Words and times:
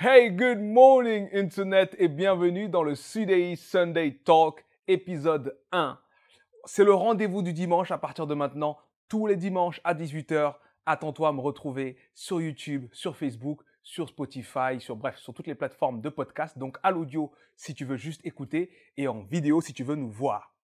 Hey, 0.00 0.30
good 0.30 0.60
morning 0.60 1.28
Internet 1.32 1.96
et 1.98 2.06
bienvenue 2.06 2.68
dans 2.68 2.84
le 2.84 2.94
Sudei 2.94 3.56
Sunday 3.56 4.12
Talk 4.24 4.64
épisode 4.86 5.58
1. 5.72 5.98
C'est 6.66 6.84
le 6.84 6.94
rendez-vous 6.94 7.42
du 7.42 7.52
dimanche 7.52 7.90
à 7.90 7.98
partir 7.98 8.28
de 8.28 8.34
maintenant, 8.34 8.78
tous 9.08 9.26
les 9.26 9.34
dimanches 9.34 9.80
à 9.82 9.94
18h. 9.94 10.54
Attends-toi 10.86 11.30
à 11.30 11.32
me 11.32 11.40
retrouver 11.40 11.96
sur 12.14 12.40
YouTube, 12.40 12.86
sur 12.92 13.16
Facebook, 13.16 13.62
sur 13.82 14.08
Spotify, 14.08 14.78
sur 14.78 14.94
bref, 14.94 15.16
sur 15.16 15.34
toutes 15.34 15.48
les 15.48 15.56
plateformes 15.56 16.00
de 16.00 16.10
podcast. 16.10 16.56
Donc 16.56 16.78
à 16.84 16.92
l'audio 16.92 17.32
si 17.56 17.74
tu 17.74 17.84
veux 17.84 17.96
juste 17.96 18.24
écouter 18.24 18.70
et 18.96 19.08
en 19.08 19.22
vidéo 19.22 19.60
si 19.60 19.72
tu 19.72 19.82
veux 19.82 19.96
nous 19.96 20.12
voir. 20.12 20.54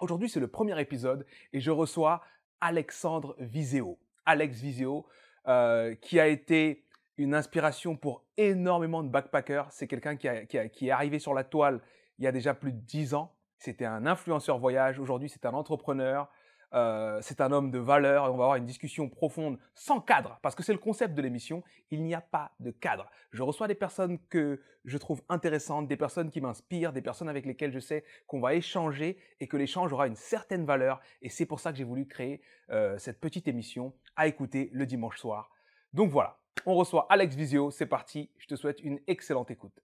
Aujourd'hui, 0.00 0.28
c'est 0.28 0.40
le 0.40 0.48
premier 0.48 0.80
épisode 0.80 1.24
et 1.52 1.60
je 1.60 1.70
reçois 1.70 2.22
Alexandre 2.60 3.36
Viseo. 3.38 4.00
Alex 4.26 4.58
Viseo, 4.60 5.06
euh, 5.46 5.94
qui 5.94 6.18
a 6.18 6.26
été 6.26 6.83
une 7.16 7.34
inspiration 7.34 7.96
pour 7.96 8.24
énormément 8.36 9.02
de 9.02 9.08
backpackers. 9.08 9.70
C'est 9.70 9.86
quelqu'un 9.86 10.16
qui, 10.16 10.26
est 10.26 10.90
arrivé 10.90 11.18
sur 11.18 11.34
la 11.34 11.44
toile 11.44 11.80
il 12.18 12.24
y 12.24 12.28
a 12.28 12.32
déjà 12.32 12.54
plus 12.54 12.72
de 12.72 12.78
10 12.78 13.14
ans. 13.14 13.34
C'était 13.58 13.84
un 13.84 14.06
influenceur 14.06 14.58
voyage. 14.58 14.98
Aujourd'hui, 14.98 15.28
c'est 15.28 15.46
un 15.46 15.54
entrepreneur. 15.54 16.28
Euh, 16.74 17.20
c'est 17.22 17.40
un 17.40 17.52
homme 17.52 17.70
de 17.70 17.78
valeur 17.78 18.24
on 18.24 18.36
va 18.36 18.44
avoir 18.44 18.56
une 18.56 18.64
discussion 18.64 19.08
profonde 19.08 19.60
sans 19.76 20.00
cadre 20.00 20.40
parce 20.42 20.56
que 20.56 20.64
c'est 20.64 20.72
le 20.72 20.78
concept 20.80 21.14
de 21.14 21.22
l'émission. 21.22 21.62
Il 21.92 22.02
n'y 22.02 22.14
a 22.14 22.20
pas 22.20 22.50
de 22.58 22.72
cadre. 22.72 23.08
Je 23.30 23.44
reçois 23.44 23.68
des 23.68 23.76
personnes 23.76 24.18
que 24.28 24.60
je 24.84 24.98
trouve 24.98 25.22
intéressantes, 25.28 25.86
des 25.86 25.96
personnes 25.96 26.30
qui 26.30 26.40
m'inspirent, 26.40 26.92
des 26.92 27.00
personnes 27.00 27.28
avec 27.28 27.46
lesquelles 27.46 27.72
je 27.72 27.78
sais 27.78 28.04
qu'on 28.26 28.40
va 28.40 28.54
échanger 28.54 29.18
et 29.38 29.46
que 29.46 29.56
l'échange 29.56 29.92
aura 29.92 30.08
une 30.08 30.16
certaine 30.16 30.64
valeur. 30.64 31.00
Et 31.22 31.28
c'est 31.28 31.46
pour 31.46 31.60
ça 31.60 31.70
que 31.70 31.78
j'ai 31.78 31.84
voulu 31.84 32.08
créer 32.08 32.42
euh, 32.70 32.98
cette 32.98 33.20
petite 33.20 33.46
émission 33.46 33.94
à 34.16 34.26
écouter 34.26 34.70
le 34.72 34.84
dimanche 34.84 35.18
soir. 35.18 35.50
Donc 35.92 36.10
voilà, 36.10 36.38
on 36.66 36.74
reçoit 36.74 37.06
Alex 37.10 37.34
Visio. 37.34 37.70
C'est 37.70 37.86
parti. 37.86 38.30
Je 38.38 38.46
te 38.46 38.56
souhaite 38.56 38.80
une 38.80 39.00
excellente 39.06 39.50
écoute. 39.50 39.80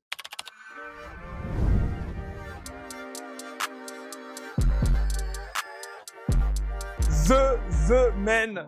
The, 7.29 7.59
the 7.89 8.13
man 8.17 8.67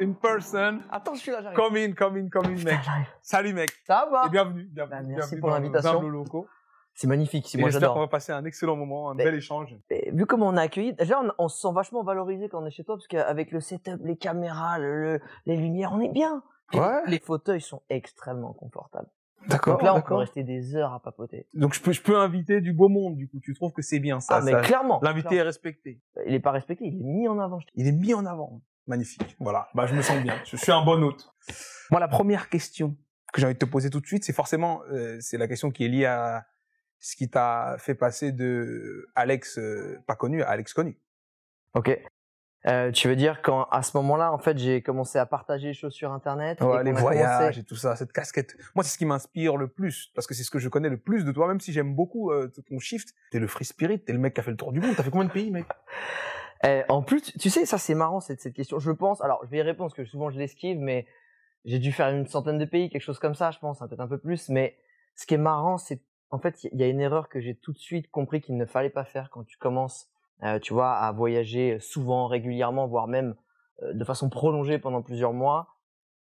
in 0.00 0.12
person. 0.14 0.80
Attends, 0.90 1.14
je 1.14 1.20
suis 1.20 1.32
là, 1.32 1.40
j'arrive. 1.42 1.56
Come 1.56 1.76
in, 1.76 1.92
come 1.92 2.16
in, 2.16 2.28
come 2.28 2.46
in, 2.46 2.62
mec. 2.64 2.78
Salut, 3.22 3.52
mec. 3.54 3.70
Ça 3.86 4.08
va 4.10 4.24
Et 4.26 4.30
bienvenue. 4.30 4.64
bienvenue 4.70 4.90
Bah, 4.90 5.02
merci 5.02 5.16
bienvenue 5.36 5.40
pour 5.40 5.50
l'invitation. 5.50 5.92
dans 5.94 6.02
nos 6.02 6.08
locaux. 6.10 6.46
C'est 6.94 7.06
magnifique, 7.08 7.46
si 7.46 7.58
moi 7.58 7.68
J'espère 7.68 7.88
qu'on 7.90 7.94
j'adore. 7.96 8.06
va 8.06 8.10
passer 8.10 8.32
un 8.32 8.44
excellent 8.46 8.76
moment, 8.76 9.10
un 9.10 9.14
Mais- 9.14 9.24
bel 9.24 9.34
échange. 9.34 9.76
Vu 10.12 10.24
comment 10.24 10.46
on 10.48 10.56
a 10.56 10.62
accueilli, 10.62 10.94
déjà 10.94 11.20
on, 11.20 11.30
on 11.36 11.48
se 11.48 11.60
sent 11.60 11.74
vachement 11.74 12.02
valorisé 12.02 12.48
quand 12.48 12.62
on 12.62 12.66
est 12.66 12.70
chez 12.70 12.84
toi, 12.84 12.96
parce 12.96 13.06
qu'avec 13.06 13.50
le 13.50 13.60
setup, 13.60 14.00
les 14.02 14.16
caméras, 14.16 14.78
le- 14.78 15.02
le- 15.14 15.20
les 15.44 15.56
lumières, 15.56 15.92
on 15.92 16.00
est 16.00 16.08
bien. 16.08 16.42
Ouais. 16.72 17.02
Les 17.06 17.18
fauteuils 17.18 17.60
sont 17.60 17.82
extrêmement 17.88 18.52
confortables. 18.52 19.08
D'accord, 19.48 19.74
Donc 19.74 19.82
là, 19.82 19.94
on 19.94 20.02
peut 20.02 20.14
rester 20.14 20.42
des 20.42 20.74
heures 20.74 20.92
à 20.92 21.00
papoter. 21.00 21.46
Donc 21.54 21.74
je 21.74 21.80
peux, 21.80 21.92
je 21.92 22.02
peux 22.02 22.16
inviter 22.16 22.60
du 22.60 22.72
beau 22.72 22.88
monde, 22.88 23.16
du 23.16 23.28
coup. 23.28 23.38
Tu 23.40 23.54
trouves 23.54 23.72
que 23.72 23.82
c'est 23.82 24.00
bien 24.00 24.18
ça 24.18 24.38
ah, 24.38 24.40
mais 24.42 24.52
ça- 24.52 24.60
clairement. 24.60 24.98
L'invité 25.02 25.36
est 25.36 25.42
respecté. 25.42 26.00
Il 26.26 26.34
est 26.34 26.40
pas 26.40 26.50
respecté, 26.50 26.86
il 26.86 27.00
est 27.00 27.04
mis 27.04 27.28
en 27.28 27.38
avant. 27.38 27.60
Il 27.74 27.86
est 27.86 27.92
mis 27.92 28.12
en 28.14 28.26
avant. 28.26 28.60
Magnifique. 28.86 29.36
Voilà. 29.38 29.68
Bah, 29.74 29.86
je 29.86 29.94
me 29.94 30.02
sens 30.02 30.20
bien. 30.22 30.34
Je 30.44 30.56
suis 30.56 30.72
un 30.72 30.84
bon 30.84 31.02
hôte. 31.02 31.32
Moi, 31.90 32.00
la 32.00 32.08
première 32.08 32.48
question 32.48 32.96
que 33.32 33.40
j'ai 33.40 33.46
envie 33.46 33.54
de 33.54 33.58
te 33.58 33.64
poser 33.66 33.90
tout 33.90 34.00
de 34.00 34.06
suite, 34.06 34.24
c'est 34.24 34.32
forcément, 34.32 34.82
euh, 34.90 35.18
c'est 35.20 35.38
la 35.38 35.46
question 35.48 35.70
qui 35.70 35.84
est 35.84 35.88
liée 35.88 36.06
à 36.06 36.46
ce 36.98 37.14
qui 37.14 37.28
t'a 37.28 37.76
fait 37.78 37.94
passer 37.94 38.32
de 38.32 39.06
Alex 39.14 39.58
euh, 39.58 39.98
pas 40.06 40.16
connu 40.16 40.42
à 40.42 40.48
Alex 40.48 40.72
connu. 40.72 40.98
Ok. 41.74 42.00
Euh, 42.68 42.90
tu 42.90 43.06
veux 43.06 43.14
dire 43.16 43.42
quand 43.42 43.64
à 43.70 43.82
ce 43.82 43.96
moment-là, 43.96 44.32
en 44.32 44.38
fait, 44.38 44.58
j'ai 44.58 44.82
commencé 44.82 45.18
à 45.18 45.26
partager 45.26 45.68
les 45.68 45.74
choses 45.74 45.92
sur 45.92 46.10
Internet. 46.12 46.60
et 46.60 46.64
Ouais, 46.64 46.82
les 46.82 46.92
voyages 46.92 47.54
commencé- 47.54 47.60
et 47.60 47.64
tout 47.64 47.76
ça, 47.76 47.94
cette 47.94 48.12
casquette. 48.12 48.56
Moi, 48.74 48.82
c'est 48.82 48.90
ce 48.90 48.98
qui 48.98 49.06
m'inspire 49.06 49.56
le 49.56 49.68
plus, 49.68 50.10
parce 50.14 50.26
que 50.26 50.34
c'est 50.34 50.42
ce 50.42 50.50
que 50.50 50.58
je 50.58 50.68
connais 50.68 50.88
le 50.88 50.96
plus 50.98 51.24
de 51.24 51.30
toi, 51.32 51.46
même 51.46 51.60
si 51.60 51.72
j'aime 51.72 51.94
beaucoup 51.94 52.32
euh, 52.32 52.52
ton 52.68 52.78
shift. 52.80 53.14
T'es 53.30 53.38
le 53.38 53.46
free 53.46 53.64
spirit, 53.64 54.00
t'es 54.00 54.12
le 54.12 54.18
mec 54.18 54.34
qui 54.34 54.40
a 54.40 54.42
fait 54.42 54.50
le 54.50 54.56
tour 54.56 54.72
du 54.72 54.80
monde. 54.80 54.94
T'as 54.96 55.02
fait 55.04 55.10
combien 55.10 55.26
de 55.28 55.32
pays, 55.32 55.50
mec? 55.50 55.66
Eh, 56.64 56.84
en 56.88 57.02
plus, 57.02 57.20
tu 57.38 57.50
sais, 57.50 57.66
ça 57.66 57.76
c'est 57.76 57.94
marrant 57.94 58.18
cette, 58.20 58.40
cette 58.40 58.54
question. 58.54 58.78
Je 58.78 58.90
pense, 58.90 59.20
alors 59.20 59.40
je 59.44 59.50
vais 59.50 59.58
y 59.58 59.62
répondre 59.62 59.90
parce 59.90 59.94
que 59.96 60.06
souvent 60.06 60.30
je 60.30 60.38
l'esquive, 60.38 60.78
mais 60.78 61.06
j'ai 61.66 61.78
dû 61.78 61.92
faire 61.92 62.08
une 62.08 62.26
centaine 62.26 62.56
de 62.56 62.64
pays, 62.64 62.88
quelque 62.88 63.02
chose 63.02 63.18
comme 63.18 63.34
ça, 63.34 63.50
je 63.50 63.58
pense, 63.58 63.82
hein, 63.82 63.86
peut-être 63.88 64.00
un 64.00 64.08
peu 64.08 64.16
plus. 64.16 64.48
Mais 64.48 64.74
ce 65.16 65.26
qui 65.26 65.34
est 65.34 65.38
marrant, 65.38 65.76
c'est 65.76 66.00
en 66.30 66.38
fait, 66.38 66.64
il 66.64 66.80
y 66.80 66.82
a 66.82 66.88
une 66.88 67.00
erreur 67.02 67.28
que 67.28 67.40
j'ai 67.40 67.54
tout 67.54 67.72
de 67.72 67.78
suite 67.78 68.10
compris 68.10 68.40
qu'il 68.40 68.56
ne 68.56 68.64
fallait 68.64 68.88
pas 68.90 69.04
faire 69.04 69.28
quand 69.30 69.44
tu 69.44 69.58
commences, 69.58 70.08
euh, 70.42 70.58
tu 70.58 70.72
vois, 70.72 70.92
à 70.92 71.12
voyager 71.12 71.78
souvent, 71.80 72.26
régulièrement, 72.26 72.86
voire 72.86 73.08
même 73.08 73.34
euh, 73.82 73.92
de 73.94 74.04
façon 74.04 74.28
prolongée 74.28 74.78
pendant 74.78 75.02
plusieurs 75.02 75.32
mois. 75.32 75.68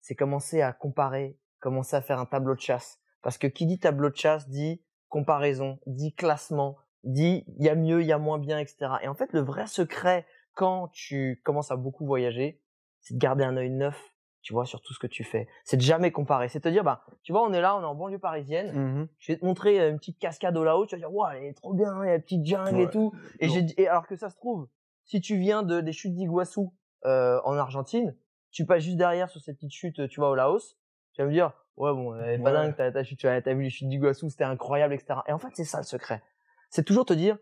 C'est 0.02 0.16
commencer 0.16 0.62
à 0.62 0.74
comparer, 0.74 1.40
commencer 1.60 1.96
à 1.96 2.02
faire 2.02 2.20
un 2.20 2.26
tableau 2.26 2.56
de 2.56 2.60
chasse. 2.60 3.00
Parce 3.22 3.38
que 3.38 3.48
qui 3.48 3.66
dit 3.66 3.80
tableau 3.80 4.10
de 4.10 4.16
chasse 4.16 4.50
dit 4.50 4.84
comparaison, 5.10 5.80
dit 5.88 6.14
classement, 6.14 6.78
dit 7.04 7.44
il 7.58 7.66
y 7.66 7.70
a 7.70 7.76
mieux, 7.76 8.02
il 8.02 8.08
y 8.08 8.12
a 8.12 8.20
moins 8.20 8.38
bien, 8.38 8.60
etc. 8.60 8.94
Et 9.02 9.08
en 9.08 9.16
fait, 9.16 9.34
le 9.34 9.42
vrai 9.42 9.66
secret 9.66 10.26
quand 10.54 10.88
tu 10.94 11.42
commences 11.44 11.72
à 11.72 11.76
beaucoup 11.76 12.06
voyager, 12.06 12.62
c'est 13.02 13.16
de 13.16 13.20
garder 13.20 13.44
un 13.44 13.58
œil 13.58 13.70
neuf, 13.70 14.15
tu 14.46 14.54
vois, 14.54 14.68
sur 14.68 14.80
tout 14.80 14.94
ce 14.94 15.00
que 15.00 15.08
tu 15.08 15.24
fais. 15.24 15.48
C'est 15.64 15.76
de 15.76 15.82
jamais 15.82 16.12
comparer. 16.12 16.50
C'est 16.50 16.60
de 16.60 16.64
te 16.64 16.70
dire, 16.70 16.84
bah, 16.84 17.04
tu 17.24 17.32
vois, 17.32 17.42
on 17.42 17.52
est 17.52 17.62
là, 17.62 17.76
on 17.76 17.82
est 17.82 17.86
en 17.86 17.96
banlieue 17.96 18.20
parisienne. 18.20 19.08
Je 19.18 19.32
vais 19.32 19.40
te 19.40 19.44
montrer 19.44 19.82
euh, 19.82 19.90
une 19.90 19.98
petite 19.98 20.20
cascade 20.20 20.56
au 20.56 20.64
là-haut. 20.64 20.86
Tu 20.86 20.94
vas 20.94 21.00
dire, 21.00 21.12
waouh, 21.12 21.32
elle 21.36 21.46
est 21.46 21.54
trop 21.54 21.74
bien, 21.74 21.92
il 22.04 22.08
y 22.08 22.12
a 22.12 22.16
une 22.16 22.22
petite 22.22 22.46
jungle 22.46 22.80
et 22.80 22.90
tout. 22.92 23.12
Et, 23.40 23.88
alors 23.88 24.06
que 24.06 24.16
ça 24.16 24.30
se 24.30 24.36
trouve, 24.36 24.68
si 25.04 25.20
tu 25.20 25.38
viens 25.38 25.64
de, 25.64 25.82
des 25.82 25.92
chutes 25.94 26.14
d'Iguassou 26.14 26.76
euh, 27.06 27.42
en 27.44 27.58
Argentine, 27.58 28.16
tu 28.52 28.68
passes 28.68 28.84
juste 28.84 28.98
derrière 28.98 29.30
sur 29.30 29.42
cette 29.42 29.56
petite 29.56 29.74
chute, 29.74 30.08
tu 30.10 30.20
vois, 30.20 30.30
au 30.30 30.36
Laos. 30.36 30.78
Tu 31.14 31.24
vas 31.24 31.28
me 31.28 31.34
dire, 31.34 31.52
ouais, 31.78 31.92
bon, 31.92 32.16
elle 32.16 32.40
est 32.40 32.44
pas 32.44 32.52
Ouais. 32.52 32.54
dingue, 32.54 32.76
ta, 32.76 32.92
ta 32.92 33.04
chute, 33.04 33.18
tu 33.18 33.28
as, 33.28 33.42
t'as 33.42 33.56
vu 33.56 33.64
les 33.64 33.72
chutes 33.72 33.90
d'Iguassou, 33.90 34.30
c'était 34.30 34.44
incroyable, 34.44 34.94
etc. 34.94 35.22
Et 35.28 35.34
en 35.34 35.40
fait, 35.40 35.50
c'est 35.54 35.64
ça 35.64 35.80
le 35.80 35.86
secret. 35.86 36.22
C'est 36.70 36.84
toujours 36.84 37.06
te 37.06 37.14
dire, 37.14 37.40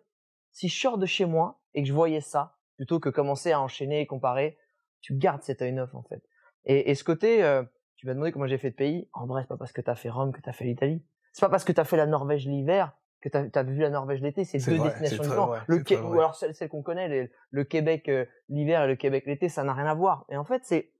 si 0.53 0.69
je 0.69 0.79
sors 0.79 0.97
de 0.97 1.05
chez 1.05 1.25
moi 1.25 1.59
et 1.73 1.81
que 1.81 1.87
je 1.89 1.93
voyais 1.93 2.21
ça, 2.21 2.55
plutôt 2.77 3.01
que 3.01 3.09
commencer 3.09 3.51
à 3.51 3.59
enchaîner 3.59 3.99
et 3.99 4.07
comparer, 4.07 4.57
tu 5.01 5.15
gardes 5.15 5.43
cet 5.43 5.61
œil 5.61 5.73
neuf, 5.73 5.93
en 5.93 6.03
fait. 6.03 6.23
Et, 6.65 6.91
et 6.91 6.95
ce 6.95 7.03
côté, 7.03 7.43
euh, 7.43 7.63
tu 7.95 8.07
m'as 8.07 8.13
demandé 8.13 8.31
comment 8.31 8.47
j'ai 8.47 8.57
fait 8.57 8.71
de 8.71 8.75
pays. 8.75 9.09
En 9.13 9.25
vrai, 9.25 9.43
c'est 9.43 9.47
pas 9.47 9.57
parce 9.57 9.71
que 9.71 9.81
t'as 9.81 9.95
fait 9.95 10.09
Rome 10.09 10.31
que 10.31 10.41
t'as 10.41 10.53
fait 10.53 10.65
l'Italie. 10.65 11.03
C'est 11.31 11.41
pas 11.41 11.49
parce 11.49 11.63
que 11.63 11.71
t'as 11.71 11.83
fait 11.83 11.97
la 11.97 12.05
Norvège 12.05 12.47
l'hiver 12.47 12.93
que 13.21 13.29
t'as 13.29 13.45
as 13.53 13.63
vu 13.63 13.79
la 13.79 13.89
Norvège 13.89 14.21
l'été. 14.21 14.43
C'est 14.43 14.59
deux 14.59 14.75
vrai, 14.77 14.89
destinations 14.89 15.23
différentes. 15.23 15.49
vrai, 15.49 15.59
le 15.67 15.77
ou 16.05 16.19
alors 16.19 16.35
celle, 16.35 16.53
celle 16.53 16.67
qu'on 16.67 16.81
connaît, 16.83 17.07
les- 17.07 17.31
le 17.51 17.63
Québec 17.63 18.09
euh, 18.09 18.25
l'hiver 18.49 18.83
et 18.83 18.87
le 18.87 18.97
Québec 18.97 19.23
l'été, 19.25 19.47
ça 19.47 19.63
n'a 19.63 19.73
rien 19.73 19.85
à 19.85 19.93
voir. 19.93 20.25
Et 20.29 20.35
en 20.35 20.43
fait, 20.43 20.65
c'est 20.65 20.91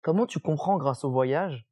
comment 0.00 0.24
tu 0.26 0.38
comprends 0.40 0.78
grâce 0.78 1.04
au 1.04 1.10
voyage 1.10 1.66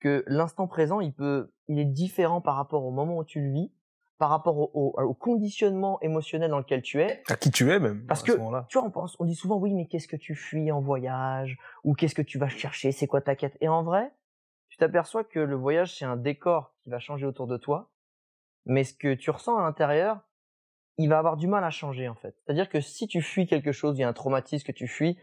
que 0.00 0.24
l'instant 0.26 0.66
présent, 0.68 1.00
il 1.00 1.14
peut, 1.14 1.50
il 1.68 1.78
est 1.78 1.86
différent 1.86 2.40
par 2.42 2.56
rapport 2.56 2.84
au 2.84 2.90
moment 2.90 3.16
où 3.16 3.24
tu 3.24 3.40
le 3.40 3.50
vis, 3.52 3.72
par 4.18 4.30
rapport 4.30 4.58
au, 4.58 4.70
au- 4.74 5.00
au 5.02 5.14
conditionnement 5.14 6.00
émotionnel 6.00 6.50
dans 6.50 6.58
lequel 6.58 6.82
tu 6.82 7.00
es. 7.00 7.22
À 7.28 7.36
qui 7.36 7.50
tu 7.50 7.70
es 7.70 7.78
même 7.78 8.04
Parce 8.06 8.22
à 8.22 8.26
que- 8.26 8.32
ce. 8.32 8.38
Tu 8.68 8.78
vois, 8.78 8.86
on 8.86 8.90
pense, 8.90 9.16
on 9.20 9.24
dit 9.24 9.34
souvent 9.36 9.56
oui, 9.58 9.72
mais 9.74 9.86
qu'est-ce 9.86 10.08
que 10.08 10.16
tu 10.16 10.34
fuis 10.34 10.70
en 10.72 10.80
voyage? 10.80 11.56
Ou 11.84 11.94
qu'est-ce 11.94 12.14
que 12.14 12.22
tu 12.22 12.38
vas 12.38 12.48
chercher, 12.48 12.90
c'est 12.92 13.06
quoi 13.06 13.20
ta 13.20 13.36
quête? 13.36 13.56
Et 13.60 13.68
en 13.68 13.82
vrai, 13.84 14.12
tu 14.68 14.76
t'aperçois 14.76 15.24
que 15.24 15.38
le 15.38 15.56
voyage 15.56 15.96
c'est 15.96 16.04
un 16.04 16.16
décor 16.16 16.74
qui 16.82 16.90
va 16.90 16.98
changer 16.98 17.26
autour 17.26 17.46
de 17.46 17.56
toi, 17.56 17.90
mais 18.66 18.84
ce 18.84 18.92
que 18.94 19.14
tu 19.14 19.30
ressens 19.30 19.56
à 19.56 19.62
l'intérieur, 19.62 20.20
il 20.98 21.08
va 21.08 21.18
avoir 21.18 21.36
du 21.36 21.46
mal 21.46 21.62
à 21.62 21.70
changer 21.70 22.08
en 22.08 22.14
fait. 22.16 22.34
C'est-à-dire 22.44 22.68
que 22.68 22.80
si 22.80 23.06
tu 23.06 23.22
fuis 23.22 23.46
quelque 23.46 23.70
chose, 23.72 23.96
il 23.96 24.00
y 24.00 24.04
a 24.04 24.08
un 24.08 24.12
traumatisme 24.12 24.66
que 24.66 24.72
tu 24.72 24.88
fuis, 24.88 25.16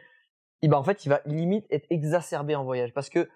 et 0.62 0.68
ben 0.70 0.78
en 0.78 0.84
fait, 0.84 1.06
il 1.06 1.10
va 1.10 1.20
limite 1.26 1.66
être 1.70 1.86
exacerbé 1.90 2.56
en 2.56 2.64
voyage 2.64 2.94
parce 2.94 3.10
que 3.10 3.30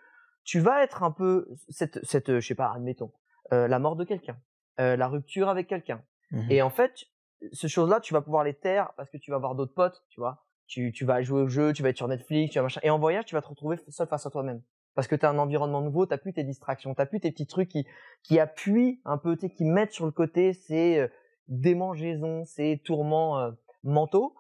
tu 0.46 0.62
vas 0.62 0.84
être 0.84 1.04
un 1.04 1.12
peu 1.12 1.50
cette 1.68 2.04
cette 2.06 2.40
je 2.40 2.48
sais 2.48 2.56
pas, 2.56 2.72
admettons, 2.74 3.12
euh, 3.52 3.68
la 3.68 3.78
mort 3.78 3.98
de 3.98 4.06
quelqu'un, 4.06 4.38
euh, 4.80 4.96
la 4.96 5.08
rupture 5.08 5.50
avec 5.50 5.68
quelqu'un. 5.68 6.04
Mhm. 6.32 6.52
Et 6.52 6.62
en 6.62 6.70
fait, 6.70 7.06
ces 7.52 7.68
choses-là, 7.68 8.00
tu 8.00 8.14
vas 8.14 8.22
pouvoir 8.22 8.44
les 8.44 8.54
taire 8.54 8.92
parce 8.98 9.10
que 9.10 9.18
tu 9.18 9.32
vas 9.32 9.38
avoir 9.38 9.56
d'autres 9.56 9.74
potes, 9.74 10.04
tu 10.10 10.20
vois. 10.20 10.46
Tu, 10.68 10.92
tu 10.92 11.04
vas 11.04 11.22
jouer 11.22 11.42
au 11.42 11.48
jeu, 11.48 11.74
tu 11.74 11.82
vas 11.82 11.90
être 11.90 11.98
sur 11.98 12.08
Netflix, 12.08 12.52
tu 12.52 12.60
vas 12.60 12.64
machin. 12.64 12.82
Et 12.84 12.90
en 12.90 13.00
voyage, 13.00 13.26
tu 13.26 13.36
vas 13.36 13.42
te 13.42 13.48
retrouver 13.48 13.78
seul 13.88 14.08
face 14.08 14.26
à 14.26 14.30
toi-même. 14.30 14.62
Parce 14.94 15.08
que 15.08 15.16
tu 15.16 15.26
as 15.26 15.30
un 15.30 15.38
environnement 15.38 15.82
nouveau, 15.82 16.06
tu 16.06 16.18
plus 16.18 16.34
tes 16.34 16.44
distractions, 16.44 16.94
tu 16.94 17.06
plus 17.08 17.20
tes 17.20 17.32
petits 17.32 17.48
trucs 17.48 17.70
qui, 17.70 17.88
qui 18.24 18.40
appuient 18.40 19.02
un 19.06 19.18
peu, 19.18 19.36
qui 19.36 19.66
mettent 19.66 19.94
sur 19.94 20.06
le 20.06 20.12
côté 20.12 20.54
ces 20.54 21.00
euh, 21.00 21.08
démangeaisons, 21.48 22.46
ces 22.46 22.82
tourments 22.84 23.40
euh, 23.40 23.52
mentaux. 23.84 24.36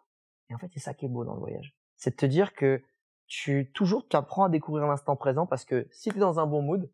Et 0.49 0.55
en 0.55 0.57
fait, 0.57 0.69
c'est 0.73 0.79
ça 0.79 0.93
qui 0.93 1.05
est 1.05 1.09
beau 1.09 1.23
dans 1.23 1.33
le 1.33 1.39
voyage. 1.39 1.75
C'est 1.95 2.11
de 2.11 2.15
te 2.15 2.25
dire 2.25 2.53
que 2.53 2.83
tu 3.27 3.71
toujours 3.73 4.07
tu 4.07 4.17
apprends 4.17 4.45
à 4.45 4.49
découvrir 4.49 4.87
l'instant 4.87 5.15
présent 5.15 5.45
parce 5.45 5.63
que 5.63 5.87
si 5.91 6.09
tu 6.09 6.17
es 6.17 6.19
dans 6.19 6.39
un 6.39 6.45
bon 6.45 6.61
mood, 6.61 6.91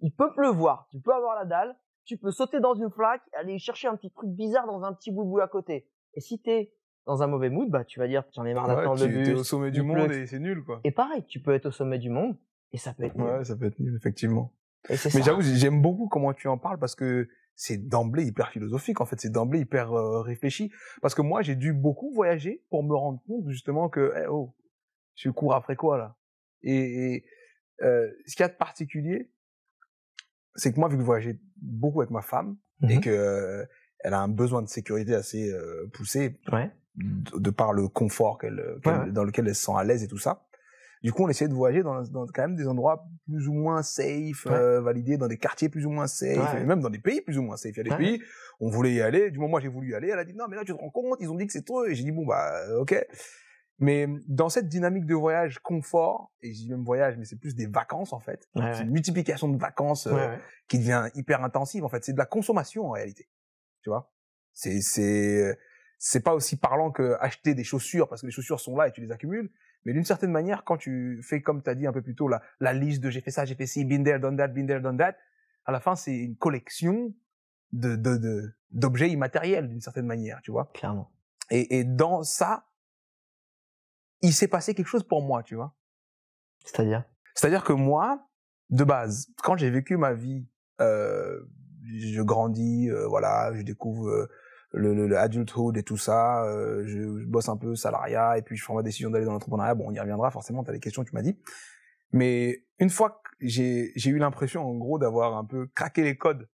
il 0.00 0.12
peut 0.14 0.32
pleuvoir, 0.34 0.86
tu 0.90 1.00
peux 1.00 1.14
avoir 1.14 1.34
la 1.34 1.44
dalle, 1.44 1.76
tu 2.08 2.16
peux 2.16 2.30
sauter 2.30 2.58
dans 2.58 2.74
une 2.74 2.90
flaque, 2.90 3.20
aller 3.34 3.58
chercher 3.58 3.86
un 3.86 3.94
petit 3.94 4.10
truc 4.10 4.30
bizarre 4.30 4.66
dans 4.66 4.82
un 4.82 4.94
petit 4.94 5.12
boubou 5.12 5.40
à 5.40 5.46
côté. 5.46 5.86
Et 6.14 6.20
si 6.20 6.40
t'es 6.40 6.72
dans 7.06 7.22
un 7.22 7.26
mauvais 7.26 7.50
mood, 7.50 7.68
bah 7.70 7.84
tu 7.84 8.00
vas 8.00 8.08
dire 8.08 8.24
j'en 8.34 8.46
ai 8.46 8.54
marre 8.54 8.66
Ouais, 8.66 8.76
d'attendre 8.76 8.98
tu 9.00 9.08
le 9.08 9.24
bus. 9.24 9.38
au 9.38 9.44
sommet 9.44 9.70
du 9.70 9.82
monde 9.82 10.10
et 10.10 10.26
c'est 10.26 10.38
nul, 10.38 10.64
quoi. 10.64 10.80
Et 10.84 10.90
pareil, 10.90 11.22
tu 11.28 11.40
peux 11.40 11.52
être 11.52 11.66
au 11.66 11.70
sommet 11.70 11.98
du 11.98 12.08
monde 12.08 12.36
et 12.72 12.78
ça 12.78 12.94
peut 12.94 13.04
être 13.04 13.14
nul. 13.16 13.26
Ouais, 13.26 13.44
ça 13.44 13.56
peut 13.56 13.66
être 13.66 13.78
nul, 13.78 13.94
effectivement. 13.94 14.54
Et 14.88 14.94
Mais 15.14 15.22
j'avoue, 15.22 15.42
j'aime 15.42 15.82
beaucoup 15.82 16.08
comment 16.08 16.32
tu 16.32 16.48
en 16.48 16.56
parles 16.56 16.78
parce 16.78 16.94
que 16.94 17.28
c'est 17.54 17.88
d'emblée 17.88 18.24
hyper 18.24 18.48
philosophique, 18.50 19.02
en 19.02 19.04
fait. 19.04 19.20
C'est 19.20 19.32
d'emblée 19.32 19.60
hyper 19.60 19.92
euh, 19.92 20.22
réfléchi. 20.22 20.72
Parce 21.02 21.14
que 21.14 21.22
moi, 21.22 21.42
j'ai 21.42 21.56
dû 21.56 21.74
beaucoup 21.74 22.10
voyager 22.14 22.64
pour 22.70 22.84
me 22.84 22.94
rendre 22.94 23.20
compte, 23.26 23.48
justement, 23.48 23.88
que, 23.88 24.14
eh, 24.16 24.26
oh, 24.28 24.54
je 25.16 25.28
cours 25.28 25.54
après 25.54 25.74
quoi, 25.76 25.98
là? 25.98 26.16
Et, 26.62 27.14
et, 27.14 27.24
euh, 27.82 28.08
ce 28.26 28.36
qu'il 28.36 28.44
y 28.44 28.46
a 28.46 28.48
de 28.48 28.56
particulier, 28.56 29.30
c'est 30.54 30.72
que 30.72 30.80
moi, 30.80 30.88
vu 30.88 30.96
que 30.96 31.02
je 31.02 31.06
voyageais 31.06 31.38
beaucoup 31.60 32.00
avec 32.00 32.10
ma 32.10 32.22
femme 32.22 32.56
et 32.88 32.96
Mhm. 32.96 33.00
que 33.00 33.10
euh, 33.10 33.64
elle 34.00 34.14
a 34.14 34.20
un 34.20 34.28
besoin 34.28 34.62
de 34.62 34.68
sécurité 34.68 35.14
assez 35.14 35.50
euh, 35.52 35.86
poussé 35.92 36.38
Ouais. 36.52 36.70
de, 36.96 37.38
de 37.38 37.50
par 37.50 37.72
le 37.72 37.88
confort 37.88 38.38
qu'elle, 38.38 38.62
qu'elle- 38.82 38.92
Ouais, 38.94 38.98
ouais. 39.06 39.12
dans 39.12 39.24
lequel 39.24 39.48
elle 39.48 39.54
se 39.54 39.64
sent 39.66 39.72
à 39.76 39.84
l'aise 39.84 40.02
et 40.02 40.08
tout 40.08 40.18
ça. 40.18 40.44
Du 41.02 41.12
coup, 41.12 41.22
on 41.24 41.28
essayait 41.28 41.48
de 41.48 41.54
voyager 41.54 41.84
dans, 41.84 42.02
dans 42.02 42.26
quand 42.26 42.42
même 42.42 42.56
des 42.56 42.66
endroits 42.66 43.06
plus 43.28 43.46
ou 43.46 43.52
moins 43.52 43.82
safe, 43.84 44.46
Ouais. 44.46 44.52
euh, 44.52 44.80
validés, 44.80 45.16
dans 45.16 45.28
des 45.28 45.38
quartiers 45.38 45.68
plus 45.68 45.86
ou 45.86 45.90
moins 45.90 46.08
safe, 46.08 46.54
et 46.60 46.64
même 46.64 46.80
dans 46.80 46.90
des 46.90 46.98
pays 46.98 47.20
plus 47.20 47.38
ou 47.38 47.42
moins 47.42 47.56
safe. 47.56 47.72
Il 47.76 47.76
y 47.76 47.80
a 47.80 47.84
des 47.84 47.90
pays, 47.96 48.22
on 48.58 48.68
voulait 48.68 48.94
y 48.94 49.00
aller. 49.00 49.30
Du 49.30 49.38
moment 49.38 49.58
où 49.58 49.60
j'ai 49.60 49.68
voulu 49.68 49.90
y 49.90 49.94
aller, 49.94 50.08
elle 50.08 50.18
a 50.18 50.24
dit 50.24 50.34
non, 50.34 50.46
mais 50.48 50.56
là, 50.56 50.62
tu 50.64 50.72
te 50.72 50.78
rends 50.78 50.90
compte, 50.90 51.18
ils 51.20 51.30
ont 51.30 51.36
dit 51.36 51.46
que 51.46 51.52
c'est 51.52 51.64
trop. 51.64 51.84
Et 51.84 51.94
j'ai 51.94 52.02
dit 52.02 52.10
bon, 52.10 52.26
bah, 52.26 52.50
euh, 52.68 52.80
ok. 52.80 52.94
Mais 53.80 54.08
dans 54.26 54.48
cette 54.48 54.68
dynamique 54.68 55.06
de 55.06 55.14
voyage 55.14 55.60
confort, 55.60 56.32
et 56.42 56.52
je 56.52 56.62
dis 56.62 56.70
même 56.70 56.84
voyage, 56.84 57.16
mais 57.16 57.24
c'est 57.24 57.38
plus 57.38 57.54
des 57.54 57.66
vacances 57.66 58.12
en 58.12 58.18
fait. 58.18 58.48
Ouais, 58.56 58.74
C'est 58.74 58.82
une 58.82 58.90
multiplication 58.90 59.48
de 59.48 59.56
vacances 59.56 60.08
euh, 60.08 60.14
Ouais, 60.14 60.38
qui 60.66 60.78
devient 60.78 61.08
hyper 61.14 61.44
intensive. 61.44 61.84
En 61.84 61.88
fait, 61.88 62.04
c'est 62.04 62.12
de 62.12 62.18
la 62.18 62.26
consommation 62.26 62.86
en 62.86 62.90
réalité. 62.90 63.28
Tu 63.82 63.90
vois? 63.90 64.12
C'est 64.52 64.80
c'est 64.80 65.56
c'est 65.98 66.20
pas 66.20 66.34
aussi 66.34 66.56
parlant 66.56 66.90
que 66.90 67.16
acheter 67.20 67.54
des 67.54 67.64
chaussures 67.64 68.08
parce 68.08 68.22
que 68.22 68.26
les 68.26 68.32
chaussures 68.32 68.60
sont 68.60 68.76
là 68.76 68.88
et 68.88 68.92
tu 68.92 69.00
les 69.00 69.12
accumules. 69.12 69.50
Mais 69.84 69.92
d'une 69.92 70.04
certaine 70.04 70.32
manière, 70.32 70.64
quand 70.64 70.76
tu 70.76 71.20
fais 71.22 71.40
comme 71.40 71.62
tu 71.62 71.70
as 71.70 71.76
dit 71.76 71.86
un 71.86 71.92
peu 71.92 72.02
plus 72.02 72.16
tôt 72.16 72.26
la 72.26 72.42
la 72.58 72.72
liste 72.72 73.00
de 73.00 73.10
j'ai 73.10 73.20
fait 73.20 73.30
ça, 73.30 73.44
j'ai 73.44 73.54
fait 73.54 73.66
ci, 73.66 73.84
been 73.84 74.02
there, 74.02 74.18
done 74.18 74.36
that, 74.36 74.48
been 74.48 74.66
there, 74.66 74.80
done 74.80 74.98
that, 74.98 75.16
à 75.64 75.72
la 75.72 75.78
fin 75.78 75.94
c'est 75.94 76.16
une 76.16 76.36
collection 76.36 77.14
de 77.72 77.94
de 77.94 78.16
de 78.16 78.52
d'objets 78.70 79.10
immatériels 79.10 79.68
d'une 79.68 79.80
certaine 79.80 80.06
manière, 80.06 80.40
tu 80.42 80.50
vois? 80.50 80.70
Clairement. 80.74 81.12
Et 81.50 81.78
et 81.78 81.84
dans 81.84 82.24
ça, 82.24 82.67
il 84.22 84.32
s'est 84.32 84.48
passé 84.48 84.74
quelque 84.74 84.86
chose 84.88 85.04
pour 85.04 85.22
moi, 85.22 85.42
tu 85.42 85.54
vois. 85.54 85.74
C'est-à-dire? 86.64 87.04
C'est-à-dire 87.34 87.64
que 87.64 87.72
moi, 87.72 88.26
de 88.70 88.84
base, 88.84 89.28
quand 89.42 89.56
j'ai 89.56 89.70
vécu 89.70 89.96
ma 89.96 90.12
vie, 90.12 90.46
euh, 90.80 91.40
je 91.84 92.20
grandis, 92.22 92.90
euh, 92.90 93.06
voilà, 93.06 93.52
je 93.54 93.62
découvre 93.62 94.08
euh, 94.08 94.28
le, 94.72 94.94
le, 94.94 95.06
le 95.06 95.18
adulthood 95.18 95.76
et 95.76 95.82
tout 95.82 95.96
ça, 95.96 96.44
euh, 96.44 96.82
je, 96.86 97.20
je 97.20 97.26
bosse 97.26 97.48
un 97.48 97.56
peu 97.56 97.74
salariat 97.74 98.36
et 98.38 98.42
puis 98.42 98.56
je 98.56 98.64
prends 98.64 98.74
ma 98.74 98.82
décision 98.82 99.10
d'aller 99.10 99.24
dans 99.24 99.32
l'entrepreneuriat. 99.32 99.74
Bon, 99.74 99.86
on 99.88 99.92
y 99.92 100.00
reviendra 100.00 100.30
forcément, 100.30 100.62
tu 100.64 100.70
as 100.70 100.72
des 100.74 100.80
questions, 100.80 101.04
tu 101.04 101.14
m'as 101.14 101.22
dit. 101.22 101.38
Mais 102.12 102.64
une 102.78 102.90
fois 102.90 103.10
que 103.24 103.30
j'ai 103.40 103.92
j'ai 103.96 104.10
eu 104.10 104.18
l'impression, 104.18 104.62
en 104.66 104.74
gros, 104.76 104.98
d'avoir 104.98 105.36
un 105.36 105.44
peu 105.44 105.66
craqué 105.74 106.02
les 106.02 106.16
codes 106.16 106.48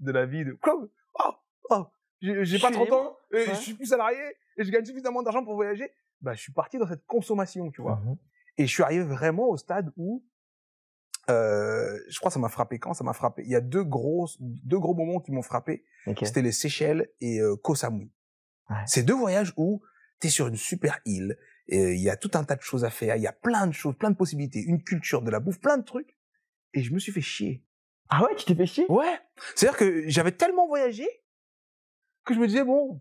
de 0.00 0.12
la 0.12 0.24
vie, 0.26 0.44
de 0.44 0.52
quoi? 0.52 0.74
Oh, 1.14 1.32
oh, 1.70 1.86
j'ai 2.22 2.34
pas 2.58 2.68
suis 2.68 2.72
30 2.72 2.84
libre. 2.84 2.96
ans, 2.96 3.16
et 3.32 3.36
Ouais. 3.36 3.44
je 3.46 3.54
suis 3.54 3.74
plus 3.74 3.86
salarié 3.86 4.18
et 4.56 4.64
je 4.64 4.70
gagne 4.70 4.84
suffisamment 4.84 5.22
d'argent 5.22 5.44
pour 5.44 5.54
voyager. 5.54 5.90
Bah, 6.20 6.34
je 6.34 6.40
suis 6.40 6.52
parti 6.52 6.78
dans 6.78 6.86
cette 6.88 7.06
consommation, 7.06 7.70
tu 7.70 7.82
vois. 7.82 7.96
Mhm. 7.96 8.16
Et 8.58 8.66
je 8.66 8.72
suis 8.72 8.82
arrivé 8.82 9.04
vraiment 9.04 9.48
au 9.48 9.56
stade 9.56 9.90
où, 9.96 10.24
euh, 11.30 11.98
je 12.08 12.18
crois 12.18 12.30
que 12.30 12.34
ça 12.34 12.40
m'a 12.40 12.48
frappé 12.48 12.78
quand 12.78 12.92
Ça 12.94 13.04
m'a 13.04 13.12
frappé? 13.12 13.42
Il 13.44 13.50
y 13.50 13.56
a 13.56 13.60
deux 13.60 13.84
gros, 13.84 14.28
deux 14.40 14.78
gros 14.78 14.94
moments 14.94 15.20
qui 15.20 15.32
m'ont 15.32 15.42
frappé. 15.42 15.84
C'était 16.22 16.42
les 16.42 16.52
Seychelles 16.52 17.08
et 17.20 17.40
euh, 17.40 17.56
Koh 17.56 17.74
Samui. 17.74 18.10
Ouais. 18.68 18.76
C'est 18.86 19.02
deux 19.02 19.14
voyages 19.14 19.52
où 19.56 19.82
tu 20.20 20.26
es 20.26 20.30
sur 20.30 20.48
une 20.48 20.56
super 20.56 21.00
île. 21.04 21.38
et 21.68 21.94
Il 21.94 22.00
y 22.00 22.10
a 22.10 22.16
tout 22.16 22.30
un 22.34 22.44
tas 22.44 22.56
de 22.56 22.62
choses 22.62 22.84
à 22.84 22.90
faire. 22.90 23.16
Il 23.16 23.22
y 23.22 23.26
a 23.26 23.32
plein 23.32 23.66
de 23.66 23.72
choses, 23.72 23.96
plein 23.96 24.10
de 24.10 24.16
possibilités. 24.16 24.60
Une 24.60 24.82
culture, 24.82 25.22
de 25.22 25.30
la 25.30 25.40
bouffe, 25.40 25.60
plein 25.60 25.78
de 25.78 25.84
trucs. 25.84 26.16
Et 26.74 26.82
je 26.82 26.92
me 26.92 26.98
suis 26.98 27.12
fait 27.12 27.20
chier. 27.20 27.64
Ah 28.08 28.24
ouais, 28.24 28.34
tu 28.36 28.44
t'es 28.44 28.54
fait 28.54 28.66
chier? 28.66 28.86
Ouais. 28.88 29.18
C'est-à-dire 29.54 29.78
que 29.78 30.08
j'avais 30.08 30.32
tellement 30.32 30.66
voyagé 30.66 31.06
que 32.24 32.34
je 32.34 32.40
me 32.40 32.46
disais, 32.46 32.64
bon, 32.64 33.00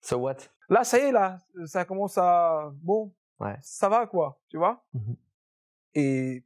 So 0.00 0.18
what? 0.18 0.36
Là, 0.68 0.84
ça 0.84 0.98
y 0.98 1.02
est, 1.02 1.12
là, 1.12 1.38
ça 1.66 1.84
commence 1.84 2.16
à, 2.18 2.70
bon, 2.82 3.12
Ouais. 3.40 3.56
ça 3.62 3.88
va, 3.88 4.06
quoi, 4.06 4.40
tu 4.48 4.58
vois? 4.58 4.84
Mhm. 4.92 5.16
Et 5.94 6.44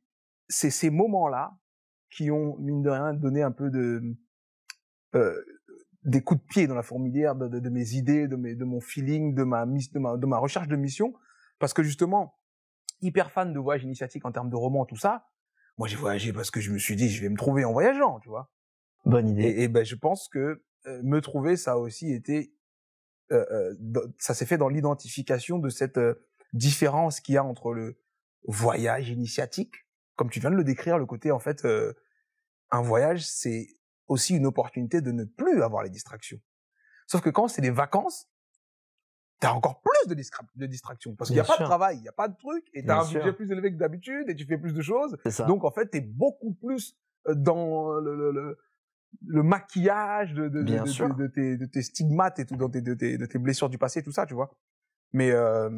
c'est 0.48 0.70
ces 0.70 0.90
moments-là 0.90 1.56
qui 2.10 2.30
ont, 2.30 2.56
mine 2.58 2.82
de 2.82 2.90
rien, 2.90 3.12
donné 3.14 3.42
un 3.42 3.50
peu 3.50 3.70
de, 3.70 4.00
euh, 5.14 5.44
des 6.04 6.22
coups 6.22 6.40
de 6.40 6.46
pied 6.46 6.66
dans 6.66 6.74
la 6.74 6.82
fourmilière 6.82 7.34
de, 7.34 7.48
de, 7.48 7.58
de 7.58 7.68
mes 7.68 7.94
idées, 7.94 8.28
de, 8.28 8.36
mes, 8.36 8.54
de 8.54 8.64
mon 8.64 8.80
feeling, 8.80 9.34
de 9.34 9.42
ma, 9.42 9.66
de, 9.66 9.98
ma, 9.98 10.16
de 10.16 10.26
ma 10.26 10.38
recherche 10.38 10.68
de 10.68 10.76
mission. 10.76 11.12
Parce 11.58 11.74
que 11.74 11.82
justement, 11.82 12.38
hyper 13.00 13.30
fan 13.30 13.52
de 13.52 13.58
voyage 13.58 13.82
initiatique 13.84 14.24
en 14.24 14.32
termes 14.32 14.50
de 14.50 14.56
romans, 14.56 14.84
tout 14.86 14.96
ça, 14.96 15.26
moi 15.76 15.88
j'ai 15.88 15.96
voyagé 15.96 16.32
parce 16.32 16.50
que 16.52 16.60
je 16.60 16.70
me 16.72 16.78
suis 16.78 16.94
dit, 16.96 17.08
je 17.08 17.20
vais 17.20 17.28
me 17.28 17.36
trouver 17.36 17.64
en 17.64 17.72
voyageant, 17.72 18.20
tu 18.20 18.28
vois? 18.28 18.50
Bonne 19.04 19.28
idée. 19.28 19.42
Et, 19.42 19.62
et 19.64 19.68
ben, 19.68 19.84
je 19.84 19.96
pense 19.96 20.28
que 20.28 20.62
euh, 20.86 21.02
me 21.02 21.20
trouver, 21.20 21.56
ça 21.56 21.72
a 21.72 21.76
aussi 21.76 22.12
été, 22.12 22.53
ça 24.18 24.34
s'est 24.34 24.46
fait 24.46 24.58
dans 24.58 24.68
l'identification 24.68 25.58
de 25.58 25.68
cette 25.68 25.98
euh, 25.98 26.14
différence 26.52 27.20
qu'il 27.20 27.34
y 27.34 27.38
a 27.38 27.44
entre 27.44 27.72
le 27.72 27.96
voyage 28.46 29.08
initiatique, 29.08 29.74
comme 30.16 30.30
tu 30.30 30.40
viens 30.40 30.50
de 30.50 30.56
le 30.56 30.64
décrire, 30.64 30.98
le 30.98 31.06
côté 31.06 31.30
en 31.30 31.38
fait, 31.38 31.64
euh, 31.64 31.92
un 32.70 32.82
voyage, 32.82 33.26
c'est 33.26 33.66
aussi 34.06 34.36
une 34.36 34.46
opportunité 34.46 35.00
de 35.00 35.10
ne 35.12 35.24
plus 35.24 35.62
avoir 35.62 35.82
les 35.82 35.90
distractions. 35.90 36.40
Sauf 37.06 37.20
que 37.22 37.30
quand 37.30 37.48
c'est 37.48 37.62
des 37.62 37.70
vacances, 37.70 38.28
t'as 39.40 39.52
encore 39.52 39.80
plus 39.80 40.08
de, 40.08 40.14
distra- 40.14 40.46
de 40.54 40.66
distractions 40.66 41.14
parce 41.16 41.30
qu'il 41.30 41.36
n'y 41.36 41.40
a 41.40 41.44
pas 41.44 41.54
de 41.64 41.68
travail, 41.68 41.96
il 41.96 42.02
n'y 42.02 42.08
a 42.08 42.12
pas 42.12 42.28
de 42.28 42.36
truc, 42.36 42.64
et 42.74 42.84
t'as 42.84 42.96
un 43.00 43.04
budget 43.18 43.32
plus 43.32 43.50
élevé 43.50 43.72
que 43.72 43.78
d'habitude, 43.78 44.28
et 44.28 44.34
tu 44.34 44.44
fais 44.46 44.58
plus 44.58 44.74
de 44.74 44.82
choses, 44.82 45.16
donc 45.46 45.64
en 45.64 45.70
fait, 45.70 45.90
tu 45.90 45.98
es 45.98 46.00
beaucoup 46.00 46.52
plus 46.54 46.96
euh, 47.28 47.34
dans 47.34 47.92
le, 48.00 48.14
le, 48.16 48.30
le, 48.32 48.58
le 49.26 49.42
maquillage 49.42 50.32
de, 50.34 50.48
de, 50.48 50.58
de, 50.58 50.62
Bien 50.62 50.84
de- 50.84 50.88
sûr. 50.88 51.14
de 51.14 51.26
tes, 51.26 51.56
de 51.56 51.66
tes 51.66 51.82
stigmates 51.82 52.38
et 52.38 52.46
tout, 52.46 52.56
dans 52.56 52.68
tes, 52.70 52.80
de, 52.80 52.94
tes, 52.94 53.16
de 53.18 53.26
tes 53.26 53.38
blessures 53.38 53.68
du 53.68 53.78
passé, 53.78 54.02
tout 54.02 54.12
ça, 54.12 54.26
tu 54.26 54.34
vois. 54.34 54.54
Mais 55.12 55.30
euh, 55.30 55.70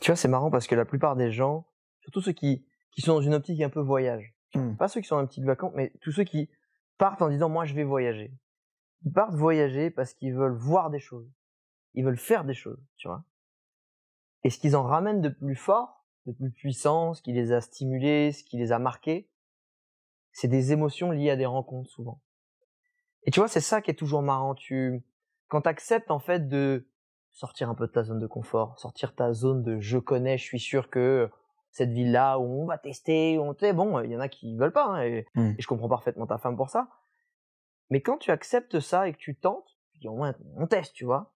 tu 0.00 0.10
vois, 0.10 0.16
c'est 0.16 0.28
marrant 0.28 0.50
parce 0.50 0.66
que 0.66 0.74
la 0.74 0.84
plupart 0.84 1.16
des 1.16 1.30
gens, 1.32 1.66
surtout 2.00 2.20
ceux 2.20 2.32
qui, 2.32 2.64
qui 2.92 3.00
sont 3.00 3.14
dans 3.14 3.20
une 3.22 3.34
optique 3.34 3.60
un 3.62 3.70
peu 3.70 3.80
voyage, 3.80 4.34
Hmm. 4.54 4.76
pas 4.76 4.88
ceux 4.88 5.02
qui 5.02 5.06
sont 5.06 5.16
dans 5.16 5.20
une 5.22 5.28
petite 5.28 5.44
vacance, 5.44 5.72
mais 5.74 5.92
tous 6.00 6.10
ceux 6.10 6.24
qui 6.24 6.48
partent 6.96 7.20
en 7.20 7.28
disant 7.28 7.50
moi 7.50 7.66
je 7.66 7.74
vais 7.74 7.84
voyager. 7.84 8.32
Ils 9.04 9.12
partent 9.12 9.34
voyager 9.34 9.90
parce 9.90 10.14
qu'ils 10.14 10.34
veulent 10.34 10.56
voir 10.56 10.88
des 10.88 11.00
choses. 11.00 11.30
Ils 11.92 12.02
veulent 12.02 12.16
faire 12.16 12.44
des 12.46 12.54
choses, 12.54 12.82
tu 12.96 13.08
vois. 13.08 13.24
Et 14.44 14.48
ce 14.50 14.58
qu'ils 14.58 14.74
en 14.74 14.84
ramènent 14.84 15.20
de 15.20 15.28
plus 15.28 15.54
fort, 15.54 16.06
de 16.24 16.32
plus 16.32 16.50
puissant, 16.50 17.12
ce 17.12 17.20
qui 17.20 17.32
les 17.34 17.52
a 17.52 17.60
stimulés, 17.60 18.32
ce 18.32 18.42
qui 18.42 18.56
les 18.56 18.72
a 18.72 18.78
marqués, 18.78 19.28
c'est 20.32 20.48
des 20.48 20.72
émotions 20.72 21.10
liées 21.10 21.28
à 21.30 21.36
des 21.36 21.44
rencontres 21.46 21.90
souvent. 21.90 22.22
Et 23.24 23.30
tu 23.30 23.40
vois, 23.40 23.48
c'est 23.48 23.60
ça 23.60 23.80
qui 23.82 23.90
est 23.90 23.94
toujours 23.94 24.22
marrant. 24.22 24.54
Tu, 24.54 25.02
quand 25.48 25.62
t'acceptes 25.62 26.10
en 26.10 26.18
fait 26.18 26.48
de 26.48 26.86
sortir 27.32 27.70
un 27.70 27.74
peu 27.74 27.86
de 27.86 27.92
ta 27.92 28.02
zone 28.02 28.18
de 28.18 28.26
confort, 28.26 28.78
sortir 28.78 29.14
ta 29.14 29.32
zone 29.32 29.62
de 29.62 29.78
je 29.80 29.98
connais, 29.98 30.38
je 30.38 30.44
suis 30.44 30.58
sûr 30.60 30.90
que 30.90 31.30
cette 31.70 31.90
ville-là 31.90 32.38
où 32.38 32.62
on 32.62 32.66
va 32.66 32.78
tester, 32.78 33.38
on 33.38 33.54
sais, 33.54 33.72
bon, 33.72 34.00
il 34.00 34.10
y 34.10 34.16
en 34.16 34.20
a 34.20 34.28
qui 34.28 34.56
veulent 34.56 34.72
pas, 34.72 34.86
hein, 34.86 35.02
et, 35.02 35.26
Mm. 35.34 35.54
et 35.58 35.62
je 35.62 35.66
comprends 35.66 35.88
parfaitement 35.88 36.26
ta 36.26 36.38
femme 36.38 36.56
pour 36.56 36.70
ça. 36.70 36.88
Mais 37.90 38.00
quand 38.00 38.18
tu 38.18 38.30
acceptes 38.30 38.80
ça 38.80 39.08
et 39.08 39.12
que 39.12 39.18
tu 39.18 39.36
tentes, 39.36 39.76
tu 39.92 39.98
dis 39.98 40.08
au 40.08 40.16
moins 40.16 40.34
on 40.56 40.66
teste, 40.66 40.94
tu 40.94 41.04
vois. 41.04 41.34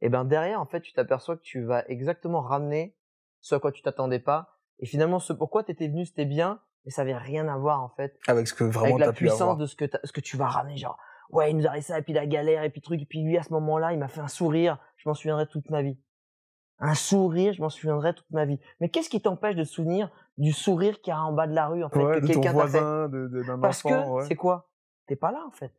Et 0.00 0.08
ben 0.08 0.24
derrière, 0.24 0.60
en 0.60 0.66
fait, 0.66 0.80
tu 0.80 0.92
t'aperçois 0.92 1.36
que 1.36 1.42
tu 1.42 1.62
vas 1.62 1.84
exactement 1.88 2.40
ramener 2.40 2.96
ce 3.40 3.54
à 3.54 3.60
quoi 3.60 3.72
tu 3.72 3.82
t'attendais 3.82 4.20
pas. 4.20 4.58
Et 4.78 4.86
finalement, 4.86 5.18
ce 5.18 5.32
pourquoi 5.32 5.64
t'étais 5.64 5.88
venu, 5.88 6.06
c'était 6.06 6.24
bien, 6.24 6.60
mais 6.84 6.90
ça 6.90 7.02
avait 7.02 7.16
rien 7.16 7.48
à 7.48 7.56
voir 7.56 7.82
en 7.82 7.88
fait 7.90 8.18
avec 8.26 8.46
ce 8.48 8.54
que 8.54 8.64
vraiment 8.64 8.94
avec 8.96 8.98
la 9.00 9.08
as 9.08 9.12
pu 9.12 9.24
avoir. 9.28 9.36
puissance 9.38 9.58
de 9.58 9.66
ce 9.66 9.76
que, 9.76 9.84
t'as- 9.84 10.00
ce 10.04 10.12
que 10.12 10.20
tu 10.20 10.36
vas 10.36 10.46
ramener. 10.46 10.76
Genre, 10.76 10.98
ouais, 11.30 11.50
il 11.50 11.56
nous 11.56 11.66
a 11.66 11.70
arrivé 11.70 11.82
ça, 11.82 11.98
et 11.98 12.02
puis 12.02 12.12
la 12.12 12.26
galère, 12.26 12.62
et 12.64 12.70
puis 12.70 12.80
truc, 12.80 13.00
et 13.02 13.06
puis 13.06 13.22
lui, 13.22 13.36
à 13.38 13.42
ce 13.42 13.52
moment-là, 13.52 13.92
il 13.92 13.98
m'a 13.98 14.08
fait 14.08 14.20
un 14.20 14.28
sourire, 14.28 14.78
je 14.96 15.08
m'en 15.08 15.14
souviendrai 15.14 15.46
toute 15.46 15.68
ma 15.70 15.82
vie. 15.82 15.98
Un 16.80 16.94
sourire, 16.94 17.52
je 17.54 17.60
m'en 17.60 17.70
souviendrai 17.70 18.14
toute 18.14 18.30
ma 18.30 18.44
vie. 18.44 18.60
Mais 18.80 18.88
qu'est-ce 18.88 19.10
qui 19.10 19.20
t'empêche 19.20 19.56
de 19.56 19.64
te 19.64 19.68
souvenir 19.68 20.10
du 20.36 20.52
sourire 20.52 21.00
qu'il 21.00 21.10
y 21.12 21.14
a 21.16 21.20
en 21.20 21.32
bas 21.32 21.48
de 21.48 21.54
la 21.54 21.66
rue, 21.66 21.82
en 21.82 21.88
fait, 21.90 21.98
Ouais, 22.02 22.20
que 22.20 22.26
quelqu'un 22.26 22.54
t'a 22.54 22.68
fait? 22.68 22.78
de- 22.80 23.26
de- 23.28 23.60
Parce 23.60 23.84
enfant. 23.84 24.02
que, 24.04 24.08
ouais. 24.10 24.24
c'est 24.26 24.36
quoi? 24.36 24.70
T'es 25.08 25.16
pas 25.16 25.32
là, 25.32 25.42
en 25.46 25.50
fait. 25.50 25.72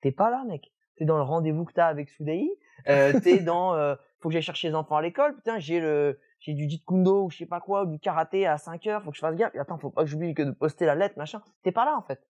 T'es 0.00 0.12
pas 0.12 0.30
là, 0.30 0.44
mec. 0.46 0.70
T'es 0.96 1.04
dans 1.04 1.16
le 1.16 1.22
rendez-vous 1.24 1.64
que 1.64 1.72
t'as 1.72 1.86
avec 1.88 2.08
Soudei. 2.08 2.48
Euh, 2.88 3.18
t'es 3.20 3.38
dans, 3.40 3.74
euh, 3.74 3.96
faut 4.20 4.28
que 4.28 4.32
j'aille 4.34 4.42
chercher 4.42 4.68
les 4.68 4.74
enfants 4.76 4.96
à 4.96 5.02
l'école. 5.02 5.34
Putain, 5.34 5.58
j'ai 5.58 5.80
le, 5.80 6.20
j'ai 6.44 6.52
du 6.52 6.68
Jeet 6.68 6.84
Kundo 6.84 7.24
ou 7.24 7.30
je 7.30 7.38
sais 7.38 7.46
pas 7.46 7.60
quoi, 7.60 7.84
ou 7.84 7.86
du 7.86 7.98
karaté 7.98 8.46
à 8.46 8.58
5 8.58 8.86
heures. 8.86 9.02
Faut 9.02 9.10
que 9.10 9.16
je 9.16 9.20
fasse 9.20 9.34
gaffe. 9.34 9.54
Et 9.54 9.58
attends, 9.58 9.78
faut 9.78 9.88
pas 9.88 10.02
que 10.02 10.10
j'oublie 10.10 10.34
que 10.34 10.42
de 10.42 10.50
poster 10.50 10.84
la 10.84 10.94
lettre, 10.94 11.16
machin. 11.16 11.42
T'es 11.62 11.72
pas 11.72 11.86
là, 11.86 11.96
en 11.96 12.02
fait. 12.02 12.22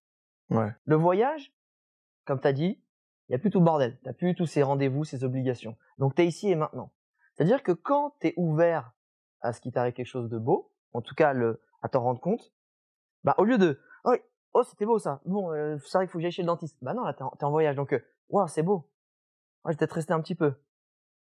Ouais. 0.49 0.71
Le 0.85 0.95
voyage, 0.95 1.53
comme 2.23 2.39
tu 2.39 2.47
as 2.47 2.53
dit, 2.53 2.81
il 3.27 3.31
n'y 3.31 3.35
a 3.35 3.39
plus 3.39 3.49
tout 3.49 3.59
le 3.59 3.65
bordel. 3.65 3.99
Tu 4.05 4.13
plus 4.13 4.33
tous 4.33 4.45
ces 4.45 4.63
rendez-vous, 4.63 5.03
ces 5.03 5.25
obligations. 5.25 5.75
Donc 5.97 6.15
tu 6.15 6.21
es 6.21 6.27
ici 6.27 6.49
et 6.49 6.55
maintenant. 6.55 6.93
C'est-à-dire 7.33 7.61
que 7.61 7.73
quand 7.73 8.15
tu 8.21 8.27
es 8.27 8.33
ouvert 8.37 8.93
à 9.41 9.51
ce 9.51 9.59
qui 9.59 9.73
t'arrive 9.73 9.93
quelque 9.93 10.05
chose 10.05 10.29
de 10.29 10.37
beau, 10.37 10.71
en 10.93 11.01
tout 11.01 11.15
cas 11.15 11.33
le, 11.33 11.61
à 11.81 11.89
t'en 11.89 12.01
rendre 12.01 12.21
compte, 12.21 12.53
bah, 13.25 13.35
au 13.37 13.43
lieu 13.43 13.57
de 13.57 13.81
oh, 14.05 14.15
oh 14.53 14.63
c'était 14.63 14.85
beau 14.85 14.97
ça, 14.97 15.19
bon, 15.25 15.51
euh, 15.51 15.77
c'est 15.79 15.97
vrai 15.97 16.05
qu'il 16.05 16.11
faut 16.11 16.19
que 16.19 16.21
j'aille 16.21 16.31
chez 16.31 16.43
le 16.43 16.47
dentiste. 16.47 16.77
Bah 16.81 16.93
non, 16.93 17.03
là 17.03 17.13
tu 17.13 17.21
es, 17.23 17.43
en 17.43 17.51
voyage. 17.51 17.75
Donc, 17.75 17.91
euh, 17.91 17.99
waouh, 18.29 18.47
c'est 18.47 18.63
beau. 18.63 18.89
Ouais, 19.65 19.73
je 19.73 19.77
vais 19.77 19.79
peut-être 19.79 19.93
rester 19.93 20.13
un 20.13 20.21
petit 20.21 20.35
peu. 20.35 20.53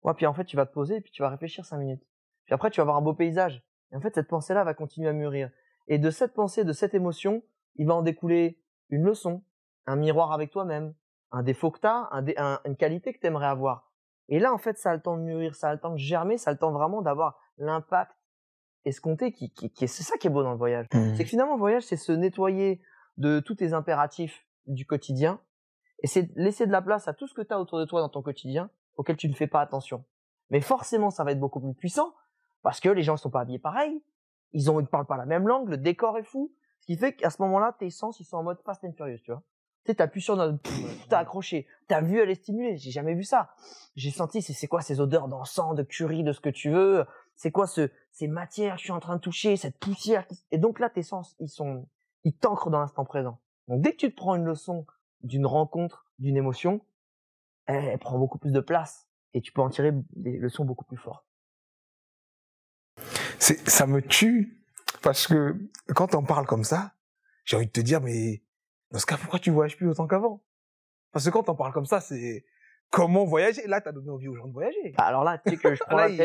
Ouais, 0.02 0.12
puis 0.12 0.26
en 0.26 0.34
fait, 0.34 0.44
tu 0.44 0.56
vas 0.56 0.66
te 0.66 0.72
poser 0.74 0.96
et 0.96 1.00
puis 1.00 1.12
tu 1.12 1.22
vas 1.22 1.30
réfléchir 1.30 1.64
cinq 1.64 1.78
minutes. 1.78 2.04
Puis 2.46 2.54
après, 2.54 2.70
tu 2.70 2.78
vas 2.80 2.82
avoir 2.82 2.96
un 2.96 3.02
beau 3.02 3.14
paysage. 3.14 3.62
Et 3.92 3.96
en 3.96 4.00
fait, 4.00 4.14
cette 4.14 4.28
pensée-là 4.28 4.64
va 4.64 4.74
continuer 4.74 5.08
à 5.08 5.12
mûrir. 5.12 5.50
Et 5.88 5.98
de 5.98 6.10
cette 6.10 6.32
pensée, 6.34 6.64
de 6.64 6.72
cette 6.72 6.94
émotion, 6.94 7.42
il 7.76 7.86
va 7.86 7.94
en 7.94 8.02
découler 8.02 8.60
une 8.90 9.04
leçon, 9.04 9.42
un 9.86 9.96
miroir 9.96 10.32
avec 10.32 10.50
toi-même, 10.50 10.94
un 11.30 11.42
défaut 11.42 11.70
que 11.70 11.80
tu 11.80 11.86
as, 11.86 12.08
un 12.12 12.22
dé- 12.22 12.34
un- 12.36 12.60
une 12.64 12.76
qualité 12.76 13.12
que 13.12 13.18
tu 13.18 13.26
aimerais 13.26 13.46
avoir. 13.46 13.90
Et 14.28 14.38
là, 14.38 14.52
en 14.52 14.58
fait, 14.58 14.78
ça 14.78 14.90
a 14.90 14.94
le 14.94 15.00
temps 15.02 15.16
de 15.16 15.22
mûrir, 15.22 15.54
ça 15.54 15.70
a 15.70 15.74
le 15.74 15.80
temps 15.80 15.90
de 15.92 15.96
germer, 15.98 16.38
ça 16.38 16.50
a 16.50 16.52
le 16.52 16.58
temps 16.58 16.72
vraiment 16.72 17.02
d'avoir 17.02 17.38
l'impact 17.58 18.12
escompté 18.84 19.32
qui, 19.32 19.50
qui, 19.52 19.70
qui 19.70 19.84
est, 19.84 19.88
c'est 19.88 20.02
ça 20.02 20.16
qui 20.16 20.26
est 20.26 20.30
beau 20.30 20.42
dans 20.42 20.52
le 20.52 20.58
voyage. 20.58 20.86
Mhm. 20.92 21.14
C'est 21.16 21.24
que 21.24 21.30
finalement, 21.30 21.54
le 21.54 21.58
voyage, 21.60 21.82
c'est 21.84 21.96
se 21.96 22.12
nettoyer 22.12 22.80
de 23.16 23.40
tous 23.40 23.56
tes 23.56 23.72
impératifs 23.72 24.46
du 24.66 24.86
quotidien 24.86 25.40
et 26.02 26.06
c'est 26.06 26.30
laisser 26.36 26.66
de 26.66 26.72
la 26.72 26.82
place 26.82 27.08
à 27.08 27.12
tout 27.14 27.26
ce 27.26 27.34
que 27.34 27.42
tu 27.42 27.52
as 27.52 27.60
autour 27.60 27.78
de 27.78 27.84
toi 27.84 28.00
dans 28.00 28.08
ton 28.08 28.22
quotidien 28.22 28.70
auquel 28.96 29.16
tu 29.16 29.28
ne 29.28 29.34
fais 29.34 29.46
pas 29.46 29.60
attention. 29.60 30.04
Mais 30.50 30.60
forcément, 30.60 31.10
ça 31.10 31.24
va 31.24 31.32
être 31.32 31.40
beaucoup 31.40 31.60
plus 31.60 31.74
puissant 31.74 32.12
parce 32.62 32.80
que 32.80 32.88
les 32.88 33.02
gens 33.02 33.14
ne 33.14 33.18
sont 33.18 33.30
pas 33.30 33.40
habillés 33.40 33.58
pareil, 33.58 34.02
ils 34.52 34.70
ont, 34.70 34.80
ils 34.80 34.86
parlent 34.86 35.06
pas 35.06 35.16
la 35.16 35.26
même 35.26 35.48
langue, 35.48 35.68
le 35.68 35.76
décor 35.76 36.18
est 36.18 36.24
fou, 36.24 36.52
ce 36.80 36.86
qui 36.86 36.96
fait 36.96 37.14
qu'à 37.14 37.30
ce 37.30 37.40
moment-là, 37.42 37.76
tes 37.78 37.90
sens, 37.90 38.18
ils 38.20 38.24
sont 38.24 38.36
en 38.36 38.42
mode 38.42 38.60
Fast 38.64 38.84
and 38.84 38.92
Furious, 38.92 39.18
tu 39.24 39.30
vois. 39.30 39.42
Tu 39.84 39.90
sais, 39.90 39.96
t'appuies 39.96 40.20
sur 40.20 40.36
notre, 40.36 40.58
t'as 41.08 41.18
accroché, 41.18 41.66
ta 41.88 42.00
vue, 42.00 42.20
elle 42.20 42.30
est 42.30 42.36
stimulée. 42.36 42.76
J'ai 42.76 42.90
jamais 42.90 43.14
vu 43.14 43.24
ça. 43.24 43.50
J'ai 43.96 44.10
senti, 44.10 44.40
c'est 44.42 44.66
quoi 44.68 44.80
ces 44.80 45.00
odeurs 45.00 45.28
d'encens, 45.28 45.74
de 45.74 45.82
curry, 45.82 46.22
de 46.22 46.32
ce 46.32 46.40
que 46.40 46.50
tu 46.50 46.70
veux? 46.70 47.04
C'est 47.34 47.50
quoi 47.50 47.66
ce, 47.66 47.90
ces 48.10 48.28
matières 48.28 48.74
que 48.74 48.80
je 48.80 48.84
suis 48.84 48.92
en 48.92 49.00
train 49.00 49.16
de 49.16 49.20
toucher, 49.20 49.56
cette 49.56 49.78
poussière. 49.78 50.26
Et 50.52 50.58
donc 50.58 50.78
là, 50.78 50.88
tes 50.88 51.02
sens, 51.02 51.34
ils 51.40 51.48
sont, 51.48 51.88
ils 52.24 52.34
t'ancrent 52.36 52.70
dans 52.70 52.80
l'instant 52.80 53.04
présent. 53.04 53.40
Donc 53.68 53.80
dès 53.80 53.92
que 53.92 53.96
tu 53.96 54.10
te 54.10 54.16
prends 54.16 54.36
une 54.36 54.44
leçon 54.44 54.86
d'une 55.22 55.46
rencontre, 55.46 56.06
d'une 56.18 56.36
émotion, 56.36 56.80
elle, 57.66 57.98
prend 57.98 58.18
beaucoup 58.18 58.38
plus 58.38 58.52
de 58.52 58.60
place 58.60 59.08
et 59.34 59.40
tu 59.40 59.52
peux 59.52 59.62
en 59.62 59.70
tirer 59.70 59.92
des 60.14 60.36
leçons 60.36 60.64
beaucoup 60.64 60.84
plus 60.84 60.96
fortes. 60.96 61.26
Ça 63.42 63.88
me 63.88 64.00
tue 64.00 64.62
parce 65.02 65.26
que 65.26 65.56
quand 65.96 66.14
on 66.14 66.22
parle 66.22 66.46
comme 66.46 66.62
ça, 66.62 66.92
j'ai 67.44 67.56
envie 67.56 67.66
de 67.66 67.72
te 67.72 67.80
dire, 67.80 68.00
mais 68.00 68.42
dans 68.92 69.00
ce 69.00 69.06
cas, 69.06 69.16
pourquoi 69.16 69.40
tu 69.40 69.50
voyages 69.50 69.76
plus 69.76 69.88
autant 69.88 70.06
qu'avant? 70.06 70.44
Parce 71.10 71.24
que 71.24 71.30
quand 71.30 71.48
on 71.48 71.56
parle 71.56 71.72
comme 71.72 71.84
ça, 71.84 72.00
c'est 72.00 72.44
comment 72.90 73.24
voyager? 73.24 73.66
Là, 73.66 73.80
tu 73.80 73.88
as 73.88 73.92
donné 73.92 74.10
envie 74.10 74.28
aux 74.28 74.36
gens 74.36 74.46
de 74.46 74.52
voyager. 74.52 74.94
Bah, 74.96 75.04
alors 75.06 75.24
là, 75.24 75.38
tu 75.38 75.50
sais 75.50 75.56
que 75.56 75.74
je 75.74 75.82
prends 75.88 76.06
il 76.06 76.16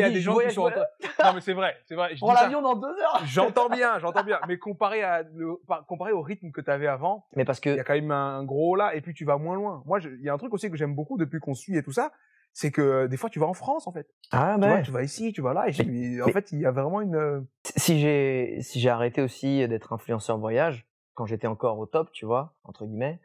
y 0.00 0.02
a, 0.02 0.10
des 0.10 0.20
gens 0.20 0.36
qui 0.38 0.50
sont 0.50 0.62
en. 0.62 0.70
Non, 0.70 1.34
mais 1.34 1.40
c'est 1.40 1.52
vrai, 1.52 1.76
c'est 1.84 1.94
vrai. 1.94 2.16
Je 2.16 2.20
prends 2.20 2.34
l'avion 2.34 2.60
dans 2.62 2.74
deux 2.74 2.88
heures. 2.88 3.22
J'entends 3.26 3.68
bien, 3.68 4.00
j'entends 4.00 4.24
bien. 4.24 4.40
Mais 4.48 4.58
comparé, 4.58 5.04
à 5.04 5.22
le, 5.22 5.54
comparé 5.86 6.10
au 6.10 6.20
rythme 6.20 6.50
que 6.50 6.60
tu 6.60 6.70
avais 6.70 6.88
avant, 6.88 7.26
mais 7.36 7.44
parce 7.44 7.60
que 7.60 7.70
il 7.70 7.76
y 7.76 7.80
a 7.80 7.84
quand 7.84 7.94
même 7.94 8.10
un 8.10 8.42
gros 8.44 8.74
là, 8.74 8.96
et 8.96 9.00
puis 9.00 9.14
tu 9.14 9.24
vas 9.24 9.38
moins 9.38 9.54
loin. 9.54 9.84
Moi, 9.86 10.00
il 10.00 10.22
y 10.22 10.28
a 10.28 10.34
un 10.34 10.38
truc 10.38 10.52
aussi 10.52 10.68
que 10.68 10.76
j'aime 10.76 10.96
beaucoup 10.96 11.16
depuis 11.16 11.38
qu'on 11.38 11.54
suit 11.54 11.76
et 11.76 11.82
tout 11.82 11.92
ça, 11.92 12.12
c'est 12.56 12.70
que 12.70 13.06
des 13.06 13.18
fois 13.18 13.28
tu 13.28 13.38
vas 13.38 13.46
en 13.46 13.52
France 13.52 13.86
en 13.86 13.92
fait. 13.92 14.08
Ah 14.30 14.52
tu, 14.54 14.60
ben. 14.62 14.68
vois, 14.68 14.80
tu 14.80 14.90
vas 14.90 15.02
ici, 15.02 15.30
tu 15.34 15.42
vas 15.42 15.52
là, 15.52 15.66
et 15.68 16.22
en 16.22 16.28
fait 16.28 16.52
il 16.52 16.60
y 16.60 16.64
a 16.64 16.70
vraiment 16.70 17.02
une. 17.02 17.46
Si 17.76 18.00
j'ai 18.00 18.62
si 18.62 18.80
j'ai 18.80 18.88
arrêté 18.88 19.20
aussi 19.20 19.68
d'être 19.68 19.92
influenceur 19.92 20.38
voyage 20.38 20.88
quand 21.12 21.26
j'étais 21.26 21.48
encore 21.48 21.78
au 21.78 21.84
top, 21.84 22.10
tu 22.12 22.24
vois 22.24 22.54
entre 22.64 22.86
guillemets, 22.86 23.20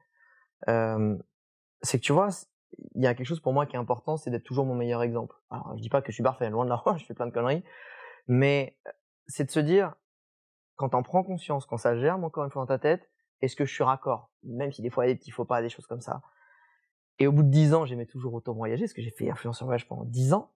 euh, 0.67 1.15
c'est 1.81 1.97
que 1.97 2.03
tu 2.03 2.11
vois 2.11 2.27
il 2.95 3.01
y 3.01 3.07
a 3.07 3.13
quelque 3.13 3.25
chose 3.25 3.39
pour 3.39 3.53
moi 3.53 3.65
qui 3.65 3.77
est 3.77 3.79
important, 3.79 4.17
c'est 4.17 4.31
d'être 4.31 4.43
toujours 4.43 4.65
mon 4.65 4.75
meilleur 4.75 5.01
exemple. 5.01 5.37
Alors 5.49 5.77
je 5.77 5.81
dis 5.81 5.89
pas 5.89 6.01
que 6.01 6.11
je 6.11 6.15
suis 6.15 6.23
parfait, 6.23 6.49
loin 6.49 6.65
de 6.65 6.69
là, 6.69 6.83
je 6.97 7.05
fais 7.05 7.13
plein 7.13 7.25
de 7.25 7.31
conneries, 7.31 7.63
mais 8.27 8.77
c'est 9.27 9.45
de 9.45 9.51
se 9.51 9.61
dire 9.61 9.95
quand 10.75 10.93
on 10.93 11.03
prend 11.03 11.23
conscience, 11.23 11.65
quand 11.65 11.77
ça 11.77 11.97
germe 11.97 12.25
encore 12.25 12.43
une 12.43 12.51
fois 12.51 12.63
dans 12.63 12.67
ta 12.67 12.79
tête, 12.79 13.09
est-ce 13.39 13.55
que 13.55 13.63
je 13.63 13.73
suis 13.73 13.85
raccord, 13.85 14.29
même 14.43 14.73
si 14.73 14.81
des 14.81 14.89
fois 14.89 15.05
il 15.05 15.07
y 15.07 15.11
a 15.11 15.13
des 15.13 15.19
petits 15.19 15.31
faux 15.31 15.45
pas, 15.45 15.61
des 15.61 15.69
choses 15.69 15.87
comme 15.87 16.01
ça 16.01 16.21
et 17.19 17.27
au 17.27 17.31
bout 17.31 17.43
de 17.43 17.49
dix 17.49 17.73
ans, 17.73 17.85
j'aimais 17.85 18.05
toujours 18.05 18.33
autant 18.33 18.53
voyager, 18.53 18.83
parce 18.83 18.93
que 18.93 19.01
j'ai 19.01 19.11
fait 19.11 19.29
influenceur 19.29 19.67
voyage 19.67 19.87
pendant 19.87 20.05
dix 20.05 20.33
ans. 20.33 20.51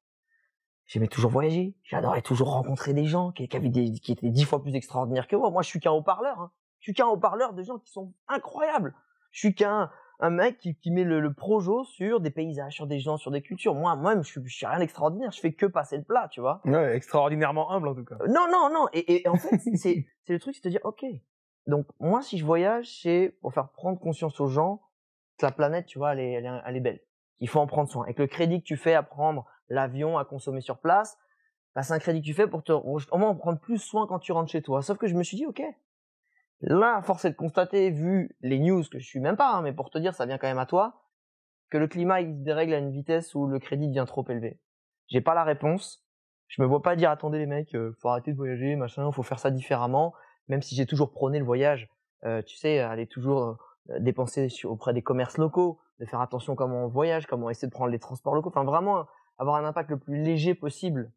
J'aimais 0.87 1.07
toujours 1.07 1.31
voyager. 1.31 1.75
J'adorais 1.83 2.21
toujours 2.21 2.51
rencontrer 2.51 2.93
des 2.93 3.05
gens 3.05 3.31
qui, 3.31 3.47
qui, 3.47 3.57
avaient 3.57 3.69
des, 3.69 3.91
qui 3.93 4.11
étaient 4.11 4.29
dix 4.29 4.43
fois 4.43 4.61
plus 4.61 4.75
extraordinaires 4.75 5.27
que 5.27 5.35
moi. 5.35 5.49
Moi, 5.49 5.63
je 5.63 5.67
suis 5.67 5.79
qu'un 5.79 5.91
haut-parleur. 5.91 6.39
Hein. 6.39 6.51
Je 6.79 6.85
suis 6.85 6.93
qu'un 6.93 7.07
haut-parleur 7.07 7.53
de 7.53 7.63
gens 7.63 7.79
qui 7.79 7.91
sont 7.91 8.13
incroyables. 8.27 8.93
Je 9.31 9.39
suis 9.39 9.55
qu'un 9.55 9.89
un 10.19 10.29
mec 10.29 10.59
qui, 10.59 10.75
qui 10.75 10.91
met 10.91 11.03
le, 11.03 11.19
le, 11.19 11.33
projo 11.33 11.83
sur 11.83 12.19
des 12.19 12.31
paysages, 12.31 12.73
sur 12.73 12.87
des 12.87 12.99
gens, 12.99 13.17
sur 13.17 13.31
des 13.31 13.41
cultures. 13.41 13.75
Moi, 13.75 13.95
moi-même, 13.95 14.23
je, 14.23 14.39
je 14.43 14.55
suis 14.55 14.65
rien 14.65 14.79
d'extraordinaire. 14.79 15.31
Je 15.31 15.39
fais 15.39 15.53
que 15.53 15.65
passer 15.65 15.97
le 15.97 16.03
plat, 16.03 16.29
tu 16.31 16.39
vois. 16.39 16.61
Ouais, 16.65 16.95
extraordinairement 16.95 17.71
humble 17.71 17.89
en 17.89 17.95
tout 17.95 18.05
cas. 18.05 18.17
non, 18.27 18.47
non, 18.49 18.69
non. 18.71 18.87
Et, 18.93 19.21
et 19.21 19.27
en 19.27 19.35
fait, 19.35 19.57
c'est 19.75 20.05
le 20.29 20.39
truc, 20.39 20.55
c'est 20.55 20.63
de 20.63 20.69
dire, 20.69 20.81
ok. 20.83 21.03
Donc 21.67 21.87
moi, 21.99 22.21
si 22.21 22.37
je 22.37 22.45
voyage, 22.45 23.01
c'est 23.01 23.35
pour 23.41 23.53
faire 23.53 23.69
prendre 23.69 23.99
conscience 23.99 24.39
aux 24.39 24.47
gens 24.47 24.81
la 25.41 25.51
planète, 25.51 25.85
tu 25.85 25.97
vois, 25.97 26.13
elle 26.13 26.19
est, 26.19 26.43
elle 26.65 26.75
est, 26.75 26.79
belle. 26.81 26.99
Il 27.39 27.49
faut 27.49 27.59
en 27.59 27.67
prendre 27.67 27.89
soin. 27.89 28.03
Avec 28.03 28.19
le 28.19 28.27
crédit 28.27 28.61
que 28.61 28.65
tu 28.65 28.77
fais 28.77 28.93
à 28.93 29.03
prendre 29.03 29.45
l'avion, 29.69 30.17
à 30.17 30.25
consommer 30.25 30.61
sur 30.61 30.79
place, 30.79 31.17
bah, 31.75 31.83
c'est 31.83 31.93
un 31.93 31.99
crédit 31.99 32.21
que 32.21 32.25
tu 32.25 32.33
fais 32.33 32.47
pour 32.47 32.63
te, 32.63 32.71
au 32.71 33.17
moins 33.17 33.29
en 33.29 33.35
prendre 33.35 33.59
plus 33.59 33.79
soin 33.79 34.07
quand 34.07 34.19
tu 34.19 34.31
rentres 34.31 34.51
chez 34.51 34.61
toi. 34.61 34.81
Sauf 34.81 34.97
que 34.97 35.07
je 35.07 35.15
me 35.15 35.23
suis 35.23 35.37
dit, 35.37 35.45
ok, 35.45 35.61
là, 36.61 37.01
force 37.01 37.25
est 37.25 37.31
de 37.31 37.35
constater, 37.35 37.91
vu 37.91 38.35
les 38.41 38.59
news 38.59 38.83
que 38.89 38.99
je 38.99 39.05
suis 39.05 39.19
même 39.19 39.35
pas, 39.35 39.53
hein, 39.53 39.61
mais 39.61 39.73
pour 39.73 39.89
te 39.89 39.97
dire, 39.97 40.13
ça 40.13 40.25
vient 40.25 40.37
quand 40.37 40.47
même 40.47 40.59
à 40.59 40.65
toi, 40.65 41.01
que 41.69 41.77
le 41.77 41.87
climat 41.87 42.21
il 42.21 42.43
dérègle 42.43 42.73
à 42.73 42.77
une 42.77 42.91
vitesse 42.91 43.35
où 43.35 43.47
le 43.47 43.59
crédit 43.59 43.87
devient 43.87 44.05
trop 44.07 44.25
élevé. 44.29 44.59
J'ai 45.07 45.21
pas 45.21 45.33
la 45.33 45.43
réponse. 45.43 46.03
Je 46.47 46.61
me 46.61 46.67
vois 46.67 46.81
pas 46.81 46.95
dire, 46.95 47.09
attendez 47.09 47.39
les 47.39 47.47
mecs, 47.47 47.73
euh, 47.75 47.95
faut 47.99 48.09
arrêter 48.09 48.31
de 48.31 48.37
voyager, 48.37 48.75
machin, 48.75 49.11
faut 49.11 49.23
faire 49.23 49.39
ça 49.39 49.51
différemment. 49.51 50.13
Même 50.47 50.61
si 50.61 50.75
j'ai 50.75 50.85
toujours 50.85 51.11
prôné 51.11 51.39
le 51.39 51.45
voyage, 51.45 51.89
euh, 52.23 52.41
tu 52.43 52.55
sais, 52.55 52.79
aller 52.79 53.07
toujours 53.07 53.41
euh, 53.41 53.53
dépenser 53.99 54.47
auprès 54.63 54.93
des 54.93 55.01
commerces 55.01 55.37
locaux, 55.37 55.79
de 55.99 56.05
faire 56.05 56.21
attention 56.21 56.55
comment 56.55 56.85
on 56.85 56.87
voyage, 56.87 57.27
comment 57.27 57.49
essayer 57.49 57.67
de 57.67 57.73
prendre 57.73 57.91
les 57.91 57.99
transports 57.99 58.35
locaux, 58.35 58.49
enfin 58.49 58.63
vraiment 58.63 59.05
avoir 59.37 59.55
un 59.55 59.65
impact 59.65 59.89
le 59.91 59.99
plus 59.99 60.21
léger 60.21 60.55
possible 60.55 61.11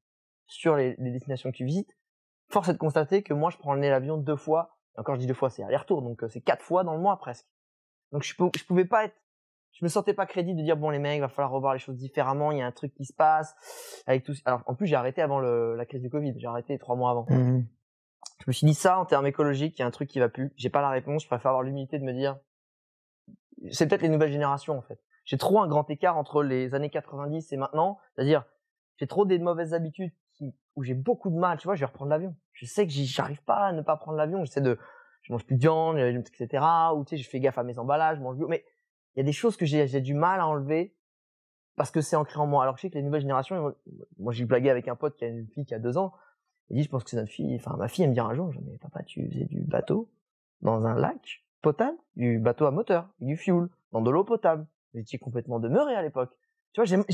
sur 0.47 0.77
les, 0.77 0.95
destinations 0.99 1.51
que 1.51 1.57
tu 1.57 1.65
visites. 1.65 1.97
Force 2.51 2.69
est 2.69 2.75
de 2.75 2.79
constater 2.79 3.23
que 3.23 3.35
moi 3.35 3.51
je 3.51 3.59
prends 3.59 3.75
le 3.75 3.81
nez 3.81 3.91
l'avion 3.91 4.17
deux 4.17 4.37
fois, 4.37 4.77
encore 4.97 5.15
je 5.15 5.21
dis 5.21 5.27
deux 5.27 5.35
fois, 5.35 5.51
c'est 5.51 5.63
aller-retour, 5.63 6.03
donc 6.03 6.23
euh, 6.23 6.29
c'est 6.29 6.41
quatre 6.41 6.63
fois 6.63 6.85
dans 6.85 6.95
le 6.95 7.01
mois 7.01 7.17
presque. 7.19 7.47
Donc 8.13 8.23
je, 8.23 8.35
je 8.35 8.65
pouvais 8.65 8.87
pas 8.87 9.05
être, 9.05 9.17
je 9.73 9.85
me 9.85 9.89
sentais 9.89 10.15
pas 10.15 10.27
crédit 10.27 10.55
de 10.55 10.63
dire 10.63 10.77
bon 10.77 10.91
les 10.91 10.99
mecs, 10.99 11.19
il 11.19 11.21
va 11.21 11.29
falloir 11.29 11.53
revoir 11.53 11.75
les 11.75 11.79
choses 11.79 11.97
différemment, 11.97 12.53
il 12.53 12.59
y 12.59 12.63
a 12.63 12.67
un 12.67 12.73
truc 12.73 12.95
qui 12.95 13.05
se 13.05 13.13
passe 13.13 13.55
avec 14.07 14.25
tout. 14.25 14.33
Alors 14.45 14.63
en 14.67 14.75
plus 14.75 14.87
j'ai 14.87 14.97
arrêté 14.97 15.23
avant 15.23 15.39
le, 15.41 15.75
la 15.77 15.87
crise 15.87 16.03
du 16.03 16.11
Covid, 16.11 16.35
j'ai 16.39 16.47
arrêté 16.47 16.79
trois 16.79 16.97
mois 16.97 17.11
avant. 17.11 17.27
Mmh 17.29 17.65
je 18.41 18.45
me 18.47 18.53
suis 18.53 18.67
dit 18.67 18.75
ça 18.75 18.99
en 18.99 19.05
termes 19.05 19.27
écologiques, 19.27 19.79
il 19.79 19.81
y 19.81 19.83
a 19.83 19.87
un 19.87 19.91
truc 19.91 20.09
qui 20.09 20.21
va 20.21 20.29
plus, 20.29 20.53
j'ai 20.57 20.71
pas 20.71 20.81
la 20.81 20.91
réponse, 20.91 21.23
je 21.23 21.29
préfère 21.29 21.51
avoir 21.51 21.63
l'humilité 21.63 21.99
de 21.99 22.05
me 22.05 22.13
dire 22.13 22.39
c'est 23.71 23.87
peut-être 23.87 24.03
les 24.03 24.09
nouvelles 24.09 24.33
générations 24.33 24.77
en 24.77 24.83
fait. 24.83 25.01
J'ai 25.25 25.37
trop 25.37 25.61
un 25.61 25.69
grand 25.69 25.89
écart 25.91 26.17
entre 26.17 26.43
les 26.43 26.75
années 26.75 26.91
90 26.91 27.53
et 27.53 27.57
maintenant, 27.57 27.99
c'est-à-dire 28.15 28.45
j'ai 28.97 29.07
trop 29.07 29.25
des 29.25 29.39
mauvaises 29.39 29.75
habitudes 29.75 30.13
où 30.77 30.83
j'ai 30.83 30.95
beaucoup 30.95 31.31
de 31.31 31.37
mal. 31.37 31.59
Tu 31.59 31.67
vois, 31.67 31.75
je 31.75 31.81
vais 31.81 31.87
reprendre 31.87 32.11
l'avion. 32.11 32.35
Je 32.53 32.65
sais 32.65 32.87
que 32.87 32.93
j'arrive 32.93 33.43
pas 33.43 33.67
à 33.67 33.73
ne 33.73 33.83
pas 33.83 33.97
prendre 33.97 34.17
l'avion. 34.17 34.45
J'essaie 34.45 34.61
de, 34.61 34.79
je 35.23 35.33
mange 35.33 35.45
plus 35.45 35.57
de 35.57 35.61
viande, 35.61 35.99
etc. 35.99 36.65
Ou 36.95 37.05
tu 37.05 37.17
sais, 37.17 37.23
je 37.23 37.29
fais 37.29 37.41
gaffe 37.41 37.59
à 37.59 37.65
mes 37.65 37.79
emballages, 37.79 38.19
je 38.19 38.23
mange 38.23 38.37
bio. 38.37 38.49
Mais 38.49 38.65
il 39.15 39.19
y 39.19 39.23
a 39.23 39.25
des 39.25 39.33
choses 39.33 39.57
que 39.57 39.67
j'ai 39.67 40.01
du 40.01 40.15
mal 40.15 40.41
à 40.41 40.47
enlever 40.47 40.95
parce 41.77 41.91
que 41.91 42.01
c'est 42.01 42.17
ancré 42.17 42.39
en 42.39 42.47
moi. 42.47 42.63
Alors 42.63 42.75
que 42.75 42.81
je 42.81 42.83
sais 42.83 42.91
que 42.91 42.97
les 42.97 43.03
nouvelles 43.03 43.23
générations, 43.23 43.75
moi 44.19 44.33
j'ai 44.33 44.45
blagué 44.45 44.71
avec 44.71 44.89
un 44.89 44.97
pote 44.97 45.17
qui 45.17 45.25
a 45.25 45.29
une 45.29 45.47
fille 45.49 45.67
qui 45.67 45.75
a 45.75 45.79
deux 45.79 45.99
ans. 45.99 46.13
Il 46.71 46.77
dit, 46.77 46.83
je 46.83 46.89
pense 46.89 47.03
que 47.03 47.11
c'est 47.11 47.17
notre 47.17 47.31
fille. 47.31 47.57
Enfin, 47.57 47.77
ma 47.77 47.89
fille, 47.89 48.05
elle 48.05 48.11
me 48.11 48.21
un 48.21 48.35
jour, 48.35 48.53
je 48.53 48.59
dis, 48.59 48.65
mais 48.71 48.79
papa, 48.79 49.03
tu 49.03 49.27
faisais 49.29 49.47
du 49.47 49.61
bateau 49.63 50.11
dans 50.61 50.87
un 50.87 50.95
lac? 50.95 51.43
Potable, 51.63 51.97
du 52.17 52.39
bateau 52.39 52.67
à 52.67 52.71
moteur, 52.71 53.09
du 53.21 53.37
fuel, 53.37 53.69
dans 53.93 54.01
de 54.01 54.11
l'eau 54.11 54.25
potable. 54.25 54.67
Étiez 54.95 55.19
complètement 55.19 55.61
demeuré 55.61 55.95
à 55.95 56.03
l'époque. 56.03 56.33
Tu 56.73 56.81
vois, 56.81 57.05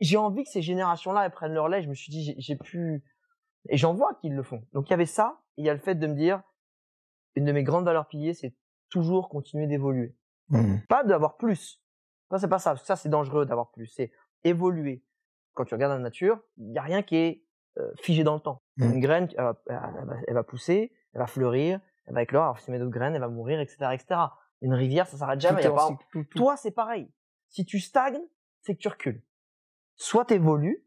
j'ai 0.00 0.16
envie 0.16 0.44
que 0.44 0.50
ces 0.50 0.62
générations-là 0.62 1.28
prennent 1.30 1.54
leur 1.54 1.68
lait. 1.68 1.82
Je 1.82 1.88
me 1.88 1.94
suis 1.94 2.10
dit, 2.10 2.34
j'ai 2.38 2.56
pu, 2.56 3.02
et 3.68 3.76
j'en 3.76 3.94
vois 3.94 4.14
qu'ils 4.20 4.34
le 4.34 4.42
font. 4.42 4.62
Donc 4.72 4.88
il 4.88 4.90
y 4.90 4.94
avait 4.94 5.06
ça, 5.06 5.40
il 5.56 5.64
y 5.64 5.70
a 5.70 5.74
le 5.74 5.80
fait 5.80 5.94
de 5.94 6.06
me 6.06 6.14
dire, 6.14 6.42
une 7.34 7.44
de 7.44 7.52
mes 7.52 7.62
grandes 7.62 7.84
valeurs 7.84 8.08
piliers, 8.08 8.34
c'est 8.34 8.54
toujours 8.90 9.28
continuer 9.28 9.66
d'évoluer. 9.66 10.14
Mmh. 10.48 10.78
Pas 10.88 11.04
d'avoir 11.04 11.36
plus. 11.36 11.82
Ça 12.30 12.38
c'est 12.38 12.48
pas 12.48 12.58
ça. 12.58 12.76
Ça 12.76 12.96
c'est 12.96 13.08
dangereux 13.08 13.46
d'avoir 13.46 13.70
plus. 13.70 13.86
C'est 13.86 14.12
évoluer. 14.44 15.04
Quand 15.54 15.64
tu 15.64 15.74
regardes 15.74 15.92
la 15.92 15.98
nature, 15.98 16.40
il 16.56 16.72
y 16.72 16.78
a 16.78 16.82
rien 16.82 17.02
qui 17.02 17.16
est 17.16 17.44
euh, 17.78 17.90
figé 17.96 18.24
dans 18.24 18.34
le 18.34 18.40
temps. 18.40 18.62
Mmh. 18.76 18.92
Une 18.92 19.00
graine, 19.00 19.28
elle 19.36 20.34
va 20.34 20.44
pousser, 20.44 20.92
elle 21.12 21.20
va 21.20 21.26
fleurir, 21.26 21.80
elle 22.08 22.14
va 22.14 22.22
éclore, 22.22 22.58
si 22.58 22.64
tu 22.64 22.70
mets 22.70 22.78
d'autres 22.78 22.90
graines, 22.90 23.14
elle 23.14 23.20
va 23.20 23.28
mourir, 23.28 23.60
etc., 23.60 23.90
etc. 23.92 24.20
Une 24.62 24.74
rivière, 24.74 25.06
ça 25.06 25.18
s'arrête 25.18 25.40
jamais. 25.40 25.62
Y 25.62 25.66
a 25.66 25.70
pas... 25.70 25.90
Toi, 26.34 26.56
c'est 26.56 26.70
pareil. 26.70 27.10
Si 27.50 27.64
tu 27.64 27.78
stagnes, 27.80 28.20
c'est 28.62 28.74
que 28.74 28.80
tu 28.80 28.88
recules. 28.88 29.22
Soit 29.96 30.24
tu 30.24 30.34
évolues, 30.34 30.84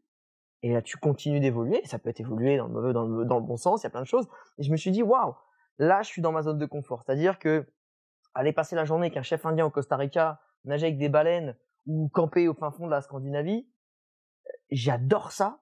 et 0.62 0.72
là 0.72 0.82
tu 0.82 0.96
continues 0.96 1.40
d'évoluer, 1.40 1.80
ça 1.84 1.98
peut 1.98 2.10
être 2.10 2.20
évoluer 2.20 2.56
dans 2.56 2.68
le 2.68 2.92
dans 2.92 3.04
le, 3.04 3.24
dans 3.24 3.38
le 3.38 3.44
bon 3.44 3.56
sens, 3.56 3.82
il 3.82 3.84
y 3.84 3.86
a 3.86 3.90
plein 3.90 4.02
de 4.02 4.06
choses. 4.06 4.28
Et 4.58 4.62
je 4.62 4.70
me 4.70 4.76
suis 4.76 4.90
dit, 4.90 5.02
waouh, 5.02 5.34
là 5.78 6.02
je 6.02 6.08
suis 6.08 6.22
dans 6.22 6.32
ma 6.32 6.42
zone 6.42 6.58
de 6.58 6.66
confort. 6.66 7.02
C'est-à-dire 7.02 7.38
que 7.38 7.66
aller 8.34 8.52
passer 8.52 8.76
la 8.76 8.84
journée 8.84 9.06
avec 9.06 9.16
un 9.16 9.22
chef 9.22 9.44
indien 9.44 9.66
au 9.66 9.70
Costa 9.70 9.96
Rica, 9.96 10.40
nager 10.64 10.86
avec 10.86 10.98
des 10.98 11.08
baleines 11.08 11.56
ou 11.86 12.08
camper 12.08 12.48
au 12.48 12.54
fin 12.54 12.70
fond 12.70 12.86
de 12.86 12.90
la 12.90 13.00
Scandinavie, 13.00 13.68
j'adore 14.70 15.32
ça, 15.32 15.60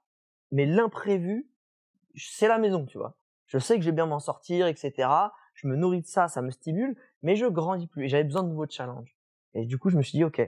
mais 0.53 0.67
l'imprévu, 0.67 1.51
c'est 2.15 2.49
la 2.49 2.59
maison, 2.59 2.87
tu 2.87 2.99
vois. 2.99 3.17
Je 3.47 3.59
sais 3.59 3.77
que 3.77 3.81
je 3.83 3.91
vais 3.91 3.95
bien 3.97 4.07
m'en 4.07 4.21
sortir, 4.21 4.67
etc 4.67 5.09
je 5.63 5.69
me 5.69 5.77
nourris 5.77 6.01
de 6.01 6.07
ça, 6.07 6.29
ça 6.29 6.43
me 6.43 6.51
stimule, 6.51 6.97
mais 7.23 7.37
je 7.37 7.47
grandis 7.47 7.87
plus 7.87 8.05
et 8.05 8.09
j'avais 8.09 8.25
besoin 8.25 8.43
de 8.43 8.49
nouveaux 8.49 8.69
challenges. 8.69 9.17
Et 9.55 9.67
du 9.67 9.79
coup, 9.79 9.91
je 9.91 9.97
me 9.97 10.03
suis 10.03 10.19
dit, 10.19 10.25
ok, 10.25 10.41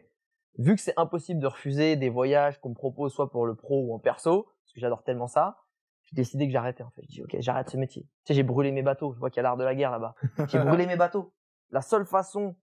vu 0.58 0.74
que 0.74 0.80
c'est 0.80 0.94
impossible 0.96 1.40
de 1.40 1.46
refuser 1.46 1.96
des 1.96 2.08
voyages 2.08 2.60
qu'on 2.60 2.70
me 2.70 2.74
propose 2.74 3.12
soit 3.12 3.30
pour 3.30 3.46
le 3.46 3.54
pro 3.54 3.82
ou 3.82 3.94
en 3.94 3.98
perso, 3.98 4.44
parce 4.44 4.72
que 4.72 4.80
j'adore 4.80 5.02
tellement 5.02 5.26
ça, 5.26 5.58
j'ai 6.04 6.16
décidé 6.16 6.46
que 6.46 6.52
j'arrêtais 6.52 6.82
en 6.82 6.90
fait. 6.90 7.02
J'ai 7.08 7.22
dit, 7.22 7.22
ok, 7.22 7.36
j'arrête 7.40 7.68
ce 7.68 7.76
métier. 7.76 8.02
Tu 8.02 8.08
sais, 8.28 8.34
j'ai 8.34 8.42
brûlé 8.42 8.72
mes 8.72 8.82
bateaux. 8.82 9.12
Je 9.12 9.18
vois 9.18 9.30
qu'il 9.30 9.38
y 9.38 9.40
a 9.40 9.42
l'art 9.42 9.56
de 9.56 9.64
la 9.64 9.74
guerre 9.74 9.90
là-bas. 9.90 10.14
J'ai 10.48 10.58
brûlé 10.58 10.86
mes 10.86 10.96
bateaux. 10.96 11.32
La 11.70 11.80
seule 11.80 12.04
façon 12.04 12.56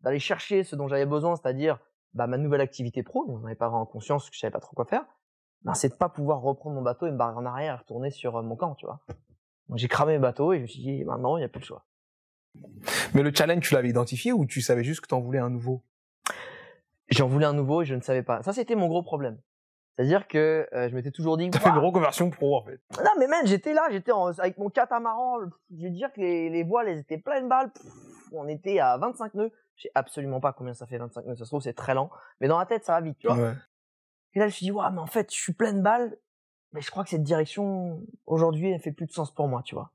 d'aller 0.00 0.18
chercher 0.18 0.64
ce 0.64 0.76
dont 0.76 0.88
j'avais 0.88 1.06
besoin, 1.06 1.36
c'est-à-dire 1.36 1.78
bah, 2.14 2.26
ma 2.26 2.36
nouvelle 2.36 2.60
activité 2.60 3.02
pro, 3.02 3.26
dont 3.26 3.38
je 3.38 3.42
n'avais 3.42 3.54
pas 3.54 3.68
vraiment 3.68 3.86
conscience 3.86 4.28
que 4.28 4.34
je 4.34 4.40
savais 4.40 4.50
pas 4.50 4.60
trop 4.60 4.74
quoi 4.74 4.84
faire, 4.84 5.04
bah, 5.62 5.74
c'est 5.74 5.88
de 5.88 5.94
pas 5.94 6.08
pouvoir 6.08 6.40
reprendre 6.40 6.76
mon 6.76 6.82
bateau 6.82 7.06
et 7.06 7.10
me 7.10 7.16
barrer 7.16 7.36
en 7.36 7.46
arrière 7.46 7.74
et 7.74 7.78
retourner 7.78 8.10
sur 8.10 8.36
euh, 8.36 8.42
mon 8.42 8.56
camp, 8.56 8.74
tu 8.74 8.86
vois. 8.86 9.00
Donc 9.68 9.78
j'ai 9.78 9.88
cramé 9.88 10.14
mes 10.14 10.18
bateaux 10.18 10.52
et 10.52 10.58
je 10.58 10.62
me 10.62 10.66
suis 10.66 10.82
dit, 10.82 11.04
maintenant, 11.04 11.36
il 11.36 11.40
n'y 11.40 11.44
a 11.44 11.48
plus 11.48 11.60
le 11.60 11.66
choix. 11.66 11.84
Mais 13.14 13.22
le 13.22 13.32
challenge, 13.34 13.66
tu 13.68 13.74
l'avais 13.74 13.88
identifié 13.88 14.32
ou 14.32 14.46
tu 14.46 14.60
savais 14.60 14.84
juste 14.84 15.00
que 15.00 15.06
tu 15.08 15.14
en 15.14 15.20
voulais 15.20 15.38
un 15.38 15.50
nouveau? 15.50 15.82
J'en 17.08 17.28
voulais 17.28 17.46
un 17.46 17.52
nouveau 17.52 17.82
et 17.82 17.84
je 17.84 17.94
ne 17.94 18.00
savais 18.00 18.22
pas. 18.22 18.42
Ça, 18.42 18.52
c'était 18.52 18.74
mon 18.74 18.88
gros 18.88 19.02
problème. 19.02 19.38
C'est-à-dire 19.96 20.26
que 20.26 20.66
euh, 20.72 20.88
je 20.88 20.94
m'étais 20.94 21.10
toujours 21.10 21.36
dit. 21.36 21.50
T'as 21.50 21.58
fait 21.60 21.68
une 21.68 21.76
reconversion 21.78 22.30
pro 22.30 22.56
en 22.56 22.64
fait. 22.64 22.80
Non, 22.96 23.10
mais 23.18 23.26
man, 23.26 23.46
j'étais 23.46 23.74
là, 23.74 23.82
j'étais 23.90 24.12
en- 24.12 24.28
avec 24.38 24.56
mon 24.56 24.70
catamaran. 24.70 25.38
Je 25.76 25.82
veux 25.84 25.90
dire 25.90 26.10
que 26.14 26.20
les, 26.20 26.48
les 26.48 26.62
voiles, 26.64 26.88
elles 26.88 27.00
étaient 27.00 27.18
pleines 27.18 27.48
balles. 27.48 27.70
Pff, 27.72 27.84
on 28.32 28.48
était 28.48 28.78
à 28.78 28.96
25 28.96 29.34
nœuds. 29.34 29.50
Je 29.76 29.82
sais 29.82 29.90
absolument 29.94 30.40
pas 30.40 30.52
combien 30.54 30.72
ça 30.72 30.86
fait 30.86 30.96
25 30.96 31.26
nœuds. 31.26 31.36
Ça 31.36 31.44
se 31.44 31.50
trouve, 31.50 31.60
c'est 31.60 31.74
très 31.74 31.92
lent. 31.94 32.10
Mais 32.40 32.48
dans 32.48 32.58
la 32.58 32.64
tête, 32.66 32.84
ça 32.84 32.94
va 32.94 33.00
vite, 33.02 33.18
tu 33.18 33.26
vois. 33.26 33.36
Ouais. 33.36 33.52
Et 34.34 34.38
là, 34.38 34.46
je 34.46 34.52
me 34.52 34.52
suis 34.52 34.64
dit, 34.64 34.72
ouais, 34.72 34.84
mais 34.92 35.00
en 35.00 35.06
fait, 35.06 35.30
je 35.30 35.38
suis 35.38 35.52
pleine 35.52 35.82
balle. 35.82 36.16
Mais 36.72 36.80
je 36.80 36.90
crois 36.90 37.04
que 37.04 37.10
cette 37.10 37.22
direction, 37.22 38.00
aujourd'hui, 38.24 38.70
elle 38.70 38.80
fait 38.80 38.92
plus 38.92 39.04
de 39.06 39.12
sens 39.12 39.30
pour 39.34 39.46
moi, 39.46 39.60
tu 39.62 39.74
vois. 39.74 39.92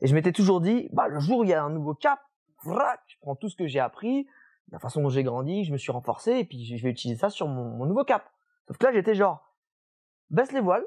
Et 0.00 0.06
je 0.06 0.14
m'étais 0.14 0.32
toujours 0.32 0.60
dit, 0.60 0.88
bah, 0.92 1.08
le 1.08 1.20
jour 1.20 1.40
où 1.40 1.44
il 1.44 1.50
y 1.50 1.54
a 1.54 1.62
un 1.62 1.70
nouveau 1.70 1.94
cap, 1.94 2.20
vrac, 2.64 3.00
je 3.06 3.16
prends 3.20 3.36
tout 3.36 3.48
ce 3.48 3.56
que 3.56 3.66
j'ai 3.66 3.80
appris, 3.80 4.26
la 4.70 4.78
façon 4.78 5.02
dont 5.02 5.08
j'ai 5.08 5.22
grandi, 5.22 5.64
je 5.64 5.72
me 5.72 5.78
suis 5.78 5.92
renforcé, 5.92 6.32
et 6.32 6.44
puis 6.44 6.64
je 6.64 6.82
vais 6.82 6.90
utiliser 6.90 7.18
ça 7.18 7.30
sur 7.30 7.48
mon, 7.48 7.76
mon 7.76 7.86
nouveau 7.86 8.04
cap. 8.04 8.30
Sauf 8.66 8.78
que 8.78 8.86
là, 8.86 8.92
j'étais 8.92 9.14
genre, 9.14 9.54
baisse 10.30 10.52
les 10.52 10.60
voiles. 10.60 10.86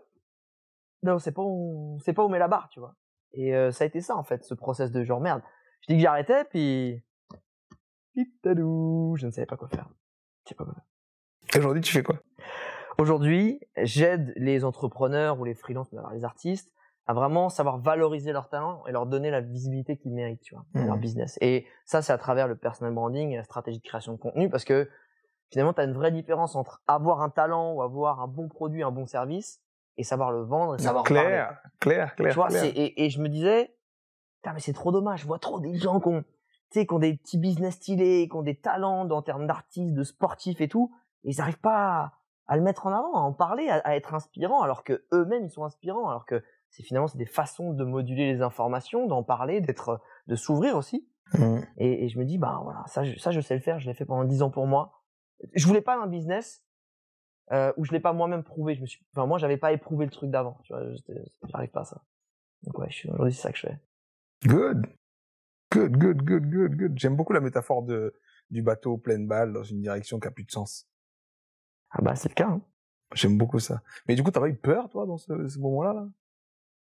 Non, 1.04 1.20
c'est 1.20 1.34
pas 1.34 1.42
où, 1.44 2.00
c'est 2.04 2.14
pas 2.14 2.24
où 2.24 2.30
met 2.30 2.40
la 2.40 2.48
barre, 2.48 2.70
tu 2.70 2.80
vois. 2.80 2.96
Et 3.34 3.56
euh, 3.56 3.72
ça 3.72 3.84
a 3.84 3.88
été 3.88 4.00
ça, 4.00 4.16
en 4.16 4.24
fait, 4.24 4.44
ce 4.44 4.54
process 4.54 4.92
de 4.92 5.04
genre, 5.04 5.20
merde. 5.20 5.42
Je 5.82 5.88
dis 5.88 5.98
que 5.98 6.04
j'arrêtais, 6.04 6.46
puis... 6.46 7.04
Je 8.16 9.26
ne 9.26 9.32
savais 9.32 9.48
pas 9.48 9.58
quoi 9.58 9.68
faire. 9.70 9.90
Je 10.46 10.50
sais 10.50 10.56
pas 10.56 10.64
quoi 10.64 10.76
faire. 10.76 11.60
Aujourd'hui, 11.60 11.82
tu 11.82 11.92
fais 11.92 12.04
quoi? 12.04 12.20
Aujourd'hui, 13.00 13.60
j'aide 13.78 14.34
les 14.36 14.64
entrepreneurs 14.64 15.40
ou 15.40 15.46
les 15.46 15.56
freelances, 15.56 15.92
les 16.14 16.24
artistes, 16.24 16.72
à 17.06 17.14
vraiment 17.14 17.50
savoir 17.50 17.78
valoriser 17.78 18.32
leur 18.32 18.48
talent 18.50 18.84
et 18.88 18.92
leur 18.92 19.06
donner 19.06 19.30
la 19.30 19.42
visibilité 19.42 19.98
qu'ils 19.98 20.14
méritent, 20.14 20.42
tu 20.42 20.56
vois, 20.56 20.66
dans 20.74 20.86
leur 20.86 20.98
business. 20.98 21.38
Et 21.42 21.66
ça, 21.86 22.02
c'est 22.02 22.14
à 22.14 22.18
travers 22.18 22.48
le 22.48 22.56
personal 22.56 22.94
branding 22.94 23.32
et 23.32 23.36
la 23.38 23.44
stratégie 23.44 23.80
de 23.80 23.84
création 23.84 24.14
de 24.14 24.18
contenu, 24.18 24.50
parce 24.50 24.64
que 24.64 24.90
finalement, 25.52 25.74
tu 25.74 25.82
as 25.82 25.84
une 25.84 25.94
vraie 25.94 26.12
différence 26.12 26.56
entre 26.56 26.82
avoir 26.88 27.22
un 27.22 27.30
talent 27.30 27.74
ou 27.74 27.82
avoir 27.82 28.22
un 28.22 28.28
bon 28.28 28.48
produit, 28.48 28.84
un 28.84 28.92
bon 28.92 29.06
service, 29.06 29.62
et 29.98 30.04
savoir 30.04 30.32
le 30.32 30.44
vendre 30.44 30.76
et 30.76 30.80
savoir 30.80 31.04
parler. 31.04 31.22
Claire, 31.22 31.62
clair, 31.80 32.16
clair. 32.16 32.30
Tu 32.32 32.36
vois, 32.36 32.48
clair. 32.48 32.64
et, 32.64 33.06
et 33.06 33.10
je 33.10 33.22
me 33.22 33.30
disais, 33.30 33.76
mais 34.46 34.60
c'est 34.60 34.74
trop 34.74 34.92
dommage. 34.92 35.22
Je 35.22 35.28
vois 35.28 35.40
trop 35.40 35.60
des 35.60 35.76
gens 35.76 36.00
qui 36.00 36.08
ont, 36.08 36.24
tu 36.24 36.80
sais, 36.80 36.88
qui 36.88 36.94
ont 36.94 37.00
des 37.00 37.16
petits 37.18 37.38
business 37.38 37.76
stylés, 37.76 38.28
qui 38.28 38.36
ont 38.36 38.42
des 38.42 38.56
talents 38.56 39.08
en 39.10 39.22
termes 39.22 39.46
d'artistes, 39.46 39.94
de 39.94 40.04
sportifs 40.04 40.62
et 40.62 40.68
tout, 40.68 40.92
et 41.24 41.32
ils 41.32 41.38
n'arrivent 41.38 41.60
pas 41.60 41.76
à, 41.76 42.14
à 42.48 42.56
le 42.56 42.64
mettre 42.64 42.88
en 42.88 42.92
avant, 42.92 43.14
à 43.14 43.20
en 43.20 43.34
parler, 43.34 43.70
à, 43.70 43.76
à 43.84 43.96
être 43.96 44.14
inspirants, 44.16 44.62
alors 44.62 44.84
que 44.84 45.06
eux-mêmes 45.14 45.44
ils 45.44 45.52
sont 45.52 45.64
inspirants, 45.64 46.10
alors 46.10 46.26
que 46.26 46.44
c'est 46.76 46.84
finalement 46.84 47.08
c'est 47.08 47.18
des 47.20 47.26
façons 47.26 47.72
de 47.72 47.84
moduler 47.84 48.34
les 48.34 48.42
informations, 48.42 49.06
d'en 49.08 49.22
parler, 49.24 49.62
d'être, 49.62 50.02
de 50.28 50.36
s'ouvrir 50.36 50.76
aussi. 50.76 51.08
Mhm. 51.38 51.66
Et, 51.78 52.06
et 52.06 52.10
je 52.10 52.18
me 52.20 52.26
dis, 52.26 52.38
bah 52.38 52.60
voilà, 52.64 52.84
ça, 52.88 53.04
je- 53.04 53.18
ça 53.18 53.32
je 53.32 53.40
sais 53.42 53.54
le 53.56 53.62
faire. 53.62 53.80
Je 53.80 53.88
l'ai 53.88 53.94
fait 53.94 54.06
pendant 54.06 54.24
10 54.26 54.42
ans 54.42 54.50
pour 54.50 54.68
moi. 54.68 55.02
Je 55.54 55.66
voulais 55.68 55.82
pas 55.82 55.96
un 56.02 56.08
business 56.08 56.64
euh, 57.52 57.72
où 57.78 57.86
je 57.86 57.92
l'ai 57.92 58.00
pas 58.00 58.14
moi-même 58.14 58.44
prouvé. 58.44 58.76
Je 58.76 58.82
me 58.82 58.86
suis, 58.88 59.06
enfin 59.16 59.26
moi 59.28 59.38
j'avais 59.38 59.58
pas 59.58 59.72
éprouvé 59.72 60.06
le 60.06 60.12
truc 60.12 60.30
d'avant. 60.32 60.58
Tu 60.64 60.74
vois, 60.74 60.84
j'arrive 61.50 61.70
pas 61.70 61.82
à 61.82 61.86
ça. 61.86 62.02
Donc 62.64 62.78
ouais, 62.80 62.88
aujourd'hui 63.08 63.34
c'est 63.34 63.42
ça 63.42 63.52
que 63.52 63.58
je 63.58 63.68
fais. 63.68 63.80
Good. 64.46 64.86
Good, 65.72 65.98
good, 65.98 66.22
good, 66.24 66.50
good, 66.50 66.76
good. 66.76 67.00
J'aime 67.00 67.16
beaucoup 67.16 67.34
la 67.34 67.40
métaphore 67.42 67.84
de, 67.84 68.14
du 68.52 68.62
bateau 68.62 68.98
pleine 68.98 69.28
balle 69.28 69.54
dans 69.54 69.64
une 69.64 69.82
direction 69.82 70.20
qui 70.20 70.28
a 70.28 70.32
plus 70.32 70.44
de 70.44 70.52
sens. 70.52 70.88
Ah 71.92 72.02
bah 72.02 72.16
c'est 72.16 72.30
le 72.30 72.36
cas. 72.36 72.48
Hein. 72.50 72.62
J'aime 73.14 73.38
beaucoup 73.38 73.60
ça. 73.60 73.82
Mais 74.08 74.16
du 74.16 74.24
coup, 74.24 74.32
t'as 74.32 74.40
pas 74.40 74.50
eu 74.50 74.56
peur, 74.56 74.90
toi, 74.90 75.06
dans 75.06 75.18
ce, 75.18 75.48
ce 75.48 75.60
moment-là, 75.60 75.94
là? 75.94 76.08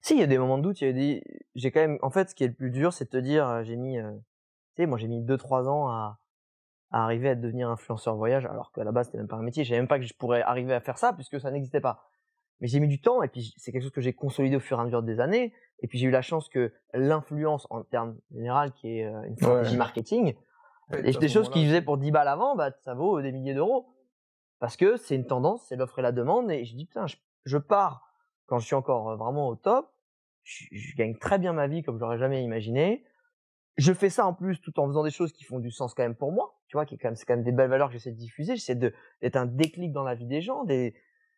Si, 0.01 0.13
il 0.13 0.19
y 0.19 0.23
a 0.23 0.27
des 0.27 0.37
moments 0.37 0.57
de 0.57 0.63
doute, 0.63 0.81
il 0.81 0.87
y 0.87 0.89
a 0.89 0.93
des... 0.93 1.23
J'ai 1.55 1.71
quand 1.71 1.81
même... 1.81 1.99
En 2.01 2.09
fait, 2.09 2.29
ce 2.29 2.35
qui 2.35 2.43
est 2.43 2.47
le 2.47 2.53
plus 2.53 2.71
dur, 2.71 2.93
c'est 2.93 3.05
de 3.05 3.09
te 3.09 3.17
dire, 3.17 3.47
euh, 3.47 3.63
j'ai 3.63 3.75
mis... 3.75 3.97
euh, 3.99 4.11
Tu 4.75 4.83
sais, 4.83 4.85
moi, 4.85 4.97
j'ai 4.97 5.07
mis 5.07 5.21
2-3 5.21 5.67
ans 5.67 5.89
à... 5.89 6.19
à 6.91 7.03
arriver 7.03 7.29
à 7.29 7.35
devenir 7.35 7.69
influenceur 7.69 8.15
voyage, 8.15 8.45
alors 8.45 8.71
qu'à 8.71 8.83
la 8.83 8.91
base, 8.91 9.07
c'était 9.07 9.17
même 9.17 9.27
pas 9.27 9.35
un 9.35 9.41
métier. 9.41 9.63
Je 9.63 9.69
savais 9.69 9.81
même 9.81 9.87
pas 9.89 9.99
que 9.99 10.05
je 10.05 10.13
pourrais 10.13 10.41
arriver 10.41 10.73
à 10.73 10.79
faire 10.79 10.97
ça, 10.97 11.11
puisque 11.13 11.39
ça 11.41 11.51
n'existait 11.51 11.81
pas. 11.81 12.09
Mais 12.61 12.67
j'ai 12.67 12.79
mis 12.79 12.87
du 12.87 12.99
temps, 13.01 13.23
et 13.23 13.27
puis 13.29 13.53
c'est 13.57 13.71
quelque 13.71 13.83
chose 13.83 13.91
que 13.91 14.01
j'ai 14.01 14.13
consolidé 14.13 14.55
au 14.57 14.59
fur 14.59 14.77
et 14.77 14.81
à 14.81 14.83
mesure 14.85 15.03
des 15.03 15.19
années. 15.19 15.53
Et 15.81 15.87
puis 15.87 15.97
j'ai 15.97 16.07
eu 16.07 16.11
la 16.11 16.21
chance 16.21 16.49
que 16.49 16.73
l'influence, 16.93 17.67
en 17.69 17.83
termes 17.83 18.17
général, 18.31 18.73
qui 18.73 18.99
est 18.99 19.05
euh, 19.05 19.21
une 19.23 19.35
stratégie 19.37 19.71
Ouais. 19.71 19.77
marketing, 19.77 20.35
Ouais, 20.91 21.03
des, 21.03 21.11
des 21.11 21.27
choses 21.29 21.49
qu'ils 21.51 21.67
faisaient 21.67 21.83
pour 21.83 21.97
10 21.99 22.09
balles 22.11 22.27
avant, 22.27 22.55
bah, 22.55 22.71
ça 22.83 22.95
vaut 22.95 23.21
des 23.21 23.31
milliers 23.31 23.53
d'euros. 23.53 23.93
Parce 24.59 24.75
que 24.75 24.97
c'est 24.97 25.15
une 25.15 25.27
tendance, 25.27 25.63
c'est 25.67 25.75
l'offre 25.75 25.99
et 25.99 26.01
la 26.01 26.11
demande. 26.11 26.49
Et 26.51 26.65
je 26.65 26.75
dis, 26.75 26.85
putain, 26.85 27.05
je, 27.07 27.15
je 27.45 27.57
pars 27.59 28.11
quand 28.47 28.57
je 28.59 28.65
suis 28.65 28.75
encore 28.75 29.15
vraiment 29.15 29.47
au 29.47 29.55
top. 29.55 29.87
Je, 30.43 30.95
gagne 30.95 31.17
très 31.17 31.37
bien 31.37 31.53
ma 31.53 31.67
vie 31.67 31.83
comme 31.83 31.97
je 31.97 32.01
l'aurais 32.01 32.17
jamais 32.17 32.43
imaginé. 32.43 33.03
Je 33.77 33.93
fais 33.93 34.09
ça 34.09 34.25
en 34.25 34.33
plus 34.33 34.59
tout 34.59 34.77
en 34.79 34.87
faisant 34.87 35.03
des 35.03 35.11
choses 35.11 35.31
qui 35.31 35.43
font 35.43 35.59
du 35.59 35.71
sens 35.71 35.93
quand 35.93 36.03
même 36.03 36.15
pour 36.15 36.31
moi. 36.31 36.59
Tu 36.67 36.75
vois, 36.75 36.85
qui 36.85 36.97
quand 36.97 37.15
c'est 37.15 37.25
quand 37.25 37.35
même 37.35 37.43
des 37.43 37.51
belles 37.51 37.69
valeurs 37.69 37.87
que 37.87 37.93
j'essaie 37.93 38.11
de 38.11 38.17
diffuser. 38.17 38.55
J'essaie 38.55 38.75
d'être 38.75 39.35
un 39.35 39.45
déclic 39.45 39.91
dans 39.91 40.03
la 40.03 40.15
vie 40.15 40.25
des 40.25 40.41
gens. 40.41 40.63
Des, 40.63 40.93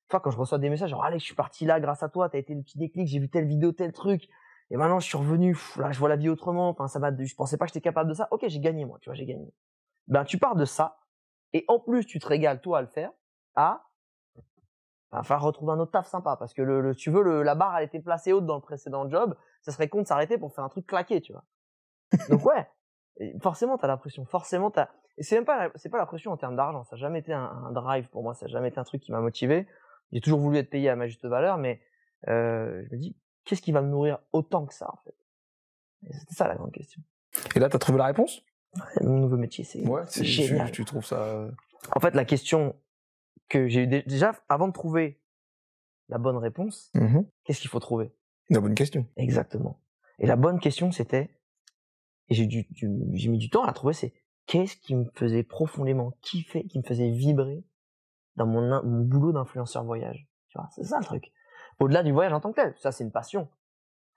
fois, 0.09 0.19
quand 0.19 0.31
je 0.31 0.37
reçois 0.37 0.59
des 0.59 0.69
messages, 0.69 0.89
genre, 0.89 1.03
allez, 1.03 1.19
je 1.19 1.23
suis 1.23 1.35
parti 1.35 1.65
là 1.65 1.79
grâce 1.79 2.03
à 2.03 2.09
toi, 2.09 2.29
t'as 2.29 2.37
été 2.37 2.53
le 2.53 2.61
petit 2.61 2.77
déclic, 2.77 3.07
j'ai 3.07 3.19
vu 3.19 3.29
telle 3.29 3.45
vidéo, 3.45 3.71
tel 3.71 3.91
truc. 3.91 4.27
Et 4.69 4.77
maintenant, 4.77 4.99
je 4.99 5.05
suis 5.07 5.17
revenu, 5.17 5.57
là, 5.77 5.91
je 5.91 5.99
vois 5.99 6.09
la 6.09 6.15
vie 6.15 6.29
autrement. 6.29 6.69
Enfin, 6.69 6.87
ça 6.87 7.11
de- 7.11 7.23
je 7.23 7.35
pensais 7.35 7.57
pas 7.57 7.65
que 7.65 7.69
j'étais 7.69 7.81
capable 7.81 8.09
de 8.09 8.13
ça. 8.13 8.27
Ok, 8.31 8.45
j'ai 8.47 8.59
gagné, 8.59 8.85
moi, 8.85 8.99
tu 9.01 9.09
vois, 9.09 9.15
j'ai 9.15 9.25
gagné. 9.25 9.53
Ben, 10.07 10.23
tu 10.23 10.37
pars 10.37 10.55
de 10.55 10.65
ça. 10.65 10.99
Et 11.53 11.65
en 11.67 11.79
plus, 11.79 12.05
tu 12.05 12.19
te 12.19 12.27
régales, 12.27 12.61
toi, 12.61 12.79
à 12.79 12.81
le 12.81 12.87
faire. 12.87 13.11
À, 13.55 13.83
falloir 15.23 15.43
retrouver 15.43 15.73
un 15.73 15.79
autre 15.79 15.91
taf 15.91 16.07
sympa. 16.07 16.35
Parce 16.37 16.53
que 16.53 16.61
le, 16.61 16.81
le- 16.81 16.95
tu 16.95 17.09
veux, 17.11 17.21
le, 17.23 17.43
la 17.43 17.55
barre, 17.55 17.77
elle 17.77 17.85
était 17.85 17.99
placée 17.99 18.33
haute 18.33 18.45
dans 18.45 18.55
le 18.55 18.61
précédent 18.61 19.09
job. 19.09 19.35
Ça 19.61 19.71
serait 19.71 19.89
con 19.89 20.01
de 20.01 20.07
s'arrêter 20.07 20.37
pour 20.37 20.53
faire 20.53 20.63
un 20.63 20.69
truc 20.69 20.87
claqué, 20.87 21.21
tu 21.21 21.33
vois. 21.33 21.43
Donc, 22.29 22.45
ouais. 22.45 22.67
Et 23.17 23.37
forcément, 23.39 23.77
t'as 23.77 23.87
la 23.87 23.97
pression. 23.97 24.25
Forcément, 24.25 24.71
t'as, 24.71 24.87
et 25.17 25.23
c'est 25.23 25.35
même 25.35 25.45
pas, 25.45 25.67
la- 25.67 25.71
c'est 25.75 25.89
pas 25.89 25.97
la 25.97 26.05
pression 26.05 26.31
en 26.31 26.37
termes 26.37 26.55
d'argent. 26.55 26.83
Ça 26.85 26.95
n'a 26.95 26.99
jamais 27.01 27.19
été 27.19 27.33
un, 27.33 27.43
un 27.43 27.71
drive 27.71 28.07
pour 28.09 28.23
moi. 28.23 28.33
Ça 28.33 28.45
n'a 28.45 28.51
jamais 28.51 28.69
été 28.69 28.79
un 28.79 28.83
truc 28.83 29.01
qui 29.01 29.11
m'a 29.11 29.19
motivé. 29.21 29.67
J'ai 30.11 30.21
toujours 30.21 30.39
voulu 30.39 30.57
être 30.57 30.69
payé 30.69 30.89
à 30.89 30.95
ma 30.95 31.07
juste 31.07 31.25
valeur, 31.25 31.57
mais, 31.57 31.81
euh, 32.27 32.83
je 32.89 32.95
me 32.95 32.97
dis, 32.99 33.15
qu'est-ce 33.45 33.61
qui 33.61 33.71
va 33.71 33.81
me 33.81 33.87
nourrir 33.89 34.19
autant 34.33 34.65
que 34.65 34.73
ça, 34.73 34.89
en 34.91 34.97
fait? 35.03 35.15
C'était 36.19 36.33
ça 36.35 36.47
la 36.47 36.55
grande 36.55 36.71
question. 36.71 37.01
Et 37.55 37.59
là, 37.59 37.69
t'as 37.69 37.77
trouvé 37.79 37.97
la 37.97 38.05
réponse? 38.05 38.43
Mon 39.01 39.19
nouveau 39.19 39.37
métier, 39.37 39.63
c'est 39.63 39.83
c'est 40.07 40.23
génial. 40.23 40.67
Tu, 40.67 40.71
tu 40.71 40.85
trouves 40.85 41.05
ça. 41.05 41.17
euh, 41.21 41.51
En 41.95 41.99
fait, 41.99 42.15
la 42.15 42.25
question 42.25 42.75
que 43.51 43.67
j'ai 43.67 43.83
eu 43.83 43.87
dé- 43.87 44.03
déjà, 44.03 44.33
avant 44.47 44.67
de 44.67 44.73
trouver 44.73 45.19
la 46.07 46.17
bonne 46.17 46.37
réponse, 46.37 46.89
mhm. 46.95 47.27
qu'est-ce 47.43 47.59
qu'il 47.59 47.69
faut 47.69 47.79
trouver? 47.79 48.15
Une 48.49 48.59
bonne 48.59 48.75
question. 48.75 49.05
Exactement. 49.17 49.81
Et 50.19 50.27
la 50.27 50.35
bonne 50.35 50.59
question, 50.59 50.91
c'était, 50.91 51.29
et 52.29 52.33
j'ai 52.33 52.45
dû- 52.45 52.67
dû- 52.69 52.89
j'ai 53.13 53.29
mis 53.29 53.37
du 53.37 53.49
temps 53.49 53.63
à 53.63 53.67
la 53.67 53.73
trouver, 53.73 53.93
c'est 53.93 54.13
qu'est-ce 54.45 54.77
qui 54.77 54.95
me 54.95 55.05
faisait 55.15 55.43
profondément 55.43 56.13
kiffer, 56.21 56.65
qui 56.65 56.79
me 56.79 56.83
faisait 56.83 57.09
vibrer 57.09 57.63
dans 58.37 58.45
mon, 58.45 58.81
boulot 59.03 59.33
d'influenceur 59.33 59.83
voyage. 59.83 60.27
Tu 60.47 60.57
vois, 60.57 60.69
c'est 60.73 60.85
ça 60.85 60.99
le 60.99 61.05
truc. 61.05 61.31
Au-delà 61.79 62.03
du 62.03 62.11
voyage 62.11 62.33
en 62.33 62.39
tant 62.39 62.51
que 62.51 62.61
tel, 62.61 62.73
ça 62.77 62.91
c'est 62.91 63.03
une 63.03 63.11
passion. 63.11 63.49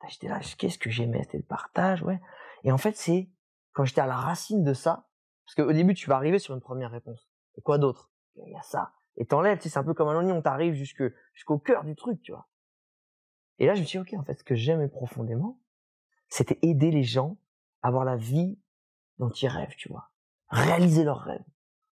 J'étais 0.08 0.28
là, 0.28 0.40
qu'est-ce 0.58 0.78
que 0.78 0.90
j'aimais, 0.90 1.22
c'était 1.22 1.38
le 1.38 1.44
partage, 1.44 2.02
ouais. 2.02 2.20
Et 2.62 2.70
en 2.70 2.78
fait, 2.78 2.96
c'est 2.96 3.30
quand 3.72 3.84
j'étais 3.84 4.02
à 4.02 4.06
la 4.06 4.16
racine 4.16 4.62
de 4.62 4.74
ça, 4.74 5.08
parce 5.46 5.54
qu'au 5.56 5.72
début, 5.72 5.94
tu 5.94 6.08
vas 6.08 6.16
arriver 6.16 6.38
sur 6.38 6.54
une 6.54 6.60
première 6.60 6.90
réponse. 6.90 7.28
Et 7.56 7.62
quoi 7.62 7.78
d'autre? 7.78 8.10
Il 8.36 8.52
y 8.52 8.56
a 8.56 8.62
ça. 8.62 8.92
Et 9.16 9.26
t'enlèves, 9.26 9.58
tu 9.58 9.64
sais, 9.64 9.68
c'est 9.70 9.78
un 9.78 9.84
peu 9.84 9.94
comme 9.94 10.08
un 10.08 10.16
oignon, 10.16 10.42
t'arrives 10.42 10.74
jusque, 10.74 11.04
jusqu'au 11.32 11.58
cœur 11.58 11.84
du 11.84 11.94
truc, 11.94 12.20
tu 12.22 12.32
vois. 12.32 12.48
Et 13.58 13.66
là, 13.66 13.74
je 13.74 13.80
me 13.80 13.86
suis 13.86 13.98
dit, 13.98 14.14
ok, 14.14 14.18
en 14.18 14.24
fait, 14.24 14.34
ce 14.34 14.44
que 14.44 14.54
j'aimais 14.54 14.88
profondément, 14.88 15.60
c'était 16.28 16.58
aider 16.62 16.90
les 16.90 17.04
gens 17.04 17.38
à 17.82 17.88
avoir 17.88 18.04
la 18.04 18.16
vie 18.16 18.58
dont 19.18 19.30
ils 19.30 19.48
rêvent, 19.48 19.76
tu 19.76 19.88
vois. 19.88 20.10
Réaliser 20.48 21.04
leurs 21.04 21.20
rêves. 21.20 21.44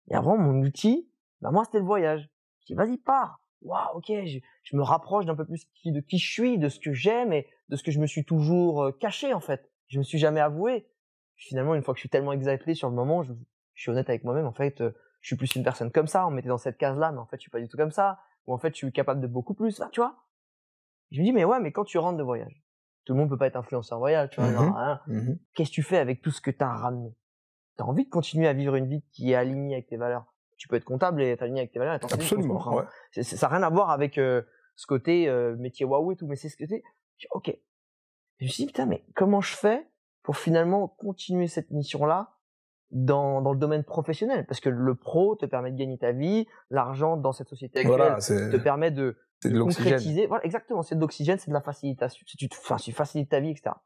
Et 0.08 0.14
avant, 0.14 0.38
mon 0.38 0.62
outil, 0.62 1.10
bah, 1.40 1.50
moi, 1.50 1.64
c'était 1.64 1.78
le 1.78 1.84
voyage. 1.84 2.30
Je 2.60 2.66
dis, 2.66 2.74
vas-y, 2.74 2.96
pars. 2.96 3.42
Waouh, 3.62 3.98
ok, 3.98 4.06
je, 4.06 4.38
je 4.62 4.76
me 4.76 4.82
rapproche 4.82 5.26
d'un 5.26 5.34
peu 5.34 5.44
plus 5.44 5.66
de 5.84 6.00
qui 6.00 6.18
je 6.18 6.32
suis, 6.32 6.58
de 6.58 6.70
ce 6.70 6.80
que 6.80 6.94
j'aime 6.94 7.32
et 7.34 7.46
de 7.68 7.76
ce 7.76 7.82
que 7.82 7.90
je 7.90 8.00
me 8.00 8.06
suis 8.06 8.24
toujours 8.24 8.84
euh, 8.84 8.92
caché, 8.92 9.34
en 9.34 9.40
fait. 9.40 9.70
Je 9.88 9.98
me 9.98 10.02
suis 10.02 10.18
jamais 10.18 10.40
avoué. 10.40 10.88
Finalement, 11.36 11.74
une 11.74 11.82
fois 11.82 11.92
que 11.92 11.98
je 11.98 12.02
suis 12.02 12.08
tellement 12.08 12.32
exalté 12.32 12.74
sur 12.74 12.88
le 12.88 12.94
moment, 12.94 13.22
je, 13.22 13.34
je 13.74 13.82
suis 13.82 13.90
honnête 13.90 14.08
avec 14.08 14.24
moi-même, 14.24 14.46
en 14.46 14.52
fait, 14.52 14.80
euh, 14.80 14.92
je 15.20 15.26
suis 15.28 15.36
plus 15.36 15.54
une 15.56 15.64
personne 15.64 15.90
comme 15.90 16.06
ça, 16.06 16.26
on 16.26 16.30
me 16.30 16.36
mettait 16.36 16.48
dans 16.48 16.58
cette 16.58 16.78
case-là, 16.78 17.12
mais 17.12 17.18
en 17.18 17.26
fait, 17.26 17.36
je 17.36 17.42
suis 17.42 17.50
pas 17.50 17.60
du 17.60 17.68
tout 17.68 17.76
comme 17.76 17.90
ça. 17.90 18.20
Ou 18.46 18.54
en 18.54 18.58
fait, 18.58 18.70
je 18.70 18.76
suis 18.76 18.92
capable 18.92 19.20
de 19.20 19.26
beaucoup 19.26 19.54
plus, 19.54 19.82
tu 19.92 20.00
vois. 20.00 20.16
Je 21.10 21.18
me 21.20 21.24
dis, 21.24 21.32
mais 21.32 21.44
ouais, 21.44 21.60
mais 21.60 21.72
quand 21.72 21.84
tu 21.84 21.98
rentres 21.98 22.16
de 22.18 22.22
voyage, 22.22 22.62
tout 23.04 23.12
le 23.12 23.18
monde 23.18 23.28
peut 23.28 23.36
pas 23.36 23.46
être 23.46 23.56
influenceur 23.56 23.98
voyage, 23.98 24.30
tu 24.30 24.40
vois. 24.40 24.48
Hein, 24.50 25.00
Mhm. 25.06 25.38
qu'est-ce 25.54 25.70
que 25.70 25.74
tu 25.74 25.82
fais 25.82 25.98
avec 25.98 26.22
tout 26.22 26.30
ce 26.30 26.40
que 26.40 26.50
tu 26.50 26.62
as 26.64 26.72
ramené? 26.72 27.14
Tu 27.76 27.82
as 27.82 27.86
envie 27.86 28.04
de 28.04 28.10
continuer 28.10 28.46
à 28.48 28.52
vivre 28.52 28.74
une 28.76 28.86
vie 28.86 29.02
qui 29.12 29.32
est 29.32 29.34
alignée 29.34 29.74
avec 29.74 29.88
tes 29.88 29.96
valeurs? 29.96 30.32
Tu 30.56 30.68
peux 30.68 30.76
être 30.76 30.84
comptable 30.84 31.22
et 31.22 31.30
être 31.30 31.42
aligné 31.42 31.60
avec 31.60 31.72
tes 31.72 31.78
valeurs. 31.78 31.94
et 31.94 32.04
Absolument. 32.04 32.54
comprends. 32.54 32.76
Ouais. 32.78 33.22
Ça 33.22 33.48
n'a 33.48 33.54
rien 33.56 33.62
à 33.66 33.70
voir 33.70 33.90
avec 33.90 34.18
euh, 34.18 34.42
ce 34.76 34.86
côté 34.86 35.28
euh, 35.28 35.56
métier 35.56 35.84
waouh 35.86 36.12
et 36.12 36.16
tout, 36.16 36.26
mais 36.26 36.36
c'est 36.36 36.48
ce 36.48 36.56
dis, 36.64 36.82
Ok. 37.32 37.54
Je 38.38 38.44
me 38.46 38.48
suis 38.50 38.62
dit, 38.64 38.66
putain, 38.68 38.86
mais 38.86 39.04
comment 39.14 39.40
je 39.42 39.54
fais 39.54 39.86
pour 40.22 40.36
finalement 40.38 40.88
continuer 40.88 41.46
cette 41.46 41.70
mission-là 41.70 42.30
dans, 42.90 43.40
dans 43.40 43.52
le 43.52 43.58
domaine 43.58 43.84
professionnel 43.84 44.46
Parce 44.46 44.60
que 44.60 44.68
le 44.68 44.94
pro 44.94 45.36
te 45.36 45.46
permet 45.46 45.70
de 45.70 45.76
gagner 45.76 45.98
ta 45.98 46.12
vie, 46.12 46.46
l'argent 46.70 47.16
dans 47.16 47.32
cette 47.32 47.48
société 47.48 47.80
actuelle 47.80 47.96
Voilà, 47.96 48.16
te 48.16 48.56
permet 48.56 48.90
de, 48.90 49.16
concrétiser. 49.42 50.26
Voilà, 50.26 50.44
exactement, 50.44 50.82
c'est 50.82 50.94
de 50.94 51.00
l'oxygène, 51.00 51.38
c'est 51.38 51.50
de 51.50 51.54
la 51.54 51.60
facilitation. 51.60 52.24
Tu, 52.26 52.48
te- 52.48 52.56
enfin, 52.56 52.76
tu 52.76 52.92
facilites 52.92 53.30
ta 53.30 53.40
vie, 53.40 53.50
etc. 53.50 53.76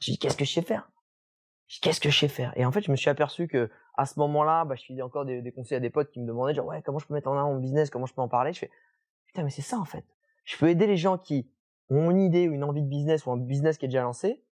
Je 0.00 0.12
dis, 0.12 0.18
qu'est-ce 0.18 0.36
que 0.36 0.44
je 0.44 0.52
sais 0.52 0.62
faire? 0.62 0.90
Qu'est-ce 1.80 2.00
que 2.00 2.10
je 2.10 2.18
sais 2.18 2.28
faire? 2.28 2.52
Et 2.56 2.64
en 2.64 2.72
fait, 2.72 2.82
je 2.82 2.90
me 2.90 2.96
suis 2.96 3.08
aperçu 3.08 3.48
que 3.48 3.70
à 3.96 4.06
ce 4.06 4.18
moment-là, 4.20 4.64
bah, 4.64 4.74
je 4.74 4.84
filais 4.84 5.02
encore 5.02 5.24
des, 5.24 5.40
des 5.40 5.52
conseils 5.52 5.76
à 5.76 5.80
des 5.80 5.90
potes 5.90 6.10
qui 6.10 6.20
me 6.20 6.26
demandaient 6.26 6.54
genre 6.54 6.66
ouais, 6.66 6.82
comment 6.82 6.98
je 6.98 7.06
peux 7.06 7.14
mettre 7.14 7.28
en 7.28 7.38
avant 7.38 7.52
mon 7.54 7.60
business, 7.60 7.90
comment 7.90 8.06
je 8.06 8.14
peux 8.14 8.20
en 8.20 8.28
parler? 8.28 8.52
Je 8.52 8.60
fais 8.60 8.70
putain, 9.26 9.44
mais 9.44 9.50
c'est 9.50 9.62
ça 9.62 9.78
en 9.78 9.84
fait. 9.84 10.04
Je 10.44 10.56
peux 10.58 10.68
aider 10.68 10.86
les 10.86 10.96
gens 10.96 11.16
qui 11.16 11.48
ont 11.90 12.10
une 12.10 12.20
idée 12.20 12.48
ou 12.48 12.52
une 12.52 12.64
envie 12.64 12.82
de 12.82 12.88
business 12.88 13.24
ou 13.26 13.32
un 13.32 13.36
business 13.36 13.78
qui 13.78 13.86
est 13.86 13.88
déjà 13.88 14.02
lancé 14.02 14.42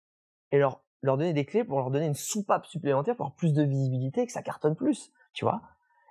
et 0.53 0.59
leur 0.59 0.82
leur 1.03 1.19
donner 1.19 1.33
des 1.33 1.45
clés 1.45 1.65
pour 1.65 1.79
leur 1.79 1.91
donner 1.91 2.07
une 2.07 2.15
soupape 2.15 2.67
supplémentaire 2.67 3.17
pour 3.17 3.27
avoir 3.27 3.37
plus 3.37 3.53
de 3.53 3.63
visibilité 3.63 4.23
et 4.23 4.27
que 4.27 4.33
ça 4.33 4.43
cartonne 4.43 4.77
plus, 4.77 5.13
tu 5.35 5.45
vois. 5.45 5.61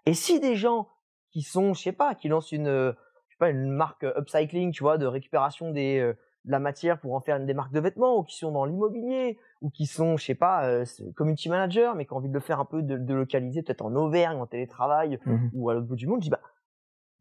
Et 0.06 0.13
si 0.13 0.39
des 0.39 0.56
gens 0.56 0.89
qui 1.32 1.41
sont, 1.41 1.73
je 1.73 1.82
sais 1.82 1.93
pas, 1.93 2.13
qui 2.13 2.27
lancent 2.27 2.51
une, 2.51 2.67
euh, 2.67 2.91
je 3.30 3.36
sais 3.36 3.39
pas, 3.39 3.49
une 3.49 3.69
marque 3.69 4.04
euh, 4.04 4.19
upcycling, 4.19 4.71
tu 4.71 4.84
vois, 4.84 4.97
de 4.97 5.06
récupération 5.06 5.71
des, 5.71 5.99
euh, 5.99 6.13
de 6.43 6.51
la 6.51 6.60
matière 6.60 6.99
pour 6.99 7.13
en 7.13 7.21
faire 7.21 7.38
une 7.38 7.45
des 7.45 7.54
marques 7.54 7.71
de 7.71 7.80
vêtements, 7.80 8.17
ou 8.17 8.23
qui 8.23 8.36
sont 8.38 8.51
dans 8.51 8.65
l'immobilier, 8.65 9.39
ou 9.62 9.69
qui 9.69 9.86
sont, 9.86 10.17
je 10.17 10.25
sais 10.25 10.36
pas, 10.36 10.65
euh, 10.65 10.84
community 11.15 11.47
manager, 11.47 11.95
mais 11.95 12.06
qui 12.06 12.12
ont 12.13 12.17
envie 12.17 12.30
de 12.30 12.34
le 12.34 12.39
faire 12.41 12.60
un 12.60 12.65
peu 12.65 12.82
de, 12.82 12.97
de 12.97 13.13
localiser, 13.13 13.62
peut-être 13.62 13.84
en 13.84 13.95
Auvergne, 13.95 14.39
en 14.39 14.47
télétravail, 14.47 15.19
Mhm. 15.25 15.51
ou 15.54 15.69
à 15.69 15.73
l'autre 15.73 15.88
bout 15.88 15.95
du 15.95 16.08
monde, 16.08 16.19
je 16.19 16.25
dis, 16.25 16.30
bah, 16.32 16.41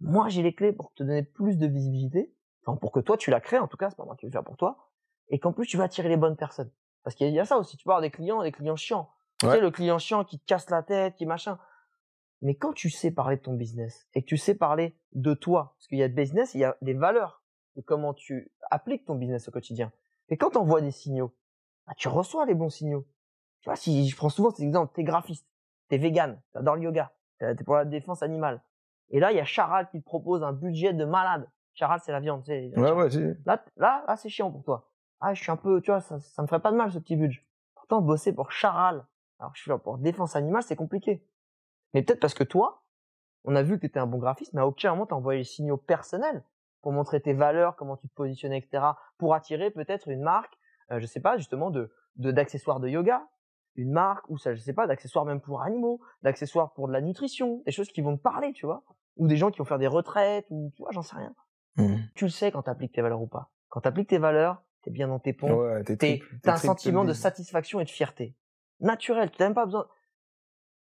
moi, 0.00 0.28
j'ai 0.28 0.42
les 0.42 0.54
clés 0.54 0.72
pour 0.72 0.92
te 0.94 1.02
donner 1.04 1.22
plus 1.22 1.59
de 1.59 1.66
visibilité, 1.66 2.33
enfin, 2.64 2.76
pour 2.76 2.90
que 2.90 3.00
toi, 3.00 3.16
tu 3.16 3.30
la 3.30 3.40
crées, 3.40 3.59
en 3.59 3.68
tout 3.68 3.76
cas, 3.76 3.90
c'est 3.90 3.96
pas 3.96 4.06
moi 4.06 4.16
qui 4.16 4.24
vais 4.26 4.30
le 4.30 4.33
faire 4.33 4.42
pour 4.44 4.56
toi, 4.56 4.88
et 5.28 5.38
qu'en 5.38 5.52
plus, 5.52 5.66
tu 5.66 5.76
vas 5.76 5.85
attirer 5.85 6.09
les 6.09 6.16
bonnes 6.16 6.37
personnes. 6.37 6.70
Parce 7.02 7.16
qu'il 7.16 7.30
y 7.30 7.40
a 7.40 7.44
ça 7.44 7.58
aussi, 7.58 7.76
tu 7.76 7.88
avoir 7.88 8.00
des 8.00 8.10
clients, 8.10 8.42
des 8.42 8.52
clients 8.52 8.76
chiants. 8.76 9.10
Tu 9.38 9.46
sais, 9.46 9.60
le 9.60 9.70
client 9.70 9.98
chiant 9.98 10.24
qui 10.24 10.38
te 10.38 10.44
casse 10.44 10.68
la 10.70 10.82
tête, 10.82 11.16
qui 11.16 11.24
machin. 11.24 11.58
Mais 12.42 12.54
quand 12.54 12.72
tu 12.72 12.90
sais 12.90 13.10
parler 13.10 13.36
de 13.36 13.42
ton 13.42 13.54
business 13.54 14.06
et 14.14 14.22
que 14.22 14.26
tu 14.26 14.36
sais 14.36 14.54
parler 14.54 14.96
de 15.12 15.34
toi, 15.34 15.74
parce 15.76 15.88
qu'il 15.88 15.98
y 15.98 16.02
a 16.02 16.08
de 16.08 16.14
business, 16.14 16.54
il 16.54 16.60
y 16.60 16.64
a 16.64 16.76
des 16.82 16.94
valeurs 16.94 17.42
de 17.76 17.82
comment 17.82 18.14
tu 18.14 18.52
appliques 18.70 19.04
ton 19.04 19.14
business 19.14 19.48
au 19.48 19.50
quotidien. 19.50 19.92
Et 20.28 20.36
quand 20.36 20.50
tu 20.50 20.58
envoies 20.58 20.80
des 20.80 20.90
signaux, 20.90 21.34
bah, 21.86 21.92
tu 21.96 22.08
reçois 22.08 22.46
les 22.46 22.54
bons 22.54 22.70
signaux. 22.70 23.06
Tu 23.60 23.68
vois, 23.68 23.76
si 23.76 24.08
je 24.08 24.16
prends 24.16 24.30
souvent 24.30 24.50
cet 24.50 24.60
exemple, 24.60 24.92
t'es 24.94 25.04
graphiste, 25.04 25.46
t'es 25.88 25.98
vegan, 25.98 26.40
t'adores 26.52 26.76
le 26.76 26.82
yoga, 26.82 27.12
t'es 27.38 27.64
pour 27.64 27.76
la 27.76 27.84
défense 27.84 28.22
animale. 28.22 28.62
Et 29.10 29.20
là, 29.20 29.32
il 29.32 29.36
y 29.36 29.40
a 29.40 29.44
Charal 29.44 29.88
qui 29.90 30.00
te 30.00 30.04
propose 30.04 30.42
un 30.42 30.52
budget 30.52 30.94
de 30.94 31.04
malade. 31.04 31.50
Charal, 31.74 32.00
c'est 32.02 32.12
la 32.12 32.20
viande, 32.20 32.42
tu 32.42 32.52
sais. 32.52 32.72
Ouais, 32.76 32.92
ouais. 32.92 33.08
Là, 33.44 33.62
là, 33.76 34.04
là, 34.06 34.16
c'est 34.16 34.28
chiant 34.28 34.50
pour 34.50 34.62
toi. 34.62 34.89
Ah, 35.20 35.35
je 35.35 35.42
suis 35.42 35.52
un 35.52 35.56
peu, 35.56 35.80
tu 35.80 35.90
vois, 35.90 36.00
ça, 36.00 36.18
ça 36.20 36.42
me 36.42 36.46
ferait 36.46 36.61
pas 36.61 36.72
de 36.72 36.76
mal 36.76 36.90
ce 36.92 36.98
petit 36.98 37.16
budget. 37.16 37.44
Pourtant, 37.74 38.00
bosser 38.00 38.33
pour 38.33 38.52
Charal, 38.52 39.06
alors 39.38 39.52
que 39.52 39.59
je 39.59 39.62
suis 39.62 39.70
là 39.70 39.78
pour 39.78 39.98
défense 39.98 40.37
animale, 40.37 40.62
c'est 40.62 40.76
compliqué. 40.76 41.24
Mais 41.92 42.02
peut-être 42.02 42.20
parce 42.20 42.35
que 42.35 42.44
toi, 42.44 42.83
on 43.44 43.56
a 43.56 43.62
vu 43.62 43.76
que 43.76 43.80
tu 43.80 43.87
étais 43.87 43.98
un 43.98 44.06
bon 44.06 44.18
graphiste, 44.18 44.52
mais 44.52 44.61
à 44.61 44.66
aucun 44.66 44.90
moment 44.90 45.06
t'as 45.06 45.16
envoyé 45.16 45.38
les 45.38 45.44
signaux 45.44 45.76
personnels 45.76 46.44
pour 46.83 46.92
montrer 46.92 47.20
tes 47.20 47.33
valeurs, 47.33 47.76
comment 47.76 47.96
tu 47.96 48.09
te 48.09 48.14
positionnais, 48.14 48.59
etc. 48.59 48.85
Pour 49.18 49.35
attirer 49.35 49.70
peut-être 49.70 50.09
une 50.09 50.22
marque, 50.22 50.59
euh, 50.90 51.00
je 51.00 51.06
sais 51.06 51.20
pas, 51.20 51.37
justement, 51.37 51.70
de 51.70 51.92
d'accessoires 52.16 52.80
de, 52.80 52.88
yoga, 52.88 53.26
une 53.76 53.92
marque 53.92 54.28
ou 54.28 54.37
ça, 54.37 54.54
je 54.54 54.61
sais 54.61 54.74
pas, 54.74 54.87
d'accessoires 54.87 55.24
même 55.24 55.40
pour 55.40 55.62
animaux, 55.62 56.00
d'accessoires 56.22 56.72
pour 56.72 56.88
de 56.88 56.92
la 56.92 57.00
nutrition, 57.00 57.62
des 57.64 57.72
choses 57.72 57.88
qui 57.88 58.02
vont 58.02 58.16
te 58.16 58.22
parler, 58.22 58.52
tu 58.52 58.66
vois, 58.66 58.83
ou 59.16 59.26
des 59.26 59.37
gens 59.37 59.50
qui 59.50 59.59
vont 59.59 59.64
faire 59.64 59.78
des 59.78 59.87
retraites, 59.87 60.46
ou 60.50 60.72
tu 60.74 60.83
vois, 60.83 60.90
j'en 60.92 61.02
sais 61.02 61.16
rien. 61.16 61.35
Mhm. 61.76 62.00
Tu 62.14 62.24
le 62.24 62.30
sais 62.30 62.50
quand 62.50 62.62
t'appliques 62.62 62.92
tes 62.92 63.00
valeurs 63.00 63.22
ou 63.22 63.26
pas. 63.26 63.50
Quand 63.68 63.80
t'appliques 63.80 64.09
tes 64.09 64.18
valeurs, 64.18 64.62
t'es 64.83 64.90
bien 64.90 65.09
dans 65.09 65.19
tes 65.19 65.33
pompes, 65.33 65.51
Ouais, 65.51 65.85
t'es 65.85 66.23
t'as 66.43 66.55
un 66.55 66.57
sentiment 66.57 67.05
de 67.05 67.12
satisfaction 67.12 67.81
et 67.81 67.85
de 67.85 67.90
fierté. 67.90 68.37
Naturel, 68.81 69.31
tu 69.31 69.37
n'as 69.40 69.47
même 69.47 69.55
pas 69.55 69.66
besoin. 69.66 69.88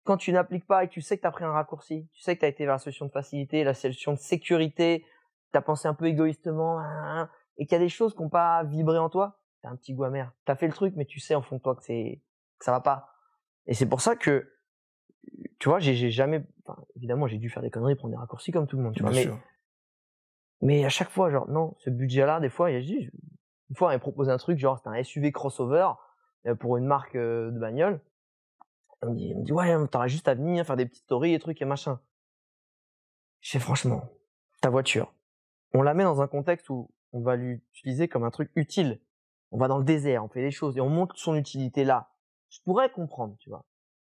Quand 0.03 0.17
tu 0.17 0.31
n'appliques 0.31 0.65
pas 0.65 0.83
et 0.83 0.87
que 0.87 0.93
tu 0.93 1.01
sais 1.01 1.17
que 1.17 1.21
tu 1.21 1.27
as 1.27 1.31
pris 1.31 1.43
un 1.43 1.51
raccourci, 1.51 2.07
tu 2.13 2.21
sais 2.21 2.35
que 2.35 2.39
tu 2.39 2.45
as 2.45 2.49
été 2.49 2.65
vers 2.65 2.75
la 2.75 2.79
solution 2.79 3.05
de 3.05 3.11
facilité, 3.11 3.63
la 3.63 3.73
solution 3.73 4.13
de 4.13 4.17
sécurité, 4.17 5.05
tu 5.51 5.57
as 5.57 5.61
pensé 5.61 5.87
un 5.87 5.93
peu 5.93 6.05
égoïstement, 6.05 6.79
hein, 6.79 7.29
et 7.57 7.65
qu'il 7.65 7.73
y 7.73 7.75
a 7.75 7.83
des 7.83 7.89
choses 7.89 8.15
qui 8.15 8.21
n'ont 8.21 8.29
pas 8.29 8.63
vibré 8.63 8.97
en 8.97 9.09
toi, 9.09 9.39
tu 9.61 9.67
as 9.67 9.71
un 9.71 9.75
petit 9.75 9.93
goût 9.93 10.03
amer. 10.03 10.31
Tu 10.45 10.51
as 10.51 10.55
fait 10.55 10.67
le 10.67 10.73
truc, 10.73 10.95
mais 10.95 11.05
tu 11.05 11.19
sais 11.19 11.35
au 11.35 11.41
fond 11.41 11.57
de 11.57 11.61
toi 11.61 11.75
que, 11.75 11.83
c'est, 11.83 12.21
que 12.57 12.65
ça 12.65 12.71
va 12.71 12.81
pas. 12.81 13.09
Et 13.67 13.73
c'est 13.73 13.85
pour 13.85 14.01
ça 14.01 14.15
que, 14.15 14.51
tu 15.59 15.69
vois, 15.69 15.79
j'ai, 15.79 16.09
jamais. 16.09 16.43
Enfin, 16.65 16.81
évidemment, 16.95 17.27
j'ai 17.27 17.37
dû 17.37 17.49
faire 17.49 17.61
des 17.61 17.69
conneries, 17.69 17.95
prendre 17.95 18.13
des 18.13 18.19
raccourcis 18.19 18.51
comme 18.51 18.67
tout 18.67 18.77
le 18.77 18.83
monde, 18.83 18.95
tu 18.95 19.03
vois. 19.03 19.11
Mais, 19.11 19.27
mais 20.61 20.85
à 20.85 20.89
chaque 20.89 21.09
fois, 21.09 21.29
genre, 21.29 21.47
non, 21.49 21.75
ce 21.79 21.89
budget-là, 21.89 22.39
des 22.39 22.49
fois, 22.49 22.71
il 22.71 22.73
y 22.73 22.77
a 22.77 22.81
dit, 22.81 23.09
une 23.71 23.77
fois, 23.77 23.87
on 23.87 23.91
m'a 23.91 23.99
proposé 23.99 24.29
un 24.29 24.37
truc, 24.37 24.59
genre, 24.59 24.77
c'était 24.77 24.89
un 24.89 25.01
SUV 25.01 25.31
crossover 25.31 25.87
euh, 26.45 26.55
pour 26.55 26.75
une 26.75 26.85
marque 26.85 27.15
euh, 27.15 27.51
de 27.51 27.57
bagnole. 27.57 28.01
On 29.01 29.11
me 29.11 29.15
dit, 29.15 29.53
ouais, 29.53 29.87
t'auras 29.87 30.07
juste 30.07 30.27
à 30.27 30.33
venir 30.33 30.65
faire 30.65 30.75
des 30.75 30.85
petites 30.85 31.05
stories 31.05 31.33
et 31.33 31.39
trucs 31.39 31.61
et 31.61 31.65
machin. 31.65 32.01
Je 33.39 33.51
sais 33.51 33.59
franchement, 33.59 34.03
ta 34.59 34.69
voiture, 34.69 35.13
on 35.73 35.83
la 35.83 35.93
met 35.93 36.03
dans 36.03 36.21
un 36.21 36.27
contexte 36.27 36.69
où 36.69 36.91
on 37.13 37.21
va 37.21 37.37
l'utiliser 37.37 38.09
comme 38.09 38.25
un 38.25 38.29
truc 38.29 38.51
utile. 38.55 38.99
On 39.51 39.57
va 39.57 39.69
dans 39.69 39.77
le 39.77 39.85
désert, 39.85 40.25
on 40.25 40.27
fait 40.27 40.41
des 40.41 40.51
choses 40.51 40.77
et 40.77 40.81
on 40.81 40.89
montre 40.89 41.17
son 41.17 41.35
utilité 41.35 41.85
là. 41.85 42.11
Je 42.49 42.59
pourrais 42.65 42.91
comprendre, 42.91 43.37
tu 43.39 43.49
vois. 43.49 43.63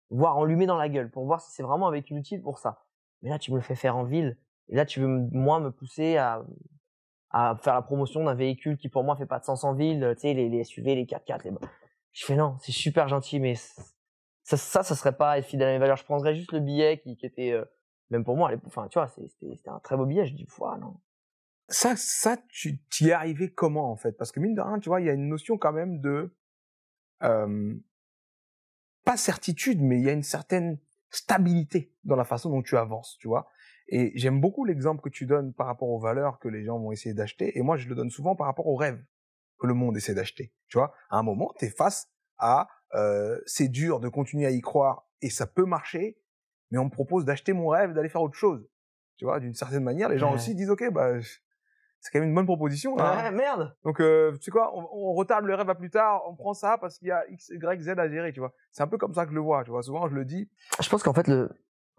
Voir, 0.09 0.37
on 0.37 0.43
lui 0.43 0.57
met 0.57 0.65
dans 0.65 0.75
la 0.75 0.89
gueule 0.89 1.09
pour 1.09 1.25
voir 1.25 1.39
si 1.39 1.53
c'est 1.53 1.63
vraiment 1.63 1.87
un 1.87 1.91
véhicule 1.91 2.17
utile 2.17 2.41
pour 2.41 2.59
ça. 2.59 2.83
Mais 3.21 3.29
là, 3.29 3.39
tu 3.39 3.51
me 3.51 3.55
le 3.55 3.61
fais 3.61 3.75
faire 3.75 3.95
en 3.95 4.03
ville. 4.03 4.37
Et 4.67 4.75
là, 4.75 4.85
tu 4.85 4.99
veux, 4.99 5.07
moi, 5.07 5.61
me 5.61 5.71
pousser 5.71 6.17
à, 6.17 6.43
à 7.33 7.55
faire 7.61 7.73
la 7.73 7.81
promotion 7.81 8.23
d'un 8.23 8.35
véhicule 8.35 8.77
qui, 8.77 8.89
pour 8.89 9.03
moi, 9.03 9.15
fait 9.15 9.25
pas 9.25 9.39
de 9.39 9.43
sens 9.43 9.63
en 9.63 9.73
ville. 9.73 10.13
Tu 10.15 10.21
sais, 10.21 10.33
les, 10.33 10.63
SUV, 10.63 10.95
les 10.95 11.05
4x4. 11.05 11.43
Les... 11.45 11.51
Je 12.11 12.25
fais 12.25 12.35
non, 12.35 12.57
c'est 12.61 12.71
super 12.71 13.07
gentil, 13.07 13.39
mais 13.39 13.55
ça, 14.43 14.57
ça, 14.57 14.83
serait 14.83 15.17
pas 15.17 15.39
être 15.39 15.45
fidèle 15.45 15.69
à 15.69 15.71
mes 15.71 15.79
valeurs. 15.79 15.97
Je 15.97 16.03
prendrais 16.03 16.35
juste 16.35 16.51
le 16.51 16.59
billet 16.59 16.99
qui, 16.99 17.17
était, 17.23 17.51
euh, 17.51 17.65
même 18.11 18.23
pour 18.23 18.37
moi, 18.37 18.51
enfin, 18.67 18.87
tu 18.87 18.99
vois, 18.99 19.07
c'était 19.07 19.69
un 19.69 19.79
très 19.79 19.97
beau 19.97 20.05
billet. 20.05 20.27
Je 20.27 20.35
dis, 20.35 20.45
foi, 20.45 20.77
non. 20.77 20.99
Ça, 21.69 21.95
ça, 21.95 22.37
tu 22.49 22.79
y 22.99 23.07
es 23.07 23.13
arrivé 23.13 23.51
comment, 23.51 23.91
en 23.91 23.95
fait? 23.95 24.11
Parce 24.11 24.31
que 24.31 24.39
mine 24.39 24.53
de 24.53 24.61
rien, 24.61 24.77
tu 24.79 24.89
vois, 24.89 25.01
il 25.01 25.07
y 25.07 25.09
a 25.09 25.13
une 25.13 25.27
notion 25.27 25.57
quand 25.57 25.73
même 25.73 25.99
de... 26.01 26.35
euh, 27.23 27.73
pas 29.03 29.17
certitude, 29.17 29.81
mais 29.81 29.97
il 29.97 30.03
y 30.03 30.09
a 30.09 30.13
une 30.13 30.23
certaine 30.23 30.77
stabilité 31.09 31.95
dans 32.03 32.15
la 32.15 32.25
façon 32.25 32.51
dont 32.51 32.61
tu 32.61 32.77
avances, 32.77 33.17
tu 33.19 33.27
vois? 33.27 33.49
Et 33.87 34.11
j'aime 34.15 34.39
beaucoup 34.41 34.65
l'exemple 34.65 35.01
que 35.01 35.09
tu 35.09 35.25
donnes 35.25 35.53
par 35.53 35.67
rapport 35.67 35.89
aux 35.89 35.99
valeurs 35.99 36.39
que 36.39 36.47
les 36.47 36.63
gens 36.63 36.79
vont 36.79 36.91
essayer 36.91 37.13
d'acheter. 37.13 37.57
Et 37.57 37.61
moi, 37.61 37.77
je 37.77 37.87
le 37.89 37.95
donne 37.95 38.09
souvent 38.09 38.35
par 38.35 38.47
rapport 38.47 38.67
aux 38.67 38.75
rêves 38.75 39.03
que 39.59 39.67
le 39.67 39.73
monde 39.73 39.95
essaie 39.97 40.13
d'acheter. 40.15 40.53
Tu 40.67 40.77
vois, 40.77 40.93
à 41.09 41.17
un 41.17 41.23
moment, 41.23 41.53
tu 41.59 41.65
es 41.65 41.69
face 41.69 42.09
à 42.37 42.67
euh, 42.95 43.39
c'est 43.45 43.67
dur 43.67 43.99
de 43.99 44.09
continuer 44.09 44.45
à 44.45 44.51
y 44.51 44.61
croire 44.61 45.07
et 45.21 45.29
ça 45.29 45.45
peut 45.47 45.65
marcher, 45.65 46.17
mais 46.71 46.77
on 46.77 46.85
me 46.85 46.89
propose 46.89 47.25
d'acheter 47.25 47.53
mon 47.53 47.67
rêve, 47.67 47.93
d'aller 47.93 48.09
faire 48.09 48.21
autre 48.21 48.35
chose. 48.37 48.67
Tu 49.17 49.25
vois, 49.25 49.39
d'une 49.39 49.53
certaine 49.53 49.83
manière, 49.83 50.09
les 50.09 50.17
gens 50.17 50.29
Ouais. 50.29 50.35
aussi 50.35 50.55
disent 50.55 50.69
ok, 50.69 50.91
bah 50.91 51.13
c'est 51.99 52.11
quand 52.11 52.19
même 52.19 52.29
une 52.29 52.35
bonne 52.35 52.45
proposition. 52.45 52.97
hein. 52.99 53.23
Ouais, 53.25 53.31
merde. 53.31 53.75
Donc, 53.83 54.01
euh, 54.01 54.33
tu 54.33 54.43
sais 54.45 54.51
quoi, 54.51 54.75
on, 54.77 54.87
on 54.91 55.13
retarde 55.13 55.45
le 55.45 55.55
rêve 55.55 55.69
à 55.69 55.75
plus 55.75 55.89
tard, 55.89 56.21
on 56.27 56.35
prend 56.35 56.53
ça 56.53 56.77
parce 56.77 56.97
qu'il 56.97 57.07
y 57.07 57.11
a 57.11 57.23
X, 57.29 57.49
Y, 57.49 57.81
Z 57.81 57.89
à 57.97 58.09
gérer, 58.09 58.33
tu 58.33 58.39
vois. 58.41 58.53
C'est 58.71 58.83
un 58.83 58.87
peu 58.87 58.97
comme 58.97 59.13
ça 59.13 59.23
que 59.25 59.29
je 59.31 59.35
le 59.35 59.41
vois, 59.41 59.63
tu 59.63 59.71
vois. 59.71 59.83
Souvent, 59.83 60.07
je 60.09 60.15
le 60.15 60.25
dis. 60.25 60.49
Je 60.81 60.89
pense 60.89 61.01
qu'en 61.03 61.13
fait, 61.13 61.27
le, 61.27 61.49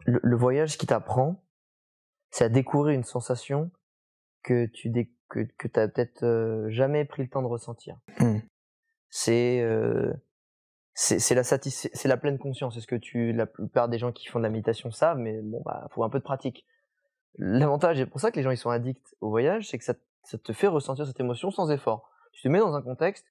le, 0.06 0.20
le 0.22 0.36
voyage 0.36 0.76
qui 0.76 0.86
t'apprend, 0.86 1.42
c'est 2.34 2.44
à 2.44 2.48
découvrir 2.48 2.96
une 2.96 3.04
sensation 3.04 3.70
que 4.42 4.66
tu 4.66 4.88
dé, 4.88 5.08
que, 5.28 5.46
que 5.56 5.68
peut-être 5.68 6.24
euh, 6.24 6.68
jamais 6.68 7.04
pris 7.04 7.22
le 7.22 7.28
temps 7.28 7.42
de 7.42 7.46
ressentir. 7.46 7.96
Mm. 8.18 8.38
C'est 9.08 9.60
euh, 9.60 10.12
c'est 10.94 11.20
c'est 11.20 11.36
la 11.36 11.44
c'est 11.44 12.08
la 12.08 12.16
pleine 12.16 12.38
conscience. 12.38 12.74
C'est 12.74 12.80
ce 12.80 12.88
que 12.88 12.96
tu 12.96 13.32
la 13.32 13.46
plupart 13.46 13.88
des 13.88 13.98
gens 13.98 14.10
qui 14.10 14.26
font 14.26 14.40
de 14.40 14.42
la 14.42 14.50
méditation 14.50 14.90
savent, 14.90 15.18
mais 15.18 15.40
bon 15.42 15.62
bah 15.64 15.86
faut 15.92 16.02
un 16.02 16.10
peu 16.10 16.18
de 16.18 16.24
pratique. 16.24 16.66
L'avantage, 17.38 18.00
et 18.00 18.06
pour 18.06 18.18
ça 18.18 18.32
que 18.32 18.36
les 18.36 18.42
gens 18.42 18.50
ils 18.50 18.56
sont 18.56 18.70
addicts 18.70 19.14
au 19.20 19.30
voyage, 19.30 19.68
c'est 19.68 19.78
que 19.78 19.84
ça, 19.84 19.94
ça 20.24 20.36
te 20.36 20.52
fait 20.52 20.66
ressentir 20.66 21.06
cette 21.06 21.20
émotion 21.20 21.52
sans 21.52 21.70
effort. 21.70 22.10
Tu 22.32 22.42
te 22.42 22.48
mets 22.48 22.58
dans 22.58 22.74
un 22.74 22.82
contexte 22.82 23.26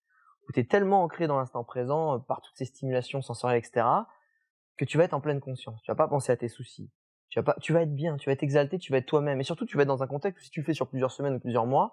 où 0.48 0.54
tu 0.54 0.62
es 0.62 0.64
tellement 0.64 1.04
ancré 1.04 1.28
dans 1.28 1.40
l'instant 1.40 1.66
présent 1.66 2.16
euh, 2.16 2.20
par 2.20 2.40
toutes 2.40 2.56
ces 2.56 2.66
stimulations 2.66 3.22
sensorielles, 3.22 3.60
etc., 3.60 3.86
que 4.78 4.86
tu 4.86 4.98
vas 4.98 5.04
être 5.04 5.14
en 5.14 5.20
pleine 5.20 5.42
conscience. 5.42 5.82
Tu 5.84 5.92
vas 5.92 5.96
pas 5.96 6.08
penser 6.08 6.32
à 6.32 6.38
tes 6.38 6.48
soucis. 6.48 6.90
Tu 7.34 7.40
vas 7.40 7.44
pas, 7.44 7.56
tu 7.60 7.74
vas 7.74 7.82
être 7.82 7.96
bien, 7.96 8.18
tu 8.18 8.30
vas 8.30 8.34
être 8.34 8.44
exalté, 8.44 8.78
tu 8.78 8.92
vas 8.92 9.00
être 9.00 9.08
toi-même. 9.08 9.42
Et 9.42 9.44
surtout, 9.44 9.66
tu 9.66 9.76
vas 9.76 9.82
être 9.82 9.88
dans 9.88 10.04
un 10.04 10.08
contexte 10.08 10.40
où 10.40 10.44
si 10.44 10.52
tu 10.52 10.60
le 10.60 10.66
fais 10.68 10.76
sur 10.76 10.88
plusieurs 10.88 11.10
semaines 11.10 11.34
ou 11.34 11.40
plusieurs 11.40 11.66
mois, 11.66 11.92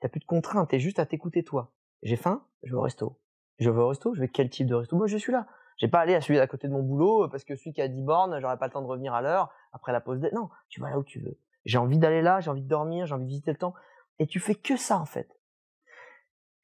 t'as 0.00 0.10
plus 0.10 0.20
de 0.20 0.26
contraintes, 0.26 0.68
t'es 0.68 0.78
juste 0.78 0.98
à 0.98 1.06
t'écouter 1.06 1.42
toi. 1.42 1.72
J'ai 2.02 2.16
faim, 2.16 2.44
je 2.64 2.72
vais 2.72 2.76
au 2.76 2.82
resto. 2.82 3.18
Je 3.60 3.70
vais 3.70 3.80
au 3.80 3.88
resto, 3.88 4.14
je 4.14 4.20
vais 4.20 4.28
quel 4.28 4.50
type 4.50 4.66
de 4.66 4.74
resto? 4.74 4.94
Moi, 4.94 5.06
je 5.06 5.16
suis 5.16 5.32
là. 5.32 5.46
J'ai 5.78 5.88
pas 5.88 6.00
aller 6.00 6.14
à 6.14 6.20
celui 6.20 6.38
à 6.38 6.46
côté 6.46 6.68
de 6.68 6.74
mon 6.74 6.82
boulot 6.82 7.24
euh, 7.24 7.28
parce 7.28 7.44
que 7.44 7.56
celui 7.56 7.72
qui 7.72 7.80
a 7.80 7.88
10 7.88 8.02
bornes, 8.02 8.38
j'aurais 8.42 8.58
pas 8.58 8.66
le 8.66 8.72
temps 8.72 8.82
de 8.82 8.86
revenir 8.86 9.14
à 9.14 9.22
l'heure 9.22 9.50
après 9.72 9.90
la 9.90 10.02
pause. 10.02 10.20
Non, 10.34 10.50
tu 10.68 10.82
vas 10.82 10.90
là 10.90 10.98
où 10.98 11.02
tu 11.02 11.18
veux. 11.18 11.38
J'ai 11.64 11.78
envie 11.78 11.96
d'aller 11.96 12.20
là, 12.20 12.40
j'ai 12.40 12.50
envie 12.50 12.60
de 12.60 12.68
dormir, 12.68 13.06
j'ai 13.06 13.14
envie 13.14 13.24
de 13.24 13.30
visiter 13.30 13.50
le 13.50 13.56
temps. 13.56 13.72
Et 14.18 14.26
tu 14.26 14.38
fais 14.38 14.54
que 14.54 14.76
ça 14.76 14.98
en 14.98 15.06
fait. 15.06 15.34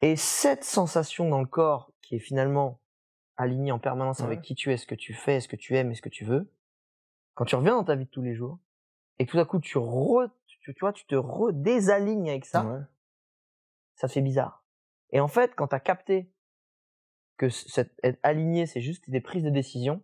Et 0.02 0.16
cette 0.16 0.62
sensation 0.62 1.26
dans 1.30 1.40
le 1.40 1.46
corps 1.46 1.90
qui 2.02 2.16
est 2.16 2.20
finalement 2.20 2.82
alignée 3.38 3.72
en 3.72 3.78
permanence 3.78 4.20
avec 4.20 4.42
qui 4.42 4.54
tu 4.54 4.70
es, 4.74 4.76
ce 4.76 4.86
que 4.86 4.94
tu 4.94 5.14
fais, 5.14 5.40
ce 5.40 5.48
que 5.48 5.56
tu 5.56 5.74
aimes 5.74 5.90
et 5.90 5.94
ce 5.94 6.02
que 6.02 6.10
tu 6.10 6.26
veux, 6.26 6.52
quand 7.34 7.44
tu 7.44 7.56
reviens 7.56 7.74
dans 7.74 7.84
ta 7.84 7.94
vie 7.96 8.04
de 8.06 8.10
tous 8.10 8.22
les 8.22 8.34
jours 8.34 8.58
et 9.18 9.26
que 9.26 9.30
tout 9.32 9.38
à 9.38 9.44
coup 9.44 9.58
tu, 9.60 9.78
re, 9.78 10.28
tu, 10.46 10.74
tu 10.74 10.80
vois, 10.80 10.92
tu 10.92 11.06
te 11.06 11.14
redésalignes 11.14 12.30
avec 12.30 12.44
ça, 12.44 12.64
Ouais. 12.64 12.80
ça 13.96 14.08
fait 14.08 14.20
bizarre. 14.22 14.64
Et 15.10 15.20
en 15.20 15.28
fait, 15.28 15.54
quand 15.54 15.68
tu 15.68 15.74
as 15.74 15.80
capté 15.80 16.30
que 17.36 17.48
cette, 17.48 17.92
être 18.02 18.18
aligné, 18.22 18.66
c'est 18.66 18.80
juste 18.80 19.10
des 19.10 19.20
prises 19.20 19.44
de 19.44 19.50
décision, 19.50 20.02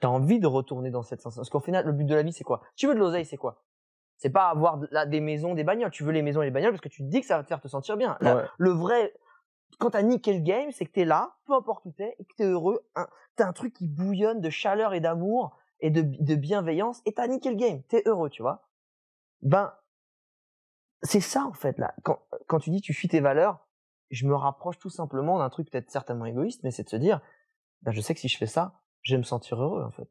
tu 0.00 0.06
as 0.06 0.10
envie 0.10 0.40
de 0.40 0.46
retourner 0.46 0.90
dans 0.90 1.02
cette 1.02 1.20
sensation. 1.20 1.40
Parce 1.42 1.50
qu'au 1.50 1.60
final, 1.60 1.84
le 1.86 1.92
but 1.92 2.04
de 2.04 2.14
la 2.14 2.22
vie, 2.22 2.32
c'est 2.32 2.44
quoi? 2.44 2.62
Tu 2.76 2.86
veux 2.86 2.94
de 2.94 2.98
l'oseille, 2.98 3.24
c'est 3.26 3.36
quoi? 3.36 3.62
C'est 4.16 4.30
pas 4.30 4.48
avoir 4.48 4.78
de- 4.78 4.88
là, 4.90 5.04
des 5.06 5.20
maisons, 5.20 5.54
des 5.54 5.64
bagnoles. 5.64 5.90
Tu 5.90 6.04
veux 6.04 6.12
les 6.12 6.22
maisons 6.22 6.42
et 6.42 6.46
les 6.46 6.50
bagnoles 6.50 6.72
parce 6.72 6.80
que 6.80 6.88
tu 6.88 7.02
te 7.02 7.08
dis 7.08 7.20
que 7.20 7.26
ça 7.26 7.36
va 7.36 7.42
te 7.42 7.48
faire 7.48 7.60
te 7.60 7.68
sentir 7.68 7.96
bien. 7.96 8.16
Ouais. 8.20 8.44
Le 8.58 8.70
vrai, 8.70 9.12
quand 9.78 9.90
t'as 9.90 10.02
niqué 10.02 10.32
le 10.34 10.40
game, 10.40 10.70
c'est 10.72 10.86
que 10.86 10.92
t'es 10.92 11.04
là, 11.04 11.36
peu 11.46 11.54
importe 11.54 11.84
où 11.86 11.92
t'es, 11.92 12.14
et 12.18 12.24
que 12.24 12.34
t'es 12.36 12.44
heureux. 12.44 12.84
Hein, 12.94 13.06
t'as 13.36 13.46
un 13.46 13.52
truc 13.52 13.74
qui 13.74 13.86
bouillonne 13.88 14.40
de 14.40 14.50
chaleur 14.50 14.94
et 14.94 15.00
d'amour 15.00 15.56
et 15.82 15.90
de, 15.90 16.34
bienveillance, 16.34 17.02
et 17.04 17.12
t'as 17.12 17.26
niqué 17.26 17.50
le 17.50 17.56
game. 17.56 17.82
T'es 17.88 18.02
heureux, 18.06 18.30
tu 18.30 18.42
vois. 18.42 18.68
Ben, 19.42 19.74
c'est 21.02 21.20
ça 21.20 21.44
en 21.44 21.52
fait 21.52 21.78
là. 21.78 21.94
Quand, 22.04 22.60
tu 22.60 22.70
dis 22.70 22.80
tu 22.80 22.94
fuis 22.94 23.08
tes 23.08 23.20
valeurs, 23.20 23.66
je 24.10 24.26
me 24.26 24.34
rapproche 24.34 24.78
tout 24.78 24.90
simplement 24.90 25.38
d'un 25.38 25.50
truc 25.50 25.70
peut-être 25.70 25.90
certainement 25.90 26.26
égoïste, 26.26 26.62
mais 26.62 26.70
c'est 26.70 26.84
de 26.84 26.88
se 26.88 26.96
dire, 26.96 27.20
ben 27.82 27.90
je 27.90 28.00
sais 28.00 28.14
que 28.14 28.20
si 28.20 28.28
je 28.28 28.38
fais 28.38 28.46
ça, 28.46 28.80
je 29.02 29.14
vais 29.14 29.18
me 29.18 29.24
sentir 29.24 29.60
heureux 29.60 29.82
en 29.82 29.90
fait. 29.90 30.08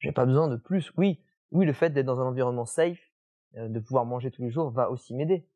J'ai 0.00 0.12
pas 0.12 0.26
besoin 0.26 0.48
de 0.48 0.56
plus. 0.56 0.92
Oui, 0.96 1.24
oui, 1.50 1.64
le 1.64 1.72
fait 1.72 1.90
d'être 1.90 2.06
dans 2.06 2.20
un 2.20 2.26
environnement 2.26 2.66
safe, 2.66 3.00
euh, 3.56 3.68
de 3.68 3.80
pouvoir 3.80 4.04
manger 4.04 4.30
tous 4.30 4.42
les 4.42 4.50
jours 4.50 4.70
va 4.70 4.90
aussi 4.90 5.14
m'aider. 5.14 5.48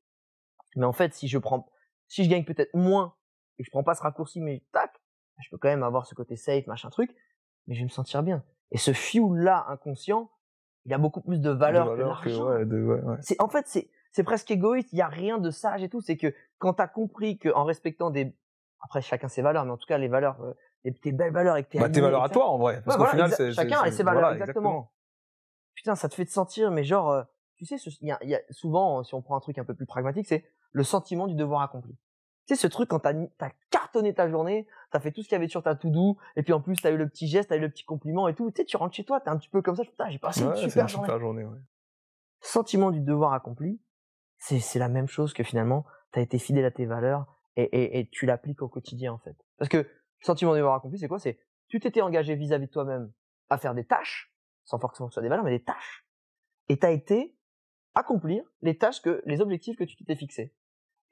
Mais 0.77 0.87
en 0.87 0.93
fait, 0.93 1.13
si 1.13 1.29
je 1.29 1.37
prends, 1.37 1.71
si 2.09 2.25
je 2.25 2.31
gagne 2.31 2.45
peut-être 2.45 2.73
moins 2.75 3.15
et 3.59 3.65
je 3.65 3.71
prends 3.71 3.83
pas 3.83 3.95
ce 3.95 4.03
raccourci, 4.03 4.41
mais 4.41 4.65
tac, 4.73 4.93
je 5.43 5.51
peux 5.51 5.59
quand 5.59 5.69
même 5.69 5.83
avoir 5.83 6.07
ce 6.07 6.15
côté 6.15 6.37
safe, 6.37 6.67
machin 6.67 6.89
truc, 6.89 7.15
mais 7.67 7.75
je 7.75 7.81
vais 7.81 7.85
me 7.85 7.91
sentir 7.91 8.23
bien. 8.23 8.43
Et 8.71 8.79
ce 8.79 8.93
fuel 8.93 9.33
là 9.43 9.65
inconscient, 9.69 10.31
il 10.85 10.95
a 10.95 10.99
beaucoup 10.99 11.21
plus 11.21 11.41
de 11.41 11.51
valeur, 11.51 11.95
que 11.95 12.01
l'argent. 12.01 12.49
Ouais, 12.49 12.65
de, 12.65 12.83
ouais, 12.83 13.01
ouais. 13.01 13.17
C'est 13.21 13.41
en 13.41 13.49
fait 13.49 13.67
c'est 13.69 13.91
c'est 14.13 14.25
presque 14.25 14.51
égoïste. 14.51 14.93
Il 14.93 14.99
y 14.99 15.03
a 15.03 15.09
rien 15.09 15.39
de 15.39 15.51
sage 15.51 15.83
et 15.83 15.89
tout. 15.89 16.01
C'est 16.01 16.17
que 16.17 16.35
quand 16.59 16.75
t'as 16.75 16.89
compris 16.89 17.39
qu'en 17.39 17.65
respectant 17.65 18.11
des 18.11 18.35
après 18.81 19.03
chacun 19.03 19.29
ses 19.29 19.43
valeurs, 19.43 19.65
mais 19.65 19.73
en 19.73 19.77
tout 19.77 19.87
cas 19.87 19.99
les 19.99 20.09
valeurs, 20.09 20.41
euh, 20.43 20.91
tes 21.03 21.13
belles 21.13 21.33
valeurs 21.33 21.57
et 21.57 21.65
que 21.65 21.71
t'es 21.71 21.79
Bah, 21.79 21.89
tes 21.89 22.01
valeurs 22.01 22.23
à 22.23 22.29
toi 22.29 22.49
en 22.49 22.59
vrai. 22.59 22.83
Parce 22.85 22.97
qu'au 22.97 23.05
voilà, 23.05 23.29
final, 23.29 23.53
chacun 23.53 23.81
a 23.83 23.91
ses 23.91 24.03
valeurs, 24.03 24.21
voilà, 24.23 24.37
exactement. 24.37 24.93
putain, 25.75 25.95
ça 25.95 26.09
te 26.09 26.15
fait 26.15 26.25
te 26.25 26.31
sentir, 26.31 26.71
mais 26.71 26.85
genre, 26.85 27.11
euh, 27.11 27.23
tu 27.57 27.65
sais, 27.67 27.79
ce- 27.79 27.91
il 28.01 28.09
y 28.09 28.13
a, 28.13 28.19
il 28.23 28.31
y 28.31 28.35
a 28.35 28.41
souvent, 28.51 29.03
si 29.03 29.15
on 29.15 29.23
prend 29.23 29.37
un 29.37 29.41
truc 29.41 29.59
un 29.59 29.65
peu 29.65 29.75
plus 29.75 29.87
pragmatique, 29.87 30.27
c'est 30.27 30.45
le 30.73 30.85
sentiment 30.85 31.27
du 31.27 31.35
devoir 31.35 31.63
accompli. 31.63 31.93
Tu 32.47 32.55
sais, 32.55 32.61
ce 32.61 32.67
truc 32.69 32.89
quand 32.89 33.01
t'as 33.01 33.13
as 33.41 33.51
cartonné 33.71 34.15
ta 34.15 34.29
journée, 34.29 34.67
t'as 34.97 35.01
fait 35.03 35.13
tout 35.13 35.23
ce 35.23 35.29
qu'il 35.29 35.35
y 35.35 35.37
avait 35.37 35.49
sur 35.49 35.63
ta 35.63 35.75
to-do, 35.75 36.17
et 36.37 36.43
puis 36.43 36.55
en 36.55 36.61
plus 36.63 36.77
t'as 36.81 36.91
eu 36.91 36.97
le 36.97 37.07
petit 37.07 37.29
geste, 37.29 37.51
t'as 37.51 37.57
eu 37.57 37.61
le 37.61 37.69
petit 37.69 37.85
compliment 37.85 38.29
et 38.29 38.35
tout, 38.35 38.51
tu 38.51 38.57
sais, 38.57 38.65
tu 38.65 38.79
rentres 38.79 38.95
chez 38.95 39.05
toi, 39.05 39.21
t'es 39.21 39.29
un 39.29 39.37
petit 39.37 39.51
peu 39.51 39.61
comme 39.61 39.77
ça, 39.77 39.85
putain, 39.85 40.09
j'ai 40.09 40.19
passé 40.19 40.43
Ouais, 40.43 40.51
une 40.63 40.71
super 40.71 40.85
une 40.85 40.89
journée. 40.89 41.07
super 41.07 41.21
journée, 41.21 41.45
ouais. 41.45 41.59
Sentiment 42.41 42.91
du 42.91 43.01
devoir 43.01 43.35
accompli, 43.35 43.79
c'est 44.39 44.59
c'est 44.61 44.79
la 44.79 44.89
même 44.89 45.07
chose 45.09 45.35
que 45.35 45.43
finalement, 45.43 45.85
t'as 46.13 46.23
été 46.23 46.39
fidèle 46.39 46.65
à 46.65 46.71
tes 46.71 46.87
valeurs 46.87 47.27
et, 47.57 47.65
et, 47.65 47.99
et 47.99 48.09
tu 48.09 48.25
l'appliques 48.25 48.63
au 48.63 48.69
quotidien 48.69 49.13
en 49.13 49.19
fait. 49.19 49.37
Parce 49.59 49.69
que 49.69 49.87
sentiment 50.21 50.53
du 50.53 50.59
devoir 50.59 50.75
accompli, 50.77 50.99
c'est 50.99 51.09
quoi? 51.09 51.19
C'est 51.19 51.39
tu 51.69 51.79
t'étais 51.81 52.01
engagé 52.01 52.35
vis-à-vis 52.37 52.67
de 52.67 52.71
toi-même 52.71 53.13
à 53.51 53.59
faire 53.59 53.75
des 53.75 53.85
tâches, 53.85 54.33
sans 54.65 54.79
forcément 54.79 55.09
que 55.09 55.13
ce 55.13 55.17
soit 55.17 55.23
des 55.23 55.29
valeurs, 55.29 55.45
mais 55.45 55.51
des 55.59 55.65
tâches. 55.65 56.07
Et 56.69 56.79
t'as 56.79 56.93
été 56.93 57.37
accomplir 57.95 58.45
les 58.63 58.77
tâches 58.79 59.03
que, 59.03 59.23
les 59.27 59.41
objectifs 59.41 59.77
que 59.77 59.85
tu 59.85 59.97
t'étais 59.97 60.17
fixés. 60.17 60.55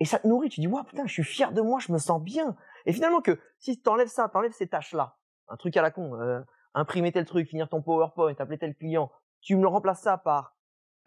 Et 0.01 0.05
ça 0.05 0.19
te 0.19 0.27
nourrit, 0.27 0.49
tu 0.49 0.61
dis, 0.61 0.67
waouh, 0.67 0.85
putain, 0.85 1.07
je 1.07 1.13
suis 1.13 1.25
fier 1.25 1.53
de 1.53 1.61
moi, 1.61 1.79
je 1.81 1.93
me 1.93 1.99
sens 1.99 2.21
bien. 2.23 2.57
Et 2.87 2.93
finalement 2.93 3.21
que, 3.21 3.39
si 3.59 3.81
t'enlèves 3.81 4.09
ça, 4.09 4.29
t'enlèves 4.29 4.53
ces 4.53 4.67
tâches-là, 4.67 5.17
un 5.49 5.57
truc 5.57 5.77
à 5.77 5.83
la 5.83 5.91
con, 5.91 6.21
euh, 6.21 6.41
imprimer 6.75 7.13
tel 7.13 7.25
truc, 7.25 7.49
finir 7.49 7.69
ton 7.69 7.81
PowerPoint, 7.83 8.35
appeler 8.39 8.59
tel 8.59 8.75
client, 8.75 9.11
tu 9.41 9.57
me 9.57 9.63
le 9.63 9.69
remplaces 9.69 10.01
ça 10.03 10.19
par 10.19 10.57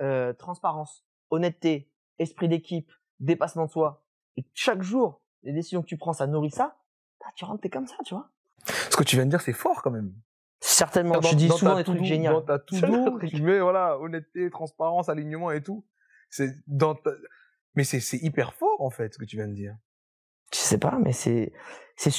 euh, 0.01 0.31
transparence, 0.33 1.05
honnêteté, 1.31 1.91
esprit 2.19 2.47
d'équipe, 2.47 2.91
dépassement 3.19 3.65
de 3.65 3.71
soi. 3.71 4.05
Et 4.37 4.45
chaque 4.53 4.81
jour, 4.81 5.21
les 5.43 5.51
décisions 5.53 5.81
que 5.81 5.87
tu 5.87 5.97
prends, 5.97 6.13
ça 6.13 6.27
nourrit 6.27 6.51
ça. 6.51 6.77
bah, 7.19 7.27
tu 7.35 7.45
rentres, 7.45 7.61
t'es 7.61 7.69
comme 7.69 7.87
ça, 7.87 7.97
tu 8.05 8.13
vois. 8.13 8.29
Ce 8.89 8.95
que 8.95 9.03
tu 9.03 9.15
viens 9.15 9.25
de 9.25 9.29
dire, 9.31 9.41
c'est 9.41 9.53
fort 9.53 9.81
quand 9.81 9.91
même. 9.91 10.13
Certainement, 10.59 11.15
Dans- 11.15 11.21
tu 11.29 11.35
dis 11.35 11.49
souvent 11.49 11.75
des 11.75 11.83
trucs 11.83 12.03
géniaux. 12.03 12.31
Dans 12.33 12.41
ta 12.41 12.59
to-do, 12.59 13.17
truc. 13.17 13.29
tu 13.29 13.41
mets, 13.41 13.59
voilà, 13.59 13.99
honnêteté, 13.99 14.49
transparence, 14.49 15.09
alignement 15.09 15.51
et 15.51 15.61
tout. 15.61 15.85
C'est 16.29 16.55
dans 16.67 16.95
ta- 16.95 17.11
Mais 17.77 17.83
c'est, 17.83 18.17
hyper 18.17 18.55
fort, 18.55 18.81
en 18.81 18.89
fait, 18.89 19.13
ce 19.13 19.19
que 19.19 19.23
tu 19.25 19.35
viens 19.35 19.47
de 19.47 19.53
dire. 19.53 19.77
Je 20.51 20.57
sais 20.57 20.79
pas, 20.79 20.97
mais 20.99 21.13
c'est, 21.13 21.53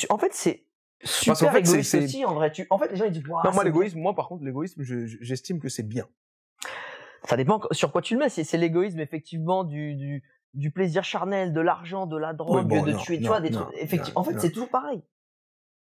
en 0.09 0.16
fait, 0.16 0.33
c'est 0.33 0.64
super 1.03 1.37
qu'en 1.37 1.51
fait, 1.51 1.59
égoïste 1.59 1.94
aussi, 1.97 2.25
en 2.25 2.33
vrai. 2.35 2.53
Tu, 2.53 2.64
en 2.71 2.79
fait, 2.79 2.88
les 2.92 2.97
gens, 2.97 3.07
ils 3.07 3.11
disent, 3.11 3.25
non, 3.27 3.53
moi, 3.53 3.64
l'égoïsme, 3.64 3.99
moi, 3.99 4.14
par 4.14 4.29
contre, 4.29 4.44
l'égoïsme, 4.44 4.85
je- 4.85 5.07
je- 5.07 5.18
j'estime 5.21 5.59
que 5.59 5.68
c'est 5.68 5.83
bien. 5.83 6.07
Ça 7.25 7.37
dépend 7.37 7.61
sur 7.73 7.90
quoi 7.90 8.03
tu 8.03 8.14
le 8.14 8.21
mets. 8.21 8.29
C'est, 8.29 8.57
l'égoïsme, 8.57 9.01
effectivement, 9.01 9.64
du, 9.64 9.97
du, 9.97 10.23
du 10.55 10.71
plaisir 10.71 11.03
charnel, 11.03 11.53
de 11.53 11.61
l'argent, 11.61 12.07
de 12.07 12.16
la 12.16 12.35
drogue, 12.35 12.68
bon, 12.68 12.85
de 12.85 12.92
non, 12.92 12.99
tuer, 12.99 13.18
tu 13.18 13.27
vois, 13.27 13.40
des 13.40 13.51
non, 13.51 13.64
trucs. 13.64 13.77
Effectivement, 13.79 14.21
en 14.21 14.25
fait, 14.25 14.38
c'est 14.38 14.53
toujours 14.53 14.71
pareil. 14.71 15.03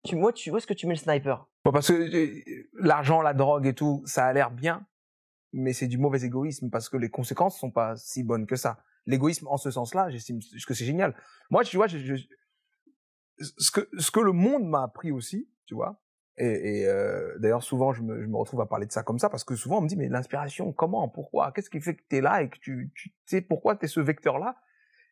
Tu, 0.03 0.17
moi, 0.17 0.33
tu, 0.33 0.51
où 0.51 0.57
est-ce 0.57 0.67
que 0.67 0.75
tu 0.75 0.89
mets 0.89 0.95
le 0.95 0.99
sniper? 0.99 1.47
Bon, 1.65 1.71
parce 1.71 1.87
que 1.87 1.93
euh, 1.93 2.43
l'argent, 2.81 3.23
la 3.23 3.35
drogue 3.35 3.67
et 3.67 3.75
tout, 3.75 4.03
ça 4.05 4.27
a 4.27 4.33
l'air 4.33 4.51
bien, 4.51 4.85
mais 5.53 5.73
c'est 5.75 5.87
du 5.87 5.99
mauvais 5.99 6.23
égoïsme 6.25 6.71
parce 6.71 6.89
que 6.89 6.97
les 6.97 7.11
conséquences 7.11 7.57
sont 7.57 7.71
pas 7.71 7.95
si 7.95 8.25
bonnes 8.25 8.47
que 8.47 8.57
ça. 8.57 8.83
L'égoïsme, 9.07 9.47
en 9.49 9.57
ce 9.57 9.71
sens-là, 9.71 10.11
j'estime 10.11 10.41
que 10.67 10.75
c'est 10.75 10.85
génial. 10.85 11.15
Moi, 11.51 11.65
tu 11.65 11.77
vois, 11.77 11.89
ce 11.89 13.71
que 13.71 13.89
ce 13.99 14.11
que 14.11 14.21
le 14.21 14.33
monde 14.33 14.69
m'a 14.69 14.83
appris 14.83 15.11
aussi, 15.11 15.49
tu 15.67 15.75
vois. 15.75 16.01
Et, 16.37 16.81
et, 16.81 16.87
euh, 16.87 17.37
d'ailleurs, 17.39 17.63
souvent, 17.63 17.93
je 17.93 18.03
me, 18.03 18.23
je 18.23 18.27
me 18.27 18.37
retrouve 18.37 18.61
à 18.63 18.67
parler 18.67 18.87
de 18.87 18.93
ça 18.93 19.03
comme 19.03 19.19
ça 19.19 19.29
parce 19.29 19.45
que 19.45 19.57
souvent, 19.57 19.79
on 19.79 19.81
me 19.83 19.89
dit, 19.89 19.97
mais 19.97 20.09
l'inspiration, 20.09 20.73
comment, 20.73 21.09
pourquoi, 21.09 21.53
qu'est-ce 21.53 21.69
qui 21.69 21.81
fait 21.81 21.97
que 21.97 22.03
tu 22.09 22.17
es 22.17 22.21
là 22.23 22.43
et 22.43 22.49
que 22.49 22.59
tu, 22.59 22.91
tu 22.95 23.13
sais 23.27 23.43
pourquoi 23.43 23.77
tu 23.77 23.85
es 23.85 23.89
ce 23.89 24.01
vecteur-là? 24.01 24.57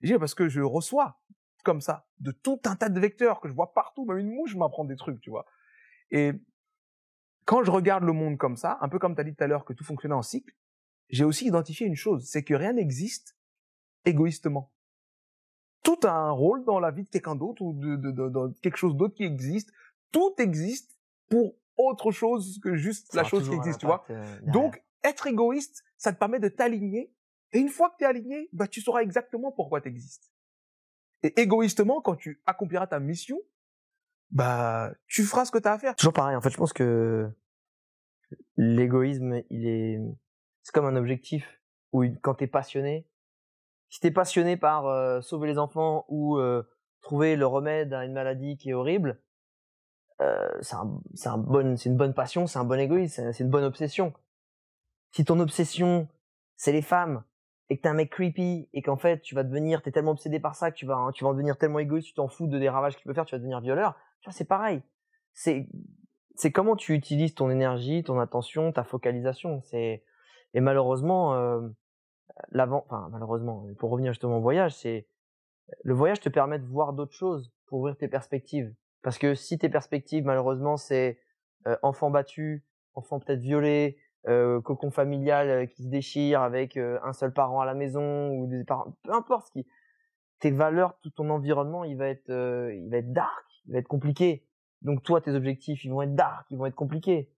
Je 0.01 0.13
dis, 0.13 0.19
parce 0.19 0.35
que 0.35 0.49
je 0.49 0.61
reçois 0.61 1.21
comme 1.65 1.81
ça 1.81 2.07
de 2.21 2.31
tout 2.31 2.61
un 2.65 2.77
tas 2.77 2.89
de 2.89 2.99
vecteurs 2.99 3.41
que 3.41 3.49
je 3.49 3.53
vois 3.53 3.75
partout, 3.75 4.07
même 4.07 4.19
une 4.19 4.31
mouche 4.31 4.57
m'apprend 4.57 4.85
des 4.85 4.97
trucs, 4.97 5.21
tu 5.21 5.29
vois. 5.29 5.45
Et 6.11 6.33
quand 7.45 7.63
je 7.63 7.71
regarde 7.71 8.05
le 8.05 8.13
monde 8.13 8.39
comme 8.39 8.57
ça, 8.57 8.79
un 8.81 8.89
peu 8.89 8.99
comme 8.99 9.15
tu 9.15 9.21
as 9.21 9.25
dit 9.25 9.35
tout 9.35 9.45
à 9.45 9.47
l'heure 9.47 9.65
que 9.65 9.73
tout 9.73 9.85
fonctionnait 9.85 10.15
en 10.15 10.23
cycle, 10.23 10.55
j'ai 11.11 11.25
aussi 11.25 11.47
identifié 11.47 11.87
une 11.87 11.97
chose, 11.97 12.27
c'est 12.27 12.43
que 12.43 12.55
rien 12.55 12.75
n'existe 12.75 13.37
égoïstement. 14.09 14.71
Tout 15.83 15.99
a 16.05 16.13
un 16.13 16.31
rôle 16.31 16.65
dans 16.65 16.81
la 16.81 16.91
vie 16.91 17.05
de 17.05 17.09
quelqu'un 17.09 17.35
d'autre 17.37 17.63
ou 17.63 17.73
de, 17.73 17.97
de, 17.97 18.11
de- 18.11 18.29
de 18.29 18.55
quelque 18.61 18.77
chose 18.77 18.97
d'autre 18.97 19.15
qui 19.15 19.25
existe. 19.25 19.71
Tout 20.13 20.35
existe 20.39 20.99
pour 21.29 21.55
autre 21.77 22.11
chose 22.11 22.59
que 22.63 22.75
juste 22.75 23.13
Ça 23.13 23.23
la 23.23 23.29
chose 23.29 23.49
qui 23.49 23.55
existe, 23.55 23.81
tu 23.81 23.87
vois. 23.87 24.05
euh. 24.11 24.39
Donc, 24.47 24.83
être 25.05 25.27
égoïste, 25.29 25.85
ça 25.97 26.13
te 26.13 26.19
permet 26.19 26.41
de 26.41 26.49
t'aligner. 26.49 27.13
Et 27.53 27.59
une 27.61 27.69
fois 27.69 27.91
que 27.91 27.97
tu 27.99 28.05
es 28.05 28.07
aligné, 28.07 28.49
bah, 28.53 28.67
tu 28.67 28.81
sauras 28.81 29.01
exactement 29.03 29.53
pourquoi 29.53 29.81
tu 29.81 29.89
existes. 29.89 30.31
Et 31.23 31.41
égoïstement, 31.41 32.01
quand 32.03 32.17
tu 32.17 32.43
accompliras 32.47 32.87
ta 32.87 32.99
mission, 33.01 33.39
bah, 34.31 34.93
tu 35.07 35.23
feras 35.23 35.45
ce 35.47 35.51
que 35.53 35.59
tu 35.59 35.69
as 35.69 35.73
à 35.73 35.79
faire. 35.79 35.95
Toujours 35.97 36.13
pareil. 36.13 36.37
En 36.37 36.41
fait, 36.41 36.51
je 36.51 36.57
pense 36.59 36.73
que 36.73 37.31
l'égoïsme, 38.57 39.43
il 39.51 39.67
est, 39.67 40.01
c'est 40.63 40.73
comme 40.73 40.87
un 40.87 40.97
objectif 40.97 41.61
où 41.93 42.05
quand 42.23 42.35
t'es 42.35 42.47
passionné, 42.47 43.07
si 43.89 44.01
t'es 44.01 44.11
passionné 44.11 44.57
par 44.57 44.87
euh, 44.87 45.21
sauver 45.21 45.49
les 45.49 45.59
enfants 45.59 46.05
ou 46.09 46.39
euh, 46.39 46.63
trouver 47.01 47.37
le 47.37 47.47
remède 47.47 47.93
à 47.95 48.05
une 48.05 48.13
maladie 48.13 48.57
qui 48.57 48.71
est 48.71 48.75
horrible, 48.75 49.21
euh, 50.21 50.49
c'est 50.61 50.75
un, 50.75 51.01
un 51.27 51.39
bon, 51.39 51.77
une 51.77 51.97
bonne 51.97 52.15
passion, 52.15 52.47
c'est 52.47 52.59
un 52.59 52.65
bon 52.65 52.79
égoïsme, 52.79 53.33
c'est- 53.33 53.43
une 53.45 53.51
bonne 53.51 53.65
obsession. 53.65 54.13
Si 55.13 55.25
ton 55.25 55.39
obsession, 55.41 56.09
c'est 56.57 56.73
les 56.73 56.83
femmes 56.83 57.23
et 57.71 57.77
que 57.77 57.83
t'es 57.83 57.89
un 57.89 57.95
mec 57.95 58.11
creepy 58.11 58.69
et 58.73 58.83
qu'en 58.83 58.97
fait 58.97 59.21
tu 59.21 59.35
vas 59.35 59.45
devenir, 59.45 59.83
t'es 59.83 59.93
tellement 59.93 60.11
obsédé 60.13 60.41
par 60.41 60.55
ça 60.55 60.71
que 60.71 60.77
tu 60.77 60.87
vas, 60.87 61.11
tu 61.15 61.25
vas 61.25 61.31
en 61.31 61.35
devenir 61.35 61.57
tellement 61.57 61.79
égoïste, 61.79 62.09
tu 62.09 62.15
t'en 62.15 62.29
fous 62.29 62.47
de 62.47 62.59
des 62.59 62.69
ravages 62.69 62.97
qu'il 62.97 63.05
peut 63.05 63.15
faire, 63.15 63.25
tu 63.27 63.35
vas 63.35 63.39
devenir 63.39 63.61
violeur. 63.61 63.95
C'est 64.31 64.45
pareil. 64.49 64.83
C'est, 65.33 65.69
c'est 66.35 66.51
comment 66.53 66.77
tu 66.77 66.95
utilises 66.95 67.35
ton 67.35 67.49
énergie, 67.51 68.03
ton 68.03 68.19
attention, 68.19 68.73
ta 68.73 68.85
focalisation. 68.85 69.63
C'est 69.63 70.03
et 70.55 70.61
malheureusement, 70.61 71.35
euh, 71.35 71.69
l'avant, 72.51 72.85
enfin 72.87 73.09
malheureusement, 73.11 73.67
pour 73.79 73.91
revenir 73.91 74.13
justement 74.13 74.39
au 74.39 74.41
voyage, 74.41 74.75
c'est 74.75 75.07
le 75.85 75.95
voyage 75.95 76.21
te 76.21 76.29
permet 76.29 76.59
de 76.59 76.67
voir 76.67 76.93
d'autres 76.93 77.15
choses 77.15 77.53
pour 77.67 77.81
ouvrir 77.81 77.97
tes 77.97 78.09
perspectives. 78.09 78.75
Parce 79.03 79.19
que 79.19 79.35
si 79.35 79.59
tes 79.59 79.69
perspectives, 79.69 80.25
malheureusement, 80.25 80.77
c'est 80.77 81.21
euh, 81.67 81.77
enfant 81.83 82.11
battu, 82.11 82.65
enfant 82.95 83.21
peut-être 83.21 83.41
violé, 83.41 83.99
euh, 84.27 84.61
cocon 84.61 84.91
familial 84.91 85.49
euh, 85.49 85.67
qui 85.67 85.85
se 85.85 85.89
déchire 85.89 86.43
avec 86.43 86.77
euh, 86.77 86.99
un 87.05 87.13
seul 87.13 87.33
parent 87.33 87.61
à 87.61 87.67
la 87.67 87.75
maison 87.75 88.31
ou 88.31 88.47
des 88.47 88.65
parents, 88.65 88.93
peu 89.05 89.15
importe 89.15 89.47
ce 89.47 89.53
qui, 89.53 89.67
tes 90.41 90.51
valeurs, 90.51 90.99
tout 91.01 91.11
ton 91.11 91.31
environnement, 91.31 91.85
il 91.85 91.97
va 91.97 92.09
être, 92.09 92.29
il 92.29 92.89
va 92.91 92.99
être 92.99 93.13
dark, 93.13 93.47
il 93.67 93.73
va 93.73 93.79
être 93.79 93.89
compliqué. 93.89 94.45
Donc 94.83 95.03
toi, 95.03 95.21
tes 95.21 95.31
objectifs, 95.31 95.85
ils 95.85 95.91
vont 95.91 96.03
être 96.03 96.15
dark, 96.15 96.47
ils 96.51 96.59
vont 96.59 96.67
être 96.67 96.75
compliqués. 96.75 97.33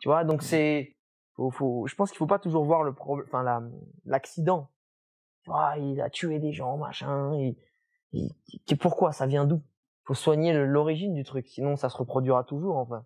Tu 0.00 0.08
vois, 0.08 0.24
donc 0.24 0.42
c'est, 0.42 0.95
faut, 1.36 1.50
faut, 1.50 1.86
je 1.86 1.94
pense 1.94 2.10
qu'il 2.10 2.18
faut 2.18 2.26
pas 2.26 2.38
toujours 2.38 2.64
voir 2.64 2.82
le 2.82 2.92
problème, 2.92 3.26
enfin 3.28 3.42
la, 3.42 3.62
l'accident. 4.04 4.70
Ah, 5.48 5.76
il 5.78 6.00
a 6.00 6.10
tué 6.10 6.38
des 6.38 6.52
gens, 6.52 6.76
machin. 6.76 7.34
Il, 7.34 7.56
il- 8.12 8.78
pourquoi 8.78 9.12
Ça 9.12 9.26
vient 9.26 9.44
d'où? 9.44 9.62
Faut 10.04 10.14
soigner 10.14 10.52
l'origine 10.52 11.14
du 11.14 11.24
truc, 11.24 11.46
sinon 11.48 11.76
ça 11.76 11.88
se 11.88 11.96
reproduira 11.96 12.44
toujours. 12.44 12.76
Enfin. 12.76 13.04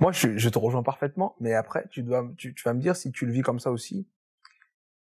Moi, 0.00 0.12
je, 0.12 0.48
te 0.48 0.58
rejoins 0.58 0.82
parfaitement, 0.82 1.36
mais 1.38 1.54
après, 1.54 1.86
tu 1.90 2.02
dois, 2.02 2.28
tu 2.36 2.54
vas 2.64 2.74
me 2.74 2.80
dire 2.80 2.96
si 2.96 3.12
tu 3.12 3.26
le 3.26 3.32
vis 3.32 3.42
comme 3.42 3.60
ça 3.60 3.70
aussi. 3.70 4.08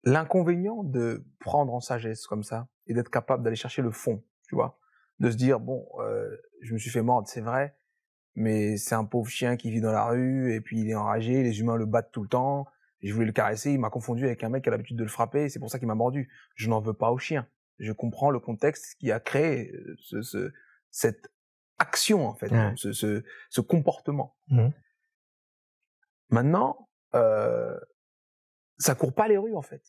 L'inconvénient 0.05 0.83
de 0.85 1.25
prendre 1.39 1.73
en 1.75 1.81
sagesse 1.81 2.27
comme 2.27 2.43
ça 2.43 2.69
et 2.87 2.95
d'être 2.95 3.11
capable 3.11 3.43
d'aller 3.43 3.57
chercher 3.57 3.83
le 3.83 3.91
fond, 3.91 4.23
tu 4.49 4.55
vois, 4.55 4.79
de 5.21 5.31
se 5.31 5.37
dire 5.37 5.61
bon, 5.61 5.87
euh, 6.01 6.37
je 6.63 6.73
me 6.73 6.79
suis 6.79 6.91
fait 6.91 7.03
mordre, 7.03 7.29
c'est 7.29 7.41
vrai, 7.41 7.77
mais 8.39 8.77
c'est 8.77 8.95
un 8.95 9.05
pauvre 9.05 9.29
chien 9.29 9.57
qui 9.57 9.71
vit 9.71 9.81
dans 9.81 9.93
la 9.93 10.07
rue 10.07 10.55
et 10.55 10.61
puis 10.61 10.81
il 10.81 10.91
est 10.91 10.95
enragé, 10.95 11.43
les 11.43 11.61
humains 11.61 11.77
le 11.77 11.87
battent 11.87 12.13
tout 12.13 12.23
le 12.23 12.29
temps. 12.29 12.67
Je 13.03 13.13
voulais 13.13 13.27
le 13.27 13.33
caresser, 13.33 13.73
il 13.73 13.79
m'a 13.79 13.91
confondu 13.91 14.25
avec 14.25 14.43
un 14.43 14.49
mec 14.49 14.65
qui 14.65 14.69
a 14.69 14.73
l'habitude 14.73 14.97
de 14.97 15.05
le 15.05 15.09
frapper, 15.09 15.49
c'est 15.49 15.61
pour 15.61 15.71
ça 15.71 15.79
qu'il 15.79 15.87
m'a 15.87 15.95
mordu. 15.95 16.29
Je 16.55 16.69
n'en 16.69 16.81
veux 16.81 16.95
pas 16.95 17.11
au 17.11 17.19
chien. 17.19 17.47
Je 17.79 17.93
comprends 17.93 18.31
le 18.31 18.41
contexte 18.41 18.97
qui 18.99 19.13
a 19.13 19.21
créé 19.21 19.71
euh, 19.73 19.95
ce, 20.01 20.23
ce, 20.23 20.53
cette 20.91 21.31
action 21.79 22.27
en 22.27 22.35
fait, 22.35 22.51
ce, 22.77 22.93
ce, 22.93 23.23
ce 23.51 23.61
comportement. 23.61 24.37
Mhm. 24.49 24.73
Maintenant, 26.31 26.89
euh, 27.15 27.79
ça 28.79 28.95
court 28.95 29.15
pas 29.15 29.29
les 29.29 29.39
rues 29.39 29.55
en 29.55 29.63
fait. 29.63 29.83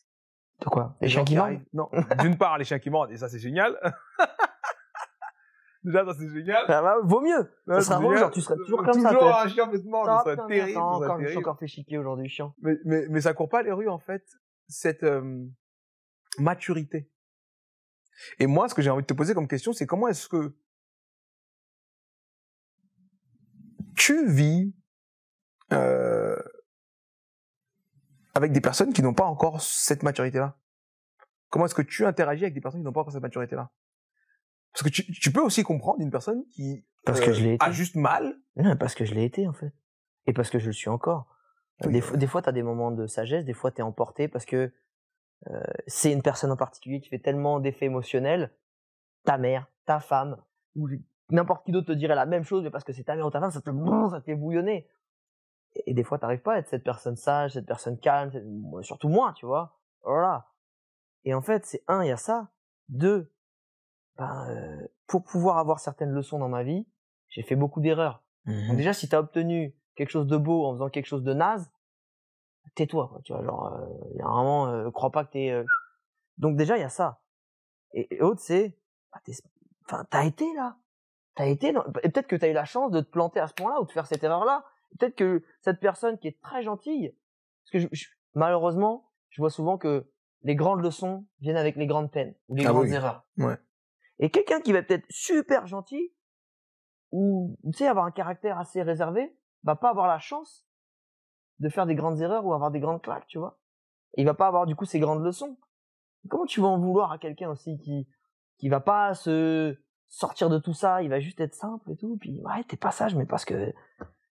De 0.60 0.66
quoi? 0.66 0.96
Les 1.00 1.08
gens 1.08 1.24
chiens 1.24 1.24
qui 1.24 1.36
mordent? 1.36 1.64
Non. 1.72 1.90
D'une 2.20 2.36
part, 2.36 2.58
les 2.58 2.64
chiens 2.64 2.78
qui 2.78 2.90
mordent, 2.90 3.10
et 3.10 3.16
ça 3.16 3.28
c'est 3.28 3.38
génial. 3.38 3.76
Déjà, 5.82 6.04
ça 6.04 6.12
c'est 6.18 6.28
génial. 6.28 6.64
Ah 6.68 6.82
bah, 6.82 6.96
Vaut 7.02 7.20
mieux. 7.20 7.50
Ça 7.66 7.80
sera 7.80 8.00
génial. 8.00 8.18
genre, 8.18 8.30
tu 8.30 8.40
serais 8.40 8.56
toujours 8.56 8.82
comme 8.84 9.00
ça. 9.00 9.10
Toujours 9.12 9.34
un 9.34 9.48
chien 9.48 9.70
Ah, 10.06 10.22
ça 10.24 10.34
serait 10.36 10.46
terrible. 10.48 10.70
attends, 10.70 10.92
encore, 10.96 11.18
je 11.18 11.24
me 11.24 11.28
suis 11.28 11.38
encore 11.38 11.58
fait 11.58 11.66
chiquer 11.66 11.98
aujourd'hui, 11.98 12.28
chiant. 12.28 12.54
Mais, 12.60 12.76
mais, 12.84 13.06
mais 13.08 13.20
ça 13.22 13.32
court 13.32 13.48
pas 13.48 13.62
les 13.62 13.72
rues, 13.72 13.88
en 13.88 13.98
fait, 13.98 14.24
cette 14.68 15.02
euh, 15.04 15.46
maturité. 16.38 17.10
Et 18.38 18.46
moi, 18.46 18.68
ce 18.68 18.74
que 18.74 18.82
j'ai 18.82 18.90
envie 18.90 19.02
de 19.02 19.06
te 19.06 19.14
poser 19.14 19.32
comme 19.32 19.48
question, 19.48 19.72
c'est 19.72 19.86
comment 19.86 20.08
est-ce 20.08 20.28
que 20.28 20.54
tu 23.96 24.26
vis 24.28 24.74
euh, 25.72 26.36
avec 28.34 28.52
des 28.52 28.60
personnes 28.60 28.92
qui 28.92 29.02
n'ont 29.02 29.14
pas 29.14 29.24
encore 29.24 29.60
cette 29.60 30.02
maturité-là? 30.02 30.58
Comment 31.48 31.64
est-ce 31.64 31.74
que 31.74 31.82
tu 31.82 32.04
interagis 32.06 32.44
avec 32.44 32.54
des 32.54 32.60
personnes 32.60 32.80
qui 32.80 32.84
n'ont 32.84 32.92
pas 32.92 33.00
encore 33.00 33.12
cette 33.12 33.22
maturité-là? 33.22 33.70
Parce 34.72 34.82
que 34.84 34.88
tu, 34.88 35.10
tu 35.12 35.32
peux 35.32 35.40
aussi 35.42 35.62
comprendre 35.62 36.00
une 36.00 36.10
personne 36.10 36.44
qui 36.48 36.84
Parce 37.04 37.20
que 37.20 37.32
je 37.32 37.42
l'ai 37.42 37.54
été. 37.54 37.64
a 37.66 37.70
juste 37.72 37.96
mal. 37.96 38.36
Non, 38.56 38.76
parce 38.76 38.94
que 38.94 39.04
je 39.04 39.14
l'ai 39.14 39.24
été, 39.24 39.46
en 39.48 39.52
fait. 39.52 39.72
Et 40.26 40.32
parce 40.32 40.50
que 40.50 40.58
je 40.58 40.66
le 40.66 40.72
suis 40.72 40.88
encore. 40.90 41.26
Oui, 41.84 41.92
des, 41.92 42.00
fois, 42.00 42.16
des 42.16 42.26
fois, 42.26 42.42
t'as 42.42 42.52
des 42.52 42.62
moments 42.62 42.90
de 42.90 43.06
sagesse, 43.06 43.44
des 43.44 43.54
fois, 43.54 43.70
t'es 43.70 43.82
emporté 43.82 44.28
parce 44.28 44.44
que 44.44 44.72
euh, 45.48 45.60
c'est 45.86 46.12
une 46.12 46.22
personne 46.22 46.50
en 46.52 46.56
particulier 46.56 47.00
qui 47.00 47.08
fait 47.08 47.18
tellement 47.18 47.58
d'effets 47.58 47.86
émotionnels. 47.86 48.52
Ta 49.24 49.38
mère, 49.38 49.66
ta 49.86 49.98
femme, 50.00 50.36
ou 50.76 50.88
n'importe 51.30 51.64
qui 51.64 51.72
d'autre 51.72 51.86
te 51.88 51.92
dirait 51.92 52.14
la 52.14 52.26
même 52.26 52.44
chose, 52.44 52.62
mais 52.62 52.70
parce 52.70 52.84
que 52.84 52.92
c'est 52.92 53.04
ta 53.04 53.16
mère 53.16 53.26
ou 53.26 53.30
ta 53.30 53.40
femme, 53.40 53.50
ça 53.50 53.60
te, 53.60 53.70
ça 54.10 54.20
te 54.20 54.24
fait 54.24 54.34
bouillonner. 54.34 54.88
Et, 55.74 55.90
et 55.90 55.94
des 55.94 56.04
fois, 56.04 56.18
t'arrives 56.18 56.42
pas 56.42 56.54
à 56.54 56.58
être 56.58 56.68
cette 56.68 56.84
personne 56.84 57.16
sage, 57.16 57.52
cette 57.52 57.66
personne 57.66 57.98
calme, 57.98 58.30
cette- 58.32 58.46
surtout 58.84 59.08
moi, 59.08 59.32
tu 59.36 59.46
vois. 59.46 59.78
Voilà. 60.04 60.46
Et 61.24 61.32
en 61.34 61.40
fait, 61.42 61.64
c'est 61.66 61.82
un, 61.88 62.02
il 62.04 62.08
y 62.08 62.12
a 62.12 62.16
ça. 62.16 62.50
Deux, 62.88 63.32
ben, 64.20 64.46
euh, 64.50 64.86
pour 65.06 65.24
pouvoir 65.24 65.56
avoir 65.58 65.80
certaines 65.80 66.10
leçons 66.12 66.38
dans 66.38 66.48
ma 66.48 66.62
vie, 66.62 66.86
j'ai 67.28 67.42
fait 67.42 67.56
beaucoup 67.56 67.80
d'erreurs. 67.80 68.22
Donc 68.68 68.76
déjà, 68.76 68.92
si 68.92 69.08
t'as 69.08 69.18
obtenu 69.20 69.74
quelque 69.96 70.10
chose 70.10 70.26
de 70.26 70.36
beau 70.36 70.66
en 70.66 70.72
faisant 70.74 70.90
quelque 70.90 71.06
chose 71.06 71.22
de 71.24 71.32
naze, 71.34 71.70
tais-toi, 72.74 73.20
tu 73.24 73.32
vois, 73.32 73.42
genre, 73.42 73.72
euh, 73.74 73.86
il 74.12 74.18
y 74.18 74.20
a 74.20 74.26
un 74.26 74.34
moment, 74.36 74.66
euh, 74.68 74.90
crois 74.90 75.10
pas 75.10 75.24
que 75.24 75.32
t'es... 75.32 75.50
euh, 75.50 75.64
Donc 76.38 76.56
déjà, 76.56 76.76
il 76.76 76.80
y 76.80 76.84
a 76.84 76.88
ça. 76.90 77.20
Et, 77.92 78.14
et 78.14 78.22
autre, 78.22 78.40
c'est, 78.40 78.76
bah, 79.12 79.20
enfin, 79.86 80.04
t'as 80.10 80.24
été 80.24 80.44
là. 80.54 80.76
T'as 81.34 81.46
été 81.46 81.72
dans... 81.72 81.84
Et 82.02 82.08
peut-être 82.10 82.26
que 82.26 82.36
t'as 82.36 82.48
eu 82.48 82.52
la 82.52 82.64
chance 82.64 82.90
de 82.90 83.00
te 83.00 83.10
planter 83.10 83.40
à 83.40 83.46
ce 83.46 83.54
point-là 83.54 83.80
ou 83.80 83.84
de 83.86 83.90
faire 83.92 84.06
cette 84.06 84.22
erreur-là. 84.22 84.64
Peut-être 84.98 85.14
que 85.16 85.42
cette 85.60 85.80
personne 85.80 86.18
qui 86.18 86.28
est 86.28 86.40
très 86.42 86.62
gentille, 86.62 87.14
parce 87.64 87.70
que 87.72 87.78
je- 87.78 87.88
je- 87.92 88.08
malheureusement, 88.34 89.10
je 89.30 89.40
vois 89.40 89.50
souvent 89.50 89.78
que 89.78 90.10
les 90.42 90.54
grandes 90.56 90.80
leçons 90.82 91.26
viennent 91.40 91.56
avec 91.56 91.76
les 91.76 91.86
grandes 91.86 92.10
peines 92.10 92.34
ou 92.48 92.56
les 92.56 92.66
Ah 92.66 92.70
grandes 92.72 92.86
oui. 92.88 92.92
erreurs. 92.94 93.24
Ouais. 93.38 93.56
Et 94.20 94.30
quelqu'un 94.30 94.60
qui 94.60 94.72
va 94.72 94.82
peut-être 94.82 95.06
super 95.08 95.66
gentil 95.66 96.12
ou 97.10 97.58
tu 97.64 97.78
sais 97.78 97.86
avoir 97.88 98.04
un 98.04 98.10
caractère 98.12 98.58
assez 98.58 98.82
réservé, 98.82 99.34
va 99.64 99.74
pas 99.74 99.90
avoir 99.90 100.06
la 100.06 100.18
chance 100.18 100.64
de 101.58 101.68
faire 101.68 101.86
des 101.86 101.94
grandes 101.94 102.20
erreurs 102.20 102.46
ou 102.46 102.54
avoir 102.54 102.70
des 102.70 102.80
grandes 102.80 103.02
claques, 103.02 103.26
tu 103.26 103.38
vois. 103.38 103.58
Et 104.14 104.22
il 104.22 104.24
va 104.24 104.34
pas 104.34 104.46
avoir 104.46 104.66
du 104.66 104.76
coup 104.76 104.84
ces 104.84 105.00
grandes 105.00 105.24
leçons. 105.24 105.58
Comment 106.28 106.46
tu 106.46 106.60
vas 106.60 106.68
en 106.68 106.78
vouloir 106.78 107.10
à 107.12 107.18
quelqu'un 107.18 107.50
aussi 107.50 107.78
qui 107.78 108.06
qui 108.58 108.68
va 108.68 108.80
pas 108.80 109.14
se 109.14 109.76
sortir 110.08 110.50
de 110.50 110.58
tout 110.58 110.74
ça, 110.74 111.02
il 111.02 111.08
va 111.08 111.18
juste 111.18 111.40
être 111.40 111.54
simple 111.54 111.90
et 111.90 111.96
tout, 111.96 112.18
puis 112.20 112.40
ouais, 112.44 112.62
t'es 112.64 112.76
pas 112.76 112.90
sage 112.90 113.14
mais 113.14 113.24
parce 113.24 113.46
que 113.46 113.72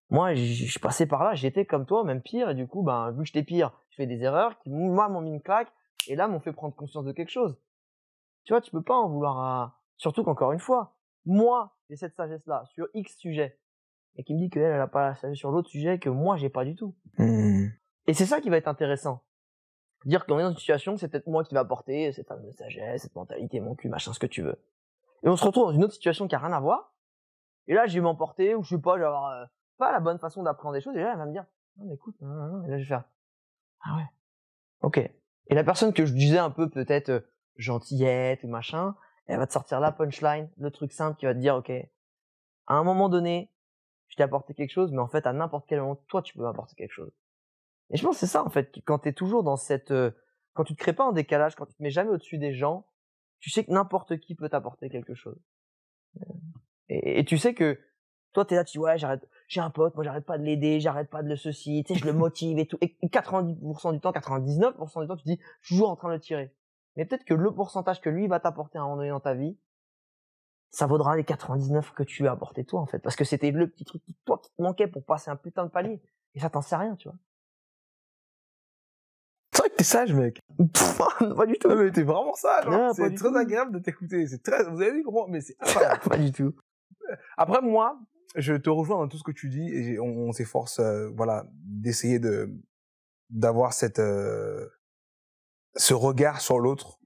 moi 0.08 0.34
je 0.34 0.78
passé 0.78 1.06
par 1.06 1.24
là, 1.24 1.34
j'étais 1.34 1.64
comme 1.64 1.84
toi, 1.84 2.04
même 2.04 2.22
pire 2.22 2.50
et 2.50 2.54
du 2.54 2.68
coup 2.68 2.82
ben 2.82 3.10
vu 3.10 3.18
que 3.18 3.24
j'étais 3.24 3.42
pire, 3.42 3.72
je 3.90 3.96
fais 3.96 4.06
des 4.06 4.22
erreurs 4.22 4.56
qui 4.60 4.70
moi 4.70 5.08
m'ont 5.08 5.20
mis 5.20 5.30
une 5.30 5.42
claque 5.42 5.72
et 6.06 6.14
là 6.14 6.28
m'ont 6.28 6.38
fait 6.38 6.52
prendre 6.52 6.76
conscience 6.76 7.04
de 7.04 7.12
quelque 7.12 7.30
chose. 7.30 7.58
Tu 8.44 8.52
vois, 8.52 8.60
tu 8.60 8.70
peux 8.70 8.82
pas 8.82 8.94
en 8.94 9.08
vouloir 9.08 9.38
à 9.38 9.79
surtout 10.00 10.24
qu'encore 10.24 10.52
une 10.52 10.58
fois, 10.58 10.96
moi, 11.26 11.76
j'ai 11.88 11.96
cette 11.96 12.14
sagesse 12.14 12.46
là 12.46 12.64
sur 12.72 12.88
X 12.94 13.16
sujet 13.18 13.58
et 14.16 14.24
qui 14.24 14.34
me 14.34 14.40
dit 14.40 14.50
qu'elle 14.50 14.62
elle 14.62 14.80
a 14.80 14.88
pas 14.88 15.08
la 15.08 15.14
sagesse 15.14 15.36
sur 15.36 15.50
l'autre 15.50 15.68
sujet 15.68 15.98
que 15.98 16.08
moi 16.08 16.36
j'ai 16.36 16.48
pas 16.48 16.64
du 16.64 16.74
tout. 16.74 16.96
Hmm. 17.18 17.66
Et 18.06 18.14
c'est 18.14 18.24
ça 18.24 18.40
qui 18.40 18.48
va 18.48 18.56
être 18.56 18.66
intéressant. 18.66 19.22
Dire 20.06 20.24
qu'on 20.24 20.38
est 20.38 20.42
dans 20.42 20.50
une 20.50 20.56
situation, 20.56 20.96
c'est 20.96 21.08
peut-être 21.08 21.26
moi 21.26 21.44
qui 21.44 21.54
va 21.54 21.60
apporter 21.60 22.10
cette 22.12 22.26
fameuse 22.26 22.56
sagesse, 22.56 23.02
cette 23.02 23.14
mentalité, 23.14 23.60
mon 23.60 23.74
cul, 23.74 23.90
machin, 23.90 24.14
ce 24.14 24.18
que 24.18 24.26
tu 24.26 24.40
veux. 24.40 24.58
Et 25.22 25.28
on 25.28 25.36
se 25.36 25.44
retrouve 25.44 25.66
dans 25.66 25.72
une 25.72 25.84
autre 25.84 25.92
situation 25.92 26.26
qui 26.26 26.34
a 26.34 26.38
rien 26.38 26.54
à 26.54 26.60
voir. 26.60 26.94
Et 27.66 27.74
là, 27.74 27.86
je 27.86 27.92
vais 27.92 28.00
m'emporter, 28.00 28.54
ou 28.54 28.62
je 28.62 28.74
sais 28.74 28.80
pas, 28.80 28.94
je 28.94 29.00
vais 29.00 29.06
avoir 29.06 29.30
euh, 29.30 29.44
pas 29.76 29.92
la 29.92 30.00
bonne 30.00 30.18
façon 30.18 30.42
d'apprendre 30.42 30.74
des 30.74 30.80
choses. 30.80 30.96
Et 30.96 31.02
là, 31.02 31.12
elle 31.12 31.18
va 31.18 31.26
me 31.26 31.32
dire, 31.32 31.44
non, 31.76 31.84
mais 31.84 31.94
écoute, 31.94 32.16
non, 32.22 32.28
non, 32.28 32.46
non. 32.46 32.64
Et 32.64 32.70
là, 32.70 32.78
je 32.78 32.84
vais 32.84 32.88
faire, 32.88 33.04
ah 33.82 33.96
ouais, 33.96 34.06
ok. 34.80 34.96
Et 35.48 35.54
la 35.54 35.62
personne 35.62 35.92
que 35.92 36.06
je 36.06 36.14
disais 36.14 36.38
un 36.38 36.50
peu 36.50 36.70
peut-être 36.70 37.10
euh, 37.10 37.20
gentillette 37.56 38.42
ou 38.42 38.48
machin, 38.48 38.96
elle 39.30 39.38
va 39.38 39.46
te 39.46 39.52
sortir 39.52 39.80
la 39.80 39.92
punchline, 39.92 40.50
le 40.58 40.70
truc 40.70 40.92
simple 40.92 41.16
qui 41.16 41.26
va 41.26 41.34
te 41.34 41.38
dire, 41.38 41.54
ok, 41.54 41.70
à 41.70 42.74
un 42.74 42.82
moment 42.82 43.08
donné, 43.08 43.50
je 44.08 44.16
t'ai 44.16 44.24
apporté 44.24 44.54
quelque 44.54 44.72
chose, 44.72 44.90
mais 44.90 44.98
en 44.98 45.08
fait, 45.08 45.26
à 45.26 45.32
n'importe 45.32 45.66
quel 45.68 45.80
moment, 45.80 45.96
toi, 46.08 46.20
tu 46.20 46.36
peux 46.36 46.42
m'apporter 46.42 46.74
quelque 46.74 46.92
chose. 46.92 47.12
Et 47.90 47.96
je 47.96 48.02
pense 48.02 48.16
que 48.16 48.20
c'est 48.20 48.26
ça, 48.32 48.44
en 48.44 48.50
fait, 48.50 48.72
quand 48.84 49.00
tu 49.00 49.08
es 49.08 49.12
toujours 49.12 49.42
dans 49.44 49.56
cette... 49.56 49.92
euh, 49.92 50.10
quand 50.54 50.64
tu 50.64 50.74
te 50.74 50.80
crées 50.80 50.92
pas 50.92 51.04
en 51.04 51.12
décalage, 51.12 51.54
quand 51.54 51.66
tu 51.66 51.74
te 51.74 51.82
mets 51.82 51.90
jamais 51.90 52.10
au-dessus 52.10 52.38
des 52.38 52.52
gens, 52.52 52.86
tu 53.38 53.50
sais 53.50 53.64
que 53.64 53.70
n'importe 53.70 54.18
qui 54.18 54.34
peut 54.34 54.48
t'apporter 54.48 54.90
quelque 54.90 55.14
chose. 55.14 55.38
Euh, 56.18 56.24
Et, 56.88 57.24
tu 57.24 57.38
sais 57.38 57.54
que 57.54 57.78
toi, 58.32 58.44
tu 58.44 58.54
es 58.54 58.56
là, 58.56 58.64
tu 58.64 58.72
dis, 58.72 58.78
ouais, 58.78 58.98
j'arrête, 58.98 59.28
j'ai 59.46 59.60
un 59.60 59.70
pote, 59.70 59.94
moi, 59.94 60.02
j'arrête 60.02 60.26
pas 60.26 60.38
de 60.38 60.44
l'aider, 60.44 60.80
j'arrête 60.80 61.08
pas 61.08 61.22
de 61.22 61.28
le 61.28 61.36
ceci, 61.36 61.84
tu 61.86 61.94
sais, 61.94 62.00
je 62.00 62.04
le 62.04 62.12
motive 62.12 62.58
et 62.58 62.66
tout. 62.66 62.78
Et 62.80 62.96
90% 63.02 63.92
du 63.92 64.00
temps, 64.00 64.10
99% 64.10 65.02
du 65.02 65.06
temps, 65.06 65.16
tu 65.16 65.24
dis, 65.24 65.40
toujours 65.66 65.90
en 65.90 65.96
train 65.96 66.08
de 66.08 66.14
le 66.14 66.20
tirer. 66.20 66.52
Mais 66.96 67.04
peut-être 67.04 67.24
que 67.24 67.34
le 67.34 67.54
pourcentage 67.54 68.00
que 68.00 68.10
lui 68.10 68.26
va 68.26 68.40
t'apporter 68.40 68.78
à 68.78 68.82
un 68.82 68.84
moment 68.84 68.96
donné 68.96 69.10
dans 69.10 69.20
ta 69.20 69.34
vie, 69.34 69.56
ça 70.70 70.86
vaudra 70.86 71.16
les 71.16 71.24
99 71.24 71.92
que 71.92 72.02
tu 72.02 72.22
lui 72.22 72.28
as 72.28 72.32
apporté 72.32 72.64
toi, 72.64 72.80
en 72.80 72.86
fait. 72.86 72.98
Parce 73.00 73.16
que 73.16 73.24
c'était 73.24 73.50
le 73.50 73.68
petit 73.68 73.84
truc 73.84 74.02
qui, 74.02 74.14
toi, 74.24 74.38
qui 74.42 74.50
te 74.50 74.62
manquait 74.62 74.86
pour 74.88 75.04
passer 75.04 75.30
un 75.30 75.36
putain 75.36 75.64
de 75.64 75.70
palier. 75.70 76.00
Et 76.34 76.40
ça, 76.40 76.50
t'en 76.50 76.62
sais 76.62 76.76
rien, 76.76 76.94
tu 76.96 77.08
vois. 77.08 77.18
C'est 79.52 79.62
vrai 79.62 79.70
que 79.70 79.74
t'es 79.76 79.84
sage, 79.84 80.14
mec. 80.14 80.40
pas 81.36 81.46
du 81.46 81.58
tout. 81.58 81.68
Non, 81.68 81.76
mais 81.76 81.90
t'es 81.90 82.02
vraiment 82.04 82.34
sage. 82.34 82.66
hein. 82.68 82.92
C'est 82.94 83.14
très 83.14 83.30
tout. 83.30 83.36
agréable 83.36 83.72
de 83.72 83.78
t'écouter. 83.80 84.26
C'est 84.26 84.42
très. 84.42 84.62
Vous 84.64 84.80
avez 84.80 84.92
vu 84.92 85.02
comment 85.02 85.26
Mais 85.26 85.40
c'est 85.40 85.56
pas 86.08 86.16
du 86.16 86.30
tout. 86.32 86.54
Après, 87.36 87.60
moi, 87.60 87.98
je 88.36 88.54
te 88.54 88.70
rejoins 88.70 88.98
dans 88.98 89.08
tout 89.08 89.18
ce 89.18 89.24
que 89.24 89.32
tu 89.32 89.48
dis 89.48 89.68
et 89.74 89.98
on 89.98 90.30
s'efforce, 90.32 90.78
euh, 90.78 91.10
voilà, 91.16 91.46
d'essayer 91.64 92.18
de 92.20 92.48
d'avoir 93.28 93.72
cette 93.72 93.98
euh, 93.98 94.68
ce 95.76 95.94
regard 95.94 96.40
sur 96.40 96.58
l'autre. 96.58 96.98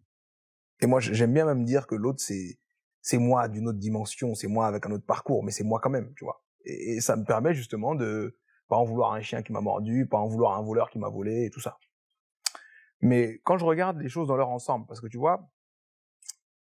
Et 0.81 0.87
moi, 0.87 1.00
j'aime 1.00 1.33
bien 1.33 1.44
même 1.44 1.64
dire 1.64 1.87
que 1.87 1.94
l'autre 1.94 2.20
c'est 2.20 2.59
c'est 3.05 3.18
moi 3.18 3.48
d'une 3.48 3.68
autre 3.68 3.79
dimension, 3.79 4.35
c'est 4.35 4.48
moi 4.48 4.66
avec 4.66 4.87
un 4.87 4.90
autre 4.92 5.05
parcours, 5.05 5.44
mais 5.44 5.50
c'est 5.50 5.62
moi 5.62 5.79
quand 5.79 5.90
même, 5.90 6.14
tu 6.16 6.24
vois. 6.24 6.42
Et, 6.64 7.00
ça 7.00 7.16
me 7.16 7.24
permet 7.24 7.55
justement 7.55 7.94
de 7.94 8.38
pas 8.66 8.77
en 8.77 8.85
vouloir 8.85 9.12
un 9.12 9.20
chien 9.20 9.42
qui 9.42 9.53
m'a 9.53 9.61
mordu, 9.61 10.07
pas 10.07 10.16
en 10.16 10.27
vouloir 10.27 10.57
un 10.57 10.62
voleur 10.62 10.88
qui 10.88 10.98
m'a 10.98 11.11
volé 11.11 11.44
et 11.44 11.50
tout 11.50 11.61
ça. 11.61 11.79
Mais 13.03 13.40
quand 13.44 13.59
je 13.59 13.64
regarde 13.66 14.00
les 14.00 14.09
choses 14.09 14.29
dans 14.29 14.37
leur 14.37 14.48
ensemble, 14.48 14.87
parce 14.87 15.03
que 15.03 15.07
tu 15.07 15.18
vois, 15.18 15.50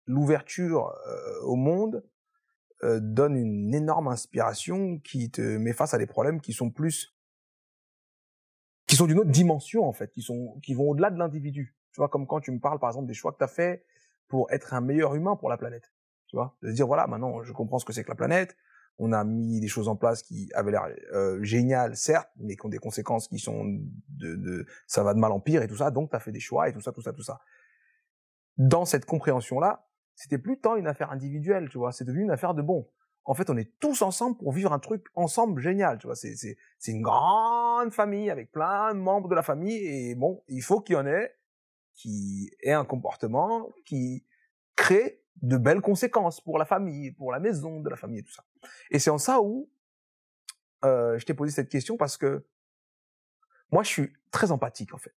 l'ouverture 0.06 0.94
euh, 1.06 1.42
au 1.42 1.56
monde 1.56 2.02
euh, 2.84 3.00
donne 3.02 3.36
une 3.36 3.74
énorme 3.74 4.08
inspiration 4.08 4.98
qui 5.00 5.30
te 5.30 5.42
met 5.42 5.74
face 5.74 5.92
à 5.92 5.98
des 5.98 6.06
problèmes 6.06 6.40
qui 6.40 6.54
sont 6.54 6.70
plus 6.70 7.14
qui 8.86 8.96
sont 8.96 9.06
d'une 9.06 9.18
autre 9.18 9.30
dimension 9.30 9.84
en 9.84 9.92
fait, 9.92 10.10
qui 10.10 10.22
sont 10.22 10.58
qui 10.62 10.72
vont 10.72 10.88
au-delà 10.88 11.10
de 11.10 11.18
l'individu. 11.18 11.76
Tu 11.92 12.00
vois, 12.00 12.08
comme 12.08 12.26
quand 12.26 12.40
tu 12.40 12.52
me 12.52 12.60
parles 12.60 12.78
par 12.78 12.90
exemple 12.90 13.06
des 13.06 13.14
choix 13.14 13.32
que 13.32 13.38
tu 13.38 13.44
as 13.44 13.48
fait 13.48 13.84
pour 14.28 14.50
être 14.52 14.74
un 14.74 14.80
meilleur 14.80 15.14
humain 15.14 15.36
pour 15.36 15.50
la 15.50 15.56
planète. 15.56 15.92
Tu 16.28 16.36
vois, 16.36 16.56
de 16.62 16.70
dire 16.70 16.86
voilà, 16.86 17.06
maintenant 17.06 17.42
je 17.42 17.52
comprends 17.52 17.78
ce 17.78 17.84
que 17.84 17.92
c'est 17.92 18.04
que 18.04 18.08
la 18.08 18.14
planète. 18.14 18.56
On 19.02 19.12
a 19.12 19.24
mis 19.24 19.60
des 19.60 19.68
choses 19.68 19.88
en 19.88 19.96
place 19.96 20.22
qui 20.22 20.50
avaient 20.54 20.72
l'air 20.72 20.86
euh, 21.14 21.42
géniales, 21.42 21.96
certes, 21.96 22.28
mais 22.36 22.54
qui 22.54 22.66
ont 22.66 22.68
des 22.68 22.78
conséquences 22.78 23.28
qui 23.28 23.38
sont 23.38 23.64
de, 23.64 24.36
de 24.36 24.66
ça 24.86 25.02
va 25.02 25.14
de 25.14 25.18
mal 25.18 25.32
en 25.32 25.40
pire 25.40 25.62
et 25.62 25.68
tout 25.68 25.76
ça. 25.76 25.90
Donc 25.90 26.10
tu 26.10 26.16
as 26.16 26.20
fait 26.20 26.32
des 26.32 26.40
choix 26.40 26.68
et 26.68 26.72
tout 26.72 26.82
ça, 26.82 26.92
tout 26.92 27.00
ça, 27.00 27.12
tout 27.12 27.22
ça. 27.22 27.40
Dans 28.58 28.84
cette 28.84 29.06
compréhension-là, 29.06 29.88
c'était 30.14 30.36
plus 30.36 30.60
tant 30.60 30.76
une 30.76 30.86
affaire 30.86 31.10
individuelle, 31.12 31.70
tu 31.70 31.78
vois? 31.78 31.92
C'est 31.92 32.04
devenu 32.04 32.24
une 32.24 32.30
affaire 32.30 32.52
de 32.52 32.60
bon. 32.60 32.90
En 33.24 33.32
fait, 33.32 33.48
on 33.48 33.56
est 33.56 33.78
tous 33.80 34.02
ensemble 34.02 34.36
pour 34.36 34.52
vivre 34.52 34.72
un 34.72 34.78
truc 34.78 35.06
ensemble 35.14 35.62
génial, 35.62 35.98
tu 35.98 36.06
vois? 36.06 36.16
C'est 36.16 36.36
c'est 36.36 36.58
c'est 36.78 36.92
une 36.92 37.00
grande 37.00 37.92
famille 37.92 38.28
avec 38.28 38.52
plein 38.52 38.92
de 38.92 39.00
membres 39.00 39.28
de 39.28 39.34
la 39.34 39.42
famille 39.42 39.78
et 39.78 40.14
bon, 40.14 40.42
il 40.48 40.62
faut 40.62 40.80
qu'il 40.80 40.96
y 40.96 40.98
en 40.98 41.06
ait 41.06 41.34
qui 41.94 42.50
aient 42.62 42.72
un 42.72 42.84
comportement 42.84 43.68
qui 43.84 44.24
crée 44.76 45.22
de 45.42 45.56
belles 45.56 45.80
conséquences 45.80 46.40
pour 46.40 46.58
la 46.58 46.64
famille, 46.64 47.12
pour 47.12 47.32
la 47.32 47.38
maison 47.38 47.80
de 47.80 47.88
la 47.88 47.96
famille 47.96 48.20
et 48.20 48.22
tout 48.22 48.32
ça. 48.32 48.44
Et 48.90 48.98
c'est 48.98 49.10
en 49.10 49.18
ça 49.18 49.40
où 49.40 49.70
euh, 50.84 51.18
je 51.18 51.24
t'ai 51.26 51.34
posé 51.34 51.52
cette 51.52 51.68
question 51.68 51.96
parce 51.96 52.16
que 52.16 52.46
moi, 53.70 53.82
je 53.82 53.88
suis 53.88 54.12
très 54.30 54.50
empathique 54.50 54.94
en 54.94 54.98
fait. 54.98 55.14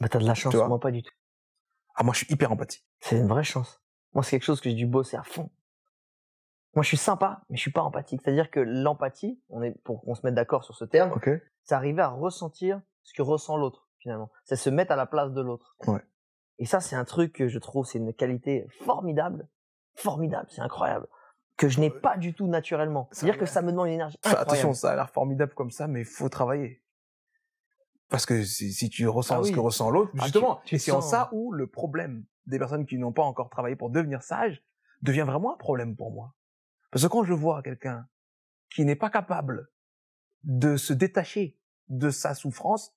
Bah, 0.00 0.08
t'as 0.08 0.18
de 0.18 0.26
la 0.26 0.34
chance, 0.34 0.54
moi 0.54 0.78
pas 0.78 0.90
du 0.90 1.02
tout. 1.02 1.14
Ah, 1.94 2.04
moi, 2.04 2.14
je 2.14 2.18
suis 2.24 2.32
hyper 2.32 2.52
empathique. 2.52 2.86
C'est 3.00 3.16
une 3.16 3.26
vraie 3.26 3.42
chance. 3.42 3.82
Moi, 4.12 4.22
c'est 4.22 4.30
quelque 4.32 4.44
chose 4.44 4.60
que 4.60 4.68
j'ai 4.68 4.76
dû 4.76 4.86
bosser 4.86 5.16
à 5.16 5.24
fond. 5.24 5.50
Moi, 6.74 6.82
je 6.84 6.88
suis 6.88 6.96
sympa, 6.96 7.42
mais 7.48 7.56
je 7.56 7.62
suis 7.62 7.72
pas 7.72 7.82
empathique. 7.82 8.20
C'est-à-dire 8.22 8.50
que 8.50 8.60
l'empathie, 8.60 9.42
on 9.48 9.62
est 9.62 9.72
pour 9.82 10.02
qu'on 10.02 10.14
se 10.14 10.20
mette 10.24 10.34
d'accord 10.34 10.62
sur 10.62 10.76
ce 10.76 10.84
terme, 10.84 11.10
Ok. 11.12 11.28
c'est 11.64 11.74
arriver 11.74 12.02
à 12.02 12.08
ressentir 12.08 12.80
ce 13.02 13.12
que 13.14 13.22
ressent 13.22 13.56
l'autre 13.56 13.87
finalement. 14.08 14.30
C'est 14.44 14.56
se 14.56 14.70
mettre 14.70 14.92
à 14.92 14.96
la 14.96 15.06
place 15.06 15.32
de 15.32 15.42
l'autre. 15.42 15.76
Ouais. 15.86 16.00
Et 16.58 16.64
ça, 16.66 16.80
c'est 16.80 16.96
un 16.96 17.04
truc 17.04 17.34
que 17.34 17.46
je 17.48 17.58
trouve, 17.58 17.84
c'est 17.86 17.98
une 17.98 18.12
qualité 18.14 18.66
formidable, 18.80 19.46
formidable, 19.94 20.46
c'est 20.50 20.62
incroyable, 20.62 21.06
que 21.56 21.68
je 21.68 21.78
n'ai 21.78 21.90
pas 21.90 22.16
du 22.16 22.32
tout 22.34 22.46
naturellement. 22.48 23.08
C'est-à-dire 23.12 23.38
que 23.38 23.46
ça 23.46 23.60
me 23.62 23.70
demande 23.70 23.88
une 23.88 23.94
énergie 23.94 24.16
incroyable. 24.24 24.50
attention, 24.50 24.72
ça 24.72 24.92
a 24.92 24.96
l'air 24.96 25.10
formidable 25.10 25.52
comme 25.54 25.70
ça, 25.70 25.86
mais 25.86 26.00
il 26.00 26.06
faut 26.06 26.28
travailler. 26.28 26.82
Parce 28.08 28.24
que 28.24 28.42
si, 28.42 28.72
si 28.72 28.88
tu 28.88 29.06
ressens 29.06 29.40
Ah 29.40 29.44
ce 29.44 29.52
que 29.52 29.60
ressent 29.60 29.90
l'autre, 29.90 30.10
Ah, 30.14 30.18
tu- 30.20 30.24
justement, 30.24 30.60
tu 30.64 30.74
et 30.76 30.78
c'est 30.78 30.90
en 30.92 31.02
ça 31.02 31.24
hein. 31.24 31.28
où 31.32 31.52
le 31.52 31.66
problème 31.66 32.24
des 32.46 32.58
personnes 32.58 32.86
qui 32.86 32.96
n'ont 32.96 33.12
pas 33.12 33.22
encore 33.22 33.50
travaillé 33.50 33.76
pour 33.76 33.90
devenir 33.90 34.22
sages 34.22 34.64
devient 35.02 35.24
vraiment 35.26 35.52
un 35.54 35.58
problème 35.58 35.94
pour 35.94 36.10
moi. 36.10 36.34
Parce 36.90 37.04
que 37.04 37.08
quand 37.08 37.22
je 37.24 37.34
vois 37.34 37.62
quelqu'un 37.62 38.08
qui 38.74 38.86
n'est 38.86 38.96
pas 38.96 39.10
capable 39.10 39.68
de 40.42 40.76
se 40.78 40.94
détacher 40.94 41.58
de 41.88 42.08
sa 42.10 42.34
souffrance, 42.34 42.94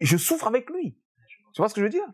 je 0.00 0.16
souffre 0.16 0.46
avec 0.46 0.68
lui. 0.70 0.98
Tu 1.52 1.60
vois 1.60 1.68
ce 1.68 1.74
que 1.74 1.80
je 1.80 1.84
veux 1.86 1.90
dire? 1.90 2.06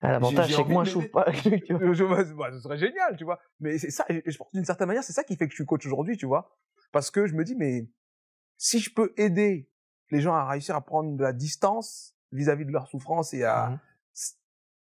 Ah, 0.00 0.12
L'avantage, 0.12 0.54
c'est 0.54 0.62
que 0.64 0.68
moi, 0.68 0.84
je 0.84 0.98
l'aider. 0.98 1.08
pas 1.08 1.22
avec 1.22 1.44
lui, 1.44 1.62
tu 1.62 1.72
vois. 1.74 1.92
Je- 1.94 2.34
bah, 2.34 2.50
ce 2.52 2.60
serait 2.60 2.76
génial, 2.78 3.16
tu 3.16 3.24
vois. 3.24 3.38
Mais 3.60 3.78
c'est 3.78 3.90
ça, 3.90 4.04
et 4.08 4.22
je 4.30 4.36
pense 4.36 4.50
d'une 4.52 4.64
certaine 4.64 4.86
manière, 4.88 5.02
c'est 5.04 5.12
ça 5.12 5.24
qui 5.24 5.36
fait 5.36 5.46
que 5.46 5.50
je 5.52 5.56
suis 5.56 5.66
coach 5.66 5.84
aujourd'hui, 5.86 6.16
tu 6.16 6.26
vois. 6.26 6.56
Parce 6.92 7.10
que 7.10 7.26
je 7.26 7.34
me 7.34 7.44
dis, 7.44 7.54
mais 7.56 7.88
si 8.58 8.78
je 8.78 8.92
peux 8.92 9.12
aider 9.16 9.70
les 10.10 10.20
gens 10.20 10.34
à 10.34 10.46
réussir 10.48 10.76
à 10.76 10.80
prendre 10.84 11.16
de 11.16 11.22
la 11.22 11.32
distance 11.32 12.14
vis-à-vis 12.32 12.64
de 12.66 12.72
leur 12.72 12.88
souffrance 12.88 13.32
et 13.34 13.44
à 13.44 13.80
s- 14.14 14.38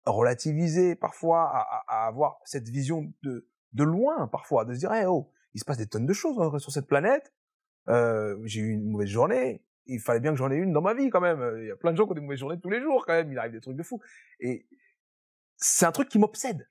relativiser 0.06 0.96
parfois, 0.96 1.50
à, 1.88 2.08
avoir 2.08 2.40
cette 2.46 2.68
vision 2.70 3.12
de, 3.24 3.48
de 3.74 3.84
loin 3.84 4.28
parfois, 4.28 4.66
de 4.66 4.74
se 4.74 4.80
dire, 4.80 4.94
Eh, 4.94 5.06
oh, 5.06 5.32
il 5.54 5.60
se 5.60 5.66
passe 5.66 5.78
des 5.78 5.88
tonnes 5.88 6.06
de 6.06 6.14
choses 6.14 6.38
hein, 6.40 6.58
sur 6.60 6.72
cette 6.72 6.88
planète. 6.88 7.34
Euh, 7.90 8.38
j'ai 8.44 8.60
eu 8.62 8.72
une 8.72 8.90
mauvaise 8.92 9.10
journée. 9.10 9.64
Il 9.88 10.00
fallait 10.00 10.20
bien 10.20 10.32
que 10.32 10.38
j'en 10.38 10.52
ai 10.52 10.56
une 10.56 10.74
dans 10.74 10.82
ma 10.82 10.94
vie 10.94 11.10
quand 11.10 11.22
même. 11.22 11.60
Il 11.60 11.68
y 11.68 11.72
a 11.72 11.76
plein 11.76 11.92
de 11.92 11.98
gens 11.98 12.06
qui 12.06 12.12
ont 12.12 12.16
des 12.16 12.22
mauvaises 12.22 12.40
journées 12.40 12.60
tous 12.60 12.70
les 12.70 12.82
jours 12.82 13.06
quand 13.06 13.14
même. 13.14 13.32
Il 13.32 13.40
arrive 13.40 13.54
des 13.54 13.62
trucs 13.62 13.78
de 13.78 13.84
fou. 13.84 14.02
Et 14.40 14.68
c'est 15.58 15.86
un 15.86 15.92
truc 15.92 16.10
qui 16.10 16.20
m'obsède. 16.20 16.70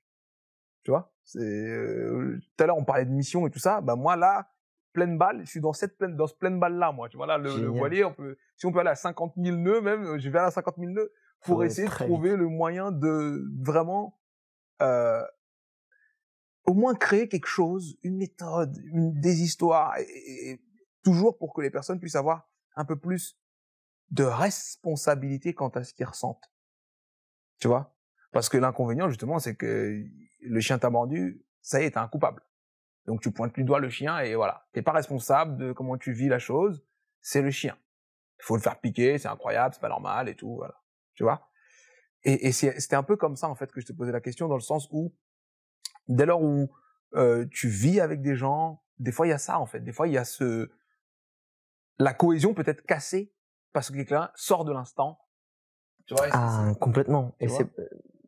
Tu 0.85 0.91
vois? 0.91 1.13
C'est 1.25 1.41
euh, 1.41 2.39
tout 2.41 2.63
à 2.63 2.67
l'heure 2.67 2.79
on 2.79 2.85
parlait 2.85 3.05
de 3.05 3.11
mission 3.11 3.47
et 3.47 3.51
tout 3.51 3.59
ça. 3.59 3.81
Bah 3.81 3.97
moi 3.97 4.17
là, 4.17 4.53
pleine 4.93 5.19
balle, 5.19 5.41
je 5.45 5.51
suis 5.51 5.61
dans 5.61 5.73
cette 5.73 5.99
pleine 5.99 6.17
dans 6.17 6.29
ce 6.29 6.35
pleine 6.35 6.61
balle 6.61 6.77
là 6.77 6.93
moi. 6.93 7.09
Tu 7.09 7.17
vois 7.17 7.27
là 7.27 7.39
le, 7.39 7.51
voilier, 7.67 8.05
on 8.05 8.15
peut 8.15 8.37
si 8.57 8.67
on 8.67 8.73
peut 8.73 8.79
aller 8.79 8.91
à 8.91 8.95
50 8.95 9.35
000 9.37 9.57
nœuds 9.57 9.81
même, 9.81 10.05
euh, 10.05 10.19
je 10.19 10.29
vais 10.31 10.39
aller 10.39 10.49
à 10.49 10.53
50 10.53 10.77
000 10.79 10.93
nœuds 10.93 11.13
pour 11.43 11.65
essayer 11.65 11.89
de 11.89 11.93
trouver 11.93 12.37
le 12.37 12.47
moyen 12.47 12.93
de 12.93 13.45
vraiment 13.61 14.19
euh, 14.81 15.23
au 16.65 16.75
moins 16.75 16.95
créer 16.95 17.29
quelque 17.29 17.47
chose, 17.47 17.97
une 18.03 18.17
méthode, 18.17 18.77
une, 18.85 19.21
des 19.21 19.43
histoires, 19.43 19.97
et 19.99 20.61
toujours 21.05 21.39
pour 21.39 21.53
que 21.53 21.61
les 21.61 21.71
personnes 21.71 22.01
puissent 22.01 22.17
avoir 22.17 22.49
un 22.77 22.85
peu 22.85 22.97
plus 22.97 23.39
de 24.11 24.25
responsabilité 24.25 25.55
quant 25.55 25.69
à 25.69 25.83
ce 25.83 25.93
qu'ils 25.93 26.07
ressentent. 26.07 26.53
Tu 27.59 27.69
vois? 27.69 27.97
Parce 28.33 28.49
que 28.49 28.59
l'inconvénient, 28.59 29.09
justement, 29.09 29.39
c'est 29.39 29.57
que 29.57 30.05
le 30.41 30.61
chien 30.61 30.79
t'a 30.79 30.91
mordu, 30.91 31.45
ça 31.63 31.81
y 31.81 31.85
est, 31.85 31.93
t'es 31.93 31.99
un 31.99 32.09
coupable. 32.09 32.43
Donc 33.07 33.23
tu 33.23 33.33
pointes 33.33 33.55
du 33.55 33.65
doigt 33.65 33.81
le 33.81 33.89
chien 33.89 34.19
et 34.19 34.35
voilà. 34.35 34.69
T'es 34.73 34.83
pas 34.83 34.93
responsable 34.93 35.57
de 35.57 35.73
comment 35.73 35.97
tu 35.97 36.13
vis 36.13 36.29
la 36.29 36.39
chose, 36.39 36.85
c'est 37.21 37.43
le 37.43 37.51
chien. 37.51 37.77
Il 38.39 38.45
faut 38.45 38.57
le 38.57 38.63
faire 38.63 38.81
piquer, 38.81 39.19
c'est 39.19 39.29
incroyable, 39.29 39.75
c'est 39.75 39.81
pas 39.81 39.89
normal 39.89 40.29
et 40.29 40.35
tout, 40.35 40.57
voilà. 40.57 40.75
Tu 41.15 41.23
vois? 41.23 41.49
Et, 42.23 42.49
et 42.49 42.53
c'était 42.53 42.97
un 42.97 43.03
peu 43.03 43.17
comme 43.17 43.37
ça, 43.37 43.49
en 43.49 43.55
fait, 43.55 43.73
que 43.73 43.81
je 43.81 43.87
te 43.87 43.93
posais 43.93 44.13
la 44.13 44.21
question, 44.21 44.49
dans 44.49 44.57
le 44.57 44.61
sens 44.61 44.89
où, 44.91 45.15
dès 46.09 46.27
lors 46.27 46.43
où 46.43 46.71
euh, 47.15 47.47
tu 47.51 47.69
vis 47.69 48.01
avec 48.01 48.21
des 48.21 48.35
gens, 48.35 48.83
des 48.99 49.13
fois 49.13 49.27
il 49.27 49.31
y 49.31 49.33
a 49.33 49.39
ça, 49.39 49.59
en 49.59 49.67
fait. 49.67 49.81
Des 49.81 49.93
fois 49.93 50.09
il 50.09 50.13
y 50.13 50.19
a 50.19 50.25
ce... 50.25 50.71
La 51.99 52.15
cohésion 52.15 52.55
peut 52.55 52.65
être 52.67 52.83
cassée 52.83 53.33
parce 53.73 53.91
que 53.91 53.97
quelqu'un 53.97 54.31
sort 54.35 54.65
de 54.65 54.73
l'instant. 54.73 55.19
Tu 56.07 56.15
vois 56.15 56.27
Ah, 56.33 56.73
complètement. 56.81 57.35
Tu 57.39 57.47
Et 57.47 57.49
c'est, 57.49 57.67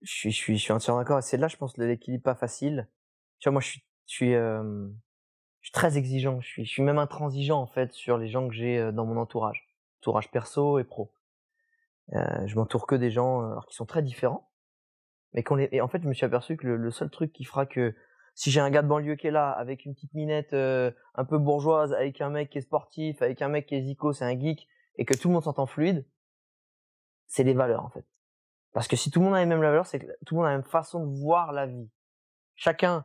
je 0.02 0.10
suis, 0.10 0.30
je 0.30 0.36
suis, 0.36 0.58
je 0.58 0.62
suis 0.62 0.72
entièrement 0.72 1.00
d'accord. 1.00 1.18
Et 1.18 1.22
c'est 1.22 1.36
là, 1.36 1.48
je 1.48 1.56
pense, 1.56 1.76
l'équilibre 1.76 2.24
pas 2.24 2.34
facile. 2.34 2.88
Tu 3.38 3.48
vois, 3.48 3.52
moi, 3.52 3.60
je 3.60 3.68
suis, 3.68 3.84
je 4.06 4.14
suis, 4.14 4.34
euh, 4.34 4.88
je 5.60 5.66
suis 5.66 5.72
très 5.72 5.96
exigeant. 5.96 6.40
Je 6.40 6.46
suis, 6.48 6.64
je 6.64 6.70
suis 6.70 6.82
même 6.82 6.98
intransigeant, 6.98 7.60
en 7.60 7.66
fait, 7.66 7.92
sur 7.92 8.18
les 8.18 8.28
gens 8.28 8.48
que 8.48 8.54
j'ai 8.54 8.92
dans 8.92 9.06
mon 9.06 9.16
entourage. 9.16 9.68
Entourage 10.00 10.30
perso 10.30 10.78
et 10.78 10.84
pro. 10.84 11.12
Euh, 12.14 12.46
je 12.46 12.54
m'entoure 12.56 12.86
que 12.86 12.94
des 12.94 13.10
gens, 13.10 13.40
alors, 13.40 13.66
qui 13.66 13.74
sont 13.74 13.86
très 13.86 14.02
différents. 14.02 14.50
Mais 15.34 15.42
qu'on 15.42 15.56
les, 15.56 15.68
et 15.72 15.80
en 15.80 15.88
fait, 15.88 16.02
je 16.02 16.08
me 16.08 16.14
suis 16.14 16.24
aperçu 16.24 16.56
que 16.56 16.66
le, 16.66 16.76
le 16.76 16.90
seul 16.90 17.10
truc 17.10 17.32
qui 17.32 17.44
fera 17.44 17.66
que, 17.66 17.94
si 18.39 18.53
j'ai 18.53 18.61
un 18.61 18.70
gars 18.70 18.82
de 18.82 18.86
banlieue 18.86 19.16
qui 19.16 19.26
est 19.26 19.32
là, 19.32 19.51
avec 19.51 19.84
une 19.84 19.95
petite 19.95 20.14
minette 20.14 20.53
euh, 20.53 20.93
un 21.16 21.24
peu 21.24 21.39
bourgeoise, 21.39 21.93
avec 21.93 22.20
un 22.20 22.30
mec 22.30 22.51
qui 22.51 22.59
est 22.59 22.61
sportif, 22.61 23.20
avec 23.20 23.43
un 23.43 23.49
mec 23.49 23.66
qui 23.66 23.74
est 23.74 23.82
zico, 23.82 24.12
c'est 24.12 24.24
un 24.24 24.39
geek, 24.39 24.68
et 24.95 25.05
que 25.05 25.14
tout 25.14 25.26
le 25.26 25.34
monde 25.34 25.43
s'entend 25.43 25.66
fluide, 25.66 26.07
c'est 27.26 27.43
les 27.43 27.53
valeurs 27.53 27.84
en 27.84 27.91
fait. 27.91 28.05
Parce 28.74 28.86
que 28.86 28.95
si 28.95 29.11
tout 29.11 29.18
le 29.18 29.24
monde 29.24 29.34
a 29.34 29.41
les 29.41 29.47
mêmes 29.47 29.61
valeurs, 29.61 29.86
c'est 29.86 29.99
que 29.99 30.07
tout 30.24 30.36
le 30.36 30.39
monde 30.39 30.47
a 30.47 30.51
la 30.51 30.59
même 30.59 30.64
façon 30.70 31.05
de 31.05 31.18
voir 31.18 31.51
la 31.51 31.66
vie. 31.66 31.91
Chacun 32.55 33.05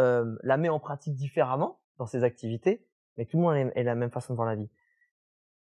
euh, 0.00 0.36
la 0.42 0.56
met 0.56 0.68
en 0.68 0.80
pratique 0.80 1.14
différemment 1.14 1.78
dans 1.98 2.06
ses 2.06 2.24
activités, 2.24 2.84
mais 3.16 3.24
tout 3.24 3.36
le 3.36 3.44
monde 3.44 3.70
a 3.76 3.82
la 3.84 3.94
même 3.94 4.10
façon 4.10 4.32
de 4.32 4.36
voir 4.36 4.48
la 4.48 4.56
vie. 4.56 4.68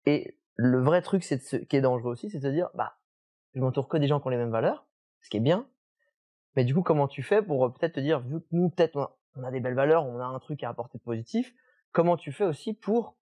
Et 0.05 0.38
le 0.57 0.82
vrai 0.82 1.01
truc, 1.01 1.24
c'est 1.24 1.41
se- 1.41 1.55
qui 1.55 1.78
est 1.78 1.82
dangereux 1.82 2.11
aussi, 2.11 2.30
c'est 2.30 2.39
de 2.39 2.43
se 2.43 2.53
dire, 2.53 2.70
bah, 2.74 2.97
je 3.53 3.61
m'entoure 3.61 3.88
que 3.88 3.95
des 3.95 4.07
gens 4.07 4.20
qui 4.20 4.28
ont 4.28 4.32
les 4.32 4.36
mêmes 4.38 4.51
valeurs, 4.51 4.86
ce 5.22 5.30
qui 5.30 5.38
est 5.38 5.39
bien. 5.39 5.70
Mais 6.55 6.63
du 6.63 6.73
coup, 6.73 6.81
comment 6.81 7.07
tu 7.07 7.23
fais 7.23 7.41
pour 7.41 7.65
euh, 7.65 7.69
peut-être 7.69 7.93
te 7.93 7.99
dire, 7.99 8.19
vu 8.21 8.39
que 8.39 8.47
nous, 8.51 8.69
peut-être, 8.69 9.17
on 9.35 9.43
a, 9.43 9.51
des 9.51 9.59
belles 9.59 9.75
valeurs, 9.75 10.05
on 10.05 10.19
a 10.19 10.25
un 10.25 10.39
truc 10.39 10.63
à 10.63 10.69
apporter 10.69 10.97
de 10.97 11.03
positif, 11.03 11.53
comment 11.91 12.17
tu 12.17 12.31
fais 12.31 12.45
aussi 12.45 12.73
pour 12.73 13.17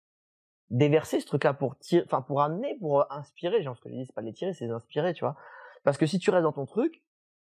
déverser 0.69 1.19
ce 1.19 1.25
truc-là, 1.25 1.53
pour 1.53 1.77
tirer, 1.79 2.03
enfin, 2.05 2.21
pour 2.21 2.41
amener, 2.41 2.77
pour 2.79 3.01
euh, 3.01 3.05
inspirer, 3.09 3.61
genre, 3.61 3.75
ce 3.75 3.81
que 3.81 3.89
je 3.89 3.95
dis, 3.95 4.05
c'est 4.05 4.15
pas 4.15 4.21
les 4.21 4.33
tirer, 4.33 4.53
c'est 4.53 4.65
les 4.65 4.71
inspirer, 4.71 5.13
tu 5.13 5.23
vois. 5.23 5.35
Parce 5.83 5.97
que 5.97 6.05
si 6.05 6.19
tu 6.19 6.29
restes 6.29 6.43
dans 6.43 6.53
ton 6.53 6.65
truc, 6.65 7.03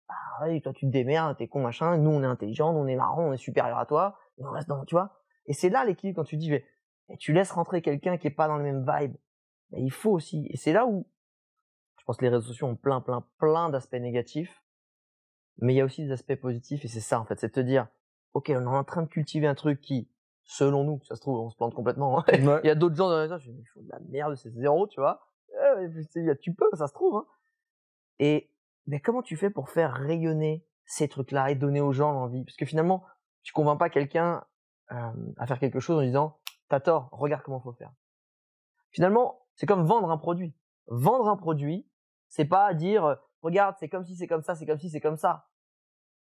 bah, 0.08 0.14
ouais, 0.46 0.60
toi, 0.60 0.72
tu 0.72 0.86
te 0.86 0.90
démerdes, 0.90 1.36
t'es 1.36 1.48
con, 1.48 1.60
machin, 1.60 1.96
nous, 1.96 2.10
on 2.10 2.22
est 2.22 2.26
intelligent, 2.26 2.74
on 2.74 2.86
est 2.86 2.96
marrant, 2.96 3.28
on 3.28 3.32
est 3.32 3.38
supérieur 3.38 3.78
à 3.78 3.86
toi, 3.86 4.18
on 4.38 4.50
reste 4.50 4.68
dans, 4.68 4.84
tu 4.84 4.94
vois. 4.94 5.12
Et 5.46 5.52
c'est 5.52 5.68
là 5.68 5.84
l'équilibre 5.84 6.16
quand 6.22 6.28
tu 6.28 6.36
dis, 6.36 6.50
mais, 6.50 6.64
tu 7.18 7.32
laisses 7.32 7.50
rentrer 7.50 7.82
quelqu'un 7.82 8.16
qui 8.16 8.28
est 8.28 8.30
pas 8.30 8.48
dans 8.48 8.56
le 8.56 8.62
même 8.62 8.86
vibe. 8.88 9.16
Mais 9.70 9.82
il 9.82 9.90
faut 9.90 10.10
aussi, 10.10 10.46
et 10.50 10.56
c'est 10.56 10.72
là 10.72 10.86
où, 10.86 11.06
je 11.98 12.04
pense 12.04 12.16
que 12.16 12.24
les 12.24 12.30
réseaux 12.30 12.46
sociaux 12.46 12.66
ont 12.66 12.76
plein, 12.76 13.00
plein, 13.00 13.24
plein 13.38 13.68
d'aspects 13.68 13.94
négatifs, 13.94 14.61
mais 15.58 15.74
il 15.74 15.76
y 15.76 15.80
a 15.80 15.84
aussi 15.84 16.04
des 16.04 16.12
aspects 16.12 16.36
positifs, 16.36 16.84
et 16.84 16.88
c'est 16.88 17.00
ça, 17.00 17.20
en 17.20 17.24
fait, 17.24 17.38
c'est 17.38 17.48
de 17.48 17.52
te 17.52 17.60
dire, 17.60 17.88
ok, 18.34 18.50
on 18.54 18.62
est 18.62 18.66
en 18.66 18.84
train 18.84 19.02
de 19.02 19.08
cultiver 19.08 19.46
un 19.46 19.54
truc 19.54 19.80
qui, 19.80 20.08
selon 20.44 20.84
nous, 20.84 21.00
ça 21.04 21.16
se 21.16 21.20
trouve, 21.20 21.38
on 21.40 21.50
se 21.50 21.56
plante 21.56 21.74
complètement. 21.74 22.18
hein. 22.18 22.24
Ouais. 22.28 22.60
Il 22.64 22.66
y 22.66 22.70
a 22.70 22.74
d'autres 22.74 22.96
gens 22.96 23.08
dans 23.08 23.16
les 23.16 23.22
réseaux, 23.22 23.38
je 23.38 23.50
ils 23.50 23.66
font 23.74 23.82
de 23.82 23.88
la 23.90 24.00
merde, 24.08 24.34
c'est 24.36 24.50
zéro, 24.50 24.86
tu 24.86 25.00
vois. 25.00 25.20
Euh, 25.62 25.88
tu 26.40 26.54
peux, 26.54 26.68
ça 26.74 26.88
se 26.88 26.92
trouve. 26.92 27.16
Hein. 27.16 27.26
Et 28.18 28.50
mais 28.86 29.00
comment 29.00 29.22
tu 29.22 29.36
fais 29.36 29.50
pour 29.50 29.68
faire 29.68 29.92
rayonner 29.92 30.66
ces 30.86 31.08
trucs-là 31.08 31.50
et 31.50 31.54
donner 31.54 31.80
aux 31.80 31.92
gens 31.92 32.12
l'envie? 32.12 32.44
Parce 32.44 32.56
que 32.56 32.64
finalement, 32.66 33.04
tu 33.42 33.52
convaincs 33.52 33.78
pas 33.78 33.90
quelqu'un 33.90 34.44
euh, 34.90 35.10
à 35.36 35.46
faire 35.46 35.58
quelque 35.58 35.78
chose 35.78 35.98
en 35.98 36.02
disant, 36.02 36.38
t'as 36.68 36.80
tort, 36.80 37.08
regarde 37.12 37.42
comment 37.42 37.60
faut 37.60 37.72
faire. 37.72 37.92
Finalement, 38.90 39.46
c'est 39.54 39.66
comme 39.66 39.84
vendre 39.84 40.10
un 40.10 40.18
produit. 40.18 40.54
Vendre 40.88 41.28
un 41.28 41.36
produit, 41.36 41.86
c'est 42.28 42.44
pas 42.44 42.74
dire, 42.74 43.18
regarde, 43.42 43.76
c'est 43.78 43.88
comme 43.88 44.04
si, 44.04 44.16
c'est 44.16 44.26
comme 44.26 44.42
ça, 44.42 44.54
c'est 44.54 44.66
comme 44.66 44.78
si, 44.78 44.90
c'est 44.90 45.00
comme 45.00 45.16
ça. 45.16 45.48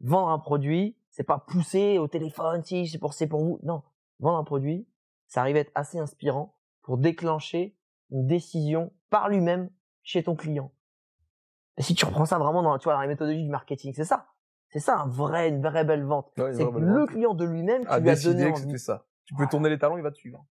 Vendre 0.01 0.29
un 0.29 0.39
produit, 0.39 0.97
c'est 1.11 1.25
pas 1.25 1.39
pousser 1.39 1.99
au 1.99 2.09
téléphone, 2.09 2.63
si, 2.65 2.89
c'est 2.89 2.99
pour, 2.99 3.15
c'est 3.15 3.27
pour 3.27 3.45
vous. 3.45 3.61
Non. 3.63 3.83
Vendre 4.19 4.39
un 4.39 4.45
produit, 4.45 4.89
ça 5.27 5.41
arrive 5.41 5.57
à 5.57 5.61
être 5.61 5.73
assez 5.75 5.99
inspirant 5.99 6.57
pour 6.83 6.99
déclencher 6.99 7.77
une 8.11 8.27
décision 8.27 8.93
par 9.11 9.29
lui-même 9.29 9.71
chez 10.03 10.23
ton 10.23 10.35
client. 10.35 10.73
Et 11.77 11.83
si 11.83 11.95
tu 11.95 12.05
reprends 12.05 12.27
ça 12.27 12.39
vraiment 12.39 12.63
dans, 12.63 12.79
tu 12.79 12.85
vois, 12.85 12.95
dans 12.95 13.01
la 13.01 13.07
méthodologie 13.07 13.45
du 13.45 13.51
marketing, 13.51 13.93
c'est 13.95 14.05
ça. 14.05 14.27
C'est 14.69 14.81
ça, 14.81 15.01
un 15.01 15.07
vrai, 15.07 15.49
une 15.49 15.63
vraie 15.63 15.85
belle 15.85 16.05
vente. 16.05 16.33
Ouais, 16.39 16.53
c'est 16.55 16.65
le 16.65 16.71
vente. 16.71 17.09
client 17.09 17.35
de 17.35 17.45
lui-même 17.45 17.83
qui 17.83 17.89
a 17.89 17.99
lui 17.99 18.11
a 18.11 18.17
donné 18.17 18.53
que 18.53 18.59
c'était 18.59 18.79
ça. 18.79 19.07
Tu 19.25 19.35
peux 19.35 19.47
tourner 19.47 19.69
les 19.69 19.79
talons, 19.79 19.97
il 19.97 20.03
va 20.03 20.11
te 20.11 20.17
suivre. 20.17 20.45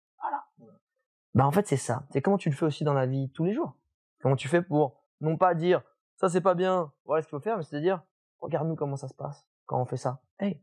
Bah 1.34 1.46
en 1.46 1.52
fait 1.52 1.66
c'est 1.68 1.78
ça. 1.78 2.06
C'est 2.10 2.22
comment 2.22 2.38
tu 2.38 2.50
le 2.50 2.56
fais 2.56 2.66
aussi 2.66 2.84
dans 2.84 2.94
la 2.94 3.06
vie 3.06 3.30
tous 3.32 3.46
les 3.46 3.54
jours. 3.54 3.78
Comment 4.22 4.36
tu 4.36 4.48
fais 4.48 4.62
pour 4.62 5.02
non 5.22 5.38
pas 5.38 5.56
dire 5.56 5.82
ça 6.18 6.30
c'est 6.30 6.42
pas 6.42 6.54
bien, 6.54 6.92
voilà 7.06 7.22
ce 7.22 7.28
qu'il 7.28 7.38
faut 7.38 7.44
faire, 7.44 7.58
mais 7.58 7.64
c'est 7.64 7.76
de 7.76 7.82
dire 7.82 8.04
regarde 8.40 8.68
nous 8.68 8.76
comment 8.76 8.96
ça 8.96 9.08
se 9.08 9.14
passe 9.14 9.46
quand 9.66 9.82
on 9.82 9.86
fait 9.86 9.98
ça. 9.98 10.22
Hey, 10.40 10.62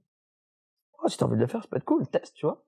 oh, 1.03 1.09
si 1.09 1.17
t'as 1.17 1.27
envie 1.27 1.37
de 1.37 1.41
le 1.41 1.47
faire, 1.47 1.63
ça 1.63 1.69
peut 1.69 1.77
être 1.77 1.85
cool, 1.85 2.07
teste, 2.07 2.35
tu 2.35 2.47
vois. 2.47 2.65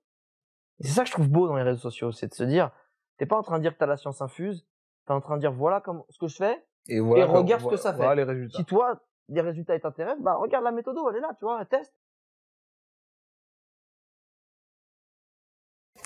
Et 0.79 0.87
c'est 0.87 0.93
ça 0.93 1.03
que 1.03 1.07
je 1.07 1.13
trouve 1.13 1.29
beau 1.29 1.47
dans 1.47 1.55
les 1.55 1.63
réseaux 1.63 1.81
sociaux, 1.81 2.11
c'est 2.11 2.27
de 2.27 2.33
se 2.33 2.43
dire 2.43 2.71
t'es 3.17 3.25
pas 3.25 3.37
en 3.37 3.43
train 3.43 3.57
de 3.57 3.63
dire 3.63 3.73
que 3.73 3.77
t'as 3.77 3.85
la 3.85 3.97
science 3.97 4.21
infuse, 4.21 4.65
t'es 5.05 5.13
en 5.13 5.21
train 5.21 5.35
de 5.35 5.41
dire 5.41 5.51
voilà 5.51 5.81
comment 5.81 6.05
ce 6.09 6.17
que 6.17 6.27
je 6.27 6.35
fais. 6.35 6.65
Et, 6.87 6.99
voilà, 6.99 7.25
Et 7.25 7.27
regarde 7.27 7.61
ce 7.61 7.67
que 7.67 7.77
ça 7.77 7.91
fait. 7.91 7.97
Voilà 7.97 8.15
les 8.15 8.23
résultats. 8.23 8.57
Si 8.57 8.65
toi 8.65 8.99
les 9.29 9.41
résultats 9.41 9.75
ils 9.75 9.81
t'intéressent, 9.81 10.23
bah 10.23 10.35
regarde 10.35 10.63
la 10.63 10.71
méthode, 10.71 10.97
elle 11.09 11.17
est 11.17 11.21
là, 11.21 11.35
tu 11.37 11.45
vois, 11.45 11.63
teste. 11.65 11.93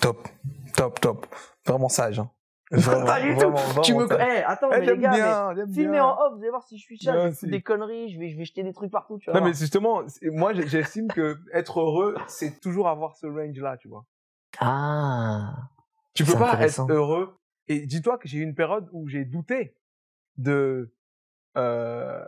Top, 0.00 0.28
top, 0.76 1.00
top. 1.00 1.26
Vraiment 1.64 1.88
sage. 1.88 2.20
Hein. 2.20 2.30
Pas 2.70 2.76
Vraiment, 2.78 3.20
du 3.22 3.34
tout. 3.34 3.50
vraiment, 3.50 3.80
tu 3.82 3.92
vraiment 3.92 4.04
me, 4.04 4.08
sage. 4.18 4.28
Eh, 4.38 4.42
attends, 4.42 4.68
Eh, 4.72 4.78
mais 4.80 4.86
les 4.86 4.98
gars, 4.98 5.10
mais 5.10 5.16
bien, 5.16 5.54
j'aime 5.54 5.72
filmez 5.72 5.92
bien. 5.92 6.04
en 6.04 6.18
off, 6.20 6.32
vous 6.34 6.40
allez 6.40 6.50
voir 6.50 6.64
si 6.64 6.76
je 6.78 6.82
suis 6.82 6.98
chat, 6.98 7.30
foutre 7.30 7.50
des 7.50 7.62
conneries, 7.62 8.12
je 8.12 8.18
vais, 8.18 8.28
je 8.30 8.36
vais 8.36 8.44
jeter 8.44 8.64
des 8.64 8.72
trucs 8.72 8.90
partout, 8.90 9.18
tu 9.18 9.30
vois. 9.30 9.38
Non, 9.38 9.46
mais 9.46 9.54
justement, 9.54 10.02
c'est- 10.08 10.30
moi, 10.30 10.52
j'estime 10.52 11.06
que 11.08 11.38
être 11.52 11.78
heureux, 11.80 12.16
c'est 12.26 12.58
toujours 12.60 12.88
avoir 12.88 13.14
ce 13.16 13.26
range-là, 13.28 13.76
tu 13.76 13.86
vois. 13.88 14.04
Ah. 14.58 15.54
Tu 16.14 16.24
peux 16.24 16.32
C'est 16.32 16.38
pas 16.38 16.60
être 16.60 16.90
heureux. 16.90 17.38
Et 17.68 17.86
dis-toi 17.86 18.18
que 18.18 18.26
j'ai 18.26 18.38
eu 18.38 18.42
une 18.42 18.54
période 18.54 18.88
où 18.92 19.06
j'ai 19.08 19.24
douté 19.24 19.76
de 20.36 20.92
euh, 21.56 22.24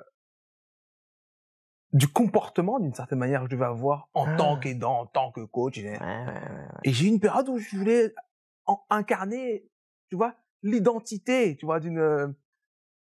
du 1.93 2.07
comportement 2.07 2.79
d'une 2.79 2.95
certaine 2.95 3.19
manière 3.19 3.41
que 3.41 3.47
je 3.47 3.55
devais 3.57 3.65
avoir 3.67 4.09
en 4.15 4.27
Ah. 4.27 4.37
tant 4.37 4.57
qu'aidant, 4.59 5.01
en 5.01 5.07
tant 5.07 5.33
que 5.33 5.41
coach. 5.45 5.79
Et, 5.79 5.85
Ouais, 5.91 5.99
ouais, 5.99 6.07
ouais, 6.07 6.33
ouais. 6.35 6.69
et 6.85 6.93
j'ai 6.93 7.07
eu 7.07 7.09
une 7.09 7.21
période 7.21 7.49
où 7.49 7.59
je 7.59 7.77
voulais 7.77 8.15
en- 8.67 8.81
incarner, 8.91 9.65
tu 10.09 10.17
vois, 10.17 10.35
l'identité, 10.63 11.57
tu 11.57 11.67
vois, 11.67 11.81
d'une 11.81 11.99
euh, 11.99 12.27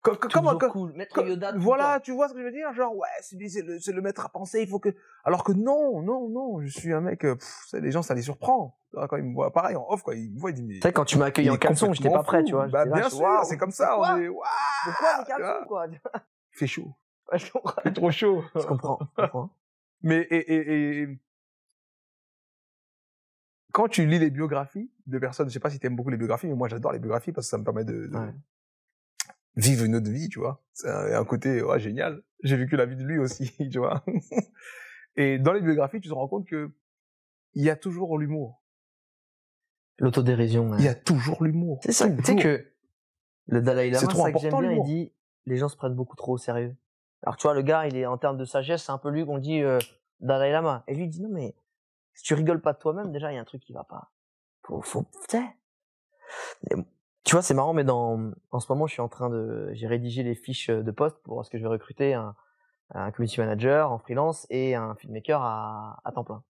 co- 0.02 0.12
co- 0.12 0.28
comme, 0.28 0.30
Toujours 0.30 0.58
comme- 0.58 0.70
cool. 0.70 0.92
Maître 0.94 1.14
comme- 1.14 1.28
Yoda. 1.28 1.52
voilà, 1.56 2.00
tu 2.00 2.12
vois 2.12 2.28
ce 2.28 2.34
que 2.34 2.40
je 2.40 2.44
veux 2.44 2.52
dire, 2.52 2.72
genre 2.74 2.94
ouais, 2.96 3.08
c'est 3.20 3.36
lui, 3.36 3.50
c'est 3.50 3.62
le, 3.62 3.78
c'est 3.80 3.92
le 3.92 4.00
maître 4.02 4.24
à 4.24 4.28
penser, 4.28 4.62
il 4.62 4.68
faut 4.68 4.78
que, 4.78 4.94
alors 5.24 5.44
que 5.44 5.52
non, 5.52 6.02
non, 6.02 6.28
non, 6.28 6.60
je 6.60 6.68
suis 6.68 6.92
un 6.92 7.00
mec, 7.00 7.24
euh, 7.24 7.34
pff, 7.36 7.64
ça, 7.68 7.80
les 7.80 7.90
gens 7.90 8.02
ça 8.02 8.14
les 8.14 8.22
surprend 8.22 8.76
quand 8.92 9.16
ils 9.16 9.24
me 9.24 9.34
voient 9.34 9.52
pareil 9.52 9.74
en 9.74 9.84
off, 9.88 10.02
quoi, 10.04 10.14
ils 10.14 10.32
me 10.32 10.38
voient, 10.38 10.50
ils 10.50 10.54
disent 10.54 10.80
Tu 10.80 10.80
sais, 10.82 10.92
quand 10.92 11.04
tu 11.04 11.18
m'as 11.18 11.24
accueilli 11.26 11.48
il 11.48 11.50
en 11.50 11.56
caleçon, 11.56 11.92
j'étais 11.92 12.10
pas 12.10 12.22
prêt, 12.22 12.40
fou. 12.42 12.46
tu 12.46 12.52
vois. 12.52 12.68
Bah, 12.68 12.84
là, 12.84 12.94
bien 12.94 13.10
sûr, 13.10 13.26
c'est 13.44 13.56
comme 13.58 13.72
ça. 13.72 13.88
Pourquoi 13.88 14.14
On 14.14 14.18
est, 14.20 14.28
Waouh, 14.28 14.44
Pourquoi 14.84 15.18
les 15.18 15.24
caleçons, 15.24 15.66
quoi? 15.66 15.86
Il 15.88 16.00
fait 16.52 16.66
chaud. 16.68 16.94
Il 17.32 17.40
fait 17.40 17.92
trop 17.92 18.10
chaud. 18.12 18.44
Je 18.54 18.60
comprends. 18.66 18.98
je 19.18 19.22
comprends. 19.24 19.50
Mais 20.02 20.20
et, 20.30 20.36
et, 20.54 21.02
et 21.02 21.18
quand 23.72 23.88
tu 23.88 24.06
lis 24.06 24.18
les 24.20 24.30
biographies 24.30 24.90
de 25.06 25.18
personnes, 25.18 25.48
je 25.48 25.52
sais 25.54 25.60
pas 25.60 25.70
si 25.70 25.78
tu 25.78 25.86
aimes 25.86 25.96
beaucoup 25.96 26.10
les 26.10 26.16
biographies, 26.16 26.46
mais 26.46 26.54
moi 26.54 26.68
j'adore 26.68 26.92
les 26.92 26.98
biographies 26.98 27.32
parce 27.32 27.46
que 27.46 27.50
ça 27.50 27.58
me 27.58 27.64
permet 27.64 27.84
de, 27.84 28.06
de 28.06 28.16
Ouais. 28.16 28.34
vivre 29.56 29.84
une 29.84 29.96
autre 29.96 30.10
vie, 30.10 30.28
tu 30.28 30.38
vois. 30.38 30.62
C'est 30.72 30.88
un, 30.90 31.20
un 31.20 31.24
côté 31.24 31.62
ouais, 31.62 31.78
génial. 31.78 32.22
J'ai 32.42 32.56
vécu 32.56 32.76
la 32.76 32.86
vie 32.86 32.96
de 32.96 33.04
lui 33.04 33.18
aussi, 33.18 33.52
tu 33.70 33.78
vois. 33.78 34.04
Et 35.16 35.38
dans 35.38 35.52
les 35.52 35.60
biographies, 35.60 36.00
tu 36.00 36.08
te 36.08 36.14
rends 36.14 36.28
compte 36.28 36.46
que 36.46 36.70
il 37.54 37.62
y 37.62 37.70
a 37.70 37.76
toujours 37.76 38.18
l'humour. 38.18 38.62
L'autodérision. 39.98 40.70
ouais. 40.70 40.76
Il 40.80 40.84
y 40.84 40.88
a 40.88 40.94
toujours 40.94 41.44
l'humour. 41.44 41.80
C'est 41.84 41.92
ça. 41.92 42.10
Tu 42.10 42.24
sais 42.24 42.36
que 42.36 42.66
le 43.46 43.60
Dalai 43.62 43.90
Lama, 43.90 44.00
C'est 44.00 44.06
trop 44.08 44.22
ça 44.24 44.32
que 44.32 44.38
j'aime 44.38 44.48
important, 44.54 44.68
bien, 44.68 44.78
il 44.78 44.82
dit 44.84 45.12
les 45.46 45.56
gens 45.56 45.68
se 45.68 45.76
prennent 45.76 45.94
beaucoup 45.94 46.16
trop 46.16 46.32
au 46.32 46.38
sérieux. 46.38 46.74
Alors 47.22 47.36
tu 47.36 47.42
vois, 47.46 47.54
le 47.54 47.62
gars, 47.62 47.86
il 47.86 47.96
est 47.96 48.06
en 48.06 48.18
termes 48.18 48.36
de 48.36 48.44
sagesse, 48.44 48.84
c'est 48.84 48.92
un 48.92 48.98
peu 48.98 49.10
lui 49.10 49.24
qu'on 49.24 49.38
dit 49.38 49.62
euh, 49.62 49.78
Dalai 50.20 50.50
Lama. 50.50 50.82
Et 50.88 50.94
lui, 50.94 51.04
il 51.04 51.08
dit 51.10 51.20
non, 51.22 51.28
mais 51.30 51.54
si 52.14 52.24
tu 52.24 52.34
rigoles 52.34 52.60
pas 52.60 52.72
de 52.72 52.78
toi-même, 52.78 53.12
déjà, 53.12 53.30
il 53.30 53.36
y 53.36 53.38
a 53.38 53.40
un 53.40 53.44
truc 53.44 53.62
qui 53.62 53.72
va 53.72 53.84
pas. 53.84 54.10
Faut, 54.64 54.80
faut, 54.82 55.06
tu 57.24 57.32
vois, 57.32 57.42
c'est 57.42 57.54
marrant, 57.54 57.72
mais 57.72 57.84
dans, 57.84 58.32
en 58.50 58.60
ce 58.60 58.70
moment, 58.70 58.86
je 58.86 58.92
suis 58.92 59.02
en 59.02 59.08
train 59.08 59.30
de, 59.30 59.70
j'ai 59.72 59.86
rédigé 59.86 60.22
les 60.22 60.34
fiches 60.34 60.68
de 60.68 60.90
poste 60.90 61.16
pour 61.22 61.44
ce 61.44 61.50
que 61.50 61.58
je 61.58 61.62
vais 61.62 61.68
recruter 61.68 62.14
un, 62.14 62.34
un 62.90 63.10
community 63.12 63.40
manager 63.40 63.90
en 63.90 63.98
freelance 63.98 64.46
et 64.50 64.74
un 64.74 64.94
filmmaker 64.96 65.40
à, 65.42 66.00
à 66.04 66.12
temps 66.12 66.24
plein. 66.24 66.44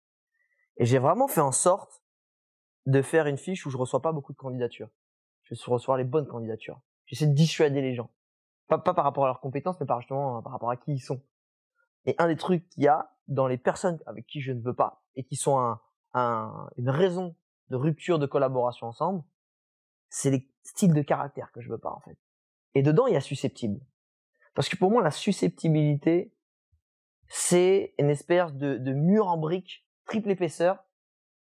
Et 0.76 0.84
j'ai 0.84 0.98
vraiment 0.98 1.28
fait 1.28 1.40
en 1.40 1.52
sorte 1.52 2.02
de 2.86 3.02
faire 3.02 3.26
une 3.26 3.38
fiche 3.38 3.64
où 3.66 3.70
je 3.70 3.76
reçois 3.76 4.02
pas 4.02 4.12
beaucoup 4.12 4.32
de 4.32 4.38
candidatures. 4.38 4.90
Je 5.44 5.54
vais 5.54 5.60
recevoir 5.66 5.96
les 5.96 6.04
bonnes 6.04 6.26
candidatures. 6.26 6.80
J'essaie 7.06 7.26
de 7.26 7.34
dissuader 7.34 7.80
les 7.80 7.94
gens. 7.94 8.10
Pas, 8.66 8.78
pas 8.78 8.94
par 8.94 9.04
rapport 9.04 9.24
à 9.24 9.28
leurs 9.28 9.40
compétences, 9.40 9.78
mais 9.78 9.86
par 9.86 10.00
justement 10.00 10.42
par 10.42 10.52
rapport 10.52 10.70
à 10.70 10.76
qui 10.76 10.92
ils 10.92 11.00
sont. 11.00 11.22
Et 12.06 12.14
un 12.18 12.26
des 12.26 12.36
trucs 12.36 12.68
qu'il 12.70 12.82
y 12.82 12.88
a 12.88 13.10
dans 13.28 13.46
les 13.46 13.58
personnes 13.58 14.00
avec 14.06 14.26
qui 14.26 14.40
je 14.40 14.52
ne 14.52 14.60
veux 14.60 14.74
pas 14.74 15.04
et 15.14 15.24
qui 15.24 15.36
sont 15.36 15.58
un, 15.58 15.80
un, 16.14 16.68
une 16.76 16.90
raison 16.90 17.36
de 17.70 17.76
rupture 17.76 18.18
de 18.18 18.26
collaboration 18.26 18.86
ensemble, 18.86 19.22
c'est 20.08 20.30
les 20.30 20.48
styles 20.62 20.94
de 20.94 21.02
caractère 21.02 21.50
que 21.52 21.60
je 21.60 21.68
veux 21.68 21.78
pas 21.78 21.92
en 21.92 22.00
fait. 22.00 22.16
Et 22.74 22.82
dedans, 22.82 23.06
il 23.06 23.14
y 23.14 23.16
a 23.16 23.20
susceptible. 23.20 23.80
Parce 24.54 24.68
que 24.68 24.76
pour 24.76 24.90
moi, 24.90 25.02
la 25.02 25.10
susceptibilité, 25.10 26.34
c'est 27.28 27.94
une 27.98 28.10
espèce 28.10 28.52
de, 28.54 28.76
de 28.76 28.92
mur 28.92 29.26
en 29.26 29.36
brique, 29.36 29.86
triple 30.06 30.30
épaisseur, 30.30 30.84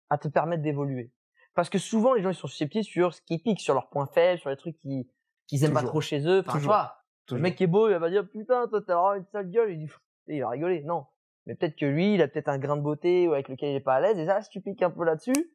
à 0.09 0.17
te 0.17 0.27
permettre 0.27 0.63
d'évoluer. 0.63 1.11
Parce 1.53 1.69
que 1.69 1.77
souvent, 1.77 2.13
les 2.13 2.21
gens, 2.21 2.29
ils 2.29 2.35
sont 2.35 2.47
susceptibles 2.47 2.83
sur 2.83 3.13
ce 3.13 3.21
qui 3.21 3.39
pique, 3.39 3.61
sur 3.61 3.73
leurs 3.73 3.89
points 3.89 4.07
faibles, 4.07 4.39
sur 4.39 4.49
les 4.49 4.57
trucs 4.57 4.77
qui, 4.79 5.09
qu'ils 5.47 5.63
aiment 5.63 5.73
pas 5.73 5.83
trop 5.83 6.01
chez 6.01 6.27
eux. 6.27 6.43
Enfin, 6.45 6.59
tu 6.59 6.65
vois, 6.65 6.97
le 7.31 7.39
mec 7.39 7.55
qui 7.55 7.63
est 7.63 7.67
beau, 7.67 7.89
il 7.89 7.95
va 7.95 8.09
dire, 8.09 8.27
putain, 8.29 8.67
toi, 8.67 8.81
t'as 8.81 8.95
vraiment 8.95 9.13
une 9.13 9.25
sale 9.31 9.49
gueule. 9.49 9.71
Il 9.71 9.79
dit, 9.79 9.91
il 10.27 10.41
va 10.41 10.49
rigoler. 10.49 10.83
Non. 10.83 11.05
Mais 11.45 11.55
peut-être 11.55 11.75
que 11.75 11.85
lui, 11.85 12.15
il 12.15 12.21
a 12.21 12.27
peut-être 12.27 12.49
un 12.49 12.57
grain 12.57 12.75
de 12.75 12.81
beauté 12.81 13.27
avec 13.27 13.47
lequel 13.47 13.69
il 13.69 13.75
est 13.75 13.81
pas 13.81 13.95
à 13.95 14.01
l'aise. 14.01 14.17
Et 14.17 14.25
ça, 14.25 14.41
si 14.41 14.49
tu 14.49 14.61
piques 14.61 14.81
un 14.81 14.89
peu 14.89 15.05
là-dessus, 15.05 15.54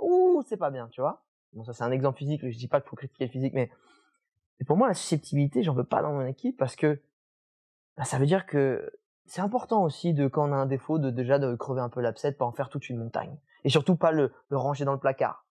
ouh, 0.00 0.42
c'est 0.46 0.56
pas 0.56 0.70
bien, 0.70 0.88
tu 0.88 1.00
vois. 1.00 1.24
Bon, 1.52 1.64
ça, 1.64 1.72
c'est 1.72 1.84
un 1.84 1.90
exemple 1.90 2.18
physique. 2.18 2.48
Je 2.48 2.56
dis 2.56 2.68
pas 2.68 2.80
qu'il 2.80 2.88
faut 2.88 2.96
critiquer 2.96 3.26
le 3.26 3.30
physique, 3.30 3.54
mais 3.54 3.70
pour 4.66 4.76
moi, 4.76 4.88
la 4.88 4.94
susceptibilité, 4.94 5.62
j'en 5.62 5.74
veux 5.74 5.84
pas 5.84 6.02
dans 6.02 6.12
mon 6.12 6.26
équipe 6.26 6.56
parce 6.56 6.76
que 6.76 7.00
bah, 7.96 8.04
ça 8.04 8.18
veut 8.18 8.26
dire 8.26 8.46
que 8.46 8.92
c'est 9.26 9.40
important 9.40 9.82
aussi 9.84 10.12
de, 10.12 10.28
quand 10.28 10.48
on 10.48 10.52
a 10.52 10.56
un 10.56 10.66
défaut, 10.66 10.98
de 10.98 11.10
déjà 11.10 11.38
de 11.38 11.54
crever 11.54 11.80
un 11.80 11.88
peu 11.88 12.00
l'abcès, 12.00 12.32
pas 12.32 12.44
en 12.44 12.52
faire 12.52 12.68
toute 12.68 12.88
une 12.88 12.98
montagne. 12.98 13.36
Et 13.64 13.68
surtout 13.68 13.96
pas 13.96 14.12
le, 14.12 14.32
ranger 14.50 14.84
dans 14.84 14.92
le 14.92 14.98
placard. 14.98 15.46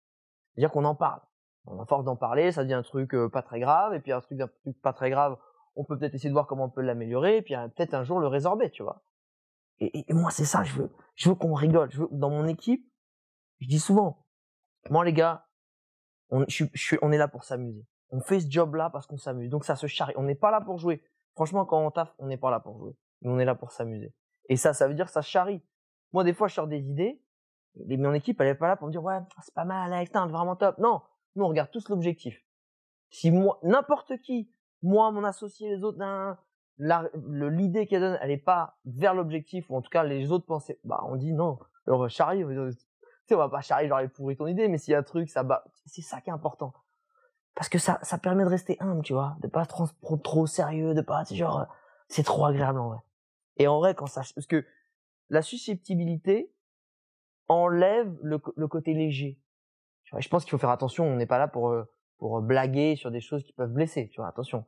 C'est-à-dire 0.55 0.71
qu'on 0.71 0.85
en 0.85 0.95
parle. 0.95 1.21
On 1.67 1.81
a 1.81 1.87
force 1.87 2.05
d'en 2.05 2.17
parler, 2.17 2.53
ça 2.53 2.63
devient 2.63 2.75
un 2.75 2.83
truc 2.83 3.15
euh, 3.15 3.29
pas 3.29 3.43
très 3.43 3.59
grave, 3.59 3.95
et 3.95 4.01
puis 4.01 4.13
un 4.13 4.21
truc, 4.21 4.39
un 4.41 4.49
truc 4.49 4.81
pas 4.83 4.93
très 4.93 5.09
grave, 5.09 5.39
on 5.77 5.85
peut 5.85 5.99
peut-être 5.99 6.15
essayer 6.15 6.29
de 6.29 6.35
voir 6.35 6.47
comment 6.47 6.65
on 6.65 6.71
peut 6.71 6.83
l'améliorer, 6.83 7.39
et 7.39 7.43
puis 7.43 7.55
euh, 7.55 7.69
peut-être 7.69 7.95
un 7.95 8.05
jour 8.05 8.21
le 8.21 8.27
résorber, 8.27 8.71
tu 8.71 8.83
vois. 8.83 9.03
Et, 9.81 9.87
et- 9.99 10.11
et 10.11 10.15
moi, 10.15 10.31
c'est 10.31 10.45
ça, 10.45 10.63
je 10.63 10.75
veux, 10.75 10.91
je 11.15 11.31
veux 11.31 11.35
qu'on 11.35 11.55
rigole. 11.55 11.91
Je 11.91 12.01
veux, 12.03 12.09
dans 12.13 12.29
mon 12.31 12.47
équipe, 12.47 12.87
je 13.61 13.67
dis 13.67 13.81
souvent, 13.81 14.24
moi 14.91 15.05
les 15.05 15.13
gars, 15.13 15.47
on, 16.31 16.45
je 16.49 16.65
je 16.73 16.97
on 17.03 17.13
est 17.13 17.19
là 17.19 17.29
pour 17.29 17.45
s'amuser. 17.45 17.85
On 18.11 18.21
fait 18.21 18.41
ce 18.41 18.51
job-là 18.51 18.91
parce 18.91 19.07
qu'on 19.07 19.17
s'amuse. 19.17 19.51
Donc 19.51 19.65
ça 19.65 19.77
se 19.77 19.87
charrie. 19.87 20.15
On 20.17 20.23
n'est 20.23 20.35
pas 20.35 20.51
là 20.51 20.61
pour 20.61 20.79
jouer. 20.79 21.03
Franchement, 21.35 21.65
quand 21.65 21.85
on 21.85 21.91
taffe, 21.91 22.15
on 22.19 22.27
n'est 22.27 22.37
pas 22.37 22.51
là 22.51 22.61
pour 22.61 22.79
jouer. 22.79 22.95
Mais 23.23 23.31
on 23.31 23.39
est 23.39 23.45
là 23.45 23.55
pour 23.55 23.73
s'amuser. 23.73 24.15
Et 24.49 24.57
ça, 24.57 24.73
ça 24.73 24.87
veut 24.87 24.95
dire 24.95 25.07
que 25.07 25.13
ça 25.13 25.23
charrie. 25.23 25.63
Moi, 26.13 26.23
des 26.23 26.33
fois, 26.33 26.47
je 26.47 26.55
sors 26.55 26.69
des 26.69 26.79
idées, 26.79 27.21
et 27.89 27.97
mon 27.97 28.13
équipe, 28.13 28.41
elle 28.41 28.49
est 28.49 28.55
pas 28.55 28.69
là 28.69 28.77
pour 28.77 28.87
me 28.87 28.93
dire, 28.93 29.03
ouais, 29.03 29.19
c'est 29.43 29.55
pas 29.55 29.65
mal, 29.65 29.93
Alex, 29.93 30.13
t'es 30.13 30.19
vraiment 30.19 30.55
top. 30.55 30.79
Non. 30.79 31.01
Nous, 31.35 31.45
on 31.45 31.49
regarde 31.49 31.71
tous 31.73 31.89
l'objectif. 31.89 32.41
Si 33.11 33.31
moi, 33.33 33.59
n'importe 33.63 34.19
qui, 34.19 34.49
moi, 34.83 35.11
mon 35.11 35.25
associé, 35.25 35.69
les 35.69 35.83
autres, 35.83 35.99
l'idée 36.79 37.87
qu'elle 37.87 38.01
donne, 38.01 38.19
elle 38.21 38.31
est 38.31 38.37
pas 38.37 38.79
vers 38.85 39.15
l'objectif, 39.15 39.69
ou 39.71 39.77
en 39.77 39.83
tout 39.83 39.91
cas, 39.91 40.05
les 40.05 40.31
autres 40.31 40.47
pensaient, 40.47 40.79
bah, 40.85 41.01
on 41.09 41.17
dit 41.17 41.33
non, 41.33 41.59
alors, 41.87 42.09
charrie, 42.09 42.45
sais, 43.29 43.35
on 43.35 43.39
va 43.39 43.49
pas 43.49 43.61
charrier, 43.61 43.89
genre, 43.89 43.99
elle 44.01 44.11
pourrit 44.11 44.37
ton 44.37 44.47
idée, 44.47 44.69
mais 44.69 44.79
s'il 44.79 44.93
y 44.93 44.95
a 44.95 44.99
un 44.99 45.03
truc, 45.03 45.29
ça 45.31 45.43
bat, 45.43 45.65
c'est 45.87 46.03
ça 46.03 46.21
qui 46.21 46.31
est 46.31 46.33
important. 46.33 46.73
Parce 47.55 47.69
que 47.69 47.79
ça, 47.79 47.99
ça 48.03 48.19
permet 48.19 48.43
de 48.45 48.49
rester 48.49 48.77
humble, 48.81 49.03
tu 49.03 49.13
vois, 49.13 49.37
de 49.41 49.49
pas 49.49 49.65
trop, 49.67 49.87
trop, 50.03 50.17
trop 50.17 50.47
sérieux, 50.47 50.93
de 50.95 51.01
pas, 51.01 51.25
tu 51.25 51.31
sais, 51.31 51.37
genre, 51.37 51.61
euh, 51.61 51.65
c'est 52.09 52.25
trop 52.25 52.45
agréable 52.47 52.79
en 52.81 52.89
vrai. 52.89 52.99
Et 53.57 53.69
en 53.69 53.79
vrai, 53.79 53.95
quand 53.95 54.07
ça, 54.07 54.23
parce 54.35 54.47
que 54.47 54.65
la 55.31 55.41
susceptibilité 55.43 56.53
enlève 57.49 58.17
le, 58.23 58.41
le 58.57 58.69
côté 58.69 58.95
léger. 58.95 59.41
Tu 60.05 60.11
vois, 60.11 60.21
je 60.21 60.29
pense 60.29 60.45
qu'il 60.45 60.51
faut 60.51 60.59
faire 60.59 60.71
attention, 60.71 61.05
on 61.05 61.17
n'est 61.17 61.27
pas 61.27 61.39
là 61.39 61.49
pour, 61.49 61.71
euh, 61.71 61.85
pour 62.19 62.41
blaguer 62.43 62.97
sur 62.97 63.11
des 63.11 63.21
choses 63.21 63.43
qui 63.45 63.53
peuvent 63.53 63.73
blesser, 63.73 64.09
tu 64.09 64.21
vois, 64.21 64.29
attention. 64.29 64.65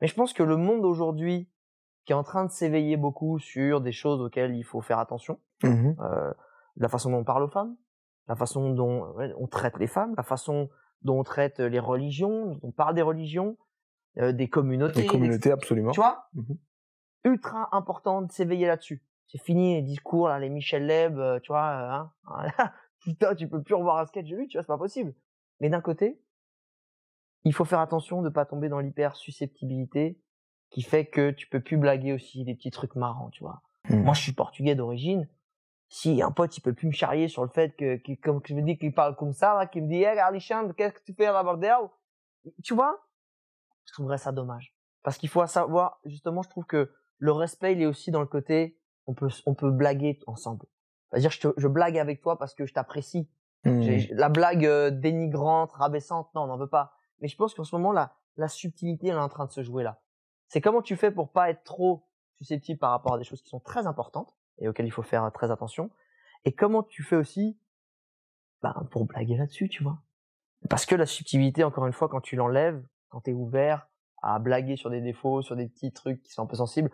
Mais 0.00 0.06
je 0.06 0.14
pense 0.14 0.32
que 0.32 0.42
le 0.42 0.56
monde 0.56 0.84
aujourd'hui, 0.84 1.50
qui 2.04 2.12
est 2.12 2.16
en 2.16 2.22
train 2.22 2.44
de 2.44 2.50
s'éveiller 2.50 2.96
beaucoup 2.96 3.38
sur 3.38 3.80
des 3.80 3.92
choses 3.92 4.20
auxquelles 4.20 4.54
il 4.56 4.62
faut 4.64 4.80
faire 4.80 4.98
attention, 4.98 5.40
Mhm. 5.62 5.96
euh, 6.00 6.32
la 6.76 6.88
façon 6.88 7.10
dont 7.10 7.18
on 7.18 7.24
parle 7.24 7.42
aux 7.42 7.48
femmes, 7.48 7.76
la 8.28 8.36
façon 8.36 8.70
dont 8.70 9.06
ouais, 9.14 9.32
on 9.38 9.46
traite 9.46 9.78
les 9.78 9.86
femmes, 9.86 10.14
la 10.16 10.22
façon 10.22 10.68
dont 11.02 11.18
on 11.18 11.24
traite 11.24 11.60
les 11.60 11.78
religions, 11.78 12.58
on 12.62 12.70
parle 12.70 12.94
des 12.94 13.02
religions, 13.02 13.56
euh, 14.18 14.32
des 14.32 14.48
communautés. 14.48 15.02
Des- 15.02 15.06
communautés, 15.06 15.50
absolument. 15.50 15.92
Tu 15.92 16.00
vois? 16.00 16.28
Mhm. 16.34 16.58
Ultra 17.24 17.68
important 17.72 18.22
de 18.22 18.30
s'éveiller 18.32 18.66
là-dessus. 18.66 19.02
C'est 19.26 19.40
fini 19.42 19.74
les 19.74 19.82
discours, 19.82 20.28
là, 20.28 20.38
les 20.38 20.48
Michel 20.48 20.86
Leb, 20.86 21.18
euh, 21.18 21.40
tu 21.40 21.52
vois, 21.52 21.66
euh, 21.66 21.90
hein, 21.90 22.12
voilà. 22.24 22.72
Putain, 23.00 23.34
tu 23.34 23.48
peux 23.48 23.62
plus 23.62 23.74
revoir 23.74 23.98
un 23.98 24.06
sketch 24.06 24.28
de 24.28 24.36
lui, 24.36 24.48
tu 24.48 24.56
vois, 24.56 24.62
c'est 24.62 24.68
pas 24.68 24.78
possible. 24.78 25.14
Mais 25.60 25.68
d'un 25.68 25.80
côté, 25.80 26.20
il 27.44 27.54
faut 27.54 27.64
faire 27.64 27.80
attention 27.80 28.22
de 28.22 28.28
pas 28.28 28.44
tomber 28.44 28.68
dans 28.68 28.80
l'hyper 28.80 29.16
susceptibilité 29.16 30.20
qui 30.70 30.82
fait 30.82 31.06
que 31.06 31.30
tu 31.30 31.48
peux 31.48 31.60
plus 31.60 31.76
blaguer 31.76 32.12
aussi 32.12 32.44
des 32.44 32.54
petits 32.54 32.70
trucs 32.70 32.94
marrants, 32.96 33.30
tu 33.30 33.42
vois. 33.42 33.62
Mhm. 33.88 34.02
Moi, 34.02 34.14
je 34.14 34.20
suis 34.22 34.32
portugais 34.32 34.74
d'origine. 34.74 35.28
Si 35.88 36.20
un 36.22 36.30
pote, 36.30 36.56
il 36.56 36.60
peut 36.60 36.74
plus 36.74 36.86
me 36.88 36.92
charrier 36.92 37.28
sur 37.28 37.42
le 37.42 37.48
fait 37.48 37.74
que, 37.76 37.96
que- 37.96 38.12
comme 38.20 38.42
que 38.42 38.48
je 38.48 38.54
me 38.54 38.62
dis 38.62 38.76
qu'il 38.78 38.92
parle 38.92 39.16
comme 39.16 39.32
ça, 39.32 39.54
là, 39.54 39.66
qu'il 39.66 39.84
me 39.84 39.88
dit, 39.88 40.02
hey, 40.02 40.18
Alexandre, 40.18 40.74
qu'est-ce 40.74 40.94
que 40.94 41.02
tu 41.02 41.14
fais 41.14 41.26
à 41.26 41.32
la 41.32 41.42
bordel? 41.42 41.74
Tu 42.62 42.74
vois? 42.74 43.00
Je 43.86 43.92
trouverais 43.94 44.18
ça 44.18 44.32
dommage. 44.32 44.76
Parce 45.02 45.16
qu'il 45.16 45.28
faut 45.30 45.44
savoir, 45.46 45.98
justement, 46.04 46.42
je 46.42 46.50
trouve 46.50 46.66
que 46.66 46.92
le 47.18 47.32
respect, 47.32 47.72
il 47.72 47.82
est 47.82 47.86
aussi 47.86 48.10
dans 48.10 48.20
le 48.20 48.26
côté, 48.26 48.78
on 49.06 49.14
peut, 49.14 49.28
on 49.46 49.54
peut 49.54 49.70
blaguer 49.70 50.20
ensemble. 50.26 50.66
C'est-à-dire, 51.10 51.30
je, 51.30 51.40
te- 51.40 51.54
je 51.56 51.68
blague 51.68 51.96
avec 51.98 52.20
toi 52.20 52.38
parce 52.38 52.54
que 52.54 52.66
je 52.66 52.74
t'apprécie. 52.74 53.30
J'ai- 53.82 54.08
La 54.14 54.28
blague 54.28 54.66
euh, 54.66 54.90
dénigrante, 54.90 55.72
rabaissante, 55.72 56.28
non, 56.34 56.42
on 56.42 56.46
n'en 56.48 56.58
veut 56.58 56.68
pas. 56.68 56.92
Mais 57.20 57.28
je 57.28 57.36
pense 57.36 57.54
qu'en 57.54 57.64
ce 57.64 57.74
moment, 57.74 57.92
la, 57.92 58.14
la 58.36 58.48
subtilité, 58.48 59.08
elle 59.08 59.14
est 59.14 59.18
en 59.18 59.28
train 59.30 59.46
de 59.46 59.50
se 59.52 59.62
jouer 59.62 59.82
là. 59.82 60.00
C'est 60.48 60.60
comment 60.60 60.82
tu 60.82 60.96
fais 60.96 61.10
pour 61.10 61.32
pas 61.32 61.48
être 61.50 61.64
trop 61.64 62.06
susceptible 62.36 62.78
par 62.78 62.90
rapport 62.90 63.14
à 63.14 63.18
des 63.18 63.24
choses 63.24 63.42
qui 63.42 63.48
sont 63.48 63.58
très 63.60 63.86
importantes 63.86 64.36
et 64.58 64.68
auxquelles 64.68 64.86
il 64.86 64.92
faut 64.92 65.02
faire 65.02 65.30
très 65.32 65.50
attention. 65.50 65.90
Et 66.44 66.52
comment 66.52 66.82
tu 66.82 67.02
fais 67.02 67.16
aussi 67.16 67.58
ben, 68.62 68.88
pour 68.90 69.06
blaguer 69.06 69.36
là-dessus, 69.36 69.68
tu 69.68 69.82
vois? 69.82 70.02
Parce 70.68 70.86
que 70.86 70.94
la 70.94 71.06
subtilité, 71.06 71.64
encore 71.64 71.86
une 71.86 71.92
fois, 71.92 72.08
quand 72.08 72.20
tu 72.20 72.36
l'enlèves, 72.36 72.84
quand 73.08 73.20
tu 73.20 73.30
es 73.30 73.34
ouvert 73.34 73.88
à 74.22 74.38
blaguer 74.38 74.76
sur 74.76 74.90
des 74.90 75.00
défauts, 75.00 75.42
sur 75.42 75.56
des 75.56 75.68
petits 75.68 75.92
trucs 75.92 76.20
qui 76.22 76.32
sont 76.32 76.42
un 76.42 76.46
peu 76.46 76.56
sensibles, 76.56 76.90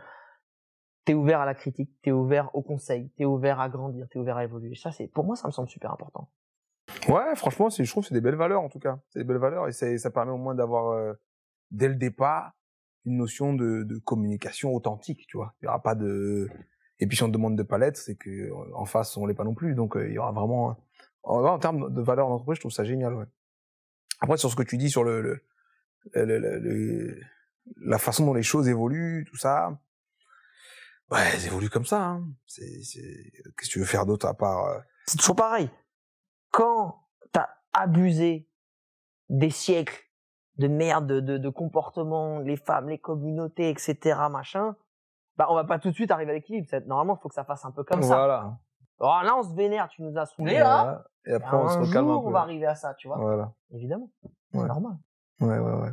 tu 1.06 1.12
es 1.12 1.14
ouvert 1.14 1.40
à 1.40 1.46
la 1.46 1.54
critique, 1.54 1.90
tu 2.02 2.10
es 2.10 2.12
ouvert 2.12 2.54
au 2.54 2.62
conseil, 2.62 3.10
tu 3.16 3.22
es 3.22 3.26
ouvert 3.26 3.60
à 3.60 3.68
grandir, 3.68 4.06
tu 4.10 4.18
es 4.18 4.20
ouvert 4.20 4.36
à 4.36 4.44
évoluer. 4.44 4.74
Ça, 4.74 4.92
c'est 4.92 5.08
pour 5.08 5.24
moi, 5.24 5.36
ça 5.36 5.48
me 5.48 5.52
semble 5.52 5.68
super 5.68 5.92
important. 5.92 6.30
Ouais, 7.08 7.34
franchement, 7.34 7.68
je 7.70 7.90
trouve 7.90 8.02
que 8.02 8.08
c'est 8.08 8.14
des 8.14 8.20
belles 8.20 8.34
valeurs 8.36 8.62
en 8.62 8.68
tout 8.68 8.78
cas. 8.78 9.00
C'est 9.08 9.20
des 9.20 9.24
belles 9.24 9.38
valeurs 9.38 9.68
et 9.68 9.72
ça 9.72 10.10
permet 10.10 10.32
au 10.32 10.38
moins 10.38 10.54
d'avoir 10.54 10.92
euh, 10.92 11.14
dès 11.70 11.88
le 11.88 11.94
départ 11.94 12.52
une 13.06 13.16
notion 13.16 13.52
de, 13.54 13.82
de 13.82 13.98
communication 13.98 14.74
authentique, 14.74 15.26
tu 15.26 15.36
vois. 15.36 15.54
Il 15.60 15.66
y 15.66 15.68
aura 15.68 15.82
pas 15.82 15.94
de 15.94 16.48
et 17.00 17.06
puis 17.06 17.16
si 17.16 17.22
on 17.22 17.28
demande 17.28 17.56
de 17.56 17.62
pas 17.62 17.78
l'être, 17.78 17.96
c'est 17.96 18.14
que 18.16 18.30
euh, 18.30 18.54
en 18.74 18.84
face 18.84 19.16
on 19.16 19.26
l'est 19.26 19.34
pas 19.34 19.44
non 19.44 19.54
plus. 19.54 19.74
Donc 19.74 19.96
euh, 19.96 20.06
il 20.08 20.14
y 20.14 20.18
aura 20.18 20.32
vraiment 20.32 20.76
en, 21.22 21.44
en 21.44 21.58
termes 21.58 21.92
de 21.92 22.00
valeurs 22.02 22.28
d'entreprise, 22.28 22.56
je 22.56 22.60
trouve 22.60 22.72
ça 22.72 22.84
génial. 22.84 23.14
Ouais. 23.14 23.24
Après 24.20 24.36
sur 24.36 24.50
ce 24.50 24.56
que 24.56 24.62
tu 24.62 24.76
dis 24.76 24.90
sur 24.90 25.04
le, 25.04 25.20
le, 25.22 25.40
le- 26.14 26.58
le- 26.58 27.20
la 27.80 27.98
façon 27.98 28.26
dont 28.26 28.34
les 28.34 28.42
choses 28.42 28.68
évoluent, 28.68 29.24
tout 29.28 29.36
ça, 29.38 29.78
ouais, 31.10 31.20
elles 31.34 31.46
évoluent 31.46 31.70
comme 31.70 31.86
ça. 31.86 32.02
Hein. 32.04 32.28
Qu'est-ce 32.46 32.98
que 33.56 33.66
tu 33.66 33.78
veux 33.78 33.84
faire 33.86 34.04
d'autre 34.06 34.26
à 34.26 34.34
part 34.34 34.66
euh, 34.66 34.78
C'est 35.06 35.16
toujours 35.18 35.36
pareil. 35.36 35.70
Quand 36.50 37.00
t'as 37.32 37.48
abusé 37.72 38.48
des 39.30 39.50
siècles 39.50 40.02
de 40.58 40.68
merde, 40.68 41.06
de, 41.06 41.20
de, 41.20 41.38
de 41.38 41.48
comportement, 41.48 42.38
les 42.38 42.56
femmes, 42.56 42.88
les 42.90 42.98
communautés, 42.98 43.70
etc., 43.70 43.96
machin, 44.30 44.76
bah 45.36 45.46
on 45.50 45.54
va 45.54 45.64
pas 45.64 45.78
tout 45.78 45.88
de 45.90 45.94
suite 45.94 46.10
arriver 46.10 46.30
à 46.32 46.34
l'équilibre. 46.34 46.66
Normalement, 46.86 47.16
il 47.18 47.22
faut 47.22 47.28
que 47.28 47.34
ça 47.34 47.44
fasse 47.44 47.64
un 47.64 47.70
peu 47.70 47.84
comme 47.84 48.02
ça. 48.02 48.16
Voilà. 48.16 48.58
Alors 49.00 49.22
là, 49.22 49.36
on 49.36 49.42
se 49.42 49.54
vénère, 49.54 49.88
tu 49.88 50.02
nous 50.02 50.16
as 50.18 50.26
saoulés, 50.26 50.58
là. 50.58 51.04
Et 51.26 51.32
après, 51.32 51.56
on 51.56 51.66
un 51.66 51.68
se 51.68 51.90
jour, 51.90 51.96
un 52.00 52.04
peu. 52.20 52.28
on 52.28 52.30
va 52.30 52.40
arriver 52.40 52.66
à 52.66 52.74
ça, 52.74 52.94
tu 52.94 53.08
vois. 53.08 53.16
Voilà. 53.16 53.52
Évidemment. 53.72 54.10
C'est 54.52 54.58
Ouais. 54.58 54.66
normal. 54.68 54.96
Ouais, 55.40 55.58
ouais, 55.58 55.72
ouais. 55.72 55.90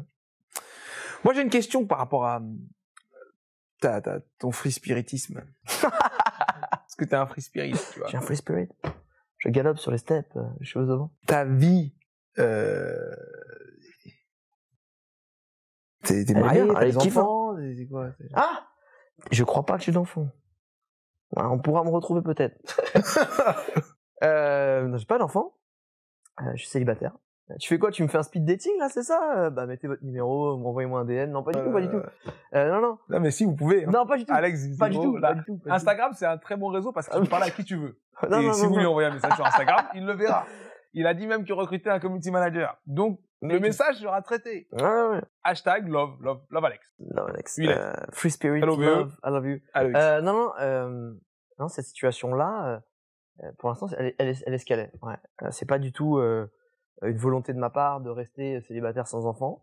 Moi, 1.24 1.34
j'ai 1.34 1.42
une 1.42 1.50
question 1.50 1.86
par 1.88 1.98
rapport 1.98 2.26
à 2.26 2.38
hum, 2.38 2.60
ta, 3.80 4.02
ta- 4.02 4.20
ton 4.40 4.52
free 4.52 4.72
spiritisme. 4.72 5.42
Est-ce 5.66 6.96
que 6.96 7.06
t'es 7.06 7.16
un 7.16 7.26
free 7.26 7.42
spirit, 7.42 7.72
tu 7.94 8.00
vois? 8.00 8.08
J'ai 8.10 8.18
un 8.18 8.22
free 8.22 8.36
spirit. 8.38 8.70
Je 9.38 9.50
galope 9.50 9.78
sur 9.80 9.90
les 9.92 9.98
steppes, 9.98 10.36
euh, 10.36 10.44
je 10.60 10.68
suis 10.70 10.78
aux 10.80 10.86
devant. 10.86 11.12
Ta 11.26 11.46
vie, 11.46 11.96
euh... 12.38 13.16
T'es 16.04 16.26
marié, 16.34 16.68
t'as 16.74 16.86
des 16.86 16.98
enfants, 16.98 17.56
quoi 17.90 18.10
Ah 18.34 18.68
Je 19.30 19.44
crois 19.44 19.66
pas 19.66 19.78
que 19.78 19.84
j'ai 19.84 19.92
d'enfant. 19.92 20.28
Ouais, 21.36 21.44
on 21.44 21.60
pourra 21.60 21.84
me 21.84 21.90
retrouver 21.90 22.22
peut-être. 22.22 22.58
euh, 24.24 24.88
non, 24.88 24.98
j'ai 24.98 25.06
pas 25.06 25.18
d'enfant. 25.18 25.54
Euh, 26.42 26.52
je 26.56 26.62
suis 26.62 26.70
célibataire. 26.70 27.14
Tu 27.60 27.68
fais 27.68 27.78
quoi? 27.78 27.92
Tu 27.92 28.02
me 28.02 28.08
fais 28.08 28.18
un 28.18 28.24
speed 28.24 28.46
dating 28.46 28.72
là, 28.80 28.88
c'est 28.88 29.04
ça? 29.04 29.20
Euh, 29.38 29.50
Bah 29.50 29.66
mettez 29.66 29.86
votre 29.88 30.04
numéro, 30.06 30.58
m'envoyez-moi 30.58 31.02
un 31.02 31.06
DM. 31.06 31.32
Non, 31.32 31.44
pas 31.44 31.52
du 31.52 31.62
tout, 31.62 31.72
pas 31.72 31.82
du 31.82 31.90
tout. 31.90 32.02
Euh, 32.56 32.72
non, 32.72 32.82
non. 32.82 32.98
Non, 33.10 33.20
mais 33.20 33.30
si, 33.32 33.44
vous 33.44 33.56
pouvez. 33.56 33.84
hein. 33.86 33.90
Non, 33.92 34.06
pas 34.06 34.16
du 34.18 34.26
tout. 34.26 34.34
Alex, 34.34 34.78
pas 34.78 34.88
du 34.88 34.96
tout, 34.96 35.18
là. 35.18 35.30
pas 35.30 35.34
du 35.36 35.44
tout. 35.44 35.58
pas 35.58 35.64
du 35.64 35.64
tout. 35.64 35.74
Instagram, 35.74 36.14
c'est 36.16 36.26
un 36.26 36.38
très 36.38 36.56
bon 36.56 36.68
réseau 36.70 36.94
parce 36.94 37.10
que 37.10 37.16
tu 37.16 37.22
peux 37.24 37.28
parler 37.28 37.48
à 37.48 37.52
qui 37.52 37.66
tu 37.66 37.76
veux. 37.78 38.00
Non, 38.30 38.40
et 38.40 38.46
non, 38.46 38.54
si 38.54 38.64
non, 38.64 38.70
vous 38.70 38.78
lui 38.78 38.86
envoyez 38.86 39.10
un 39.10 39.14
message 39.14 39.34
sur 39.34 39.46
Instagram, 39.46 39.86
il 39.96 40.06
le 40.06 40.14
verra. 40.14 40.46
Il 40.94 41.08
a 41.08 41.14
dit 41.16 41.26
même 41.26 41.44
qu'il 41.44 41.54
recrutait 41.56 41.90
un 41.90 42.00
community 42.00 42.30
manager. 42.30 42.78
Donc, 42.86 43.20
le 43.42 43.56
tu- 43.58 43.60
message 43.62 43.96
sera 43.98 44.22
traité. 44.22 44.68
Ouais. 44.72 45.22
Hashtag 45.44 45.88
love, 45.88 46.22
love, 46.22 46.42
love 46.50 46.66
Alex. 46.66 46.86
Non, 47.00 47.26
Alex. 47.26 47.60
Euh, 47.60 47.94
free 48.12 48.32
spirit, 48.32 48.60
I 48.60 48.62
love 48.64 48.80
you. 48.80 48.86
love, 48.90 49.14
I 49.24 49.30
love 49.30 49.46
you. 49.48 49.60
Alex. 49.74 50.00
Euh, 50.00 50.22
non, 50.22 50.34
non, 50.34 50.52
euh, 50.60 51.14
non, 51.60 51.68
cette 51.68 51.86
situation-là, 51.86 52.82
pour 53.60 53.70
l'instant, 53.70 53.88
elle, 53.98 54.08
est- 54.08 54.16
elle, 54.20 54.28
est, 54.30 54.44
elle 54.46 54.54
est 54.54 54.58
ce 54.60 54.66
qu'elle 54.66 54.80
est. 54.80 54.92
Ouais. 55.02 55.16
C'est 55.52 55.68
pas 55.68 55.80
du 55.80 55.92
tout 55.92 56.18
euh, 56.20 56.48
une 57.02 57.18
volonté 57.18 57.54
de 57.54 57.60
ma 57.60 57.70
part 57.72 58.02
de 58.02 58.10
rester 58.10 58.62
célibataire 58.62 59.08
sans 59.08 59.26
enfant. 59.26 59.62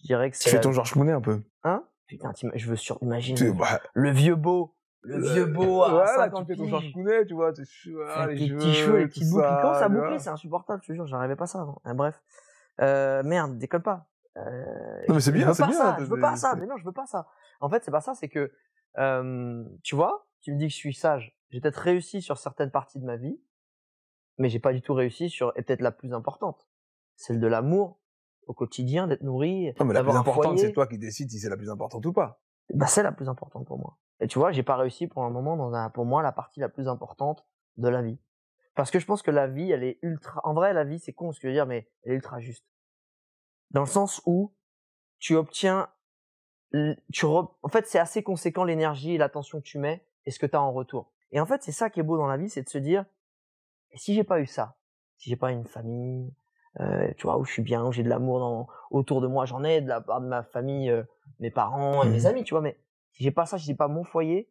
Je 0.00 0.06
dirais 0.06 0.30
que 0.30 0.36
tu 0.36 0.42
c'est. 0.42 0.50
fais 0.50 0.56
la- 0.56 0.62
ton 0.62 0.72
Georges 0.72 0.92
Clooney 0.92 1.12
un 1.12 1.20
peu. 1.20 1.40
Hein? 1.62 1.84
Putain, 2.08 2.32
je 2.54 2.68
veux 2.68 2.76
sur. 2.76 2.98
Imagine 3.02 3.36
Tu- 3.36 3.44
le, 3.44 3.52
bah, 3.52 3.80
le 3.94 4.10
vieux 4.10 4.34
beau. 4.34 4.74
Le 5.02 5.18
vieux 5.32 5.46
beau 5.46 5.82
à 5.82 5.90
voilà, 5.90 6.06
50 6.14 6.46
tu 6.46 6.52
fais 6.52 6.58
ton. 6.58 6.66
Georges 6.68 6.92
Clooney, 6.92 7.24
tu 7.26 7.34
vois, 7.34 7.52
tes 7.52 7.64
cheveux, 7.64 8.04
ah, 8.08 8.22
Avec 8.24 8.38
les 8.38 8.48
les 8.48 8.54
petits 8.56 8.74
cheveux, 8.74 8.98
les 8.98 9.06
petites 9.06 9.22
tout 9.30 9.36
boucles. 9.36 9.46
ça, 9.46 9.86
tu 9.86 9.92
boucler, 9.92 10.08
vois. 10.08 10.18
c'est 10.18 10.28
insupportable, 10.30 10.82
je 10.82 10.88
te 10.88 10.92
jure, 10.94 11.06
j'arrivais 11.06 11.36
pas 11.36 11.44
à 11.44 11.46
ça 11.46 11.60
avant. 11.60 11.80
Hein, 11.84 11.94
bref. 11.94 12.20
Euh, 12.80 13.22
merde, 13.22 13.58
décolle 13.58 13.82
pas. 13.82 14.08
Euh, 14.36 15.02
Non, 15.08 15.14
mais 15.14 15.20
c'est 15.20 15.32
bien, 15.32 15.52
c'est 15.52 15.66
bien. 15.66 15.72
ça, 15.72 15.96
je 15.98 16.04
veux 16.04 16.20
pas 16.20 16.36
ça, 16.36 16.54
mais 16.56 16.66
non, 16.66 16.76
je 16.76 16.84
veux 16.84 16.92
pas 16.92 17.06
ça. 17.06 17.28
En 17.60 17.68
fait, 17.68 17.84
c'est 17.84 17.90
pas 17.90 18.00
ça, 18.00 18.14
c'est 18.14 18.28
que, 18.28 18.52
euh, 18.98 19.64
tu 19.82 19.94
vois, 19.96 20.26
tu 20.40 20.52
me 20.52 20.58
dis 20.58 20.66
que 20.68 20.72
je 20.72 20.76
suis 20.78 20.94
sage. 20.94 21.36
J'ai 21.50 21.60
peut-être 21.60 21.76
réussi 21.80 22.22
sur 22.22 22.38
certaines 22.38 22.70
parties 22.70 23.00
de 23.00 23.04
ma 23.04 23.16
vie, 23.16 23.40
mais 24.38 24.48
j'ai 24.48 24.60
pas 24.60 24.72
du 24.72 24.82
tout 24.82 24.94
réussi 24.94 25.28
sur, 25.28 25.52
et 25.56 25.62
peut-être 25.62 25.82
la 25.82 25.90
plus 25.92 26.14
importante, 26.14 26.68
celle 27.16 27.40
de 27.40 27.46
l'amour 27.46 28.00
au 28.46 28.54
quotidien, 28.54 29.06
d'être 29.06 29.22
nourri, 29.22 29.72
Non, 29.78 29.84
mais 29.84 29.94
la 29.94 30.02
plus 30.02 30.16
importante, 30.16 30.58
c'est 30.58 30.72
toi 30.72 30.86
qui 30.86 30.98
décides 30.98 31.30
si 31.30 31.38
c'est 31.38 31.50
la 31.50 31.56
plus 31.56 31.70
importante 31.70 32.04
ou 32.06 32.12
pas. 32.12 32.40
Bah, 32.72 32.86
c'est 32.86 33.02
la 33.02 33.12
plus 33.12 33.28
importante 33.28 33.66
pour 33.66 33.78
moi. 33.78 33.98
Et 34.20 34.26
tu 34.26 34.38
vois, 34.38 34.52
j'ai 34.52 34.62
pas 34.62 34.76
réussi 34.76 35.06
pour 35.06 35.24
un 35.24 35.30
moment 35.30 35.56
dans 35.56 35.74
un, 35.74 35.90
pour 35.90 36.04
moi, 36.04 36.22
la 36.22 36.32
partie 36.32 36.60
la 36.60 36.68
plus 36.68 36.88
importante 36.88 37.44
de 37.76 37.88
la 37.88 38.02
vie. 38.02 38.18
Parce 38.74 38.90
que 38.90 38.98
je 38.98 39.06
pense 39.06 39.22
que 39.22 39.30
la 39.30 39.46
vie, 39.46 39.70
elle 39.72 39.84
est 39.84 39.98
ultra, 40.02 40.40
en 40.44 40.54
vrai, 40.54 40.72
la 40.72 40.84
vie, 40.84 40.98
c'est 40.98 41.12
con 41.12 41.32
ce 41.32 41.40
que 41.40 41.48
je 41.48 41.48
veux 41.48 41.54
dire, 41.54 41.66
mais 41.66 41.88
elle 42.04 42.12
est 42.12 42.16
ultra 42.16 42.40
juste. 42.40 42.64
Dans 43.70 43.80
le 43.80 43.86
sens 43.86 44.22
où 44.26 44.52
tu 45.18 45.34
obtiens, 45.36 45.88
tu 46.72 47.26
re- 47.26 47.52
en 47.62 47.68
fait, 47.68 47.86
c'est 47.86 47.98
assez 47.98 48.22
conséquent 48.22 48.64
l'énergie 48.64 49.14
et 49.14 49.18
l'attention 49.18 49.60
que 49.60 49.66
tu 49.66 49.78
mets 49.78 50.04
et 50.24 50.30
ce 50.30 50.38
que 50.38 50.46
tu 50.46 50.56
as 50.56 50.62
en 50.62 50.72
retour. 50.72 51.12
Et 51.32 51.40
en 51.40 51.46
fait, 51.46 51.62
c'est 51.62 51.72
ça 51.72 51.90
qui 51.90 52.00
est 52.00 52.04
beau 52.04 52.16
dans 52.16 52.26
la 52.26 52.36
vie, 52.36 52.48
c'est 52.48 52.62
de 52.62 52.68
se 52.68 52.78
dire, 52.78 53.04
et 53.92 53.98
si 53.98 54.14
j'ai 54.14 54.24
pas 54.24 54.40
eu 54.40 54.46
ça, 54.46 54.76
si 55.16 55.30
j'ai 55.30 55.36
pas 55.36 55.52
une 55.52 55.64
famille, 55.64 56.32
euh, 56.80 57.12
tu 57.16 57.24
vois, 57.24 57.38
où 57.38 57.44
je 57.44 57.52
suis 57.52 57.62
bien, 57.62 57.84
où 57.84 57.92
j'ai 57.92 58.02
de 58.02 58.08
l'amour 58.08 58.38
dans, 58.38 58.68
autour 58.90 59.20
de 59.20 59.26
moi, 59.26 59.44
j'en 59.46 59.64
ai 59.64 59.80
de 59.80 59.88
la 59.88 60.00
part 60.00 60.20
de 60.20 60.26
ma 60.26 60.42
famille, 60.42 60.90
euh, 60.90 61.02
mes 61.40 61.50
parents 61.50 62.02
et 62.04 62.08
mes 62.08 62.20
Mhm. 62.20 62.26
amis, 62.26 62.44
tu 62.44 62.54
vois, 62.54 62.60
mais 62.60 62.78
si 63.12 63.24
j'ai 63.24 63.30
pas 63.30 63.46
ça, 63.46 63.58
si 63.58 63.66
j'ai 63.66 63.74
pas 63.74 63.88
mon 63.88 64.04
foyer, 64.04 64.50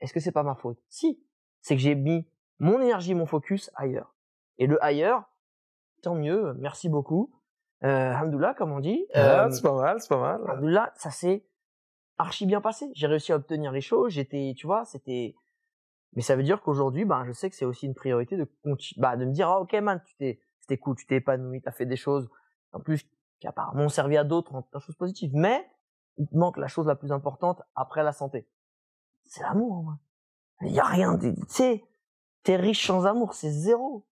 est-ce 0.00 0.12
que 0.12 0.20
c'est 0.20 0.32
pas 0.32 0.42
ma 0.42 0.54
faute? 0.54 0.78
Si, 0.88 1.22
c'est 1.60 1.74
que 1.76 1.80
j'ai 1.82 1.94
mis 1.94 2.26
mon 2.62 2.80
énergie, 2.80 3.14
mon 3.14 3.26
focus 3.26 3.70
ailleurs. 3.74 4.14
Et 4.58 4.66
le 4.66 4.82
ailleurs, 4.84 5.24
tant 6.02 6.14
mieux, 6.14 6.54
merci 6.54 6.88
beaucoup. 6.88 7.32
Euh, 7.84 8.14
comme 8.56 8.70
on 8.72 8.78
dit. 8.80 9.06
Ah, 9.14 9.46
Euh, 9.46 9.50
c'est 9.50 9.62
pas 9.62 9.74
mal, 9.74 10.00
c'est 10.00 10.08
pas 10.08 10.20
mal. 10.20 10.40
Alhamdoulilah, 10.46 10.92
ça 10.94 11.10
s'est 11.10 11.44
archi 12.18 12.46
bien 12.46 12.60
passé. 12.60 12.90
J'ai 12.94 13.08
réussi 13.08 13.32
à 13.32 13.36
obtenir 13.36 13.72
les 13.72 13.80
choses. 13.80 14.12
J'étais, 14.12 14.54
tu 14.56 14.66
vois, 14.66 14.84
c'était. 14.84 15.34
Mais 16.14 16.22
ça 16.22 16.36
veut 16.36 16.42
dire 16.44 16.60
qu'aujourd'hui, 16.62 17.04
ben, 17.04 17.24
je 17.24 17.32
sais 17.32 17.50
que 17.50 17.56
c'est 17.56 17.64
aussi 17.64 17.86
une 17.86 17.94
priorité 17.94 18.36
de 18.36 18.46
bah, 18.98 19.16
de 19.16 19.24
me 19.24 19.32
dire, 19.32 19.48
ah, 19.48 19.58
ok, 19.60 19.72
man, 19.74 20.00
tu 20.06 20.14
t'es, 20.16 20.40
c'était 20.60 20.78
cool, 20.78 20.94
tu 20.94 21.06
t'es 21.06 21.16
épanoui, 21.16 21.60
t'as 21.62 21.72
fait 21.72 21.86
des 21.86 21.96
choses, 21.96 22.28
en 22.72 22.80
plus, 22.80 23.02
qui 23.40 23.48
apparemment 23.48 23.84
ont 23.84 23.88
servi 23.88 24.16
à 24.16 24.22
d'autres 24.24 24.54
en, 24.54 24.64
en 24.72 24.78
choses 24.78 24.94
positives. 24.96 25.32
Mais, 25.34 25.66
il 26.18 26.28
te 26.28 26.36
manque 26.36 26.58
la 26.58 26.68
chose 26.68 26.86
la 26.86 26.94
plus 26.94 27.10
importante 27.10 27.62
après 27.74 28.02
la 28.04 28.12
santé. 28.12 28.46
C'est 29.24 29.42
l'amour. 29.42 29.94
Il 30.60 30.70
y 30.72 30.78
a 30.80 30.84
rien, 30.84 31.14
de- 31.14 31.30
tu 31.32 31.42
sais, 31.48 31.84
t'es 32.42 32.56
riche 32.56 32.86
sans 32.86 33.06
amour, 33.06 33.34
c'est 33.34 33.50
zéro. 33.50 34.06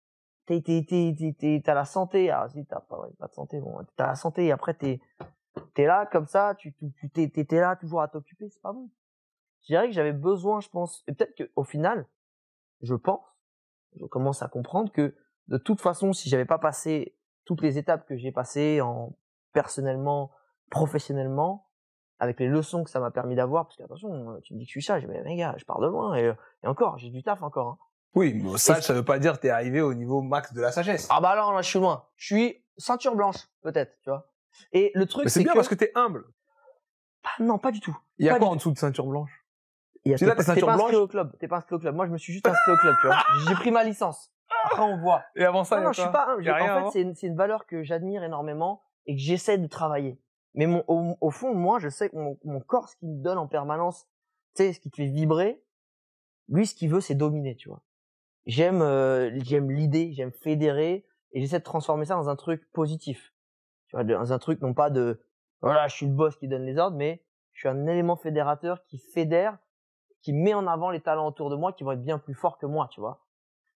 T'es, 0.45 0.61
t'es, 0.61 1.61
t'as 1.63 1.73
la 1.73 1.83
santé, 1.83 2.31
ah, 2.31 2.47
si, 2.49 2.65
t'as 2.65 2.79
pas, 2.79 3.09
de 3.19 3.33
santé, 3.33 3.59
bon, 3.59 3.85
t'as 3.97 4.07
la 4.07 4.15
santé, 4.15 4.45
et 4.45 4.51
après, 4.53 4.73
t'es, 4.73 5.01
là, 5.77 6.05
comme 6.05 6.25
ça, 6.25 6.55
tu, 6.55 6.73
t'es, 7.13 7.59
là, 7.59 7.75
toujours 7.75 8.01
à 8.01 8.07
t'occuper, 8.07 8.47
c'est 8.49 8.61
pas 8.61 8.71
bon. 8.71 8.89
Je 9.63 9.73
dirais 9.73 9.87
que 9.87 9.93
j'avais 9.93 10.13
besoin, 10.13 10.61
je 10.61 10.69
pense, 10.69 11.03
et 11.07 11.13
peut-être 11.13 11.35
qu'au 11.35 11.65
final, 11.65 12.07
je 12.81 12.95
pense, 12.95 13.19
je 13.97 14.05
commence 14.05 14.41
à 14.41 14.47
comprendre 14.47 14.89
que, 14.91 15.17
de 15.49 15.57
toute 15.57 15.81
façon, 15.81 16.13
si 16.13 16.29
j'avais 16.29 16.45
pas 16.45 16.59
passé 16.59 17.17
toutes 17.43 17.61
les 17.61 17.77
étapes 17.77 18.05
que 18.07 18.15
j'ai 18.15 18.31
passées 18.31 18.79
en, 18.79 19.17
personnellement, 19.51 20.31
professionnellement, 20.69 21.67
avec 22.19 22.39
les 22.39 22.47
leçons 22.47 22.85
que 22.85 22.89
ça 22.89 23.01
m'a 23.01 23.11
permis 23.11 23.35
d'avoir, 23.35 23.65
parce 23.65 23.75
que 23.75 23.83
attention, 23.83 24.39
tu 24.43 24.53
me 24.53 24.59
dis 24.59 24.65
que 24.65 24.69
je 24.69 24.79
suis 24.79 24.83
sage, 24.83 25.05
mais 25.07 25.21
les 25.23 25.35
gars, 25.35 25.55
je 25.57 25.65
pars 25.65 25.81
de 25.81 25.87
loin, 25.87 26.15
et, 26.15 26.23
euh, 26.23 26.33
encore, 26.63 26.97
j'ai 26.97 27.09
du 27.09 27.21
taf 27.21 27.43
encore, 27.43 27.67
hein. 27.67 27.77
Oui, 28.15 28.33
mais 28.33 28.57
sage, 28.57 28.83
ça 28.83 28.93
veut 28.93 29.05
pas 29.05 29.19
dire 29.19 29.33
que 29.33 29.39
t'es 29.41 29.49
arrivé 29.49 29.81
au 29.81 29.93
niveau 29.93 30.21
max 30.21 30.53
de 30.53 30.61
la 30.61 30.71
sagesse. 30.71 31.07
Ah 31.11 31.21
bah 31.21 31.29
alors 31.29 31.53
là, 31.53 31.61
je 31.61 31.69
suis 31.69 31.79
loin. 31.79 32.05
Je 32.15 32.25
suis 32.25 32.63
ceinture 32.77 33.15
blanche, 33.15 33.37
peut-être, 33.61 33.95
tu 34.01 34.09
vois. 34.09 34.31
Et 34.71 34.91
le 34.95 35.05
truc, 35.05 35.29
c'est 35.29 35.43
bien 35.43 35.51
que... 35.53 35.57
parce 35.57 35.67
que 35.67 35.75
t'es 35.75 35.91
humble. 35.95 36.25
Ah, 37.23 37.43
non, 37.43 37.57
pas 37.59 37.71
du 37.71 37.79
tout. 37.79 37.95
Il 38.17 38.25
y 38.25 38.29
a 38.29 38.33
Pas 38.33 38.39
quoi 38.39 38.47
en 38.49 38.55
dessous 38.55 38.71
de 38.71 38.77
ceinture 38.77 39.05
blanche? 39.05 39.45
Il 40.05 40.11
y 40.11 40.15
a- 40.15 40.17
T'es 40.17 40.25
pas, 40.25 40.33
inscrit 40.73 40.95
au 40.95 41.07
club. 41.07 41.37
T'es 41.39 41.47
pas 41.47 41.57
inscrit 41.57 41.75
au 41.75 41.79
club. 41.79 41.93
Moi, 41.93 42.07
je 42.07 42.11
me 42.11 42.17
suis 42.17 42.33
juste 42.33 42.47
inscrit 42.47 42.71
au 42.71 42.77
club, 42.77 42.95
tu 43.01 43.07
vois. 43.07 43.17
J'ai 43.47 43.53
pris 43.55 43.71
ma 43.71 43.83
licence. 43.83 44.31
Après, 44.63 44.81
on 44.81 44.97
voit. 44.97 45.23
Et 45.35 45.43
avant 45.43 45.63
ça, 45.65 45.75
Non, 45.75 45.81
il 45.81 45.83
y 45.83 45.85
a 45.85 45.87
non, 45.87 45.93
je 45.93 46.01
suis 46.01 46.11
pas. 46.11 46.27
humble. 46.31 46.43
Y 46.45 46.49
a 46.49 46.57
J'ai- 46.57 46.63
rien 46.63 46.75
en 46.77 46.85
fait, 46.85 46.91
c'est 46.91 47.01
une, 47.01 47.15
c'est 47.15 47.27
une 47.27 47.35
valeur 47.35 47.65
que 47.67 47.83
j'admire 47.83 48.23
énormément 48.23 48.81
et 49.05 49.15
que 49.15 49.21
j'essaie 49.21 49.57
de 49.57 49.67
travailler. 49.67 50.19
Mais 50.55 50.65
mon, 50.65 50.83
au, 50.87 51.17
au 51.19 51.29
fond, 51.29 51.53
moi, 51.53 51.77
je 51.79 51.89
sais 51.89 52.09
que 52.09 52.15
mon, 52.15 52.39
mon 52.45 52.61
corps, 52.61 52.87
ce 52.89 52.95
qu'il 52.95 53.09
me 53.09 53.21
donne 53.21 53.37
en 53.37 53.47
permanence, 53.47 54.07
tu 54.55 54.63
sais, 54.63 54.73
ce 54.73 54.79
qui 54.79 54.89
te 54.89 54.95
fait 54.95 55.05
vibrer, 55.07 55.61
lui, 56.47 56.65
ce 56.65 56.73
qu'il 56.73 56.89
veut, 56.89 57.01
c'est 57.01 57.13
dominer, 57.15 57.55
tu 57.57 57.67
vois. 57.69 57.81
J'aime, 58.47 58.81
euh, 58.81 59.29
j'aime 59.43 59.69
l'idée, 59.69 60.13
j'aime 60.13 60.31
fédérer 60.31 61.05
et 61.33 61.41
j'essaie 61.41 61.59
de 61.59 61.63
transformer 61.65 62.05
ça 62.05 62.15
dans 62.15 62.29
un 62.29 62.35
truc 62.37 62.71
positif. 62.71 63.33
Tu 63.87 63.95
vois, 63.95 64.05
dans 64.05 64.31
un 64.31 64.39
truc 64.39 64.61
non 64.61 64.73
pas 64.73 64.89
de, 64.89 65.21
voilà, 65.61 65.87
je 65.89 65.95
suis 65.95 66.05
le 66.05 66.13
boss 66.13 66.35
qui 66.37 66.47
donne 66.47 66.65
les 66.65 66.77
ordres, 66.77 66.95
mais 66.95 67.23
je 67.51 67.59
suis 67.59 67.69
un 67.69 67.85
élément 67.87 68.15
fédérateur 68.15 68.85
qui 68.85 68.99
fédère, 68.99 69.57
qui 70.21 70.31
met 70.31 70.53
en 70.53 70.65
avant 70.65 70.91
les 70.91 71.01
talents 71.01 71.27
autour 71.27 71.49
de 71.49 71.57
moi 71.57 71.73
qui 71.73 71.83
vont 71.83 71.91
être 71.91 72.03
bien 72.03 72.19
plus 72.19 72.33
forts 72.33 72.57
que 72.57 72.65
moi, 72.65 72.87
tu 72.89 73.01
vois. 73.01 73.25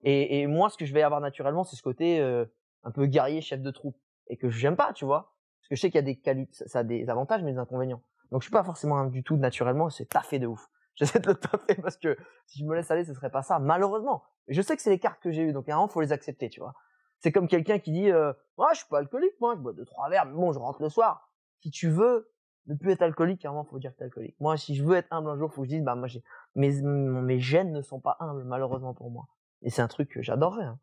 Et, 0.02 0.40
et 0.40 0.46
moi, 0.46 0.68
ce 0.68 0.76
que 0.76 0.84
je 0.84 0.92
vais 0.92 1.02
avoir 1.02 1.22
naturellement, 1.22 1.64
c'est 1.64 1.76
ce 1.76 1.82
côté 1.82 2.20
euh, 2.20 2.44
un 2.84 2.90
peu 2.90 3.06
guerrier, 3.06 3.40
chef 3.40 3.62
de 3.62 3.70
troupe, 3.70 3.96
et 4.26 4.36
que 4.36 4.50
j'aime 4.50 4.76
pas, 4.76 4.92
tu 4.92 5.06
vois. 5.06 5.34
Parce 5.60 5.68
que 5.70 5.76
je 5.76 5.80
sais 5.80 5.88
qu'il 5.88 5.96
y 5.96 5.98
a 5.98 6.02
des 6.02 6.16
qualités, 6.16 6.52
ça 6.52 6.80
a 6.80 6.84
des 6.84 7.08
avantages, 7.08 7.42
mais 7.42 7.52
des 7.52 7.58
inconvénients. 7.58 8.02
Donc 8.30 8.42
je 8.42 8.46
suis 8.46 8.52
pas 8.52 8.64
forcément 8.64 9.02
du 9.06 9.22
tout 9.22 9.36
naturellement, 9.36 9.88
c'est 9.88 10.10
taffé 10.10 10.38
de 10.38 10.46
ouf. 10.46 10.68
J'essaie 10.98 11.20
de 11.20 11.28
le 11.28 11.34
taffer 11.36 11.76
parce 11.76 11.96
que 11.96 12.16
si 12.46 12.58
je 12.58 12.64
me 12.64 12.74
laisse 12.74 12.90
aller, 12.90 13.04
ce 13.04 13.14
serait 13.14 13.30
pas 13.30 13.42
ça, 13.42 13.60
malheureusement. 13.60 14.24
Je 14.48 14.60
sais 14.60 14.74
que 14.74 14.82
c'est 14.82 14.90
les 14.90 14.98
cartes 14.98 15.22
que 15.22 15.30
j'ai 15.30 15.42
eues, 15.42 15.52
donc 15.52 15.68
à 15.68 15.74
un 15.74 15.76
moment, 15.76 15.88
faut 15.88 16.00
les 16.00 16.10
accepter, 16.10 16.48
tu 16.48 16.58
vois. 16.58 16.74
C'est 17.20 17.30
comme 17.30 17.46
quelqu'un 17.46 17.78
qui 17.78 17.92
dit, 17.92 18.10
euh, 18.10 18.32
moi, 18.56 18.72
je 18.72 18.78
suis 18.78 18.88
pas 18.88 18.98
alcoolique, 18.98 19.34
moi, 19.40 19.54
je 19.54 19.60
bois 19.60 19.72
deux, 19.72 19.84
trois 19.84 20.08
verres, 20.08 20.26
mais 20.26 20.34
bon, 20.34 20.52
je 20.52 20.58
rentre 20.58 20.82
le 20.82 20.88
soir. 20.88 21.30
Si 21.60 21.70
tu 21.70 21.88
veux 21.88 22.32
ne 22.66 22.74
plus 22.74 22.90
être 22.90 23.02
alcoolique, 23.02 23.44
il 23.44 23.64
faut 23.70 23.78
dire 23.78 23.92
que 23.92 23.98
t'es 23.98 24.04
alcoolique. 24.04 24.36
Moi, 24.40 24.56
si 24.56 24.74
je 24.74 24.84
veux 24.84 24.96
être 24.96 25.08
humble 25.12 25.30
un 25.30 25.36
jour, 25.36 25.52
faut 25.52 25.62
que 25.62 25.68
je 25.68 25.74
dise, 25.74 25.84
bah, 25.84 25.94
moi, 25.94 26.08
j'ai, 26.08 26.22
mes, 26.56 26.82
mes 26.82 27.38
gènes 27.38 27.72
ne 27.72 27.80
sont 27.80 28.00
pas 28.00 28.16
humbles, 28.18 28.44
malheureusement 28.44 28.92
pour 28.92 29.10
moi. 29.10 29.28
Et 29.62 29.70
c'est 29.70 29.82
un 29.82 29.88
truc 29.88 30.08
que 30.08 30.22
j'adorerais. 30.22 30.64
Hein. 30.64 30.80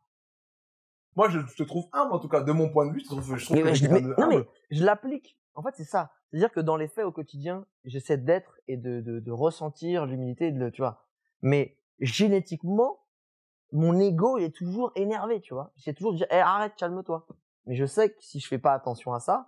Moi, 1.15 1.29
je 1.29 1.39
te 1.39 1.63
trouve 1.63 1.87
humble, 1.91 2.13
en 2.13 2.19
tout 2.19 2.29
cas, 2.29 2.41
de 2.41 2.51
mon 2.53 2.69
point 2.69 2.87
de 2.87 2.93
vue, 2.93 3.01
je 3.01 3.05
trouve, 3.05 3.35
je 3.35 3.45
trouve 3.45 3.57
mais, 3.57 3.63
que 3.63 3.73
je, 3.73 3.87
mais, 3.87 4.01
non, 4.01 4.27
mais 4.27 4.47
je 4.71 4.83
l'applique. 4.83 5.37
En 5.55 5.63
fait, 5.63 5.73
c'est 5.75 5.85
ça. 5.85 6.11
C'est-à-dire 6.29 6.51
que 6.51 6.59
dans 6.59 6.75
les 6.75 6.87
faits 6.87 7.05
au 7.05 7.11
quotidien, 7.11 7.65
j'essaie 7.85 8.17
d'être 8.17 8.59
et 8.67 8.77
de, 8.77 9.01
de, 9.01 9.19
de 9.19 9.31
ressentir 9.31 10.05
l'humilité, 10.05 10.51
de, 10.51 10.69
tu 10.69 10.81
vois. 10.81 11.07
Mais 11.41 11.77
génétiquement, 11.99 12.99
mon 13.71 13.97
ego, 13.99 14.37
il 14.37 14.43
est 14.43 14.55
toujours 14.55 14.91
énervé, 14.95 15.41
tu 15.41 15.53
vois. 15.53 15.71
J'essaie 15.75 15.93
toujours 15.93 16.11
de 16.11 16.17
dire, 16.17 16.27
hey, 16.29 16.39
arrête, 16.39 16.75
calme-toi. 16.75 17.25
Mais 17.65 17.75
je 17.75 17.85
sais 17.85 18.09
que 18.09 18.17
si 18.19 18.39
je 18.39 18.47
fais 18.47 18.59
pas 18.59 18.73
attention 18.73 19.13
à 19.13 19.19
ça, 19.19 19.47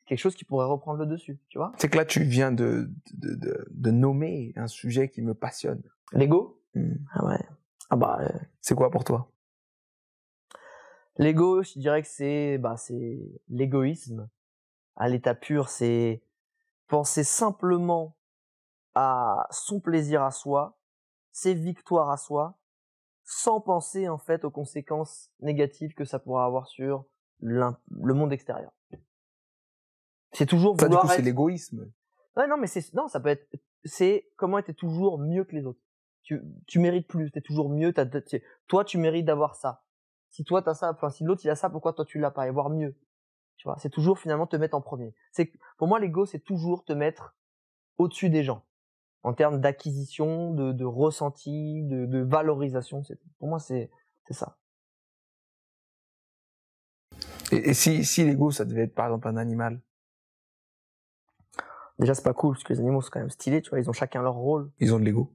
c'est 0.00 0.08
quelque 0.08 0.18
chose 0.18 0.34
qui 0.34 0.44
pourrait 0.44 0.66
reprendre 0.66 0.98
le 0.98 1.06
dessus, 1.06 1.40
tu 1.48 1.58
vois. 1.58 1.72
C'est 1.78 1.88
que 1.88 1.96
là, 1.96 2.04
tu 2.04 2.24
viens 2.24 2.52
de, 2.52 2.90
de, 3.12 3.34
de, 3.34 3.66
de 3.70 3.90
nommer 3.90 4.52
un 4.56 4.66
sujet 4.66 5.08
qui 5.08 5.22
me 5.22 5.34
passionne. 5.34 5.82
L'ego? 6.12 6.60
Mmh. 6.74 6.94
Ah 7.12 7.24
ouais. 7.26 7.40
Ah 7.90 7.96
bah. 7.96 8.18
Euh... 8.20 8.38
C'est 8.60 8.74
quoi 8.74 8.90
pour 8.90 9.04
toi? 9.04 9.30
L'ego, 11.16 11.62
je 11.62 11.78
dirais 11.78 12.02
que 12.02 12.08
c'est 12.08 12.58
bah, 12.58 12.76
c'est 12.76 13.20
l'égoïsme. 13.48 14.28
À 14.96 15.08
l'état 15.08 15.34
pur, 15.34 15.68
c'est 15.68 16.22
penser 16.86 17.24
simplement 17.24 18.16
à 18.94 19.46
son 19.50 19.80
plaisir 19.80 20.22
à 20.22 20.30
soi, 20.30 20.78
ses 21.32 21.54
victoires 21.54 22.10
à 22.10 22.16
soi, 22.16 22.58
sans 23.24 23.60
penser 23.60 24.08
en 24.08 24.18
fait 24.18 24.44
aux 24.44 24.50
conséquences 24.50 25.30
négatives 25.40 25.94
que 25.94 26.04
ça 26.04 26.18
pourra 26.18 26.44
avoir 26.44 26.68
sur 26.68 27.04
le 27.40 28.14
monde 28.14 28.32
extérieur. 28.32 28.72
C'est 30.32 30.46
toujours 30.46 30.78
ça, 30.78 30.88
du 30.88 30.96
coup, 30.96 31.08
c'est 31.08 31.22
l'égoïsme. 31.22 31.90
Ouais, 32.36 32.46
non, 32.46 32.56
mais 32.56 32.66
c'est 32.66 32.92
non, 32.94 33.08
ça 33.08 33.20
peut 33.20 33.28
être 33.28 33.48
c'est 33.84 34.28
comment 34.36 34.58
être 34.58 34.72
toujours 34.72 35.18
mieux 35.18 35.44
que 35.44 35.54
les 35.54 35.66
autres. 35.66 35.80
Tu 36.22 36.42
tu 36.66 36.78
mérites 36.78 37.06
plus, 37.06 37.30
t'es 37.30 37.40
toujours 37.40 37.68
mieux. 37.68 37.92
T'as, 37.92 38.06
toi, 38.66 38.84
tu 38.84 38.98
mérites 38.98 39.26
d'avoir 39.26 39.56
ça. 39.56 39.84
Si 40.30 40.42
toi 40.44 40.62
t'as 40.62 40.74
ça, 40.74 40.90
enfin 40.90 41.10
si 41.10 41.22
l'autre 41.22 41.42
il 41.44 41.50
a 41.50 41.54
ça, 41.54 41.70
pourquoi 41.70 41.92
toi 41.92 42.04
tu 42.04 42.18
l'as 42.18 42.30
pas? 42.30 42.48
Et 42.48 42.50
voir 42.50 42.70
mieux. 42.70 42.96
Tu 43.56 43.68
vois, 43.68 43.76
c'est 43.78 43.90
toujours 43.90 44.18
finalement 44.18 44.46
te 44.46 44.56
mettre 44.56 44.76
en 44.76 44.80
premier. 44.80 45.14
C'est 45.32 45.52
pour 45.78 45.88
moi 45.88 45.98
l'ego, 46.00 46.26
c'est 46.26 46.40
toujours 46.40 46.84
te 46.84 46.92
mettre 46.92 47.34
au-dessus 47.98 48.30
des 48.30 48.42
gens 48.42 48.64
en 49.22 49.32
termes 49.32 49.60
d'acquisition, 49.60 50.52
de, 50.52 50.72
de 50.72 50.84
ressenti, 50.84 51.82
de, 51.84 52.04
de 52.04 52.18
valorisation. 52.18 53.02
Pour 53.38 53.48
moi, 53.48 53.58
c'est 53.58 53.90
ça. 54.30 54.58
Et, 57.52 57.70
et 57.70 57.74
si, 57.74 58.04
si 58.04 58.24
l'ego, 58.24 58.50
ça 58.50 58.64
devait 58.64 58.82
être 58.82 58.94
par 58.94 59.06
exemple 59.06 59.28
un 59.28 59.36
animal? 59.36 59.80
Déjà, 61.98 62.14
c'est 62.14 62.24
pas 62.24 62.34
cool, 62.34 62.54
parce 62.54 62.64
que 62.64 62.72
les 62.72 62.80
animaux 62.80 63.00
sont 63.00 63.10
quand 63.12 63.20
même 63.20 63.30
stylés, 63.30 63.62
tu 63.62 63.70
vois, 63.70 63.78
ils 63.78 63.88
ont 63.88 63.92
chacun 63.92 64.20
leur 64.20 64.34
rôle. 64.34 64.70
Ils 64.80 64.92
ont 64.92 64.98
de 64.98 65.04
l'ego 65.04 65.32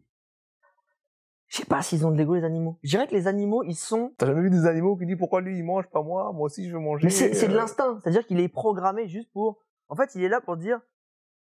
Je 1.50 1.58
sais 1.58 1.66
pas 1.66 1.82
s'ils 1.82 2.06
ont 2.06 2.12
de 2.12 2.18
l'ego, 2.18 2.36
les 2.36 2.44
animaux. 2.44 2.80
Je 2.84 2.90
dirais 2.90 3.08
que 3.08 3.14
les 3.14 3.28
animaux, 3.28 3.64
ils 3.64 3.76
sont... 3.76 4.14
T'as 4.18 4.28
jamais 4.28 4.42
vu 4.42 4.50
des 4.50 4.66
animaux 4.66 4.96
qui 4.96 5.06
disent 5.06 5.18
pourquoi 5.18 5.42
lui, 5.42 5.58
il 5.58 5.64
mange, 5.64 5.88
pas 5.90 6.02
moi, 6.02 6.32
moi 6.32 6.46
aussi 6.46 6.68
je 6.68 6.74
veux 6.74 6.80
manger 6.80 7.06
Mais 7.06 7.10
c'est 7.10 7.48
de 7.48 7.54
euh 7.54 7.58
l'instinct, 7.58 8.00
c'est-à-dire 8.02 8.26
qu'il 8.26 8.40
est 8.40 8.50
programmé 8.50 9.08
juste 9.08 9.32
pour... 9.32 9.60
En 9.88 9.96
fait, 9.96 10.14
il 10.16 10.24
est 10.24 10.30
là 10.30 10.42
pour 10.42 10.58
dire, 10.58 10.80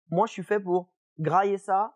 moi 0.09 0.25
je 0.25 0.31
suis 0.31 0.43
fait 0.43 0.59
pour 0.59 0.91
grailler 1.19 1.59
ça, 1.59 1.95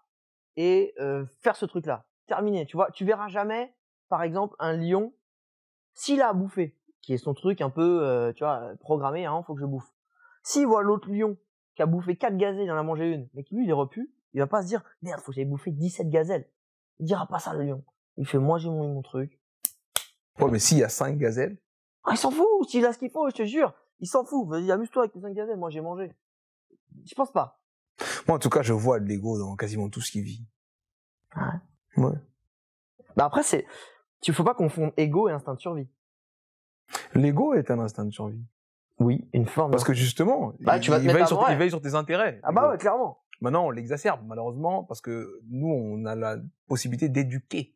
et 0.58 0.94
euh, 1.00 1.26
faire 1.42 1.56
ce 1.56 1.66
truc-là. 1.66 2.06
Terminé. 2.28 2.66
Tu 2.66 2.78
vois, 2.78 2.92
tu 2.92 3.06
verras 3.06 3.28
jamais, 3.28 3.74
par 4.10 4.24
exemple, 4.24 4.56
un 4.60 4.74
lion 4.74 5.14
s'il 5.94 6.22
a 6.22 6.30
à 6.30 6.34
bouffer, 6.34 6.78
qui 7.02 7.14
est 7.14 7.18
son 7.18 7.34
truc 7.34 7.62
un 7.62 7.70
peu, 7.70 8.04
euh, 8.04 8.34
tu 8.34 8.44
vois, 8.44 8.72
programmé. 8.80 9.26
Hein, 9.26 9.44
faut 9.46 9.54
que 9.54 9.62
je 9.62 9.66
bouffe. 9.66 9.94
S'il 10.44 10.68
voit 10.68 10.84
l'autre 10.84 11.10
lion 11.10 11.38
qui 11.76 11.82
a 11.82 11.86
bouffé 11.86 12.16
quatre 12.16 12.38
gazelles, 12.38 12.66
il 12.66 12.72
en 12.72 12.78
a 12.78 12.84
mangé 12.84 13.12
une, 13.12 13.30
mais 13.34 13.44
qui 13.44 13.56
lui 13.56 13.66
il 13.66 13.70
est 13.70 13.74
repu, 13.74 14.14
il 14.34 14.40
va 14.40 14.48
pas 14.48 14.62
se 14.62 14.68
dire 14.68 14.84
merde, 15.02 15.22
faut 15.22 15.32
que 15.32 15.36
j'aille 15.36 15.46
bouffer 15.46 15.72
17 15.72 16.10
gazelles. 16.10 16.48
Il 17.00 17.06
dira 17.06 17.28
pas 17.28 17.40
ça 17.40 17.54
le 17.54 17.64
lion. 17.64 17.84
Il 18.18 18.28
fait 18.28 18.40
moi 18.40 18.58
j'ai 18.58 18.70
mon, 18.70 18.94
mon 18.94 19.02
truc. 19.02 19.40
Ouais, 20.40 20.52
mais 20.52 20.60
s'il 20.60 20.78
y 20.78 20.84
a 20.84 20.90
cinq 20.90 21.18
gazelles. 21.18 21.58
Ah, 22.04 22.12
il 22.12 22.18
s'en 22.18 22.32
fout. 22.32 22.46
S'il 22.68 22.86
a 22.86 22.94
ce 22.94 22.98
qu'il 22.98 23.10
faut, 23.10 23.30
je 23.30 23.36
te 23.36 23.46
jure, 23.46 23.74
il 24.00 24.08
s'en 24.08 24.24
fout. 24.24 24.48
Vas-y, 24.48 24.72
amuse-toi 24.72 25.04
avec 25.04 25.16
les 25.16 25.22
cinq 25.22 25.34
gazelles. 25.34 25.58
Moi 25.58 25.70
j'ai 25.70 25.82
mangé. 25.82 26.14
Je 27.06 27.14
pense 27.16 27.32
pas. 27.32 27.60
Moi, 28.28 28.36
en 28.38 28.40
tout 28.40 28.50
cas, 28.50 28.62
je 28.62 28.74
vois 28.74 29.00
de 29.00 29.06
l'ego 29.06 29.38
dans 29.38 29.56
quasiment 29.56 29.90
tout 29.90 30.02
ce 30.02 30.12
qui 30.12 30.22
vit. 30.22 30.46
Ouais. 31.36 32.04
Ouais. 32.04 32.18
Bah 33.16 33.26
après, 33.26 33.44
c'est, 33.44 33.66
tu 34.22 34.34
faut 34.34 34.44
pas 34.44 34.54
confondre 34.54 34.94
ego 34.98 35.30
et 35.30 35.32
instinct 35.32 35.54
de 35.54 35.60
survie. 35.60 35.88
L'ego 37.14 37.54
est 37.54 37.72
un 37.72 37.80
instinct 37.80 38.06
de 38.06 38.12
survie. 38.12 38.44
Oui, 39.00 39.28
une 39.34 39.46
forme. 39.46 39.72
Parce 39.72 39.84
que 39.84 39.94
justement, 39.94 40.54
bah, 40.60 40.78
il, 40.78 40.82
tu 40.82 40.92
vas 40.92 40.98
te 40.98 41.04
il, 41.04 41.08
mettre 41.08 41.20
veille 41.20 41.28
sur, 41.28 41.46
il 41.50 41.58
veille 41.58 41.70
sur 41.70 41.82
tes 41.82 41.96
intérêts. 41.96 42.40
Ah 42.44 42.52
bah 42.52 42.70
ouais, 42.70 42.78
clairement. 42.78 43.20
Maintenant, 43.42 43.66
on 43.66 43.70
l'exacerbe, 43.70 44.22
malheureusement, 44.26 44.84
parce 44.84 45.02
que 45.02 45.42
nous, 45.50 45.68
on 45.68 46.06
a 46.06 46.16
la 46.16 46.38
possibilité 46.68 47.10
d'éduquer 47.10 47.75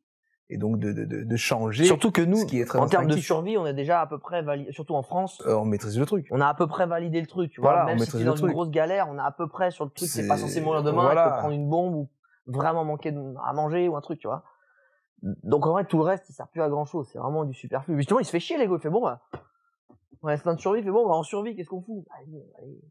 et 0.50 0.58
donc 0.58 0.80
de, 0.80 0.92
de, 0.92 1.06
de, 1.06 1.36
changer. 1.36 1.86
Surtout 1.86 2.12
que 2.12 2.22
nous, 2.22 2.38
ce 2.38 2.46
qui 2.46 2.60
est 2.60 2.66
très 2.66 2.80
en 2.80 2.88
termes 2.88 3.08
de 3.08 3.16
survie, 3.18 3.58
on 3.58 3.66
est 3.68 3.74
déjà 3.74 4.02
à 4.02 4.08
peu 4.08 4.18
près 4.18 4.42
validé, 4.42 4.72
surtout 4.72 4.96
en 4.96 5.04
France, 5.04 5.42
Euh, 5.46 5.56
on 5.56 5.66
maîtrise 5.66 5.98
le 5.98 6.06
truc. 6.06 6.28
on 6.32 6.42
a 6.42 6.48
à 6.48 6.54
peu 6.56 6.68
près 6.68 6.88
validé 6.88 7.22
le 7.22 7.28
truc, 7.28 7.52
tu 7.52 7.62
vois. 7.62 7.72
Voilà, 7.72 7.86
on 7.86 7.90
Même 7.90 7.98
si 8.00 8.02
maîtrise 8.02 8.22
es 8.22 8.24
le 8.24 8.30
dans 8.32 8.36
une 8.36 8.42
truc. 8.42 8.52
grosse 8.54 8.72
galère, 8.72 9.08
on 9.10 9.18
a 9.20 9.24
à 9.24 9.32
peu 9.32 9.48
près 9.48 9.70
sur 9.72 9.86
le 9.86 9.92
truc, 9.92 10.10
c'est 10.10 10.28
pas 10.28 10.38
censé 10.38 10.60
mourir 10.62 10.84
demain, 10.84 11.04
voilà. 11.04 11.30
prendre 11.40 11.54
une 11.54 11.70
bombe 11.70 11.94
ou 11.96 12.10
vraiment 12.48 12.84
manquer 12.84 13.12
de- 13.12 13.36
à 13.46 13.54
manger 13.54 13.88
ou 13.88 13.96
un 13.96 14.02
truc, 14.02 14.20
tu 14.20 14.28
vois. 14.28 14.44
Donc 15.22 15.68
en 15.68 15.72
vrai, 15.72 15.86
tout 15.86 15.98
le 15.98 16.04
reste, 16.04 16.30
il 16.30 16.34
sert 16.34 16.48
plus 16.48 16.62
à 16.62 16.70
grand 16.70 16.86
chose, 16.86 17.08
c'est 17.12 17.20
vraiment 17.20 17.44
du 17.46 17.54
superflu. 17.54 17.94
Mais 17.94 18.00
Justement, 18.02 18.20
il 18.22 18.26
se 18.26 18.32
fait 18.32 18.40
chier, 18.40 18.58
l'ego, 18.58 18.78
il 18.78 18.82
fait 18.82 18.90
bon, 18.90 19.02
bah, 19.02 19.22
on 20.24 20.30
est 20.30 20.34
instinct 20.34 20.56
de 20.56 20.60
survie, 20.60 20.80
il 20.80 20.84
fait 20.84 20.92
bon, 20.92 21.08
bah, 21.08 21.14
on 21.16 21.24
survit, 21.24 21.56
qu'est-ce 21.56 21.70
qu'on 21.70 21.82
fout? 21.82 22.06
Allez, 22.18 22.44
allez. 22.58 22.82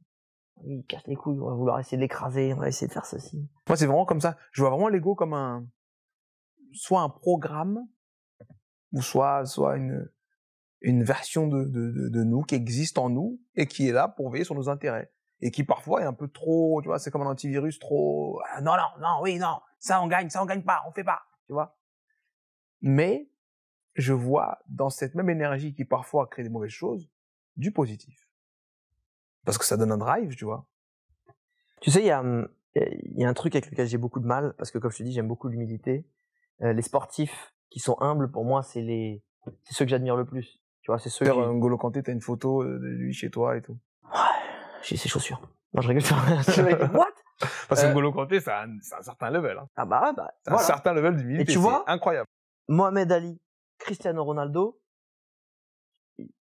Il 0.65 0.85
casse 0.87 1.07
les 1.07 1.15
couilles, 1.17 1.39
on 1.41 1.49
va 1.49 1.55
vouloir 1.55 1.79
essayer 1.81 1.97
de 1.97 2.03
l'écraser, 2.03 2.53
on 2.53 2.59
va 2.59 2.69
essayer 2.69 2.89
de 2.89 2.93
faire 2.93 3.07
ceci. 3.07 3.49
Moi, 3.69 3.77
c'est 3.77 3.87
vraiment 3.87 4.05
comme 4.05 4.21
ça. 4.21 4.37
Je 4.53 4.61
vois 4.61 4.71
vraiment 4.71 4.89
l'ego 4.89 5.15
comme 5.15 5.33
un, 5.33 5.65
soit 6.73 7.01
un 7.01 7.09
programme, 7.09 7.87
ou 8.93 9.03
soit, 9.03 9.45
soit 9.47 9.77
une, 9.77 10.11
une 10.81 11.05
version 11.05 11.47
de, 11.47 11.65
de, 11.65 12.23
nous 12.25 12.43
qui 12.43 12.55
existe 12.55 12.99
en 12.99 13.11
nous 13.11 13.41
et 13.55 13.67
qui 13.67 13.89
est 13.89 13.93
là 13.93 14.09
pour 14.09 14.31
veiller 14.31 14.45
sur 14.45 14.55
nos 14.55 14.69
intérêts. 14.69 15.13
Et 15.41 15.51
qui 15.51 15.63
parfois 15.63 16.03
est 16.03 16.07
un 16.07 16.13
peu 16.13 16.29
trop, 16.29 16.81
tu 16.83 16.89
vois, 16.89 16.99
c'est 16.99 17.11
comme 17.11 17.23
un 17.23 17.31
antivirus 17.31 17.79
trop, 17.79 18.41
ah, 18.51 18.61
non, 18.61 18.73
non, 18.73 19.01
non, 19.01 19.23
oui, 19.23 19.39
non, 19.39 19.61
ça 19.79 20.03
on 20.03 20.09
gagne, 20.09 20.31
ça 20.31 20.43
on 20.43 20.47
gagne 20.47 20.63
pas, 20.63 20.83
on 20.89 20.93
fait 20.93 21.05
pas, 21.05 21.21
tu 21.47 21.53
vois. 21.53 21.79
Mais, 22.81 23.31
je 23.95 24.13
vois 24.13 24.59
dans 24.69 24.91
cette 24.91 25.15
même 25.15 25.31
énergie 25.31 25.75
qui 25.75 25.85
parfois 25.85 26.27
crée 26.27 26.43
des 26.43 26.49
mauvaises 26.49 26.71
choses, 26.71 27.09
du 27.57 27.73
positif. 27.73 28.29
Parce 29.45 29.59
que 29.59 29.65
ça 29.65 29.77
donne 29.77 29.93
un 29.93 29.99
drive, 29.99 30.35
tu 30.37 30.45
vois. 30.45 30.67
Tu 31.81 31.91
sais, 31.91 32.01
il 32.01 32.07
y 32.07 32.11
a, 32.11 32.21
hum, 32.21 32.49
il 32.75 33.19
y 33.19 33.25
a 33.25 33.29
un 33.29 33.35
truc 33.35 33.55
avec 33.55 33.71
lequel 33.71 33.87
j'ai 33.87 33.99
beaucoup 33.99 34.21
de 34.21 34.27
mal, 34.27 34.55
parce 34.57 34.71
que 34.71 34.79
comme 34.79 34.91
je 34.91 34.99
te 34.99 35.03
dis, 35.03 35.13
j'aime 35.13 35.29
beaucoup 35.29 35.49
l'humilité. 35.49 36.07
Euh, 36.63 36.73
les 36.73 36.83
sportifs 36.83 37.55
qui 37.71 37.81
sont 37.81 37.97
humbles, 38.01 38.31
pour 38.31 38.45
moi, 38.45 38.63
c'est 38.63 38.81
les, 38.83 39.23
c'est 39.63 39.75
ceux 39.75 39.85
que 39.85 39.91
j'admire 39.91 40.17
le 40.17 40.25
plus. 40.25 40.61
Tu 40.83 40.91
vois, 40.91 40.99
c'est 40.99 41.11
ceux 41.11 41.25
qui... 41.25 41.31
D'ailleurs, 41.31 41.53
N'Golo 41.53 41.77
Kanté, 41.77 42.03
t'as 42.03 42.13
une 42.13 42.21
photo 42.21 42.65
de 42.65 42.87
lui 42.87 43.13
chez 43.13 43.31
toi 43.31 43.57
et 43.57 43.63
tout. 43.63 43.79
J'ai 44.83 44.97
ses 44.97 45.09
chaussures. 45.09 45.41
Non, 45.75 45.83
je 45.83 45.89
rigole. 45.89 46.03
Le 46.57 46.63
mec, 46.65 46.81
What? 46.95 47.07
Parce 47.69 47.83
que 47.83 47.87
Euh, 47.87 47.91
N'Golo 47.91 48.13
Kanté, 48.13 48.41
c'est 48.41 48.51
un, 48.53 48.77
c'est 48.81 48.95
un 48.95 49.03
certain 49.03 49.31
level. 49.31 49.59
Hein. 49.59 49.69
Ah 49.77 49.85
bah, 49.85 50.13
bah, 50.17 50.33
C'est 50.45 50.53
un 50.53 50.59
certain 50.59 50.93
level 50.95 51.17
d'humilité. 51.17 51.51
Et 51.51 51.55
tu 51.55 51.59
vois 51.59 51.85
incroyable. 51.91 52.27
Mohamed 52.69 53.13
Ali, 53.13 53.41
Cristiano 53.79 54.25
Ronaldo, 54.25 54.81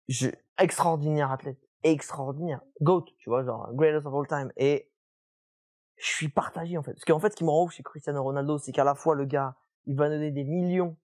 je, 0.09 0.29
extraordinaire 0.59 1.31
athlète, 1.31 1.59
extraordinaire, 1.83 2.61
GOAT, 2.81 3.05
tu 3.19 3.31
vois, 3.31 3.45
genre 3.45 3.73
greatest 3.75 4.07
of 4.07 4.15
all 4.15 4.27
time. 4.27 4.53
Et 4.57 4.91
je 5.97 6.07
suis 6.07 6.29
partagé 6.29 6.77
en 6.77 6.83
fait, 6.83 6.93
parce 6.93 7.05
qu'en 7.05 7.21
fait, 7.21 7.31
ce 7.31 7.37
qui 7.37 7.45
me 7.45 7.51
rend 7.51 7.65
ouf 7.65 7.73
chez 7.73 7.83
Cristiano 7.83 8.23
Ronaldo, 8.23 8.59
c'est 8.59 8.73
qu'à 8.73 8.85
la 8.85 8.95
fois 8.95 9.15
le 9.15 9.25
gars, 9.25 9.55
il 9.91 9.97
va 9.97 10.09
donner 10.09 10.30
des 10.30 10.45
millions 10.45 10.97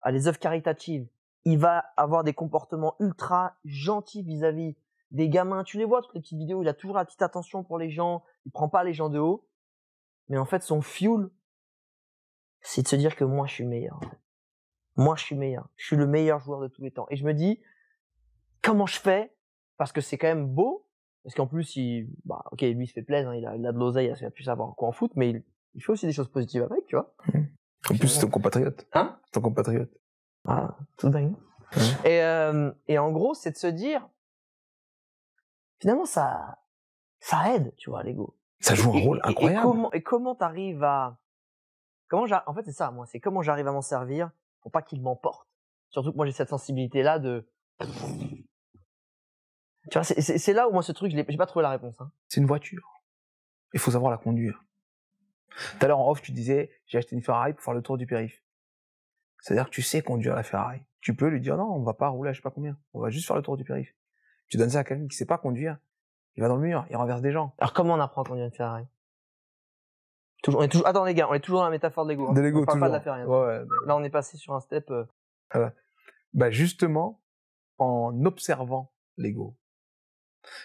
à 0.00 0.10
des 0.10 0.28
œuvres 0.28 0.38
caritatives, 0.38 1.06
il 1.44 1.58
va 1.58 1.84
avoir 1.98 2.24
des 2.24 2.32
comportements 2.32 2.96
ultra 2.98 3.58
gentils 3.66 4.22
vis-à-vis 4.22 4.76
des 5.10 5.28
gamins. 5.28 5.62
Tu 5.62 5.76
les 5.76 5.84
vois 5.84 6.00
toutes 6.00 6.14
les 6.14 6.22
petites 6.22 6.38
vidéos, 6.38 6.62
il 6.62 6.68
a 6.68 6.72
toujours 6.72 6.96
la 6.96 7.04
petite 7.04 7.20
attention 7.20 7.62
pour 7.62 7.76
les 7.76 7.90
gens, 7.90 8.24
il 8.46 8.50
prend 8.50 8.70
pas 8.70 8.82
les 8.82 8.94
gens 8.94 9.10
de 9.10 9.18
haut. 9.18 9.46
Mais 10.30 10.38
en 10.38 10.46
fait, 10.46 10.62
son 10.62 10.80
fuel, 10.80 11.28
c'est 12.62 12.80
de 12.80 12.88
se 12.88 12.96
dire 12.96 13.14
que 13.14 13.24
moi, 13.24 13.46
je 13.46 13.52
suis 13.52 13.64
le 13.64 13.68
meilleur. 13.68 14.00
Moi, 14.96 15.16
je 15.16 15.24
suis 15.24 15.36
meilleur. 15.36 15.68
Je 15.76 15.84
suis 15.84 15.96
le 15.96 16.06
meilleur 16.06 16.40
joueur 16.40 16.60
de 16.60 16.68
tous 16.68 16.80
les 16.80 16.92
temps. 16.92 17.06
Et 17.10 17.16
je 17.16 17.26
me 17.26 17.34
dis, 17.34 17.60
comment 18.62 18.86
je 18.86 18.98
fais? 18.98 19.36
Parce 19.76 19.92
que 19.92 20.00
c'est 20.00 20.16
quand 20.16 20.28
même 20.28 20.48
beau. 20.48 20.88
Parce 21.24 21.34
qu'en 21.34 21.46
plus, 21.46 21.76
il, 21.76 22.08
bah, 22.24 22.42
lui, 22.58 22.70
il 22.70 22.86
se 22.86 22.94
fait 22.94 23.02
plaisir, 23.02 23.28
hein, 23.28 23.34
il, 23.36 23.66
a, 23.66 23.72
de 23.72 23.78
l'oseille, 23.78 24.14
il 24.18 24.24
a 24.24 24.30
pu 24.30 24.44
savoir 24.44 24.74
quoi 24.76 24.88
en 24.88 24.92
foot, 24.92 25.12
mais 25.14 25.28
il, 25.28 25.44
il 25.74 25.82
fait 25.82 25.92
aussi 25.92 26.06
des 26.06 26.12
choses 26.12 26.30
positives 26.30 26.62
avec, 26.62 26.86
tu 26.86 26.96
vois. 26.96 27.14
En 27.90 27.96
plus, 27.96 28.08
c'est 28.08 28.20
ton 28.20 28.30
compatriote. 28.30 28.86
Hein? 28.92 29.18
Ton 29.32 29.40
compatriote. 29.40 29.90
Ah, 30.46 30.76
tout 30.96 31.08
dingue. 31.10 31.34
Ouais. 31.76 32.10
Et, 32.10 32.22
euh, 32.22 32.70
et 32.88 32.98
en 32.98 33.10
gros, 33.12 33.34
c'est 33.34 33.50
de 33.52 33.56
se 33.56 33.66
dire, 33.66 34.08
finalement, 35.80 36.04
ça, 36.06 36.58
ça 37.20 37.54
aide, 37.54 37.74
tu 37.76 37.90
vois, 37.90 38.02
l'ego. 38.02 38.36
Ça 38.60 38.74
joue 38.74 38.90
un 38.96 39.00
rôle 39.00 39.18
et- 39.18 39.28
et 39.28 39.30
incroyable. 39.30 39.62
comment, 39.66 39.92
et 39.92 40.02
comment 40.02 40.34
t'arrives 40.34 40.82
à, 40.84 41.18
comment 42.08 42.26
en 42.46 42.54
fait, 42.54 42.62
c'est 42.64 42.72
ça, 42.72 42.90
moi, 42.90 43.06
c'est 43.06 43.20
comment 43.20 43.42
j'arrive 43.42 43.68
à 43.68 43.72
m'en 43.72 43.82
servir 43.82 44.30
pour 44.60 44.70
pas 44.72 44.82
qu'il 44.82 45.02
m'emporte. 45.02 45.48
Surtout 45.90 46.12
que 46.12 46.16
moi, 46.16 46.26
j'ai 46.26 46.32
cette 46.32 46.48
sensibilité-là 46.48 47.18
de, 47.18 47.46
Tu 49.90 49.98
vois, 49.98 50.04
c'est- 50.04 50.52
là 50.54 50.68
où 50.68 50.72
moi 50.72 50.82
ce 50.82 50.92
truc, 50.92 51.10
je 51.12 51.16
j'ai 51.28 51.36
pas 51.36 51.46
trouvé 51.46 51.62
la 51.62 51.70
réponse. 51.70 52.00
Hein. 52.00 52.10
C'est 52.28 52.40
une 52.40 52.46
voiture. 52.46 53.02
Il 53.74 53.80
faut 53.80 53.90
savoir 53.90 54.10
la 54.10 54.16
conduire. 54.16 54.64
Tout 55.78 55.84
à 55.84 55.88
l'heure 55.88 55.98
en 56.00 56.10
off, 56.10 56.20
tu 56.22 56.32
disais, 56.32 56.70
j'ai 56.86 56.98
acheté 56.98 57.14
une 57.14 57.22
Ferrari 57.22 57.52
pour 57.52 57.62
faire 57.62 57.74
le 57.74 57.82
tour 57.82 57.96
du 57.96 58.06
périph. 58.06 58.42
C'est-à-dire 59.40 59.66
que 59.66 59.70
tu 59.70 59.82
sais 59.82 60.02
conduire 60.02 60.34
la 60.34 60.42
Ferrari. 60.42 60.80
Tu 61.00 61.14
peux 61.14 61.28
lui 61.28 61.40
dire 61.40 61.56
non, 61.56 61.64
on 61.70 61.82
va 61.82 61.92
pas 61.94 62.08
rouler 62.08 62.30
à 62.30 62.32
je 62.32 62.38
sais 62.38 62.42
pas 62.42 62.50
combien. 62.50 62.76
On 62.94 63.00
va 63.00 63.10
juste 63.10 63.26
faire 63.26 63.36
le 63.36 63.42
tour 63.42 63.56
du 63.56 63.64
périph. 63.64 63.94
Tu 64.48 64.56
donnes 64.56 64.70
ça 64.70 64.80
à 64.80 64.84
quelqu'un 64.84 65.06
qui 65.06 65.16
sait 65.16 65.26
pas 65.26 65.38
conduire. 65.38 65.78
Il 66.36 66.40
va 66.42 66.48
dans 66.48 66.56
le 66.56 66.62
mur, 66.62 66.86
il 66.90 66.96
renverse 66.96 67.20
des 67.20 67.30
gens. 67.30 67.54
Alors 67.58 67.72
comment 67.72 67.94
on 67.94 68.00
apprend 68.00 68.22
à 68.22 68.24
conduire 68.24 68.46
une 68.46 68.52
Ferrari? 68.52 68.86
Toujours, 70.42 70.60
on 70.60 70.64
est 70.64 70.68
toujours, 70.68 70.86
Attends 70.86 71.04
les 71.04 71.14
gars, 71.14 71.28
on 71.30 71.34
est 71.34 71.40
toujours 71.40 71.60
dans 71.60 71.64
la 71.66 71.70
métaphore 71.70 72.04
de 72.04 72.10
l'ego. 72.10 72.28
hein. 72.28 72.32
De 72.34 72.40
l'ego, 72.40 72.62
on 72.62 72.64
parle 72.66 72.80
pas 72.80 72.88
de 72.88 72.92
la 72.94 72.98
toujours. 73.00 73.14
Ferrari. 73.26 73.26
Ouais, 73.26 73.58
ouais. 73.60 73.66
Là 73.86 73.96
on 73.96 74.02
est 74.02 74.10
passé 74.10 74.36
sur 74.36 74.54
un 74.54 74.60
step. 74.60 74.90
euh, 74.90 75.70
Bah 76.32 76.50
justement, 76.50 77.22
en 77.78 78.24
observant 78.24 78.92
l'ego. 79.16 79.56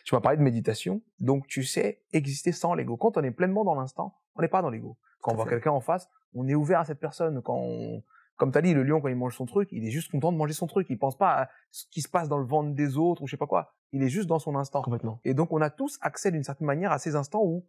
Tu 0.04 0.14
m'as 0.16 0.22
parlé 0.22 0.38
de 0.38 0.44
méditation, 0.44 1.02
donc 1.20 1.48
tu 1.48 1.64
sais 1.64 2.02
exister 2.12 2.52
sans 2.52 2.74
l'ego. 2.74 2.98
Quand 2.98 3.16
on 3.18 3.24
est 3.24 3.32
pleinement 3.32 3.64
dans 3.64 3.76
l'instant, 3.76 4.19
on 4.40 4.42
n'est 4.42 4.48
pas 4.48 4.62
dans 4.62 4.70
l'ego. 4.70 4.98
Quand 5.22 5.34
on 5.34 5.36
voit 5.36 5.46
quelqu'un 5.48 5.72
en 5.72 5.82
face, 5.82 6.10
on 6.34 6.48
est 6.48 6.56
ouvert 6.56 6.80
à 6.80 6.86
cette 6.86 7.00
personne. 7.00 7.42
Quand 7.42 7.58
on- 7.58 8.02
comme 8.38 8.52
t'as 8.52 8.62
dit, 8.62 8.74
le 8.74 8.84
lion 8.84 9.02
quand 9.02 9.10
il 9.10 9.18
mange 9.18 9.36
son 9.36 9.46
truc, 9.46 9.68
il 9.74 9.86
est 9.86 9.92
juste 9.92 10.10
content 10.12 10.32
de 10.32 10.38
manger 10.38 10.54
son 10.54 10.66
truc. 10.66 10.88
Il 10.90 10.98
pense 10.98 11.18
pas 11.18 11.42
à 11.44 11.50
ce 11.72 11.86
qui 11.92 12.02
se 12.02 12.08
passe 12.08 12.30
dans 12.30 12.38
le 12.38 12.46
ventre 12.46 12.74
des 12.74 12.98
autres 12.98 13.22
ou 13.22 13.28
je 13.28 13.32
sais 13.32 13.38
pas 13.38 13.48
quoi. 13.48 13.74
Il 13.92 14.02
est 14.02 14.08
juste 14.10 14.28
dans 14.30 14.40
son 14.40 14.56
instant. 14.56 14.82
complètement. 14.82 15.20
Et 15.26 15.34
donc 15.34 15.52
on 15.52 15.60
a 15.62 15.70
tous 15.70 15.98
accès 16.02 16.32
d'une 16.32 16.44
certaine 16.44 16.66
manière 16.68 16.92
à 16.94 17.00
ces 17.00 17.16
instants 17.18 17.44
où 17.44 17.68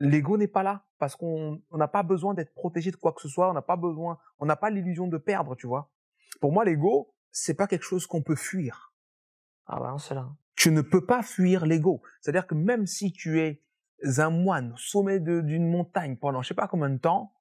l'ego 0.00 0.38
n'est 0.38 0.48
pas 0.48 0.62
là 0.62 0.84
parce 0.98 1.14
qu'on 1.16 1.60
on 1.70 1.76
n'a 1.76 1.88
pas 1.88 2.02
besoin 2.02 2.32
d'être 2.32 2.54
protégé 2.54 2.90
de 2.90 2.96
quoi 2.96 3.12
que 3.12 3.20
ce 3.20 3.28
soit. 3.28 3.50
On 3.50 3.52
n'a 3.52 3.62
pas 3.62 3.76
besoin, 3.76 4.18
on 4.38 4.46
n'a 4.46 4.56
pas 4.56 4.70
l'illusion 4.70 5.08
de 5.08 5.18
perdre, 5.18 5.54
tu 5.56 5.66
vois. 5.66 5.90
Pour 6.40 6.52
moi, 6.52 6.64
l'ego, 6.64 7.14
c'est 7.30 7.54
pas 7.54 7.66
quelque 7.66 7.84
chose 7.84 8.06
qu'on 8.06 8.22
peut 8.22 8.34
fuir. 8.36 8.94
Ah 9.66 9.78
bah 9.80 9.94
c'est 9.98 10.14
là. 10.14 10.28
Tu 10.54 10.70
ne 10.70 10.80
peux 10.80 11.04
pas 11.04 11.22
fuir 11.22 11.66
l'ego. 11.66 12.00
C'est-à-dire 12.22 12.46
que 12.46 12.54
même 12.54 12.86
si 12.86 13.12
tu 13.12 13.40
es 13.40 13.62
un 14.04 14.30
moine 14.30 14.72
au 14.72 14.76
sommet 14.76 15.20
d'une 15.20 15.68
montagne 15.68 16.16
pendant 16.16 16.42
je 16.42 16.48
sais 16.48 16.54
pas 16.54 16.68
combien 16.68 16.90
de 16.90 16.98
temps, 16.98 17.34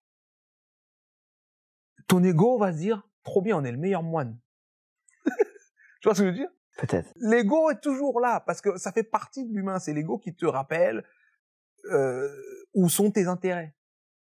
ton 2.08 2.24
ego 2.24 2.58
va 2.58 2.72
se 2.72 2.78
dire 2.78 3.08
trop 3.24 3.42
bien, 3.42 3.58
on 3.58 3.64
est 3.64 3.72
le 3.72 3.78
meilleur 3.78 4.04
moine. 4.04 4.40
tu 5.26 6.06
vois 6.06 6.16
ce 6.16 6.22
que 6.22 6.26
je 6.26 6.32
veux 6.32 6.38
dire? 6.38 6.50
Peut-être. 6.78 7.12
L'ego 7.16 7.70
est 7.70 7.82
toujours 7.82 8.20
là 8.20 8.42
parce 8.42 8.62
que 8.62 8.78
ça 8.78 8.92
fait 8.92 9.04
partie 9.04 9.46
de 9.46 9.54
l'humain. 9.54 9.80
C'est 9.80 9.94
l'ego 9.94 10.18
qui 10.18 10.36
te 10.36 10.46
rappelle 10.46 11.06
euh, 11.92 12.30
où 12.74 12.90
sont 12.90 13.12
tes 13.12 13.28
intérêts. 13.28 13.76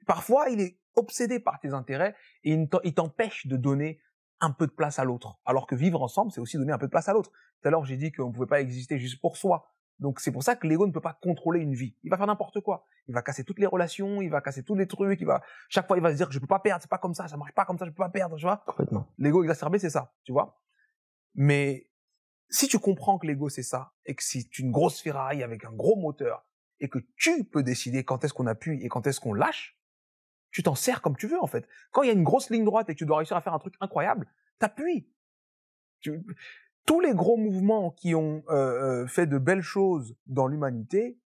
Parfois, 0.07 0.49
il 0.51 0.61
est 0.61 0.81
obsédé 0.97 1.39
par 1.39 1.61
tes 1.61 1.73
intérêts 1.73 2.15
et 2.43 2.53
il 2.85 2.95
t'empêche 2.95 3.47
de 3.47 3.57
donner 3.57 4.01
un 4.41 4.51
peu 4.51 4.67
de 4.67 4.73
place 4.73 4.99
à 4.99 5.05
l'autre. 5.05 5.39
Alors 5.45 5.67
que 5.67 5.75
vivre 5.75 6.03
ensemble, 6.03 6.33
c'est 6.33 6.41
aussi 6.41 6.57
donner 6.57 6.73
un 6.73 6.79
peu 6.79 6.87
de 6.87 6.91
place 6.91 7.09
à 7.09 7.13
l'autre. 7.13 7.31
Tout 7.31 7.69
à 7.69 7.71
l'heure, 7.71 7.85
j'ai 7.85 7.97
dit 7.97 8.11
qu'on 8.11 8.29
ne 8.29 8.33
pouvait 8.33 8.47
pas 8.47 8.61
exister 8.61 8.99
juste 8.99 9.21
pour 9.21 9.37
soi. 9.37 9.73
Donc 10.01 10.19
c'est 10.19 10.33
pour 10.33 10.43
ça 10.43 10.57
que 10.57 10.67
l'ego 10.67 10.87
ne 10.87 10.93
peut 10.93 11.01
pas 11.01 11.19
contrôler 11.23 11.61
une 11.61 11.75
vie. 11.75 11.95
Il 12.03 12.11
va 12.11 12.17
faire 12.17 12.27
n'importe 12.27 12.61
quoi. 12.61 12.87
Il 13.07 13.15
va 13.15 13.23
casser 13.23 13.45
toutes 13.45 13.59
les 13.59 13.67
relations, 13.67 14.23
il 14.23 14.31
va 14.31 14.41
casser 14.41 14.63
tous 14.63 14.75
les 14.75 14.87
trucs, 14.87 15.21
il 15.21 15.27
va 15.27 15.43
chaque 15.69 15.87
fois 15.87 15.99
il 15.99 16.03
va 16.03 16.11
se 16.11 16.17
dire 16.17 16.27
que 16.27 16.33
je 16.33 16.39
peux 16.39 16.47
pas 16.47 16.59
perdre, 16.59 16.81
c'est 16.81 16.91
pas 16.91 16.99
comme 16.99 17.15
ça, 17.15 17.29
ça 17.29 17.37
marche 17.37 17.53
pas 17.53 17.67
comme 17.67 17.79
ça, 17.79 17.85
je 17.85 17.91
peux 17.91 17.97
pas 18.03 18.09
perdre, 18.09 18.37
tu 18.37 18.45
vois 18.45 18.65
Complètement. 18.67 19.07
l'ego 19.19 19.43
exacerbé, 19.43 19.79
c'est 19.79 19.91
ça, 19.91 20.15
tu 20.25 20.33
vois. 20.33 20.63
Mais 21.35 21.91
si 22.49 22.67
tu 22.67 22.79
comprends 22.79 23.19
que 23.19 23.27
l'ego 23.27 23.49
c'est 23.49 23.63
ça, 23.63 23.93
et 24.07 24.15
que 24.15 24.25
c'est 24.25 24.59
une 24.59 24.71
grosse 24.71 25.01
Ferrari 25.01 25.43
avec 25.43 25.65
un 25.65 25.73
gros 25.73 25.97
moteur, 25.97 26.47
et 26.81 26.89
que 26.89 26.99
tu 27.17 27.45
peux 27.45 27.63
décider 27.63 28.05
quand 28.05 28.25
est-ce 28.25 28.33
qu'on 28.33 28.47
appuie 28.47 28.83
et 28.83 28.89
quand 28.89 29.07
est-ce 29.07 29.21
qu'on 29.21 29.35
lâche, 29.35 29.79
tu 30.51 30.63
t'en 30.63 30.75
sers 30.75 31.03
comme 31.03 31.17
tu 31.17 31.27
veux 31.27 31.41
en 31.43 31.47
fait. 31.47 31.69
Quand 31.93 32.03
il 32.03 32.07
y 32.07 32.11
a 32.11 32.15
une 32.15 32.25
grosse 32.25 32.51
ligne 32.51 32.65
droite 32.65 32.89
et 32.89 32.95
que 32.95 32.99
tu 32.99 33.07
dois 33.07 33.19
réussir 33.19 33.37
à 33.37 33.41
faire 33.41 33.55
un 33.55 33.59
truc 33.59 33.75
incroyable, 33.81 34.27
t'appuies. 34.59 35.13
Tu... 36.01 36.25
Tous 36.91 36.99
les 36.99 37.15
gros 37.15 37.37
mouvements 37.37 37.93
qui 37.93 38.17
ont 38.17 38.43
euh, 38.49 39.03
euh, 39.03 39.07
fait 39.07 39.29
de 39.29 39.39
belles 39.39 39.63
choses 39.63 40.17
dans 40.27 40.49
l'humanité 40.49 41.21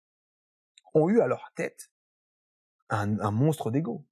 ont 0.93 1.07
eu 1.07 1.21
à 1.21 1.27
leur 1.27 1.53
tête 1.55 1.89
un, 2.89 3.17
un 3.21 3.31
monstre 3.31 3.71
d'ego. 3.71 4.05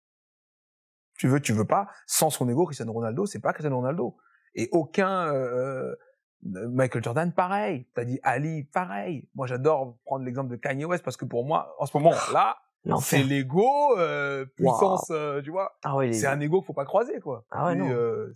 Tu 1.18 1.28
veux, 1.28 1.42
tu 1.42 1.52
veux 1.52 1.68
pas. 1.68 1.90
Sans 2.08 2.30
son 2.30 2.48
ego, 2.48 2.66
Cristiano 2.68 2.94
Ronaldo, 2.94 3.26
c'est 3.26 3.42
pas 3.42 3.52
Cristiano 3.52 3.76
Ronaldo. 3.76 4.16
Et 4.56 4.70
aucun 4.72 5.28
euh, 5.34 5.94
Michael 6.42 7.04
Jordan, 7.04 7.34
pareil. 7.34 7.86
T'as 7.96 8.06
dit 8.06 8.22
Ali, 8.24 8.64
pareil. 8.64 9.28
Moi, 9.36 9.46
j'adore 9.46 9.98
prendre 10.06 10.24
l'exemple 10.24 10.52
de 10.52 10.56
Kanye 10.56 10.86
West 10.86 11.04
parce 11.04 11.18
que 11.18 11.26
pour 11.26 11.44
moi, 11.44 11.76
en 11.80 11.86
ce 11.86 11.98
moment, 11.98 12.14
là, 12.32 12.60
c'est 13.02 13.24
l'ego 13.24 13.98
euh, 13.98 14.46
puissance, 14.56 15.08
euh, 15.12 15.42
tu 15.42 15.52
vois. 15.52 15.78
Ah 15.84 15.96
ouais, 15.96 16.08
il 16.08 16.10
est- 16.12 16.14
C'est 16.20 16.28
un 16.28 16.40
ego 16.40 16.60
qu'il 16.62 16.68
faut 16.68 16.74
pas 16.74 16.86
croiser, 16.86 17.20
quoi. 17.20 17.46
Ah 17.52 17.66
ouais, 17.68 17.76
Lui, 17.76 17.82
non. 17.84 17.92
euh, 17.92 18.34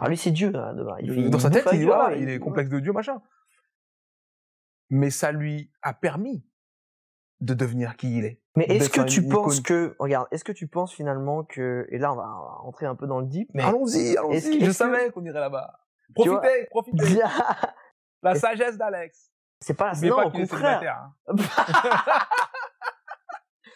Ah, 0.00 0.08
lui 0.08 0.16
c'est 0.16 0.30
Dieu. 0.30 0.52
Il 1.00 1.14
fait- 1.14 1.28
dans 1.30 1.38
il 1.38 1.40
sa 1.40 1.50
tête, 1.50 1.66
il, 1.72 1.84
voilà, 1.86 2.08
ouais, 2.08 2.20
il 2.22 2.28
est 2.28 2.38
complexe 2.38 2.70
de 2.70 2.80
Dieu, 2.80 2.92
machin. 2.92 3.20
Mais 4.90 5.10
ça 5.10 5.32
lui 5.32 5.70
a 5.82 5.94
permis 5.94 6.44
de 7.40 7.54
devenir 7.54 7.96
qui 7.96 8.18
il 8.18 8.24
est. 8.24 8.40
Mais 8.56 8.64
est-ce 8.64 8.88
que 8.88 9.02
tu 9.02 9.26
penses 9.26 9.60
que, 9.60 9.94
regarde, 9.98 10.28
est-ce 10.30 10.44
que 10.44 10.52
tu 10.52 10.66
penses 10.68 10.92
finalement 10.94 11.42
que, 11.44 11.86
et 11.90 11.98
là 11.98 12.12
on 12.12 12.16
va 12.16 12.26
rentrer 12.60 12.86
un 12.86 12.94
peu 12.94 13.06
dans 13.06 13.20
le 13.20 13.26
deep, 13.26 13.50
mais 13.52 13.62
Allons-y, 13.62 14.16
allons-y. 14.16 14.64
Je 14.64 14.70
savais 14.70 15.10
qu'on 15.10 15.24
irait 15.24 15.40
là-bas. 15.40 15.78
Profitez, 16.14 16.66
profitez. 16.70 17.20
La 18.22 18.34
sagesse 18.34 18.78
d'Alex. 18.78 19.30
c'est 19.60 19.74
pas, 19.74 19.92
N'oubliez 19.92 20.10
non, 20.10 20.16
pas 20.16 20.26
au 20.26 20.30
contraire. 20.30 21.10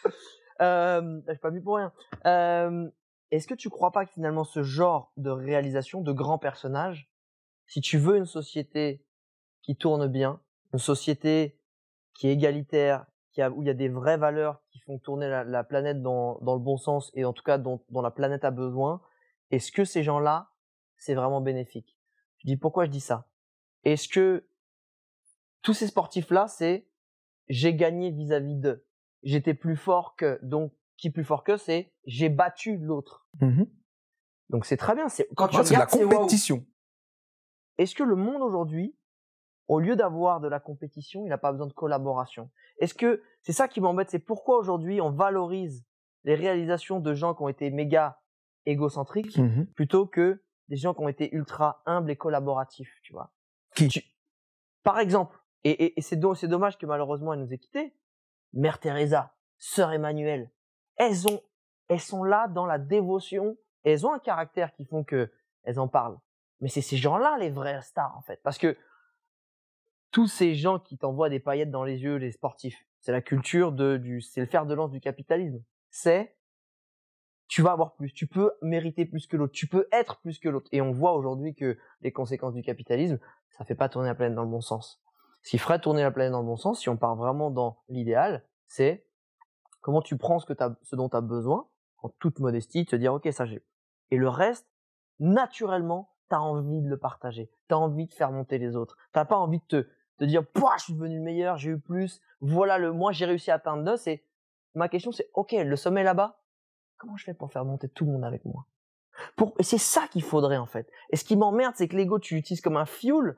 Euh, 0.61 1.23
suis 1.27 1.39
pas 1.39 1.51
mis 1.51 1.63
pour 1.63 1.77
rien. 1.77 1.91
Euh, 2.27 2.91
est-ce 3.31 3.47
que 3.47 3.55
tu 3.55 3.71
crois 3.71 3.93
pas 3.93 4.05
que 4.05 4.13
finalement 4.13 4.45
ce 4.45 4.63
genre 4.63 5.11
de 5.17 5.31
réalisation 5.31 6.03
de 6.03 6.13
grands 6.13 6.37
personnages, 6.37 7.11
si 7.67 7.81
tu 7.81 7.97
veux 7.97 8.19
une 8.19 8.27
société 8.27 9.03
qui 9.63 9.75
tourne 9.75 10.07
bien, 10.07 10.39
une 10.75 10.79
société 10.79 11.59
qui 12.13 12.29
est 12.29 12.33
égalitaire, 12.33 13.07
où 13.55 13.63
il 13.63 13.67
y 13.67 13.71
a 13.71 13.75
des 13.75 13.89
vraies 13.89 14.19
valeurs 14.19 14.61
qui 14.71 14.81
font 14.81 14.99
tourner 14.99 15.29
la, 15.29 15.45
la 15.45 15.65
planète 15.65 16.03
dans, 16.03 16.39
dans 16.43 16.55
le 16.55 16.61
bon 16.61 16.77
sens 16.77 17.11
et 17.15 17.25
en 17.25 17.33
tout 17.33 17.43
cas 17.43 17.57
dont, 17.57 17.83
dont 17.89 18.03
la 18.03 18.11
planète 18.11 18.45
a 18.45 18.51
besoin, 18.51 19.01
est-ce 19.51 19.73
que 19.73 19.85
ces 19.85 20.03
gens-là, 20.03 20.51
c'est 20.99 21.15
vraiment 21.15 21.41
bénéfique? 21.41 21.97
Je 22.39 22.49
dis 22.49 22.57
pourquoi 22.57 22.85
je 22.85 22.91
dis 22.91 23.01
ça? 23.01 23.29
Est-ce 23.85 24.09
que 24.09 24.47
tous 25.63 25.73
ces 25.73 25.87
sportifs-là, 25.87 26.49
c'est 26.49 26.87
j'ai 27.49 27.75
gagné 27.75 28.11
vis-à-vis 28.11 28.57
d'eux? 28.57 28.85
J'étais 29.23 29.55
plus 29.55 29.77
fort 29.77 30.17
que. 30.17 30.39
Donc, 30.43 30.73
qui 30.97 31.11
plus 31.11 31.25
fort 31.25 31.45
que, 31.45 31.57
c'est 31.57 31.93
j'ai 32.05 32.29
battu 32.29 32.77
l'autre. 32.77 33.27
Mhm. 33.41 33.67
Donc 34.51 34.67
c'est 34.67 34.77
très 34.77 34.95
bien. 34.95 35.09
C'est 35.09 35.29
quand 35.37 35.49
tu 35.49 35.57
C'est 35.65 35.75
de 35.75 35.79
la 35.79 35.87
wow, 35.87 36.09
compétition. 36.11 36.67
Est-ce 37.79 37.95
que 37.95 38.03
le 38.03 38.17
monde 38.17 38.43
aujourd'hui, 38.43 38.97
au 39.69 39.81
lieu 39.81 39.97
d'avoir 39.97 40.41
de 40.41 40.49
la 40.49 40.61
compétition, 40.61 41.25
il 41.25 41.29
n'a 41.31 41.39
pas 41.39 41.53
besoin 41.53 41.67
de 41.69 41.73
collaboration? 41.73 42.51
Est-ce 42.79 42.95
que 42.95 43.23
c'est 43.43 43.53
ça 43.53 43.69
qui 43.69 43.81
m'embête 43.81 44.11
C'est 44.11 44.19
pourquoi 44.19 44.59
aujourd'hui 44.59 45.01
on 45.01 45.11
valorise 45.11 45.87
les 46.25 46.35
réalisations 46.35 47.01
de 47.01 47.15
gens 47.15 47.35
qui 47.35 47.43
ont 47.43 47.49
été 47.49 47.71
méga 47.71 48.21
égocentriques 48.67 49.39
Mhm. 49.39 49.67
plutôt 49.75 50.07
que 50.07 50.43
des 50.69 50.77
gens 50.77 50.93
qui 50.95 51.01
ont 51.01 51.09
été 51.09 51.35
ultra 51.35 51.83
humbles 51.87 52.11
et 52.11 52.17
collaboratifs, 52.17 52.93
tu 53.03 53.13
vois? 53.13 53.33
Qui? 53.75 53.89
Tu- 53.89 54.03
Par 54.83 54.99
exemple, 54.99 55.39
et, 55.65 55.71
et- 55.71 55.99
et 55.99 56.03
c'est 56.03 56.17
do- 56.17 56.35
c'est 56.35 56.49
dommage 56.49 56.77
que 56.79 56.87
malheureusement 56.87 57.33
elle 57.33 57.41
nous 57.41 57.53
ait 57.55 57.59
quittés, 57.59 57.95
Mère 58.53 58.79
Teresa, 58.79 59.35
Sœur 59.59 59.93
Emmanuel, 59.93 60.51
elles 60.97 61.29
ont, 61.29 61.41
elles 61.89 62.01
sont 62.01 62.25
là 62.25 62.49
dans 62.49 62.67
la 62.67 62.79
dévotion, 62.79 63.57
elles 63.85 64.07
ont 64.07 64.13
un 64.13 64.19
caractère 64.19 64.73
qui 64.75 64.85
font 64.85 65.05
que 65.05 65.31
elles 65.63 65.79
en 65.79 65.89
parlent. 65.89 66.19
Mais 66.61 66.69
c'est 66.69 66.83
ces 66.83 66.97
gens-là 66.97 67.37
les 67.39 67.51
vrais 67.51 67.81
stars 67.83 68.17
en 68.17 68.23
fait, 68.23 68.41
parce 68.43 68.59
que 68.59 68.77
tous 70.11 70.27
ces 70.27 70.55
gens 70.55 70.79
qui 70.79 70.99
t'envoient 70.99 71.29
des 71.29 71.41
paillettes 71.41 71.71
dans 71.71 71.85
les 71.85 71.99
yeux, 72.03 72.17
les 72.17 72.33
sportifs, 72.33 72.85
c'est 73.01 73.13
la 73.13 73.23
culture 73.23 73.73
de, 73.73 73.97
du, 73.97 74.21
c'est 74.21 74.41
le 74.41 74.47
fer 74.47 74.67
de 74.67 74.75
lance 74.75 74.91
du 74.91 75.01
capitalisme. 75.01 75.63
C'est 75.91 76.37
tu 77.51 77.63
vas 77.63 77.73
avoir 77.73 77.95
plus, 77.95 78.13
tu 78.13 78.29
peux 78.29 78.53
mériter 78.63 79.05
plus 79.05 79.27
que 79.27 79.37
l'autre, 79.37 79.53
tu 79.53 79.67
peux 79.67 79.89
être 79.91 80.21
plus 80.21 80.39
que 80.39 80.49
l'autre. 80.49 80.69
Et 80.71 80.81
on 80.81 80.93
voit 80.93 81.15
aujourd'hui 81.15 81.55
que 81.55 81.77
les 82.01 82.13
conséquences 82.13 82.55
du 82.55 82.63
capitalisme, 82.63 83.19
ça 83.51 83.65
fait 83.65 83.75
pas 83.75 83.89
tourner 83.89 84.09
la 84.09 84.15
planète 84.15 84.37
dans 84.37 84.45
le 84.45 84.51
bon 84.51 84.61
sens. 84.61 85.03
Ce 85.43 85.51
qui 85.51 85.59
ferait 85.59 85.81
tourner 85.81 86.03
la 86.03 86.11
planète 86.11 86.33
dans 86.33 86.41
le 86.41 86.47
bon 86.47 86.57
sens, 86.57 86.81
si 86.81 86.89
on 86.89 86.97
part 86.97 87.17
vraiment 87.17 87.51
dans 87.51 87.79
l'idéal, 87.89 88.45
c'est 88.67 89.07
comment 89.81 90.03
tu 90.03 90.17
prends 90.17 90.39
ce, 90.39 90.47
que 90.47 90.53
t'as, 90.53 90.75
ce 90.83 90.97
dont 90.97 91.09
tu 91.09 91.17
as 91.17 91.21
besoin, 91.21 91.67
en 92.03 92.09
toute 92.09 92.39
modestie, 92.39 92.85
te 92.87 92.97
dire, 92.97 93.15
ok, 93.15 93.29
ça 93.33 93.47
j'ai. 93.47 93.65
Et 94.11 94.17
le 94.17 94.29
reste, 94.29 94.67
naturellement, 95.19 96.11
tu 96.29 96.35
as 96.35 96.43
envie 96.43 96.81
de 96.81 96.89
le 96.89 96.97
partager. 96.97 97.51
Tu 97.69 97.75
as 97.75 97.79
envie 97.79 98.07
de 98.07 98.13
faire 98.13 98.33
monter 98.33 98.59
les 98.59 98.77
autres. 98.77 98.97
Tu 99.15 99.25
pas 99.25 99.37
envie 99.37 99.59
de 99.59 99.65
te, 99.65 99.89
te 100.19 100.25
dire, 100.25 100.47
Pouah, 100.47 100.77
je 100.79 100.85
suis 100.85 100.95
devenu 100.95 101.17
le 101.17 101.23
meilleur, 101.23 101.57
j'ai 101.57 101.71
eu 101.71 101.79
plus, 101.79 102.21
voilà 102.41 102.79
le, 102.79 102.93
moi 102.93 103.13
j'ai 103.13 103.25
réussi 103.25 103.51
à 103.51 103.55
atteindre 103.55 103.85
deux. 103.85 103.97
C'est, 103.97 104.25
ma 104.75 104.89
question 104.89 105.13
c'est, 105.13 105.31
ok, 105.35 105.53
le 105.53 105.77
sommet 105.77 106.03
là-bas, 106.03 106.41
comment 106.99 107.17
je 107.17 107.25
fais 107.25 107.35
pour 107.35 107.53
faire 107.53 107.65
monter 107.65 107.89
tout 107.89 108.05
le 108.05 108.13
monde 108.13 108.25
avec 108.25 108.45
moi? 108.45 108.67
Pour... 109.37 109.55
Et 109.59 109.63
c'est 109.63 109.79
ça 109.79 110.07
qu'il 110.09 110.23
faudrait 110.23 110.57
en 110.57 110.67
fait. 110.67 110.91
Et 111.11 111.17
ce 111.17 111.25
qui 111.25 111.37
m'emmerde, 111.37 111.75
c'est 111.77 111.89
que 111.89 111.97
l'ego, 111.97 112.19
tu 112.19 112.35
l'utilises 112.35 112.61
comme 112.61 112.77
un 112.77 112.87
fuel, 112.87 113.37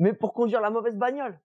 mais 0.00 0.12
pour 0.12 0.34
conduire 0.34 0.60
la 0.60 0.70
mauvaise 0.70 0.96
bagnole. 0.96 1.38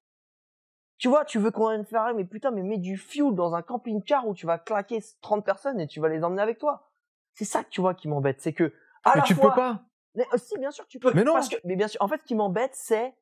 Tu 0.97 1.09
vois, 1.09 1.25
tu 1.25 1.39
veux 1.39 1.51
conduire 1.51 1.77
une 1.79 1.85
Ferrari, 1.85 2.13
mais 2.15 2.23
putain, 2.25 2.51
mais 2.51 2.63
mets 2.63 2.77
du 2.77 2.97
fuel 2.97 3.35
dans 3.35 3.53
un 3.53 3.61
camping-car 3.61 4.27
où 4.27 4.33
tu 4.33 4.45
vas 4.45 4.57
claquer 4.57 4.99
30 5.21 5.45
personnes 5.45 5.79
et 5.79 5.87
tu 5.87 5.99
vas 5.99 6.07
les 6.09 6.23
emmener 6.23 6.41
avec 6.41 6.57
toi. 6.57 6.89
C'est 7.33 7.45
ça 7.45 7.63
que 7.65 7.69
tu 7.69 7.81
vois 7.81 7.93
qui 7.93 8.07
m'embête, 8.07 8.41
c'est 8.41 8.53
que 8.53 8.73
à 9.03 9.11
Mais 9.15 9.21
la 9.21 9.21
tu 9.23 9.35
fois, 9.35 9.49
peux 9.51 9.55
pas. 9.57 9.83
mais, 10.15 10.25
euh, 10.33 10.37
si, 10.37 10.57
bien 10.57 10.71
sûr, 10.71 10.87
tu 10.87 10.99
peux. 10.99 11.11
Mais 11.13 11.25
non. 11.25 11.33
Parce 11.33 11.49
que, 11.49 11.57
mais 11.65 11.75
bien 11.75 11.89
sûr, 11.89 12.01
en 12.01 12.07
fait, 12.07 12.19
ce 12.21 12.25
qui 12.25 12.33
m'embête, 12.33 12.71
c'est 12.73 13.13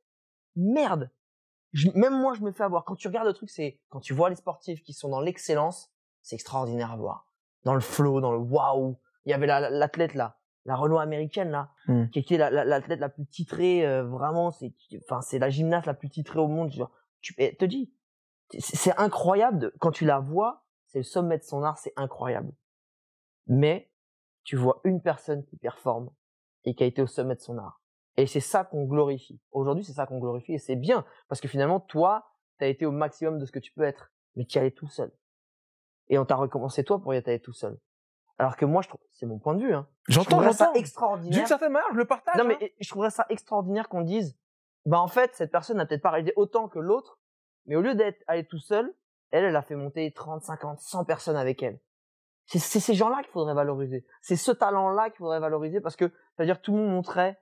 merde. 0.55 1.09
je- 1.73 1.89
même 1.95 2.13
moi, 2.13 2.35
je 2.35 2.41
me 2.41 2.51
fais 2.51 2.63
avoir. 2.63 2.85
Quand 2.85 2.95
tu 2.95 3.07
regardes 3.07 3.25
le 3.27 3.33
truc, 3.33 3.49
c'est 3.49 3.79
quand 3.89 3.99
tu 3.99 4.13
vois 4.13 4.29
les 4.29 4.35
sportifs 4.35 4.83
qui 4.83 4.93
sont 4.93 5.09
dans 5.09 5.19
l'excellence, 5.19 5.91
c'est 6.21 6.35
extraordinaire 6.35 6.91
à 6.91 6.95
voir. 6.95 7.27
Dans 7.63 7.73
le 7.73 7.79
flow, 7.81 8.21
dans 8.21 8.31
le 8.31 8.37
waouh. 8.37 8.99
Il 9.25 9.31
y 9.31 9.33
avait 9.33 9.47
la- 9.47 9.59
la- 9.59 9.69
l'athlète 9.71 10.13
là, 10.13 10.37
la 10.65 10.75
Renault 10.75 10.99
américaine 10.99 11.49
là, 11.51 11.69
Hmm. 11.87 12.05
qui 12.09 12.19
était 12.19 12.37
la- 12.37 12.49
la- 12.49 12.63
l'athlète 12.65 12.99
la, 12.99 13.09
plus 13.09 13.25
titrée. 13.25 13.85
euh, 13.85 14.03
vraiment, 14.03 14.51
c'est, 14.51 14.73
enfin, 15.03 15.21
c'est 15.21 15.39
la 15.39 15.49
gymnaste 15.49 15.87
la 15.87 15.93
plus 15.93 16.09
titrée 16.09 16.39
au 16.39 16.47
monde. 16.47 16.71
Genre, 16.71 16.91
tu 17.21 17.33
et 17.37 17.55
te 17.55 17.65
dis, 17.65 17.91
c'est 18.59 18.97
incroyable 18.97 19.59
de- 19.59 19.73
quand 19.79 19.91
tu 19.91 20.05
la 20.05 20.19
vois. 20.19 20.63
C'est 20.87 20.99
le 20.99 21.03
sommet 21.03 21.37
de 21.39 21.43
son 21.43 21.63
art, 21.63 21.77
c'est 21.79 21.93
incroyable. 21.95 22.53
Mais 23.47 23.89
tu 24.43 24.55
vois 24.55 24.79
une 24.83 25.01
personne 25.01 25.43
qui 25.45 25.57
performe 25.57 26.09
et 26.65 26.75
qui 26.75 26.83
a 26.83 26.85
été 26.85 27.01
au 27.01 27.07
sommet 27.07 27.35
de 27.35 27.41
son 27.41 27.57
art. 27.57 27.81
Et 28.15 28.27
c'est 28.27 28.39
ça 28.39 28.63
qu'on 28.63 28.85
glorifie. 28.85 29.41
Aujourd'hui, 29.51 29.83
c'est 29.83 29.93
ça 29.93 30.05
qu'on 30.05 30.19
glorifie 30.19 30.53
et 30.53 30.59
c'est 30.59 30.75
bien 30.75 31.03
parce 31.27 31.41
que 31.41 31.47
finalement, 31.47 31.79
toi, 31.79 32.27
tu 32.59 32.65
as 32.65 32.67
été 32.67 32.85
au 32.85 32.91
maximum 32.91 33.39
de 33.39 33.45
ce 33.45 33.51
que 33.51 33.59
tu 33.59 33.73
peux 33.73 33.81
être, 33.83 34.11
mais 34.35 34.45
tu 34.45 34.57
y 34.57 34.61
allais 34.61 34.71
tout 34.71 34.87
seul. 34.87 35.11
Et 36.09 36.17
on 36.19 36.25
t'a 36.25 36.35
recommencé 36.35 36.83
toi 36.83 37.01
pour 37.01 37.13
y 37.13 37.17
être 37.17 37.27
allé 37.27 37.39
tout 37.39 37.53
seul. 37.53 37.79
Alors 38.39 38.57
que 38.57 38.65
moi, 38.65 38.81
je 38.81 38.89
trouve, 38.89 39.01
c'est 39.11 39.25
mon 39.25 39.39
point 39.39 39.53
de 39.55 39.61
vue, 39.61 39.73
hein. 39.73 39.87
Je 40.07 40.13
J'entends, 40.13 40.41
ça 40.51 40.65
j'entends. 40.65 40.73
extraordinaire. 40.73 41.37
D'une 41.37 41.45
certaine 41.45 41.71
manière, 41.71 41.89
je 41.93 41.97
le 41.97 42.05
partage. 42.05 42.35
Non, 42.37 42.43
mais 42.45 42.55
hein. 42.55 42.59
et- 42.61 42.75
je 42.79 42.89
trouverais 42.89 43.11
ça 43.11 43.25
extraordinaire 43.29 43.89
qu'on 43.89 44.01
dise, 44.01 44.37
bah 44.85 44.99
en 44.99 45.07
fait, 45.07 45.33
cette 45.35 45.51
personne 45.51 45.77
n'a 45.77 45.85
peut-être 45.85 46.01
pas 46.01 46.11
réalisé 46.11 46.33
autant 46.35 46.67
que 46.67 46.79
l'autre, 46.79 47.19
mais 47.65 47.75
au 47.75 47.81
lieu 47.81 47.95
d'être 47.95 48.21
allée 48.27 48.45
tout 48.45 48.59
seul, 48.59 48.93
elle, 49.31 49.45
elle 49.45 49.55
a 49.55 49.61
fait 49.61 49.75
monter 49.75 50.11
30, 50.11 50.43
50, 50.43 50.79
100 50.79 51.05
personnes 51.05 51.37
avec 51.37 51.63
elle. 51.63 51.79
C'est 52.45 52.59
ces 52.59 52.93
gens-là 52.93 53.17
qu'il 53.23 53.31
faudrait 53.31 53.53
valoriser. 53.53 54.05
C'est 54.21 54.35
ce 54.35 54.51
talent-là 54.51 55.09
qu'il 55.09 55.19
faudrait 55.19 55.39
valoriser 55.39 55.79
parce 55.79 55.95
que, 55.95 56.11
c'est-à-dire 56.35 56.61
tout 56.61 56.73
le 56.73 56.79
monde 56.79 56.91
montrait 56.91 57.39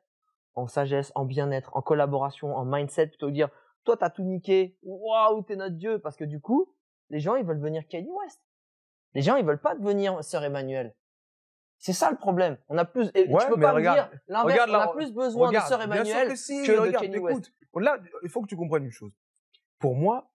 en 0.54 0.68
sagesse, 0.68 1.12
en 1.16 1.26
bien-être, 1.26 1.76
en 1.76 1.82
collaboration, 1.82 2.56
en 2.56 2.66
mindset, 2.66 3.08
plutôt 3.08 3.32
dire, 3.32 3.50
toi, 3.84 3.98
t'as 3.98 4.12
tout 4.12 4.22
niqué, 4.24 4.78
waouh, 4.84 5.42
t'es 5.42 5.56
notre 5.56 5.76
dieu, 5.76 5.98
parce 6.00 6.16
que 6.16 6.24
du 6.24 6.40
coup, 6.40 6.72
les 7.10 7.20
gens, 7.20 7.36
ils 7.36 7.44
veulent 7.44 7.58
devenir 7.58 7.88
Kanye 7.88 8.12
West. 8.12 8.40
Les 9.14 9.22
gens, 9.22 9.36
ils 9.36 9.46
veulent 9.46 9.62
pas 9.62 9.76
devenir 9.76 10.24
Sœur 10.24 10.44
Emmanuel. 10.44 10.96
C'est 11.80 11.94
ça 11.94 12.12
le 12.12 12.18
problème. 12.18 12.58
On 12.70 12.78
a 12.78 12.86
plus, 12.86 13.10
et 13.16 13.28
Ouais, 13.28 13.44
tu 13.44 13.50
peux 13.50 13.56
mais 13.58 13.66
pas 13.66 13.72
regarde, 13.74 14.10
me 14.12 14.14
dire 14.14 14.22
l'inverse, 14.28 14.52
regarde 14.62 14.70
on 14.70 14.92
a 14.92 14.94
plus 14.94 15.12
besoin 15.12 15.48
Regarde, 15.48 15.66
de 15.66 15.70
Sœur 15.70 15.82
Emmanuel 15.82 16.28
que 16.30 16.36
si, 16.36 16.64
que 16.64 16.72
mais 16.72 16.78
de 16.78 16.82
regarde, 16.82 17.06
Kanye 17.06 17.18
West. 17.18 17.38
écoute, 17.64 17.84
là, 17.84 17.98
il 18.24 18.30
faut 18.30 18.42
que 18.42 18.48
tu 18.48 18.56
comprennes 18.56 18.86
une 18.86 18.92
chose. 18.92 19.12
Pour 19.80 19.96
moi, 19.96 20.32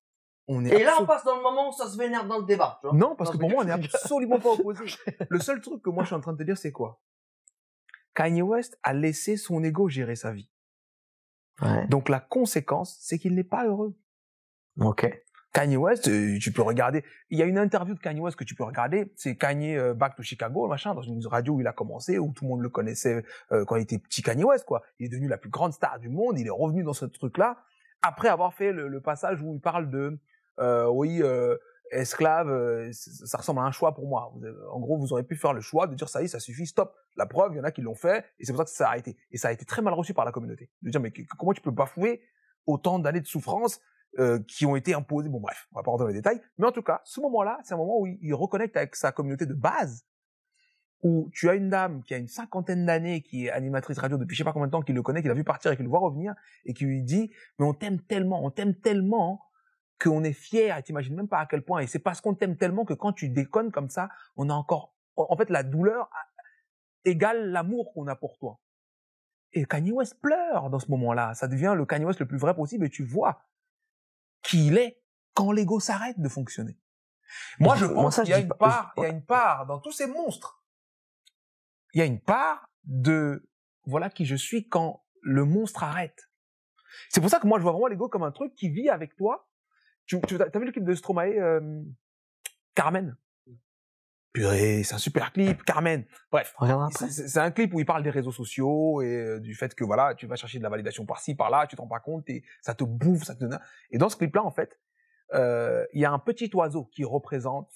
on 0.49 0.65
est 0.65 0.71
Et 0.81 0.85
là, 0.85 0.95
on 1.01 1.07
passe 1.07 1.25
dans 1.25 1.37
le 1.37 1.43
moment 1.43 1.69
où 1.69 1.73
ça 1.73 1.89
se 1.89 1.97
vénère 1.97 2.27
dans 2.27 2.39
le 2.39 2.45
débat. 2.45 2.79
tu 2.81 2.89
vois. 2.89 2.97
Non, 2.97 3.15
parce 3.17 3.31
que 3.31 3.37
pour 3.37 3.49
moi, 3.49 3.63
on 3.65 3.69
est 3.69 3.73
absolument 3.73 4.41
pas 4.41 4.51
opposés. 4.51 4.85
Le 5.29 5.39
seul 5.39 5.61
truc 5.61 5.83
que 5.83 5.91
moi, 5.91 6.03
je 6.03 6.09
suis 6.09 6.17
en 6.17 6.21
train 6.21 6.33
de 6.33 6.39
te 6.39 6.43
dire, 6.43 6.59
c'est 6.59 6.73
quoi? 6.73 7.01
Kanye 8.15 8.43
West 8.43 8.79
a 8.83 8.93
laissé 8.93 9.37
son 9.37 9.63
ego 9.63 9.89
gérer 9.89 10.17
sa 10.17 10.33
vie. 10.33 10.49
Ouais. 11.63 11.87
Donc, 11.89 12.09
la 12.09 12.21
conséquence, 12.21 12.97
c'est 13.01 13.19
qu'il 13.19 13.35
n'est 13.35 13.45
pas 13.45 13.67
heureux. 13.67 13.97
Ok. 14.81 15.07
Kanye 15.57 15.79
West, 15.79 16.07
euh, 16.09 16.39
tu 16.39 16.53
peux 16.53 16.61
regarder. 16.61 17.03
Il 17.31 17.39
y 17.39 17.43
a 17.43 17.47
une 17.47 17.57
interview 17.57 17.95
de 17.95 17.99
Kanye 17.99 18.21
West 18.21 18.37
que 18.37 18.45
tu 18.45 18.55
peux 18.55 18.65
regarder. 18.65 19.11
C'est 19.17 19.37
Kanye 19.37 19.79
euh, 19.79 19.95
Back 19.95 20.15
to 20.15 20.23
Chicago, 20.23 20.69
machin, 20.69 20.95
dans 20.95 21.01
une 21.01 21.27
radio 21.27 21.55
où 21.55 21.61
il 21.63 21.67
a 21.67 21.73
commencé, 21.73 22.19
où 22.19 22.31
tout 22.35 22.45
le 22.45 22.51
monde 22.51 22.61
le 22.61 22.69
connaissait 22.69 23.25
euh, 23.53 23.65
quand 23.65 23.77
il 23.77 23.83
était 23.83 23.99
petit 23.99 24.21
Kanye 24.21 24.45
West. 24.45 24.67
Il 24.99 25.07
est 25.07 25.09
devenu 25.09 25.29
la 25.29 25.39
plus 25.39 25.49
grande 25.49 25.73
star 25.73 25.99
du 25.99 26.11
monde. 26.11 26.39
Il 26.39 26.47
est 26.47 26.51
revenu 26.51 26.83
dans 26.83 26.93
ce 26.93 27.07
truc-là 27.07 27.57
après 28.03 28.29
avoir 28.29 28.53
fait 28.53 28.71
le, 28.71 29.01
passage 29.01 29.41
où 29.41 29.55
il 29.55 29.61
parle 29.61 29.89
de, 29.89 30.19
oui, 30.91 31.23
esclave, 31.91 32.91
ça 32.93 33.39
ressemble 33.39 33.61
à 33.61 33.63
un 33.63 33.73
choix 33.73 33.95
pour 33.95 34.07
moi. 34.07 34.35
En 34.71 34.79
gros, 34.79 34.99
vous 34.99 35.15
aurez 35.15 35.23
pu 35.23 35.37
faire 35.37 35.55
le 35.55 35.63
choix 35.63 35.87
de 35.87 35.95
dire 35.95 36.11
ça 36.11 36.21
y 36.21 36.27
est, 36.27 36.29
ça 36.29 36.39
suffit, 36.39 36.67
stop. 36.67 36.95
La 37.17 37.25
preuve, 37.25 37.55
il 37.55 37.57
y 37.57 37.61
en 37.61 37.65
a 37.65 37.73
qui 37.73 37.81
l'ont 37.81 37.95
fait, 37.95 38.27
et 38.39 38.45
c'est 38.45 38.53
pour 38.53 38.59
ça 38.59 38.65
que 38.65 38.71
ça 38.71 38.87
a 38.87 38.91
arrêté. 38.91 39.17
Et 39.31 39.39
ça 39.39 39.49
a 39.49 39.53
été 39.53 39.65
très 39.65 39.81
mal 39.81 39.95
reçu 39.95 40.13
par 40.13 40.27
la 40.27 40.33
communauté. 40.33 40.71
De 40.83 40.91
dire 40.91 41.01
mais 41.01 41.13
comment 41.39 41.55
tu 41.55 41.63
peux 41.63 41.71
bafouer 41.71 42.21
autant 42.67 42.99
d'années 42.99 43.23
de 43.23 43.27
souffrance 43.27 43.81
euh, 44.19 44.39
qui 44.49 44.67
ont 44.67 44.77
été 44.77 44.95
imposées. 44.95 45.29
Bon 45.29 45.41
bref, 45.41 45.67
on 45.73 45.79
va 45.79 45.83
pas 45.83 45.91
rentrer 45.91 46.05
dans 46.05 46.09
les 46.09 46.15
détails. 46.15 46.41
Mais 46.59 46.67
en 46.67 46.73
tout 46.73 46.83
cas, 46.83 47.01
ce 47.05 47.21
moment-là, 47.21 47.59
c'est 47.65 47.75
un 47.75 47.77
moment 47.77 48.01
où 48.01 48.07
il, 48.07 48.19
il 48.23 48.35
reconnecte 48.35 48.77
avec 48.77 48.97
sa 48.97 49.13
communauté 49.13 49.47
de 49.47 49.55
base, 49.55 50.07
où 51.03 51.29
tu 51.33 51.49
as 51.49 51.55
une 51.55 51.69
dame 51.69 52.03
qui 52.03 52.15
a 52.15 52.17
une 52.17 52.29
cinquantaine 52.29 52.87
d'années, 52.87 53.23
qui 53.23 53.47
est 53.47 53.51
animatrice 53.51 53.99
radio 53.99 54.17
depuis 54.17 54.35
je 54.35 54.39
sais 54.39 54.45
pas 54.45 54.53
combien 54.53 54.67
de 54.67 54.73
temps, 54.73 54.83
qui 54.83 54.93
le 54.93 55.03
connaît, 55.03 55.23
qui 55.23 55.29
l'a 55.29 55.35
vu 55.35 55.45
partir 55.45 55.71
et 55.73 55.77
qui 55.77 55.83
le 55.83 55.89
voit 55.89 56.01
revenir, 56.01 56.35
et 56.65 56.75
qui 56.75 56.85
lui 56.85 57.03
dit, 57.03 57.31
mais 57.59 57.67
on 57.67 57.75
t'aime 57.75 58.01
tellement, 58.01 58.45
on 58.45 58.51
t'aime 58.51 58.75
tellement 58.75 59.43
qu'on 60.01 60.25
est 60.25 60.33
fier, 60.33 60.77
et 60.77 60.83
t'imagines 60.83 61.15
même 61.15 61.29
pas 61.29 61.39
à 61.39 61.47
quel 61.47 61.63
point, 61.63 61.81
et 61.81 61.87
c'est 61.87 61.99
parce 61.99 62.21
qu'on 62.21 62.35
t'aime 62.35 62.57
tellement 62.57 62.85
que 62.85 62.95
quand 62.95 63.13
tu 63.13 63.29
déconnes 63.29 63.71
comme 63.71 63.89
ça, 63.89 64.09
on 64.37 64.51
a 64.51 64.55
encore, 64.55 64.95
en 65.17 65.37
fait, 65.37 65.51
la 65.51 65.63
douleur 65.63 66.11
égale 67.05 67.51
l'amour 67.51 67.93
qu'on 67.93 68.07
a 68.09 68.17
pour 68.17 68.37
toi. 68.39 68.61
Et 69.53 69.65
Kanye 69.65 69.93
West 69.93 70.21
pleure 70.21 70.69
dans 70.71 70.79
ce 70.79 70.91
moment-là. 70.91 71.35
Ça 71.35 71.49
devient 71.49 71.75
le 71.77 71.87
Kanye 71.87 72.05
West 72.05 72.21
le 72.21 72.27
plus 72.27 72.37
vrai 72.37 72.55
possible 72.55 72.85
et 72.85 72.91
tu 72.91 73.05
vois 73.05 73.43
qui 74.47 74.69
il 74.69 74.79
est 74.79 75.03
quand 75.35 75.53
l'ego 75.53 75.81
s'arrête 75.81 76.19
de 76.19 76.29
fonctionner. 76.29 76.79
Moi, 77.59 77.77
je 77.77 77.87
pense 77.87 78.17
qu'il 78.17 78.29
y 78.29 78.33
a 78.33 78.39
une 78.39 78.49
part, 78.49 78.93
il 78.97 79.03
y 79.03 79.07
a 79.07 79.09
une 79.09 79.25
part 79.25 79.67
dans 79.67 79.79
tous 79.79 79.93
ces 79.93 80.07
monstres. 80.07 80.63
Il 81.93 81.99
y 81.99 82.03
a 82.03 82.05
une 82.05 82.21
part 82.21 82.71
de 82.85 83.49
voilà 83.85 84.11
qui 84.11 84.25
je 84.25 84.37
suis 84.37 84.69
quand 84.69 85.05
le 85.23 85.45
monstre 85.45 85.83
arrête. 85.83 86.31
C'est 87.11 87.21
pour 87.21 87.29
ça 87.29 87.41
que 87.41 87.47
moi, 87.47 87.59
je 87.59 87.63
vois 87.63 87.73
vraiment 87.73 87.89
l'ego 87.89 88.09
comme 88.09 88.23
un 88.23 88.33
truc 88.33 88.55
qui 88.55 88.69
vit 88.69 88.89
avec 88.89 89.17
toi. 89.17 89.49
Tu, 90.07 90.21
tu 90.23 90.41
as 90.41 90.59
vu 90.59 90.65
le 90.65 90.73
clip 90.73 90.85
de 90.85 90.95
Stromae, 90.95 91.39
euh, 91.39 91.83
Carmen? 92.75 93.17
Purée, 94.37 94.83
c'est 94.83 94.95
un 94.95 94.99
super 94.99 95.33
clip, 95.33 95.63
Carmen. 95.65 96.05
Bref, 96.31 96.55
c'est- 97.09 97.39
un 97.39 97.51
clip 97.51 97.73
où 97.73 97.81
il 97.81 97.87
parle 97.87 98.03
des 98.03 98.11
réseaux 98.11 98.33
sociaux 98.33 99.01
et 99.01 99.07
euh, 99.07 99.41
du 99.41 99.55
fait 99.55 99.75
que 99.75 99.83
voilà, 99.83 100.15
tu 100.15 100.27
vas 100.27 100.37
chercher 100.37 100.59
de 100.59 100.63
la 100.63 100.69
validation 100.69 101.07
par-ci, 101.07 101.35
par-là, 101.35 101.67
tu 101.67 101.75
te 101.75 101.81
rends 101.81 101.89
pas 101.89 102.01
compte 102.01 102.29
et 102.29 102.45
ça 102.61 102.75
te 102.75 102.85
bouffe, 102.85 103.23
ça 103.25 103.35
te 103.35 103.41
donne. 103.41 103.59
Et 103.91 103.97
dans 103.97 104.11
ce 104.11 104.17
clip-là, 104.17 104.45
en 104.45 104.51
fait, 104.51 104.79
euh, 105.33 105.87
il 105.95 106.03
y 106.03 106.05
a 106.05 106.13
un 106.13 106.19
petit 106.19 106.51
oiseau 106.53 106.85
qui 106.85 107.03
représente, 107.05 107.71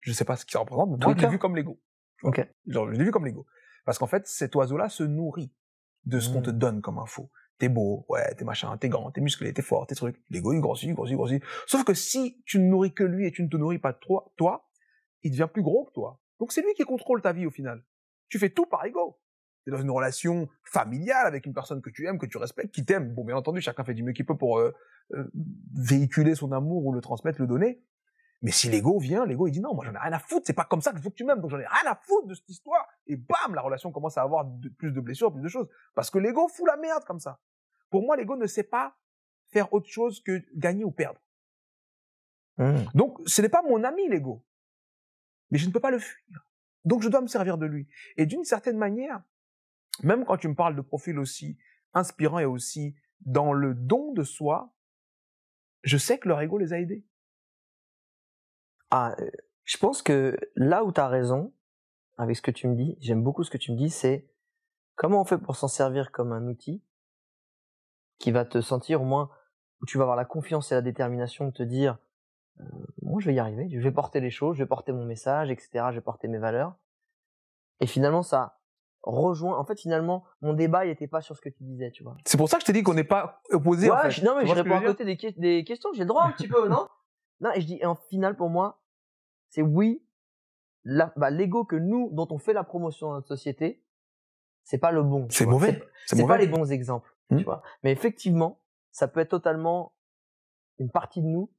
je 0.00 0.12
sais 0.12 0.24
pas 0.24 0.36
ce 0.36 0.44
qu'il 0.46 0.58
représente, 0.58 0.90
mais 0.90 0.96
moi 0.96 0.98
je 1.00 1.06
Twitter. 1.14 1.26
l'ai 1.26 1.32
vu 1.32 1.38
comme 1.38 1.56
Lego. 1.56 1.80
Ok. 2.22 2.46
Genre, 2.68 2.86
je 2.92 2.96
l'ai 2.96 3.04
vu 3.04 3.10
comme 3.10 3.26
Lego. 3.26 3.46
Parce 3.84 3.98
qu'en 3.98 4.06
fait, 4.06 4.26
cet 4.28 4.54
oiseau-là 4.54 4.88
se 4.88 5.02
nourrit 5.02 5.52
de 6.04 6.20
ce 6.20 6.30
qu'on 6.30 6.42
te 6.42 6.50
donne 6.50 6.80
comme 6.82 6.98
info. 6.98 7.30
T'es 7.58 7.68
beau, 7.68 8.04
ouais, 8.08 8.32
t'es 8.34 8.44
machin, 8.44 8.76
t'es 8.76 8.88
grand, 8.88 9.10
t'es 9.10 9.20
musclé, 9.20 9.52
t'es 9.52 9.62
fort, 9.62 9.86
t'es 9.88 9.94
truc. 9.96 10.20
Lego, 10.30 10.52
il 10.52 10.60
grossit, 10.60 10.88
il 10.88 10.94
grossit, 10.94 11.12
il 11.14 11.16
grossit. 11.16 11.42
Sauf 11.66 11.82
que 11.84 11.94
si 11.94 12.42
tu 12.44 12.58
ne 12.60 12.66
nourris 12.68 12.92
que 12.94 13.02
lui 13.02 13.26
et 13.26 13.32
tu 13.32 13.42
ne 13.42 13.48
te 13.48 13.56
nourris 13.56 13.78
pas 13.78 13.92
toi, 13.92 14.30
toi, 14.36 14.65
il 15.22 15.30
devient 15.30 15.48
plus 15.52 15.62
gros 15.62 15.84
que 15.84 15.92
toi. 15.92 16.20
Donc 16.38 16.52
c'est 16.52 16.62
lui 16.62 16.74
qui 16.74 16.84
contrôle 16.84 17.22
ta 17.22 17.32
vie 17.32 17.46
au 17.46 17.50
final. 17.50 17.82
Tu 18.28 18.38
fais 18.38 18.50
tout 18.50 18.66
par 18.66 18.84
ego. 18.84 19.18
T'es 19.64 19.70
dans 19.70 19.80
une 19.80 19.90
relation 19.90 20.48
familiale 20.64 21.26
avec 21.26 21.46
une 21.46 21.54
personne 21.54 21.82
que 21.82 21.90
tu 21.90 22.06
aimes, 22.06 22.18
que 22.18 22.26
tu 22.26 22.36
respectes, 22.38 22.72
qui 22.72 22.84
t'aime. 22.84 23.12
Bon, 23.14 23.24
bien 23.24 23.36
entendu, 23.36 23.60
chacun 23.60 23.82
fait 23.84 23.94
du 23.94 24.02
mieux 24.04 24.12
qu'il 24.12 24.24
peut 24.26 24.36
pour 24.36 24.58
euh, 24.58 24.72
euh, 25.14 25.24
véhiculer 25.74 26.34
son 26.34 26.52
amour 26.52 26.84
ou 26.86 26.92
le 26.92 27.00
transmettre, 27.00 27.40
le 27.40 27.46
donner. 27.46 27.82
Mais 28.42 28.50
si 28.52 28.68
l'ego 28.68 28.98
vient, 28.98 29.24
l'ego 29.24 29.46
il 29.48 29.52
dit 29.52 29.60
non, 29.60 29.74
moi 29.74 29.84
j'en 29.84 29.94
ai 29.94 29.98
rien 29.98 30.12
à 30.12 30.18
foutre, 30.18 30.46
c'est 30.46 30.52
pas 30.52 30.66
comme 30.66 30.82
ça 30.82 30.92
qu'il 30.92 31.00
faut 31.00 31.08
que 31.10 31.14
tu 31.16 31.24
m'aimes, 31.24 31.40
donc 31.40 31.50
j'en 31.50 31.58
ai 31.58 31.66
rien 31.66 31.90
à 31.90 31.96
foutre 31.96 32.26
de 32.28 32.34
cette 32.34 32.48
histoire. 32.48 32.86
Et 33.06 33.16
bam, 33.16 33.54
la 33.54 33.62
relation 33.62 33.90
commence 33.90 34.18
à 34.18 34.22
avoir 34.22 34.44
de- 34.44 34.68
plus 34.68 34.92
de 34.92 35.00
blessures, 35.00 35.32
plus 35.32 35.42
de 35.42 35.48
choses. 35.48 35.68
Parce 35.94 36.10
que 36.10 36.18
l'ego 36.18 36.46
fout 36.48 36.66
la 36.68 36.76
merde 36.76 37.02
comme 37.04 37.18
ça. 37.18 37.40
Pour 37.90 38.02
moi, 38.02 38.14
l'ego 38.16 38.36
ne 38.36 38.46
sait 38.46 38.62
pas 38.62 38.94
faire 39.52 39.72
autre 39.72 39.88
chose 39.88 40.22
que 40.22 40.44
gagner 40.54 40.84
ou 40.84 40.90
perdre. 40.90 41.20
Hmm. 42.58 42.84
Donc, 42.94 43.18
ce 43.26 43.42
n'est 43.42 43.48
pas 43.48 43.62
mon 43.62 43.82
ami, 43.84 44.08
l'ego. 44.08 44.44
Je 45.56 45.66
ne 45.66 45.72
peux 45.72 45.80
pas 45.80 45.90
le 45.90 45.98
fuir. 45.98 46.46
Donc, 46.84 47.02
je 47.02 47.08
dois 47.08 47.20
me 47.20 47.26
servir 47.26 47.58
de 47.58 47.66
lui. 47.66 47.88
Et 48.16 48.26
d'une 48.26 48.44
certaine 48.44 48.78
manière, 48.78 49.22
même 50.02 50.24
quand 50.24 50.36
tu 50.36 50.48
me 50.48 50.54
parles 50.54 50.76
de 50.76 50.82
profils 50.82 51.18
aussi 51.18 51.58
inspirants 51.94 52.38
et 52.38 52.44
aussi 52.44 52.94
dans 53.20 53.52
le 53.52 53.74
don 53.74 54.12
de 54.12 54.22
soi, 54.22 54.74
je 55.82 55.96
sais 55.96 56.18
que 56.18 56.28
leur 56.28 56.40
ego 56.40 56.58
les 56.58 56.72
a 56.72 56.80
aidés. 56.80 57.04
Ah, 58.90 59.14
euh, 59.18 59.30
je 59.64 59.76
pense 59.78 60.02
que 60.02 60.36
là 60.54 60.84
où 60.84 60.92
tu 60.92 61.00
as 61.00 61.08
raison, 61.08 61.52
avec 62.18 62.36
ce 62.36 62.42
que 62.42 62.50
tu 62.50 62.68
me 62.68 62.76
dis, 62.76 62.96
j'aime 63.00 63.22
beaucoup 63.22 63.44
ce 63.44 63.50
que 63.50 63.58
tu 63.58 63.72
me 63.72 63.76
dis, 63.76 63.90
c'est 63.90 64.28
comment 64.94 65.20
on 65.20 65.24
fait 65.24 65.38
pour 65.38 65.56
s'en 65.56 65.68
servir 65.68 66.12
comme 66.12 66.32
un 66.32 66.46
outil 66.46 66.82
qui 68.18 68.30
va 68.30 68.44
te 68.44 68.60
sentir 68.60 69.02
au 69.02 69.04
moins, 69.04 69.30
où 69.82 69.86
tu 69.86 69.98
vas 69.98 70.04
avoir 70.04 70.16
la 70.16 70.24
confiance 70.24 70.72
et 70.72 70.74
la 70.74 70.82
détermination 70.82 71.46
de 71.46 71.52
te 71.52 71.62
dire, 71.62 71.98
euh, 72.60 72.64
je 73.20 73.26
vais 73.26 73.34
y 73.34 73.38
arriver, 73.38 73.68
je 73.70 73.78
vais 73.80 73.92
porter 73.92 74.20
les 74.20 74.30
choses, 74.30 74.56
je 74.56 74.62
vais 74.62 74.68
porter 74.68 74.92
mon 74.92 75.04
message, 75.04 75.50
etc., 75.50 75.86
je 75.90 75.96
vais 75.96 76.00
porter 76.00 76.28
mes 76.28 76.38
valeurs. 76.38 76.74
Et 77.80 77.86
finalement, 77.86 78.22
ça 78.22 78.58
rejoint, 79.02 79.56
en 79.58 79.64
fait, 79.64 79.78
finalement, 79.78 80.24
mon 80.40 80.52
débat, 80.52 80.84
il 80.84 80.88
n'était 80.88 81.06
pas 81.06 81.20
sur 81.20 81.36
ce 81.36 81.40
que 81.40 81.48
tu 81.48 81.62
disais, 81.62 81.90
tu 81.92 82.02
vois. 82.02 82.16
C'est 82.24 82.38
pour 82.38 82.48
ça 82.48 82.56
que 82.56 82.62
je 82.62 82.66
t'ai 82.66 82.72
dit 82.72 82.82
qu'on 82.82 82.94
n'est 82.94 83.04
pas 83.04 83.40
opposés. 83.50 83.90
en 83.90 83.94
Ouais, 83.94 84.02
fait. 84.02 84.10
je- 84.10 84.24
non, 84.24 84.34
mais 84.36 84.42
Tu 84.42 84.48
je 84.48 84.54
réponds 84.54 84.76
à 84.76 84.82
côté 84.82 85.04
des, 85.04 85.16
que- 85.16 85.38
des 85.38 85.62
questions, 85.64 85.90
j'ai 85.92 86.00
le 86.02 86.06
droit 86.06 86.24
un 86.24 86.32
petit 86.32 86.48
peu, 86.48 86.68
non? 86.68 86.88
Non, 87.40 87.50
et 87.52 87.60
je 87.60 87.66
dis, 87.66 87.78
et 87.80 87.84
en 87.86 87.94
final, 87.94 88.34
pour 88.34 88.48
moi, 88.48 88.80
c'est 89.50 89.60
oui, 89.62 90.02
bah, 90.84 91.30
l'ego 91.30 91.64
que 91.64 91.76
nous, 91.76 92.08
dont 92.12 92.26
on 92.30 92.38
fait 92.38 92.52
la 92.54 92.64
promotion 92.64 93.08
dans 93.08 93.14
notre 93.14 93.28
société, 93.28 93.84
c'est 94.64 94.78
pas 94.78 94.90
le 94.90 95.02
bon. 95.02 95.26
C'est 95.30 95.44
mauvais. 95.46 95.82
C'est- 96.06 96.26
pas 96.26 96.38
les 96.38 96.46
bons 96.46 96.72
exemples, 96.72 97.14
Hmm. 97.30 97.36
tu 97.38 97.44
vois. 97.44 97.62
Mais 97.82 97.92
effectivement, 97.92 98.60
ça 98.90 99.06
peut 99.06 99.20
être 99.20 99.28
totalement 99.30 99.92
une 100.78 100.90
partie 100.90 101.20
de 101.22 101.26
nous 101.26 101.50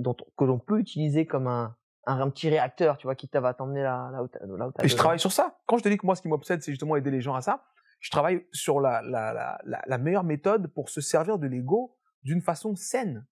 dont 0.00 0.16
que 0.36 0.44
l'on 0.44 0.58
peut 0.58 0.78
utiliser 0.78 1.26
comme 1.26 1.46
un, 1.46 1.76
un, 2.06 2.20
un 2.20 2.30
petit 2.30 2.48
réacteur, 2.48 2.96
tu 2.98 3.06
vois, 3.06 3.14
qui 3.14 3.28
va 3.32 3.54
t'emmener 3.54 3.82
là, 3.82 4.10
là 4.12 4.22
où 4.22 4.56
là 4.56 4.68
où 4.68 4.72
Et 4.82 4.88
je 4.88 4.96
travaille 4.96 5.20
sur 5.20 5.32
ça. 5.32 5.58
Quand 5.66 5.78
je 5.78 5.82
te 5.82 5.88
dis 5.88 5.96
que 5.96 6.06
moi, 6.06 6.16
ce 6.16 6.22
qui 6.22 6.28
m'obsède, 6.28 6.62
c'est 6.62 6.72
justement 6.72 6.96
aider 6.96 7.10
les 7.10 7.20
gens 7.20 7.34
à 7.34 7.40
ça, 7.40 7.64
je 8.00 8.10
travaille 8.10 8.46
sur 8.52 8.80
la, 8.80 9.02
la, 9.02 9.58
la, 9.64 9.82
la, 9.86 9.98
meilleure 9.98 10.24
méthode 10.24 10.68
pour 10.68 10.88
se 10.88 11.00
servir 11.00 11.38
de 11.38 11.46
l'ego 11.46 11.98
d'une 12.22 12.40
façon 12.40 12.74
saine. 12.74 13.26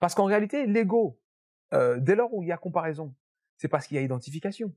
Parce 0.00 0.14
qu'en 0.14 0.24
réalité, 0.24 0.66
l'ego, 0.66 1.20
euh, 1.74 1.98
dès 1.98 2.14
lors 2.14 2.32
où 2.32 2.42
il 2.42 2.48
y 2.48 2.52
a 2.52 2.56
comparaison, 2.56 3.14
c'est 3.56 3.68
parce 3.68 3.86
qu'il 3.86 3.96
y 3.96 3.98
a 3.98 4.02
identification. 4.02 4.72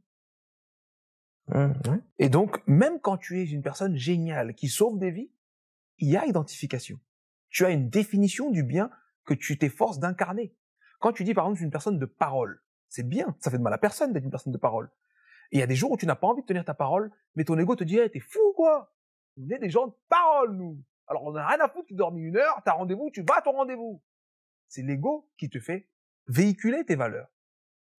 Mmh. 1.48 1.72
Et 2.18 2.30
donc, 2.30 2.62
même 2.68 3.00
quand 3.00 3.18
tu 3.18 3.40
es 3.40 3.46
une 3.46 3.62
personne 3.62 3.96
géniale 3.96 4.56
qui 4.56 4.70
sauve 4.70 4.98
des 4.98 5.12
vies, 5.12 5.32
il 6.00 6.10
y 6.10 6.18
a 6.18 6.26
identification. 6.26 7.00
Tu 7.50 7.66
as 7.66 7.70
une 7.70 7.90
définition 7.90 8.50
du 8.50 8.64
bien 8.64 8.90
que 9.26 9.34
tu 9.34 9.58
t'efforces 9.58 10.00
d'incarner. 10.00 10.56
Quand 11.02 11.12
tu 11.12 11.24
dis, 11.24 11.34
par 11.34 11.46
exemple, 11.46 11.56
je 11.56 11.60
suis 11.60 11.66
une 11.66 11.72
personne 11.72 12.00
de 12.00 12.06
parole, 12.06 12.62
c'est 12.88 13.08
bien, 13.08 13.36
ça 13.40 13.52
fait 13.52 13.58
de 13.58 13.64
mal 13.64 13.74
à 13.74 13.78
personne 13.78 14.14
d'être 14.14 14.24
une 14.24 14.32
personne 14.32 14.54
de 14.54 14.58
parole. 14.58 14.90
Et 15.52 15.58
il 15.58 15.60
y 15.60 15.64
a 15.64 15.68
des 15.68 15.76
jours 15.76 15.92
où 15.92 15.98
tu 15.98 16.06
n'as 16.06 16.16
pas 16.16 16.28
envie 16.28 16.42
de 16.42 16.46
tenir 16.46 16.64
ta 16.64 16.76
parole, 16.76 17.12
mais 17.36 17.44
ton 17.44 17.58
ego 17.58 17.76
te 17.76 17.84
dit, 17.84 17.98
hey, 17.98 18.10
t'es 18.10 18.20
fou 18.20 18.54
quoi? 18.56 18.94
On 19.38 19.50
est 19.50 19.58
des 19.58 19.70
gens 19.70 19.88
de 19.88 19.94
parole, 20.08 20.56
nous 20.56 20.80
Alors 21.08 21.24
on 21.24 21.32
n'a 21.32 21.46
rien 21.48 21.60
à 21.60 21.68
foutre, 21.68 21.88
tu 21.88 21.96
dormis 21.96 22.22
une 22.22 22.38
heure, 22.38 22.62
t'as 22.64 22.74
rendez-vous, 22.74 23.10
tu 23.12 23.24
vas 23.24 23.38
à 23.38 23.42
ton 23.42 23.52
rendez-vous. 23.54 24.02
C'est 24.68 24.84
l'ego 24.84 25.30
qui 25.38 25.50
te 25.50 25.60
fait 25.60 25.90
véhiculer 26.28 26.86
tes 26.86 26.96
valeurs. 26.96 27.28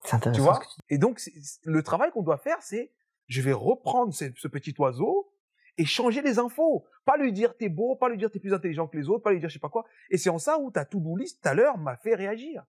C'est 0.05 0.15
intéressant. 0.15 0.39
Tu 0.39 0.41
vois? 0.41 0.59
que 0.59 0.65
tu. 0.65 0.79
Et 0.89 0.97
donc, 0.97 1.21
le 1.63 1.83
travail 1.83 2.11
qu'on 2.11 2.23
doit 2.23 2.37
faire, 2.37 2.61
c'est 2.61 2.93
je 3.27 3.41
vais 3.41 3.53
reprendre 3.53 4.13
ce, 4.13 4.25
ce 4.35 4.47
petit 4.47 4.73
oiseau 4.79 5.33
et 5.77 5.85
changer 5.85 6.21
les 6.21 6.39
infos. 6.39 6.85
Pas 7.05 7.17
lui 7.17 7.33
dire 7.33 7.57
t'es 7.57 7.69
beau, 7.69 7.95
pas 7.95 8.09
lui 8.09 8.17
dire 8.17 8.31
t'es 8.31 8.39
plus 8.39 8.53
intelligent 8.53 8.87
que 8.87 8.97
les 8.97 9.09
autres, 9.09 9.23
pas 9.23 9.31
lui 9.31 9.39
dire 9.39 9.49
je 9.49 9.53
sais 9.53 9.59
pas 9.59 9.69
quoi. 9.69 9.85
Et 10.09 10.17
c'est 10.17 10.29
en 10.29 10.39
ça 10.39 10.57
où 10.59 10.71
ta 10.71 10.85
to-do 10.85 11.17
list 11.17 11.41
tout 11.41 11.49
à 11.49 11.53
l'heure 11.53 11.77
m'a 11.77 11.97
fait 11.97 12.15
réagir. 12.15 12.63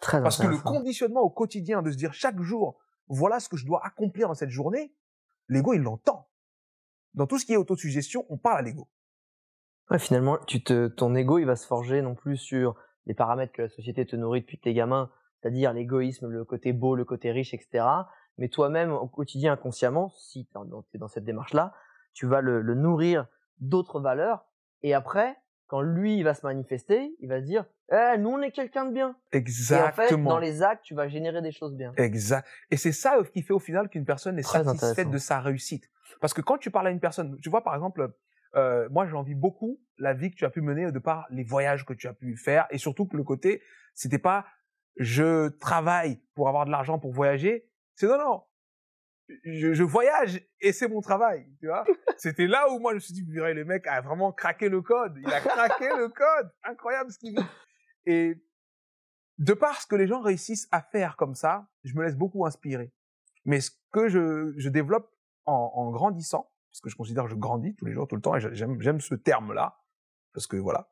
Très 0.00 0.22
Parce 0.22 0.38
que 0.38 0.46
le 0.46 0.58
conditionnement 0.58 1.20
au 1.20 1.30
quotidien 1.30 1.82
de 1.82 1.90
se 1.90 1.96
dire 1.96 2.12
chaque 2.12 2.40
jour, 2.40 2.78
voilà 3.08 3.40
ce 3.40 3.48
que 3.48 3.56
je 3.56 3.66
dois 3.66 3.84
accomplir 3.84 4.28
dans 4.28 4.34
cette 4.34 4.50
journée, 4.50 4.94
l'ego, 5.48 5.74
il 5.74 5.82
l'entend. 5.82 6.28
Dans 7.14 7.26
tout 7.26 7.38
ce 7.38 7.46
qui 7.46 7.52
est 7.52 7.56
autosuggestion, 7.56 8.24
on 8.28 8.36
parle 8.36 8.58
à 8.58 8.62
l'ego. 8.62 8.88
Ouais, 9.90 9.98
finalement, 9.98 10.38
tu 10.46 10.62
te, 10.62 10.88
ton 10.88 11.14
ego, 11.14 11.38
il 11.38 11.46
va 11.46 11.56
se 11.56 11.66
forger 11.66 12.02
non 12.02 12.14
plus 12.14 12.36
sur 12.36 12.76
les 13.06 13.14
paramètres 13.14 13.52
que 13.52 13.62
la 13.62 13.68
société 13.68 14.06
te 14.06 14.14
nourrit 14.14 14.42
depuis 14.42 14.58
que 14.58 14.64
t'es 14.64 14.74
gamin, 14.74 15.10
c'est-à-dire 15.40 15.72
l'égoïsme, 15.72 16.28
le 16.28 16.44
côté 16.44 16.72
beau, 16.72 16.94
le 16.94 17.04
côté 17.04 17.32
riche, 17.32 17.54
etc. 17.54 17.84
Mais 18.36 18.48
toi-même, 18.48 18.92
au 18.92 19.08
quotidien, 19.08 19.54
inconsciemment, 19.54 20.10
si 20.10 20.46
tu 20.46 20.58
es 20.94 20.98
dans 20.98 21.08
cette 21.08 21.24
démarche-là, 21.24 21.74
tu 22.12 22.26
vas 22.26 22.40
le, 22.40 22.60
le 22.60 22.74
nourrir 22.74 23.26
d'autres 23.58 23.98
valeurs. 23.98 24.44
Et 24.82 24.94
après, 24.94 25.36
quand 25.68 25.82
lui, 25.82 26.16
il 26.16 26.24
va 26.24 26.34
se 26.34 26.44
manifester, 26.44 27.14
il 27.20 27.28
va 27.28 27.40
se 27.40 27.46
dire, 27.46 27.66
eh, 27.92 28.18
nous, 28.18 28.30
on 28.30 28.40
est 28.40 28.50
quelqu'un 28.50 28.86
de 28.86 28.92
bien. 28.92 29.16
Et 29.32 29.36
en 29.36 29.38
fait, 29.38 29.38
Exactement. 29.38 30.30
dans 30.30 30.38
les 30.38 30.62
actes, 30.62 30.82
tu 30.82 30.94
vas 30.94 31.08
générer 31.08 31.42
des 31.42 31.52
choses 31.52 31.76
bien. 31.76 31.92
Exact. 31.96 32.46
Et 32.70 32.76
c'est 32.76 32.92
ça 32.92 33.18
qui 33.32 33.42
fait 33.42 33.52
au 33.52 33.58
final 33.58 33.88
qu'une 33.88 34.04
personne 34.06 34.38
est 34.38 34.42
Très 34.42 34.64
satisfaite 34.64 35.10
de 35.10 35.18
sa 35.18 35.40
réussite. 35.40 35.90
Parce 36.20 36.32
que 36.32 36.40
quand 36.40 36.58
tu 36.58 36.70
parles 36.70 36.88
à 36.88 36.90
une 36.90 37.00
personne, 37.00 37.38
tu 37.42 37.50
vois 37.50 37.62
par 37.62 37.74
exemple, 37.74 38.10
euh, 38.56 38.88
moi 38.90 39.06
j'envie 39.06 39.34
beaucoup 39.34 39.78
la 39.98 40.14
vie 40.14 40.30
que 40.30 40.36
tu 40.36 40.46
as 40.46 40.50
pu 40.50 40.62
mener 40.62 40.90
de 40.90 40.98
par 40.98 41.26
les 41.30 41.44
voyages 41.44 41.84
que 41.84 41.92
tu 41.92 42.08
as 42.08 42.14
pu 42.14 42.36
faire 42.36 42.66
et 42.70 42.78
surtout 42.78 43.06
que 43.06 43.16
le 43.16 43.24
côté, 43.24 43.62
c'était 43.94 44.18
pas 44.18 44.46
je 44.96 45.48
travaille 45.48 46.20
pour 46.34 46.48
avoir 46.48 46.64
de 46.64 46.70
l'argent 46.70 46.98
pour 46.98 47.12
voyager, 47.12 47.68
c'est 47.94 48.06
non 48.06 48.18
non. 48.18 48.42
Je, 49.44 49.74
je 49.74 49.82
voyage 49.82 50.40
et 50.60 50.72
c'est 50.72 50.88
mon 50.88 51.00
travail, 51.00 51.46
tu 51.60 51.66
vois. 51.66 51.84
C'était 52.16 52.46
là 52.46 52.70
où 52.70 52.78
moi 52.78 52.92
je 52.92 52.94
me 52.96 53.00
suis 53.00 53.14
dit, 53.14 53.24
purée, 53.24 53.54
le 53.54 53.64
mec 53.64 53.86
a 53.86 54.00
vraiment 54.00 54.32
craqué 54.32 54.68
le 54.68 54.80
code. 54.80 55.16
Il 55.20 55.32
a 55.32 55.40
craqué 55.40 55.88
le 55.88 56.08
code. 56.08 56.50
Incroyable 56.64 57.12
ce 57.12 57.18
qu'il 57.18 57.36
vit. 57.36 57.46
Et 58.06 58.42
de 59.38 59.52
par 59.52 59.80
ce 59.80 59.86
que 59.86 59.96
les 59.96 60.06
gens 60.06 60.20
réussissent 60.20 60.68
à 60.72 60.80
faire 60.80 61.16
comme 61.16 61.34
ça, 61.34 61.68
je 61.84 61.94
me 61.94 62.02
laisse 62.02 62.16
beaucoup 62.16 62.46
inspirer. 62.46 62.92
Mais 63.44 63.60
ce 63.60 63.70
que 63.92 64.08
je, 64.08 64.54
je 64.56 64.68
développe 64.68 65.14
en, 65.44 65.72
en 65.74 65.90
grandissant, 65.90 66.50
parce 66.70 66.80
que 66.80 66.90
je 66.90 66.96
considère 66.96 67.24
que 67.24 67.30
je 67.30 67.36
grandis 67.36 67.74
tous 67.76 67.84
les 67.84 67.92
jours, 67.92 68.06
tout 68.06 68.16
le 68.16 68.22
temps, 68.22 68.36
et 68.36 68.40
j'aime, 68.54 68.80
j'aime 68.80 69.00
ce 69.00 69.14
terme-là, 69.14 69.78
parce 70.32 70.46
que 70.46 70.56
voilà. 70.56 70.90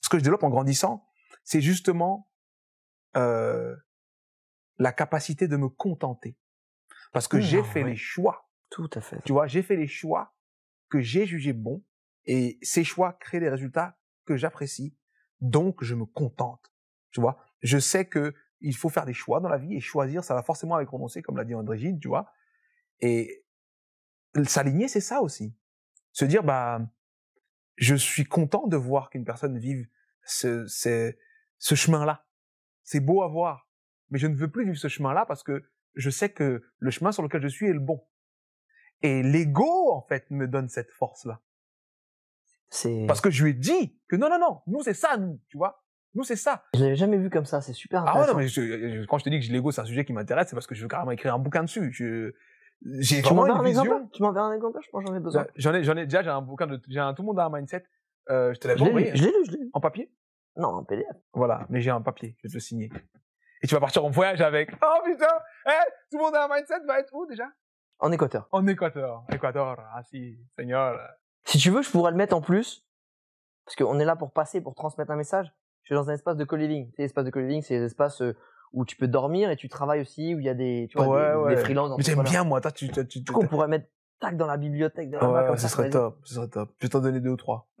Ce 0.00 0.08
que 0.08 0.18
je 0.18 0.22
développe 0.22 0.42
en 0.42 0.50
grandissant, 0.50 1.06
c'est 1.44 1.60
justement 1.60 2.30
euh, 3.16 3.74
la 4.78 4.92
capacité 4.92 5.48
de 5.48 5.56
me 5.56 5.68
contenter. 5.68 6.36
Parce 7.14 7.28
que 7.28 7.40
j'ai 7.40 7.60
ah 7.60 7.64
fait 7.64 7.84
les 7.84 7.96
choix 7.96 8.50
Tout 8.70 8.90
à 8.92 9.00
fait. 9.00 9.22
tu 9.24 9.32
vois, 9.32 9.46
j'ai 9.46 9.62
fait 9.62 9.76
les 9.76 9.86
choix 9.86 10.34
que 10.90 11.00
j'ai 11.00 11.26
jugés 11.26 11.52
bons 11.52 11.82
et 12.26 12.58
ces 12.60 12.82
choix 12.82 13.12
créent 13.14 13.38
des 13.38 13.48
résultats 13.48 13.96
que 14.26 14.36
j'apprécie. 14.36 14.96
Donc, 15.40 15.84
je 15.84 15.94
me 15.94 16.06
contente. 16.06 16.72
Tu 17.12 17.20
vois, 17.20 17.38
je 17.62 17.78
sais 17.78 18.04
que 18.04 18.34
il 18.60 18.74
faut 18.74 18.88
faire 18.88 19.06
des 19.06 19.14
choix 19.14 19.38
dans 19.38 19.48
la 19.48 19.58
vie 19.58 19.76
et 19.76 19.80
choisir, 19.80 20.24
ça 20.24 20.34
va 20.34 20.42
forcément 20.42 20.74
avec 20.74 20.88
renoncer, 20.88 21.22
comme 21.22 21.36
l'a 21.36 21.44
dit 21.44 21.54
André 21.54 21.78
Gide, 21.78 22.00
tu 22.00 22.08
vois. 22.08 22.32
Et 22.98 23.44
s'aligner, 24.44 24.88
c'est 24.88 25.00
ça 25.00 25.20
aussi. 25.20 25.54
Se 26.10 26.24
dire, 26.24 26.42
bah, 26.42 26.80
je 27.76 27.94
suis 27.94 28.24
content 28.24 28.66
de 28.66 28.76
voir 28.76 29.08
qu'une 29.10 29.24
personne 29.24 29.56
vive 29.56 29.86
ce, 30.24 30.66
ce, 30.66 31.14
ce 31.58 31.74
chemin-là. 31.76 32.26
C'est 32.82 33.00
beau 33.00 33.22
à 33.22 33.28
voir. 33.28 33.68
Mais 34.10 34.18
je 34.18 34.26
ne 34.26 34.34
veux 34.34 34.50
plus 34.50 34.64
vivre 34.64 34.78
ce 34.78 34.88
chemin-là 34.88 35.26
parce 35.26 35.44
que 35.44 35.64
je 35.94 36.10
sais 36.10 36.30
que 36.30 36.62
le 36.78 36.90
chemin 36.90 37.12
sur 37.12 37.22
lequel 37.22 37.42
je 37.42 37.48
suis 37.48 37.66
est 37.68 37.72
le 37.72 37.80
bon. 37.80 38.04
Et 39.02 39.22
l'ego, 39.22 39.92
en 39.92 40.02
fait, 40.02 40.30
me 40.30 40.46
donne 40.48 40.68
cette 40.68 40.90
force-là. 40.90 41.40
Parce 43.06 43.20
que 43.20 43.30
je 43.30 43.44
lui 43.44 43.50
ai 43.50 43.54
dit 43.54 43.96
que 44.08 44.16
non, 44.16 44.28
non, 44.28 44.38
non, 44.38 44.60
nous, 44.66 44.82
c'est 44.82 44.94
ça, 44.94 45.16
nous, 45.16 45.40
tu 45.48 45.56
vois. 45.56 45.84
Nous, 46.14 46.24
c'est 46.24 46.36
ça. 46.36 46.64
je 46.74 46.80
l'avais 46.80 46.96
jamais 46.96 47.18
vu 47.18 47.28
comme 47.30 47.44
ça. 47.44 47.60
C'est 47.60 47.72
super 47.72 48.00
Ah 48.00 48.04
ouais, 48.04 48.10
intéressant. 48.10 48.32
non, 48.32 48.38
mais 48.38 48.48
je- 48.48 49.00
je- 49.02 49.06
quand 49.06 49.18
je 49.18 49.24
te 49.24 49.28
dis 49.30 49.40
que 49.40 49.52
l'ego, 49.52 49.70
c'est 49.72 49.80
un 49.80 49.84
sujet 49.84 50.04
qui 50.04 50.12
m'intéresse, 50.12 50.48
c'est 50.48 50.56
parce 50.56 50.66
que 50.66 50.74
je 50.74 50.82
veux 50.82 50.88
carrément 50.88 51.10
écrire 51.12 51.34
un 51.34 51.38
bouquin 51.38 51.62
dessus. 51.62 51.92
Je, 51.92 52.32
j'ai 53.00 53.20
tu 53.22 53.34
m'en 53.34 53.42
vraiment 53.42 53.54
veux 53.60 53.60
une 53.60 53.66
un 53.66 53.68
exemple? 53.68 54.06
Tu 54.12 54.22
m'en 54.22 54.32
veux 54.32 54.38
un 54.40 54.52
exemple? 54.52 54.78
Je 54.84 54.90
pense 54.90 55.02
que 55.04 55.08
j'en 55.10 55.16
ai 55.16 55.20
besoin. 55.20 55.46
J'en 55.56 55.74
ai, 55.74 55.84
j'en 55.84 55.96
ai, 55.96 56.04
déjà, 56.04 56.22
j'ai 56.22 56.30
un 56.30 56.42
bouquin 56.42 56.66
de, 56.66 56.80
j'ai 56.88 57.00
un, 57.00 57.14
tout 57.14 57.22
le 57.22 57.26
monde 57.26 57.38
a 57.40 57.44
un 57.46 57.50
mindset. 57.50 57.84
Euh, 58.30 58.54
je 58.54 58.60
te 58.60 58.68
l'ai 58.68 58.80
envoyé. 58.80 59.10
lu, 59.12 59.16
je 59.18 59.22
l'ai 59.24 59.30
lu, 59.30 59.44
je 59.46 59.50
l'ai 59.52 59.58
lu. 59.58 59.70
En 59.72 59.80
papier? 59.80 60.12
Non, 60.56 60.68
en 60.68 60.84
PDF. 60.84 61.06
Voilà. 61.32 61.66
Mais 61.68 61.80
j'ai 61.80 61.90
un 61.90 62.00
papier. 62.00 62.36
Je 62.38 62.42
vais 62.44 62.48
te 62.48 62.54
le 62.54 62.60
signer. 62.60 62.90
Et 63.64 63.66
tu 63.66 63.74
vas 63.74 63.80
partir 63.80 64.04
en 64.04 64.10
voyage 64.10 64.42
avec. 64.42 64.70
Oh 64.82 65.00
putain! 65.06 65.24
Eh, 65.66 65.70
tout 66.10 66.18
le 66.18 66.22
monde 66.24 66.34
a 66.34 66.44
un 66.44 66.48
mindset 66.54 66.80
va 66.86 67.00
être 67.00 67.14
où 67.14 67.24
déjà? 67.24 67.44
En 67.98 68.12
Équateur. 68.12 68.46
En 68.52 68.66
Équateur. 68.66 69.24
Équateur. 69.32 69.78
Ah 69.94 70.02
si, 70.02 70.38
Seigneur. 70.58 71.00
Si 71.46 71.56
tu 71.56 71.70
veux, 71.70 71.80
je 71.80 71.90
pourrais 71.90 72.10
le 72.10 72.18
mettre 72.18 72.36
en 72.36 72.42
plus. 72.42 72.86
Parce 73.64 73.74
qu'on 73.76 73.98
est 73.98 74.04
là 74.04 74.16
pour 74.16 74.32
passer, 74.34 74.60
pour 74.60 74.74
transmettre 74.74 75.10
un 75.12 75.16
message. 75.16 75.50
Je 75.82 75.86
suis 75.86 75.94
dans 75.94 76.10
un 76.10 76.12
espace 76.12 76.36
de 76.36 76.44
co-living. 76.44 76.88
Tu 76.90 76.96
sais, 76.96 77.02
l'espace 77.04 77.24
de 77.24 77.30
co-living, 77.30 77.62
c'est 77.62 77.78
des 77.78 77.86
espaces 77.86 78.20
euh, 78.20 78.36
où 78.74 78.84
tu 78.84 78.96
peux 78.96 79.08
dormir 79.08 79.48
et 79.50 79.56
tu 79.56 79.70
travailles 79.70 80.02
aussi, 80.02 80.34
où 80.34 80.40
il 80.40 80.44
y 80.44 80.50
a 80.50 80.54
des, 80.54 80.86
tu 80.90 80.98
vois, 80.98 81.08
Ouais, 81.08 81.30
des, 81.30 81.36
ouais. 81.38 81.54
des 81.54 81.60
freelances. 81.62 81.96
Mais 81.96 82.04
j'aime 82.04 82.22
bien, 82.22 82.44
moi. 82.44 82.60
Toi, 82.60 82.70
tu, 82.70 82.90
tu, 82.90 83.06
tu, 83.08 83.20
Du 83.20 83.32
coup, 83.32 83.40
on 83.42 83.46
pourrait 83.48 83.68
mettre 83.68 83.86
tac 84.20 84.36
dans 84.36 84.46
la 84.46 84.58
bibliothèque 84.58 85.08
de 85.08 85.14
là-bas, 85.16 85.40
Ouais, 85.40 85.46
comme 85.46 85.56
ce 85.56 85.68
ça. 85.68 85.68
serait 85.70 85.88
top, 85.88 86.18
ce 86.24 86.34
serait 86.34 86.48
top. 86.48 86.70
Je 86.80 86.84
vais 86.86 86.90
t'en 86.90 87.00
donner 87.00 87.20
deux 87.20 87.30
ou 87.30 87.36
trois. 87.38 87.66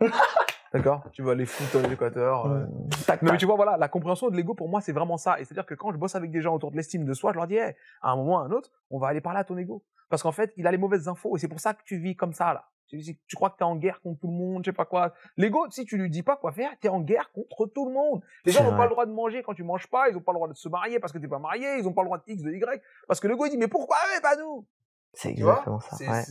D'accord 0.74 1.04
Tu 1.12 1.22
vas 1.22 1.34
les 1.34 1.46
foutre 1.46 1.84
à 1.84 1.88
l'équateur. 1.88 2.46
être- 2.46 2.52
euh. 2.52 2.66
Tac, 3.06 3.22
Non, 3.22 3.26
mais 3.26 3.30
tac. 3.32 3.38
tu 3.40 3.46
vois, 3.46 3.56
voilà, 3.56 3.76
la 3.76 3.88
compréhension 3.88 4.28
de 4.28 4.36
l'ego, 4.36 4.54
pour 4.54 4.68
moi, 4.68 4.80
c'est 4.80 4.92
vraiment 4.92 5.16
ça. 5.16 5.40
Et 5.40 5.44
c'est-à-dire 5.44 5.66
que 5.66 5.74
quand 5.74 5.92
je 5.92 5.96
bosse 5.98 6.14
avec 6.16 6.30
des 6.30 6.40
gens 6.42 6.54
autour 6.54 6.70
de 6.70 6.76
l'estime 6.76 7.04
de 7.04 7.14
soi, 7.14 7.32
je 7.32 7.36
leur 7.38 7.46
dis, 7.46 7.56
hey, 7.56 7.74
à 8.02 8.10
un 8.10 8.16
moment 8.16 8.34
ou 8.34 8.38
à 8.38 8.42
un 8.44 8.50
autre, 8.50 8.70
on 8.90 8.98
va 8.98 9.08
aller 9.08 9.20
parler 9.20 9.38
à 9.40 9.44
ton 9.44 9.56
ego. 9.56 9.82
Parce 10.10 10.22
qu'en 10.22 10.32
fait, 10.32 10.52
il 10.56 10.66
a 10.66 10.70
les 10.72 10.76
mauvaises 10.78 11.08
infos. 11.08 11.36
Et 11.36 11.38
c'est 11.40 11.48
pour 11.48 11.60
ça 11.60 11.74
que 11.74 11.82
tu 11.84 11.96
vis 11.98 12.16
comme 12.16 12.32
ça, 12.32 12.52
là. 12.52 12.64
Tu, 12.86 12.98
tu 13.26 13.34
crois 13.36 13.48
que 13.50 13.56
t'es 13.56 13.64
en 13.64 13.76
guerre 13.76 14.00
contre 14.02 14.20
tout 14.20 14.26
le 14.26 14.34
monde, 14.34 14.62
je 14.64 14.70
sais 14.70 14.74
pas 14.74 14.84
quoi. 14.84 15.14
L'ego, 15.38 15.64
si 15.70 15.86
tu 15.86 15.96
lui 15.96 16.10
dis 16.10 16.22
pas 16.22 16.36
quoi 16.36 16.52
faire, 16.52 16.70
t'es 16.80 16.88
en 16.88 17.00
guerre 17.00 17.32
contre 17.32 17.66
tout 17.66 17.86
le 17.86 17.92
monde. 17.94 18.20
Les 18.44 18.52
gens 18.52 18.62
n'ont 18.62 18.76
pas 18.76 18.84
le 18.84 18.90
droit 18.90 19.06
de 19.06 19.10
manger 19.10 19.42
quand 19.42 19.54
tu 19.54 19.62
manges 19.64 19.86
pas, 19.88 20.10
ils 20.10 20.16
ont 20.16 20.20
pas 20.20 20.32
le 20.32 20.36
droit 20.36 20.48
de 20.48 20.52
se 20.54 20.68
marier 20.68 21.00
parce 21.00 21.10
que 21.12 21.18
t'es 21.18 21.26
pas 21.26 21.38
marié, 21.38 21.78
ils 21.78 21.88
ont 21.88 21.94
pas 21.94 22.02
le 22.02 22.08
droit 22.08 22.18
de 22.18 22.24
X, 22.26 22.42
de 22.42 22.50
Y. 22.52 22.82
Parce 23.08 23.20
que 23.20 23.26
l'ego, 23.26 23.46
il 23.46 23.50
dit, 23.50 23.56
mais 23.56 23.68
pourquoi, 23.68 23.96
mais 24.14 24.20
pas 24.20 24.36
nous? 24.36 24.66
C'est 25.14 25.30
exactement 25.30 25.80
ça. 25.80 25.96
Ouais. 26.04 26.22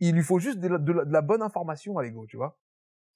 Il 0.00 0.14
lui 0.16 0.22
faut 0.22 0.40
juste 0.40 0.58
de 0.58 0.66
la, 0.68 0.78
de 0.78 0.92
la- 0.92 1.04
de 1.04 1.12
la 1.12 1.22
bonne 1.22 1.40
information 1.40 1.96
à 1.98 2.02
l'ego, 2.02 2.26
tu 2.26 2.36
vois. 2.36 2.58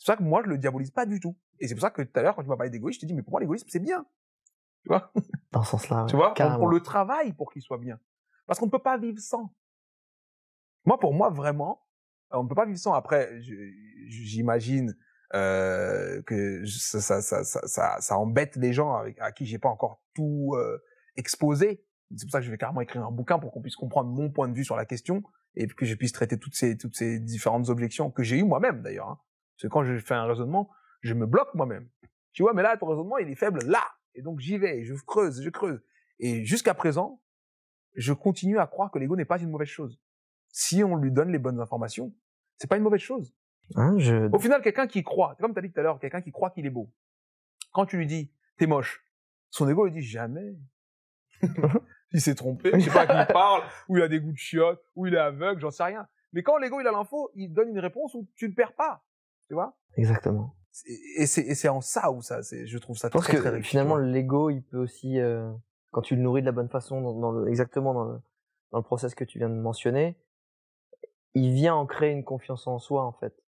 C'est 0.00 0.06
pour 0.06 0.14
ça 0.14 0.16
que 0.16 0.22
moi, 0.22 0.40
je 0.42 0.48
le 0.48 0.56
diabolise 0.56 0.90
pas 0.90 1.04
du 1.04 1.20
tout. 1.20 1.36
Et 1.58 1.68
c'est 1.68 1.74
pour 1.74 1.82
ça 1.82 1.90
que 1.90 2.00
tout 2.00 2.18
à 2.18 2.22
l'heure, 2.22 2.34
quand 2.34 2.42
tu 2.42 2.48
m'as 2.48 2.56
parlé 2.56 2.70
d'égoïsme, 2.70 2.96
je 2.96 3.00
t'ai 3.00 3.06
dit, 3.06 3.12
mais 3.12 3.22
pour 3.22 3.32
moi, 3.32 3.40
l'égoïsme, 3.40 3.68
c'est 3.68 3.80
bien. 3.80 4.06
Tu 4.82 4.88
vois, 4.88 5.12
Dans 5.52 5.62
ce 5.62 5.72
sens-là. 5.72 6.06
tu 6.08 6.16
vois? 6.16 6.32
On, 6.58 6.66
le 6.66 6.80
travaille 6.80 7.34
pour 7.34 7.52
qu'il 7.52 7.60
soit 7.60 7.76
bien. 7.76 8.00
Parce 8.46 8.58
qu'on 8.58 8.64
ne 8.64 8.70
peut 8.70 8.78
pas 8.78 8.96
vivre 8.96 9.18
sans. 9.18 9.54
Moi, 10.86 10.98
pour 10.98 11.12
moi, 11.12 11.28
vraiment, 11.28 11.86
on 12.30 12.44
ne 12.44 12.48
peut 12.48 12.54
pas 12.54 12.64
vivre 12.64 12.78
sans. 12.78 12.94
Après, 12.94 13.30
j'imagine 14.06 14.96
euh, 15.34 16.22
que 16.22 16.64
ça, 16.64 17.02
ça, 17.02 17.20
ça, 17.20 17.44
ça, 17.44 17.60
ça, 17.66 18.00
ça 18.00 18.18
embête 18.18 18.56
les 18.56 18.72
gens 18.72 18.94
avec, 18.94 19.20
à 19.20 19.32
qui 19.32 19.44
j'ai 19.44 19.58
pas 19.58 19.68
encore 19.68 20.02
tout 20.14 20.54
euh, 20.56 20.82
exposé. 21.16 21.84
C'est 22.16 22.24
pour 22.24 22.32
ça 22.32 22.38
que 22.38 22.46
je 22.46 22.50
vais 22.50 22.56
carrément 22.56 22.80
écrire 22.80 23.04
un 23.04 23.12
bouquin 23.12 23.38
pour 23.38 23.52
qu'on 23.52 23.60
puisse 23.60 23.76
comprendre 23.76 24.08
mon 24.08 24.30
point 24.30 24.48
de 24.48 24.54
vue 24.54 24.64
sur 24.64 24.76
la 24.76 24.86
question 24.86 25.22
et 25.56 25.66
que 25.66 25.84
je 25.84 25.94
puisse 25.94 26.12
traiter 26.12 26.38
toutes 26.38 26.54
ces, 26.54 26.78
toutes 26.78 26.96
ces 26.96 27.20
différentes 27.20 27.68
objections 27.68 28.10
que 28.10 28.22
j'ai 28.22 28.38
eues 28.38 28.44
moi-même 28.44 28.80
d'ailleurs. 28.80 29.10
Hein. 29.10 29.18
Parce 29.60 29.68
que 29.68 29.72
quand 29.74 29.84
je 29.84 29.98
fais 29.98 30.14
un 30.14 30.24
raisonnement, 30.24 30.70
je 31.02 31.12
me 31.12 31.26
bloque 31.26 31.54
moi-même. 31.54 31.86
Tu 32.32 32.42
vois, 32.42 32.54
mais 32.54 32.62
là, 32.62 32.78
ton 32.78 32.86
raisonnement, 32.86 33.18
il 33.18 33.28
est 33.28 33.34
faible 33.34 33.62
là. 33.66 33.84
Et 34.14 34.22
donc 34.22 34.40
j'y 34.40 34.56
vais, 34.56 34.84
je 34.84 34.94
creuse, 34.94 35.42
je 35.42 35.50
creuse. 35.50 35.82
Et 36.18 36.46
jusqu'à 36.46 36.72
présent, 36.72 37.20
je 37.94 38.14
continue 38.14 38.58
à 38.58 38.66
croire 38.66 38.90
que 38.90 38.98
l'ego 38.98 39.16
n'est 39.16 39.26
pas 39.26 39.38
une 39.38 39.50
mauvaise 39.50 39.68
chose. 39.68 40.00
Si 40.48 40.82
on 40.82 40.96
lui 40.96 41.12
donne 41.12 41.30
les 41.30 41.38
bonnes 41.38 41.60
informations, 41.60 42.14
c'est 42.56 42.68
pas 42.68 42.78
une 42.78 42.82
mauvaise 42.82 43.02
chose. 43.02 43.34
Hein, 43.74 43.98
je... 43.98 44.34
Au 44.34 44.38
final, 44.38 44.62
quelqu'un 44.62 44.86
qui 44.86 45.02
croit, 45.02 45.36
comme 45.40 45.52
tu 45.52 45.58
as 45.58 45.62
dit 45.62 45.70
tout 45.70 45.80
à 45.80 45.82
l'heure, 45.82 46.00
quelqu'un 46.00 46.22
qui 46.22 46.32
croit 46.32 46.48
qu'il 46.50 46.64
est 46.64 46.70
beau. 46.70 46.90
Quand 47.72 47.84
tu 47.84 47.98
lui 47.98 48.06
dis, 48.06 48.32
t'es 48.56 48.66
moche, 48.66 49.04
son 49.50 49.68
ego 49.68 49.84
lui 49.84 49.92
dit 49.92 50.02
jamais. 50.02 50.56
il 52.12 52.20
s'est 52.20 52.34
trompé, 52.34 52.72
je 52.74 52.80
sais 52.80 52.90
pas 52.90 53.02
à 53.02 53.06
qui 53.06 53.12
il 53.12 53.26
parle, 53.32 53.62
ou 53.88 53.98
il 53.98 54.02
a 54.02 54.08
des 54.08 54.20
goûts 54.20 54.32
de 54.32 54.38
chiottes, 54.38 54.82
ou 54.96 55.06
il 55.06 55.14
est 55.14 55.18
aveugle, 55.18 55.60
j'en 55.60 55.70
sais 55.70 55.84
rien. 55.84 56.08
Mais 56.32 56.42
quand 56.42 56.56
l'ego 56.56 56.80
il 56.80 56.86
a 56.86 56.92
l'info, 56.92 57.30
il 57.34 57.52
donne 57.52 57.68
une 57.68 57.78
réponse 57.78 58.14
où 58.14 58.26
tu 58.36 58.48
ne 58.48 58.54
perds 58.54 58.74
pas. 58.74 59.04
Tu 59.50 59.54
vois? 59.54 59.76
Exactement. 59.96 60.54
Et 61.16 61.26
c'est 61.26 61.68
en 61.68 61.80
ça 61.80 62.12
où 62.12 62.22
ça, 62.22 62.44
c'est, 62.44 62.68
je 62.68 62.78
trouve 62.78 62.96
ça 62.96 63.08
Je 63.08 63.14
pense 63.14 63.24
très 63.24 63.36
que 63.36 63.62
finalement, 63.62 63.96
l'ego, 63.96 64.48
il 64.48 64.62
peut 64.62 64.78
aussi, 64.78 65.18
euh, 65.18 65.52
quand 65.90 66.02
tu 66.02 66.14
le 66.14 66.22
nourris 66.22 66.42
de 66.42 66.46
la 66.46 66.52
bonne 66.52 66.68
façon, 66.68 67.00
dans, 67.00 67.18
dans 67.18 67.32
le, 67.32 67.48
exactement 67.48 67.92
dans 67.92 68.04
le, 68.04 68.20
dans 68.70 68.78
le 68.78 68.84
process 68.84 69.16
que 69.16 69.24
tu 69.24 69.38
viens 69.38 69.48
de 69.48 69.56
mentionner, 69.56 70.16
il 71.34 71.52
vient 71.52 71.74
en 71.74 71.84
créer 71.84 72.12
une 72.12 72.22
confiance 72.22 72.68
en 72.68 72.78
soi, 72.78 73.02
en 73.02 73.10
fait. 73.10 73.42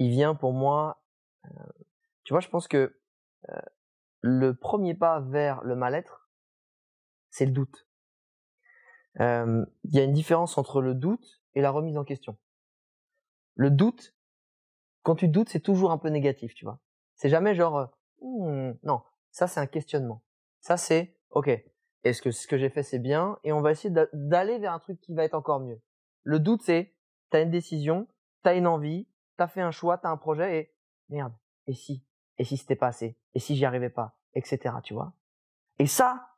Il 0.00 0.10
vient 0.10 0.34
pour 0.34 0.52
moi, 0.52 1.00
euh, 1.44 1.48
tu 2.24 2.32
vois, 2.32 2.40
je 2.40 2.48
pense 2.48 2.66
que 2.66 2.98
euh, 3.48 3.60
le 4.20 4.52
premier 4.52 4.96
pas 4.96 5.20
vers 5.20 5.62
le 5.62 5.76
mal-être, 5.76 6.28
c'est 7.30 7.46
le 7.46 7.52
doute. 7.52 7.86
Il 9.20 9.94
y 9.94 10.00
a 10.00 10.02
une 10.02 10.12
différence 10.12 10.58
entre 10.58 10.82
le 10.82 10.92
doute 10.92 11.40
et 11.54 11.60
la 11.60 11.70
remise 11.70 11.98
en 11.98 12.04
question. 12.04 12.36
Le 13.54 13.70
doute, 13.70 14.15
quand 15.06 15.14
tu 15.14 15.28
doutes, 15.28 15.48
c'est 15.50 15.60
toujours 15.60 15.92
un 15.92 15.98
peu 15.98 16.08
négatif, 16.08 16.52
tu 16.54 16.64
vois. 16.64 16.80
C'est 17.14 17.28
jamais 17.28 17.54
genre, 17.54 17.78
euh, 17.78 17.86
Hmm, 18.22 18.72
non, 18.82 19.02
ça 19.30 19.46
c'est 19.46 19.60
un 19.60 19.66
questionnement. 19.66 20.24
Ça 20.60 20.76
c'est, 20.76 21.16
ok, 21.30 21.48
est-ce 22.02 22.20
que 22.20 22.32
ce 22.32 22.48
que 22.48 22.58
j'ai 22.58 22.70
fait 22.70 22.82
c'est 22.82 22.98
bien? 22.98 23.38
Et 23.44 23.52
on 23.52 23.60
va 23.60 23.70
essayer 23.70 23.90
d'a- 23.90 24.08
d'aller 24.14 24.58
vers 24.58 24.72
un 24.72 24.80
truc 24.80 25.00
qui 25.00 25.14
va 25.14 25.22
être 25.22 25.34
encore 25.34 25.60
mieux. 25.60 25.80
Le 26.24 26.40
doute 26.40 26.62
c'est, 26.62 26.96
t'as 27.30 27.42
une 27.42 27.50
décision, 27.50 28.08
t'as 28.42 28.56
une 28.56 28.66
envie, 28.66 29.06
t'as 29.36 29.46
fait 29.46 29.60
un 29.60 29.70
choix, 29.70 29.96
t'as 29.96 30.08
un 30.08 30.16
projet 30.16 30.58
et 30.58 30.74
merde, 31.08 31.34
et 31.68 31.74
si? 31.74 32.02
Et 32.38 32.44
si 32.44 32.56
c'était 32.56 32.74
pas 32.74 32.88
assez? 32.88 33.16
Et 33.34 33.38
si 33.38 33.54
j'y 33.54 33.64
arrivais 33.64 33.90
pas? 33.90 34.18
Etc. 34.34 34.80
Tu 34.82 34.94
vois 34.94 35.12
Et 35.78 35.86
ça, 35.86 36.30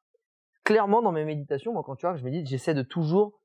clairement 0.65 1.01
dans 1.01 1.13
mes 1.13 1.25
méditations, 1.25 1.73
moi 1.73 1.85
quand 1.85 1.97
tu 1.97 2.05
vois, 2.07 2.17
je 2.17 2.25
médite, 2.25 2.49
j'essaie 2.49 2.75
de 2.75 2.83
toujours 2.83 3.41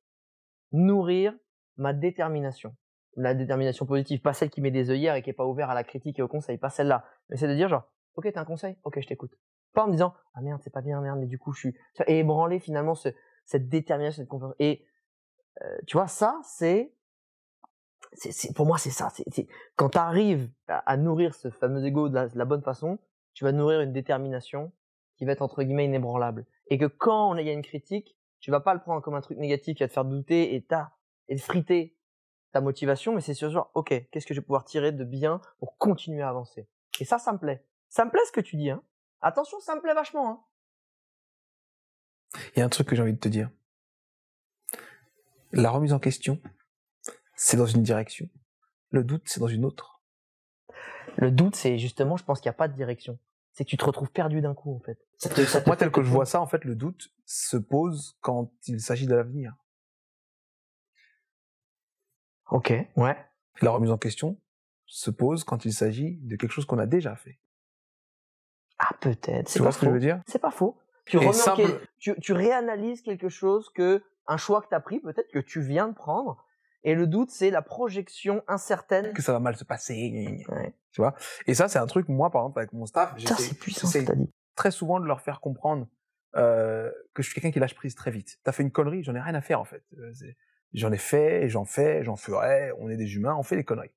nourrir 0.74 1.34
ma 1.78 1.94
détermination. 1.94 2.76
La 3.15 3.34
détermination 3.34 3.85
positive, 3.85 4.22
pas 4.22 4.34
celle 4.34 4.49
qui 4.49 4.60
met 4.61 4.72
des 4.72 4.90
œillères 4.90 5.15
et 5.15 5.22
qui 5.22 5.30
est 5.30 5.34
pas 5.34 5.45
ouverte 5.45 5.69
à 5.69 5.73
la 5.76 5.84
critique 5.84 6.18
et 6.19 6.22
au 6.23 6.27
conseil, 6.27 6.57
pas 6.57 6.69
celle-là. 6.69 7.06
Mais 7.30 7.38
c'est 7.38 7.48
de 7.48 7.53
dire 7.56 7.69
genre, 7.69 7.84
ok, 8.15 8.31
t'as 8.34 8.41
un 8.41 8.45
conseil, 8.45 8.76
ok, 8.84 8.99
je 9.02 9.07
t'écoute. 9.07 9.38
Pas 9.73 9.84
en 9.84 9.88
me 9.88 9.91
disant, 9.91 10.14
ah 10.34 10.41
merde, 10.41 10.61
c'est 10.64 10.73
pas 10.73 10.81
bien, 10.81 10.99
merde, 11.02 11.19
mais 11.19 11.26
du 11.27 11.38
coup, 11.40 11.53
je 11.53 11.60
suis. 11.60 11.76
Et 12.07 12.19
ébranler 12.19 12.60
finalement 12.60 12.95
ce, 12.95 13.10
cette 13.45 13.69
détermination, 13.69 14.22
cette 14.22 14.30
confiance. 14.30 14.53
Et 14.60 14.85
euh, 15.61 15.77
tu 15.88 15.98
vois, 15.98 16.07
ça, 16.07 16.40
c'est. 16.44 16.94
c'est- 18.14 18.53
Pour 18.56 18.65
moi, 18.65 18.77
c'est 18.77 18.90
ça. 18.91 19.10
c'est 19.10 19.48
Quand 19.76 19.90
tu 19.90 19.98
arrives 19.98 20.49
à, 20.68 20.77
à 20.80 20.98
nourrir 20.98 21.35
ce 21.35 21.49
fameux 21.49 21.84
ego 21.85 22.10
de 22.10 22.30
la, 22.34 22.45
bonne 22.45 22.61
façon, 22.61 22.99
tu 23.34 23.44
vas 23.44 23.52
nourrir 23.52 23.81
une 23.81 23.94
détermination 23.94 24.72
qui 25.18 25.26
va 25.26 25.31
être 25.34 25.41
entre 25.41 25.64
guillemets 25.64 25.85
inébranlable. 25.85 26.45
Et 26.68 26.77
que 26.77 26.85
quand 26.85 27.35
il 27.35 27.45
y 27.45 27.49
a 27.49 27.53
une 27.53 27.61
critique, 27.61 28.15
tu 28.40 28.52
vas 28.52 28.60
pas 28.60 28.73
le 28.73 28.80
prendre 28.81 29.02
comme 29.02 29.15
un 29.15 29.22
truc 29.22 29.38
négatif 29.38 29.76
qui 29.77 29.84
va 29.84 29.88
te 29.88 29.94
faire 29.94 30.06
douter 30.06 30.56
et, 30.56 30.65
et 31.30 31.38
friter 31.38 31.95
ta 32.54 32.62
motivation, 32.62 33.14
mais 33.14 33.22
c'est 33.22 33.34
sur 33.34 33.50
genre, 33.50 33.70
ok, 33.74 34.08
qu'est-ce 34.12 34.26
que 34.26 34.34
je 34.34 34.40
vais 34.40 34.46
pouvoir 34.46 34.64
tirer 34.64 34.92
de 34.92 35.04
bien 35.04 35.42
pour 35.60 35.76
continuer 35.78 36.22
à 36.22 36.30
avancer? 36.30 36.68
Et 37.00 37.06
ça, 37.06 37.18
ça 37.18 37.34
me 37.34 37.40
plaît. 37.40 37.66
Ça 37.90 38.06
me 38.06 38.12
plaît 38.12 38.22
ce 38.28 38.32
que 38.32 38.42
tu 38.42 38.56
dis. 38.56 38.70
Hein. 38.70 38.82
Attention, 39.22 39.60
ça 39.60 39.76
me 39.76 39.82
plaît 39.82 39.94
vachement. 39.96 40.30
Hein. 40.30 40.40
Il 42.56 42.60
y 42.60 42.62
a 42.62 42.66
un 42.66 42.70
truc 42.70 42.88
que 42.88 42.96
j'ai 42.96 43.02
envie 43.02 43.14
de 43.14 43.20
te 43.20 43.28
dire. 43.28 43.50
La 45.52 45.70
remise 45.72 45.94
en 45.94 46.00
question, 46.00 46.40
c'est 47.36 47.58
dans 47.58 47.66
une 47.66 47.84
direction. 47.84 48.30
Le 48.92 49.04
doute, 49.04 49.24
c'est 49.26 49.40
dans 49.40 49.48
une 49.48 49.66
autre. 49.66 50.02
Le 51.18 51.32
doute, 51.32 51.56
c'est 51.56 51.78
justement, 51.80 52.18
je 52.18 52.24
pense 52.24 52.40
qu'il 52.40 52.50
n'y 52.50 52.54
a 52.56 52.58
pas 52.58 52.68
de 52.68 52.74
direction. 52.74 53.18
C'est 53.54 53.66
que 53.66 53.70
tu 53.70 53.78
te 53.78 53.86
retrouves 53.86 54.12
perdu 54.12 54.42
d'un 54.42 54.54
coup, 54.56 54.76
en 54.76 54.80
fait. 54.80 55.00
Ça 55.18 55.30
te- 55.30 55.44
ça 55.46 55.62
te 55.62 55.68
Moi, 55.70 55.76
tel 55.76 55.92
que 55.92 56.02
je 56.02 56.10
vois 56.10 56.26
ça, 56.26 56.42
en 56.42 56.48
fait, 56.48 56.66
le 56.66 56.76
doute 56.76 57.12
se 57.26 57.58
pose 57.58 58.18
quand 58.22 58.52
il 58.68 58.80
s'agit 58.80 59.06
de 59.08 59.14
l'avenir. 59.16 59.56
Ok, 62.54 62.72
ouais. 62.96 63.18
La 63.62 63.72
remise 63.72 63.92
en 63.92 63.98
question 63.98 64.38
se 64.86 65.10
pose 65.12 65.44
quand 65.44 65.66
il 65.66 65.74
s'agit 65.74 66.18
de 66.22 66.36
quelque 66.36 66.52
chose 66.52 66.66
qu'on 66.66 66.78
a 66.80 66.86
déjà 66.86 67.16
fait. 67.16 67.40
Ah, 68.80 68.92
peut-être. 69.02 69.48
Tu 69.48 69.54
C'est 69.54 69.60
vois 69.60 69.70
pas 69.70 69.72
ce 69.74 69.80
que 69.80 69.86
je 69.86 69.90
faux. 69.90 69.94
veux 69.94 70.00
dire? 70.00 70.22
C'est 70.28 70.40
pas 70.40 70.52
faux. 70.52 70.78
Tu, 71.06 71.18
simple- 71.34 71.82
tu, 72.00 72.14
tu 72.22 72.32
réanalyses 72.34 73.02
quelque 73.02 73.28
chose 73.30 73.70
que, 73.74 74.04
un 74.28 74.38
choix 74.38 74.62
que 74.62 74.68
tu 74.70 74.76
as 74.76 74.80
pris, 74.80 75.00
peut-être 75.00 75.32
que 75.32 75.40
tu 75.40 75.62
viens 75.62 75.88
de 75.90 75.94
prendre. 75.94 76.46
Et 76.84 76.96
le 76.96 77.08
doute, 77.08 77.30
c'est 77.32 77.50
la 77.50 77.62
projection 77.62 78.44
incertaine. 78.48 79.14
Que 79.14 79.22
ça 79.22 79.32
va 79.34 79.40
mal 79.40 79.56
se 79.56 79.64
passer. 79.64 80.44
Ouais. 80.50 80.74
Tu 80.92 81.02
vois? 81.02 81.16
Et 81.48 81.54
ça, 81.56 81.68
c'est 81.68 81.80
un 81.80 81.88
truc, 81.88 82.08
moi, 82.10 82.30
par 82.30 82.42
exemple, 82.44 82.60
avec 82.60 82.74
mon 82.74 82.86
staff, 82.86 83.14
j'essaie 83.18 84.06
très 84.56 84.72
souvent 84.72 85.00
de 85.00 85.06
leur 85.06 85.22
faire 85.22 85.40
comprendre 85.42 85.88
euh, 86.36 86.92
que 87.14 87.24
je 87.24 87.28
suis 87.30 87.34
quelqu'un 87.36 87.52
qui 87.52 87.60
lâche 87.60 87.76
prise 87.76 87.96
très 87.96 88.12
vite. 88.12 88.38
T'as 88.44 88.52
fait 88.52 88.64
une 88.64 88.72
connerie, 88.72 89.04
j'en 89.04 89.16
ai 89.16 89.20
rien 89.22 89.34
à 89.36 89.42
faire, 89.42 89.60
en 89.60 89.66
fait. 89.66 89.84
J'en 90.74 90.91
ai 90.91 90.98
fait, 90.98 91.50
j'en 91.50 91.66
fais, 91.66 92.04
j'en 92.04 92.16
ferai, 92.16 92.72
on 92.80 92.90
est 92.90 92.98
des 92.98 93.16
humains, 93.16 93.36
on 93.38 93.44
fait 93.44 93.56
des 93.56 93.64
conneries. 93.64 93.94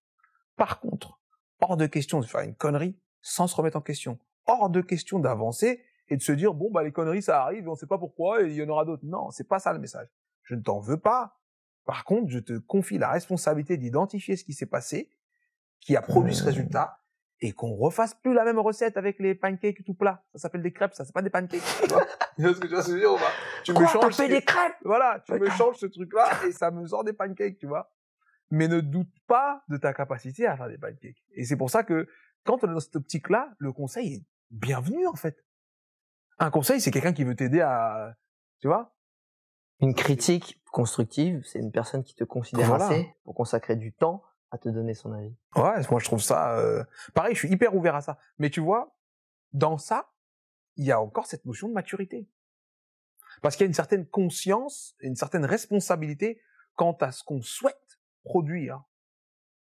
Par 0.57 0.81
contre, 0.81 1.21
hors 1.61 1.77
de 1.77 1.87
question 1.87 2.21
de 2.21 2.27
faire 2.27 2.41
une 2.41 2.55
connerie 2.55 2.99
sans 3.23 3.47
se 3.47 3.57
remettre 3.57 3.77
en 3.77 3.81
question. 3.81 4.19
Hors 4.47 4.71
de 4.71 4.81
question 4.81 5.19
d'avancer 5.19 5.83
et 6.09 6.17
de 6.17 6.23
se 6.23 6.33
dire, 6.33 6.55
bon, 6.55 6.71
bah, 6.71 6.83
les 6.83 6.93
conneries, 6.93 7.23
ça 7.23 7.43
arrive 7.43 7.65
et 7.65 7.69
on 7.69 7.75
sait 7.75 7.87
pas 7.87 7.99
pourquoi 7.99 8.43
et 8.43 8.47
il 8.47 8.55
y 8.55 8.63
en 8.63 8.69
aura 8.69 8.85
d'autres. 8.85 9.05
Non, 9.05 9.31
c'est 9.31 9.49
pas 9.49 9.59
ça 9.59 9.73
le 9.73 9.79
message. 9.79 10.09
Je 10.43 10.55
ne 10.55 10.61
t'en 10.61 10.79
veux 10.79 10.99
pas. 10.99 11.41
Par 11.85 12.05
contre, 12.05 12.31
je 12.31 12.39
te 12.39 12.59
confie 12.59 12.99
la 12.99 13.11
responsabilité 13.11 13.77
d'identifier 13.77 14.37
ce 14.37 14.45
qui 14.45 14.53
s'est 14.53 14.67
passé, 14.67 15.11
qui 15.81 15.97
a 15.97 16.03
produit 16.03 16.35
ce 16.35 16.43
Mmh. 16.43 16.47
résultat, 16.47 16.99
et 17.41 17.53
qu'on 17.53 17.75
refasse 17.75 18.15
plus 18.15 18.33
la 18.33 18.45
même 18.45 18.59
recette 18.59 18.97
avec 18.97 19.19
les 19.19 19.35
pancakes 19.35 19.85
tout 19.85 19.95
plats. 19.95 20.25
Ça 20.33 20.39
s'appelle 20.39 20.63
des 20.63 20.73
crêpes, 20.73 20.95
ça, 20.95 21.05
c'est 21.05 21.13
pas 21.13 21.23
des 21.23 21.31
pancakes. 21.31 21.61
Tu 21.83 21.89
vois 21.89 22.05
Tu 22.37 22.43
ce 22.55 22.61
que 22.61 22.69
je 22.69 22.75
veux 22.77 22.83
dire, 22.83 22.97
dire 22.97 23.13
ou 23.13 23.17
pas? 23.17 23.31
Tu 23.65 23.73
Quoi, 23.73 23.83
me 23.83 23.87
t'as 23.87 23.93
changes. 24.01 24.17
fait 24.17 24.27
ce- 24.27 24.33
des 24.33 24.43
crêpes? 24.43 24.77
Voilà, 24.85 25.23
tu 25.25 25.33
me 25.35 25.49
changes 25.51 25.77
ce 25.77 25.87
truc-là 25.87 26.29
et 26.47 26.53
ça 26.53 26.71
me 26.71 26.87
sort 26.87 27.05
des 27.05 27.13
pancakes, 27.13 27.59
tu 27.59 27.67
vois. 27.67 27.93
Mais 28.51 28.69
ne 28.69 28.81
doute 28.81 29.11
pas 29.27 29.63
de 29.69 29.77
ta 29.77 29.93
capacité 29.93 30.47
à 30.47 30.57
faire 30.57 30.69
des 30.69 30.79
pancakes. 30.79 31.23
Et 31.35 31.45
c'est 31.45 31.57
pour 31.57 31.69
ça 31.71 31.83
que 31.83 32.09
quand 32.45 32.63
on 32.65 32.71
est 32.71 32.75
dans 32.75 32.81
cette 32.81 32.97
optique-là, 32.97 33.51
le 33.59 33.73
conseil 33.73 34.15
est 34.15 34.23
bienvenu 34.51 35.07
en 35.07 35.15
fait. 35.15 35.45
Un 36.39 36.51
conseil, 36.51 36.81
c'est 36.81 36.91
quelqu'un 36.91 37.13
qui 37.13 37.25
veut 37.25 37.35
t'aider 37.35 37.61
à, 37.61 38.15
tu 38.61 38.69
vois, 38.69 38.95
Une 39.81 39.95
critique 39.95 40.61
constructive, 40.71 41.43
c'est 41.45 41.59
une 41.59 41.73
personne 41.73 42.03
qui 42.05 42.15
te 42.15 42.25
considère 42.25 42.67
Voilà. 42.69 42.87
assez 42.87 43.15
pour 43.25 43.35
consacrer 43.35 43.77
du 43.77 43.93
temps 43.93 44.23
à 44.57 44.59
te 44.59 44.69
donner 44.69 44.95
son 44.95 45.13
avis. 45.13 45.35
Ouais, 45.55 45.81
moi 45.91 46.01
je 46.01 46.05
trouve 46.05 46.23
ça 46.23 46.59
euh, 46.59 46.83
pareil, 47.15 47.35
je 47.35 47.41
suis 47.41 47.51
hyper 47.51 47.75
ouvert 47.75 47.95
à 47.95 48.01
ça. 48.01 48.19
Mais 48.39 48.51
tu 48.51 48.61
vois, 48.61 48.97
dans 49.53 49.79
ça, 49.79 50.11
il 50.77 50.85
y 50.85 50.93
a 50.93 51.01
encore 51.01 51.27
cette 51.27 51.45
notion 51.45 51.69
de 51.69 51.75
maturité. 51.75 52.29
Parce 53.43 53.57
qu'il 53.57 53.65
y 53.65 53.67
a 53.67 53.69
une 53.69 53.75
certaine 53.75 54.07
conscience, 54.07 54.97
et 55.01 55.07
une 55.07 55.17
certaine 55.17 55.45
responsabilité 55.45 56.41
quant 56.75 56.97
à 57.01 57.13
ce 57.13 57.23
qu'on 57.23 57.43
souhaite 57.43 57.99
produire. 58.25 58.83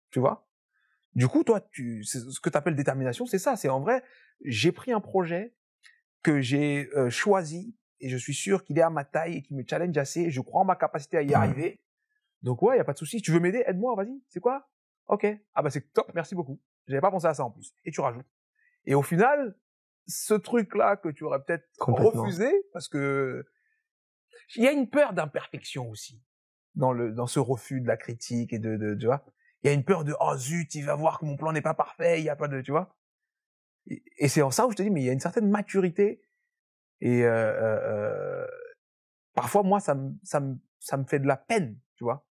Tu 0.09 0.19
vois? 0.19 0.47
Du 1.13 1.27
coup, 1.27 1.43
toi, 1.43 1.61
tu, 1.61 2.03
ce 2.03 2.39
que 2.39 2.49
tu 2.49 2.57
appelles 2.57 2.75
détermination, 2.75 3.25
c'est 3.25 3.39
ça. 3.39 3.55
C'est 3.55 3.69
en 3.69 3.81
vrai, 3.81 4.03
j'ai 4.43 4.71
pris 4.71 4.91
un 4.91 5.01
projet 5.01 5.53
que 6.23 6.41
j'ai 6.41 6.89
euh, 6.95 7.09
choisi 7.09 7.75
et 7.99 8.09
je 8.09 8.17
suis 8.17 8.33
sûr 8.33 8.63
qu'il 8.63 8.77
est 8.77 8.83
à 8.83 8.89
ma 8.89 9.03
taille 9.03 9.37
et 9.37 9.41
qu'il 9.41 9.57
me 9.57 9.63
challenge 9.67 9.97
assez. 9.97 10.31
Je 10.31 10.41
crois 10.41 10.61
en 10.61 10.65
ma 10.65 10.75
capacité 10.75 11.17
à 11.17 11.21
y 11.21 11.33
arriver. 11.33 11.81
Donc 12.41 12.61
ouais, 12.61 12.75
il 12.75 12.77
y 12.77 12.81
a 12.81 12.83
pas 12.83 12.93
de 12.93 12.97
souci. 12.97 13.17
Si 13.17 13.23
tu 13.23 13.31
veux 13.31 13.39
m'aider, 13.39 13.63
aide-moi, 13.67 13.95
vas-y. 13.95 14.21
C'est 14.27 14.39
quoi? 14.39 14.70
Ok. 15.11 15.27
Ah 15.53 15.61
bah 15.61 15.69
c'est 15.69 15.91
top, 15.91 16.09
merci 16.15 16.35
beaucoup. 16.35 16.59
J'avais 16.87 17.01
pas 17.01 17.11
pensé 17.11 17.27
à 17.27 17.33
ça 17.33 17.43
en 17.43 17.51
plus. 17.51 17.75
Et 17.83 17.91
tu 17.91 17.99
rajoutes. 17.99 18.25
Et 18.85 18.95
au 18.95 19.03
final, 19.03 19.57
ce 20.07 20.33
truc-là 20.33 20.95
que 20.95 21.09
tu 21.09 21.25
aurais 21.25 21.43
peut-être 21.43 21.67
refusé, 21.79 22.49
parce 22.71 22.87
que 22.87 23.45
il 24.55 24.63
y 24.63 24.67
a 24.67 24.71
une 24.71 24.89
peur 24.89 25.13
d'imperfection 25.13 25.89
aussi 25.89 26.23
dans 26.75 26.93
le 26.93 27.11
dans 27.11 27.27
ce 27.27 27.39
refus 27.39 27.81
de 27.81 27.87
la 27.87 27.97
critique 27.97 28.53
et 28.53 28.59
de, 28.59 28.77
de 28.77 28.95
tu 28.95 29.05
vois. 29.05 29.25
Il 29.63 29.67
y 29.67 29.69
a 29.69 29.73
une 29.73 29.83
peur 29.83 30.05
de 30.05 30.15
oh 30.21 30.35
zut, 30.37 30.73
il 30.75 30.85
va 30.85 30.95
voir 30.95 31.19
que 31.19 31.25
mon 31.25 31.35
plan 31.35 31.51
n'est 31.51 31.61
pas 31.61 31.73
parfait, 31.73 32.19
il 32.19 32.23
y 32.23 32.29
a 32.29 32.37
pas 32.37 32.47
de 32.47 32.61
tu 32.61 32.71
vois. 32.71 32.95
Et, 33.87 34.01
et 34.17 34.29
c'est 34.29 34.41
en 34.41 34.49
ça 34.49 34.65
où 34.65 34.71
je 34.71 34.77
te 34.77 34.81
dis 34.81 34.89
mais 34.89 35.01
il 35.01 35.05
y 35.05 35.09
a 35.09 35.13
une 35.13 35.19
certaine 35.19 35.49
maturité 35.49 36.23
et 37.01 37.25
euh, 37.25 37.29
euh, 37.29 37.79
euh, 37.83 38.47
parfois 39.33 39.63
moi 39.63 39.81
ça 39.81 39.93
me 39.93 40.13
ça 40.23 40.39
me 40.39 40.57
ça 40.79 40.95
me 40.95 41.03
fait 41.03 41.19
de 41.19 41.27
la 41.27 41.35
peine, 41.37 41.77
tu 41.95 42.05
vois. 42.05 42.25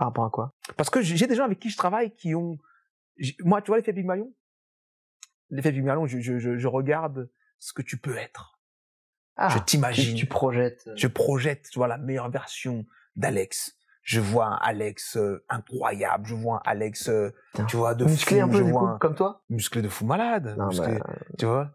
Par 0.00 0.08
rapport 0.08 0.24
à 0.24 0.30
quoi? 0.30 0.54
Parce 0.78 0.88
que 0.88 1.02
j'ai 1.02 1.26
des 1.26 1.34
gens 1.36 1.44
avec 1.44 1.58
qui 1.60 1.68
je 1.68 1.76
travaille 1.76 2.10
qui 2.14 2.34
ont. 2.34 2.58
Moi, 3.44 3.60
tu 3.60 3.66
vois, 3.68 3.76
l'effet 3.76 3.92
Pygmalion 3.92 4.32
L'effet 5.50 5.72
Pygmalion, 5.72 6.06
je, 6.06 6.20
je, 6.20 6.38
je, 6.38 6.56
je 6.56 6.66
regarde 6.68 7.28
ce 7.58 7.72
que 7.74 7.82
tu 7.82 7.98
peux 7.98 8.16
être. 8.16 8.58
Ah, 9.36 9.48
je 9.50 9.58
t'imagine. 9.58 10.16
tu 10.16 10.24
projettes. 10.24 10.88
Je 10.96 11.06
projette, 11.06 11.68
tu 11.70 11.78
vois, 11.78 11.86
la 11.86 11.98
meilleure 11.98 12.30
version 12.30 12.86
d'Alex. 13.16 13.76
Je 14.02 14.20
vois 14.20 14.46
un 14.46 14.54
Alex 14.62 15.18
euh, 15.18 15.44
incroyable. 15.50 16.26
Je 16.26 16.34
vois 16.34 16.56
un 16.64 16.70
Alex, 16.70 17.10
euh, 17.10 17.30
tu 17.68 17.76
vois, 17.76 17.94
de 17.94 18.06
musclé 18.06 18.38
fou. 18.38 18.44
un 18.44 18.48
peu 18.48 18.56
je 18.58 18.62
du 18.62 18.70
vois 18.70 18.80
coup, 18.80 18.86
un 18.86 18.98
comme 18.98 19.14
toi? 19.14 19.42
musclé 19.50 19.82
de 19.82 19.88
fou 19.90 20.06
malade. 20.06 20.54
Non, 20.56 20.68
musclé, 20.68 20.98
bah, 20.98 21.14
tu 21.38 21.44
vois, 21.44 21.70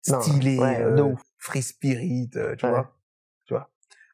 stylé, 0.00 0.58
ouais, 0.58 0.80
euh, 0.80 1.14
free 1.38 1.60
spirit, 1.62 2.30
euh, 2.36 2.56
tu 2.56 2.64
Ouais. 2.64 2.72
vois. 2.72 2.95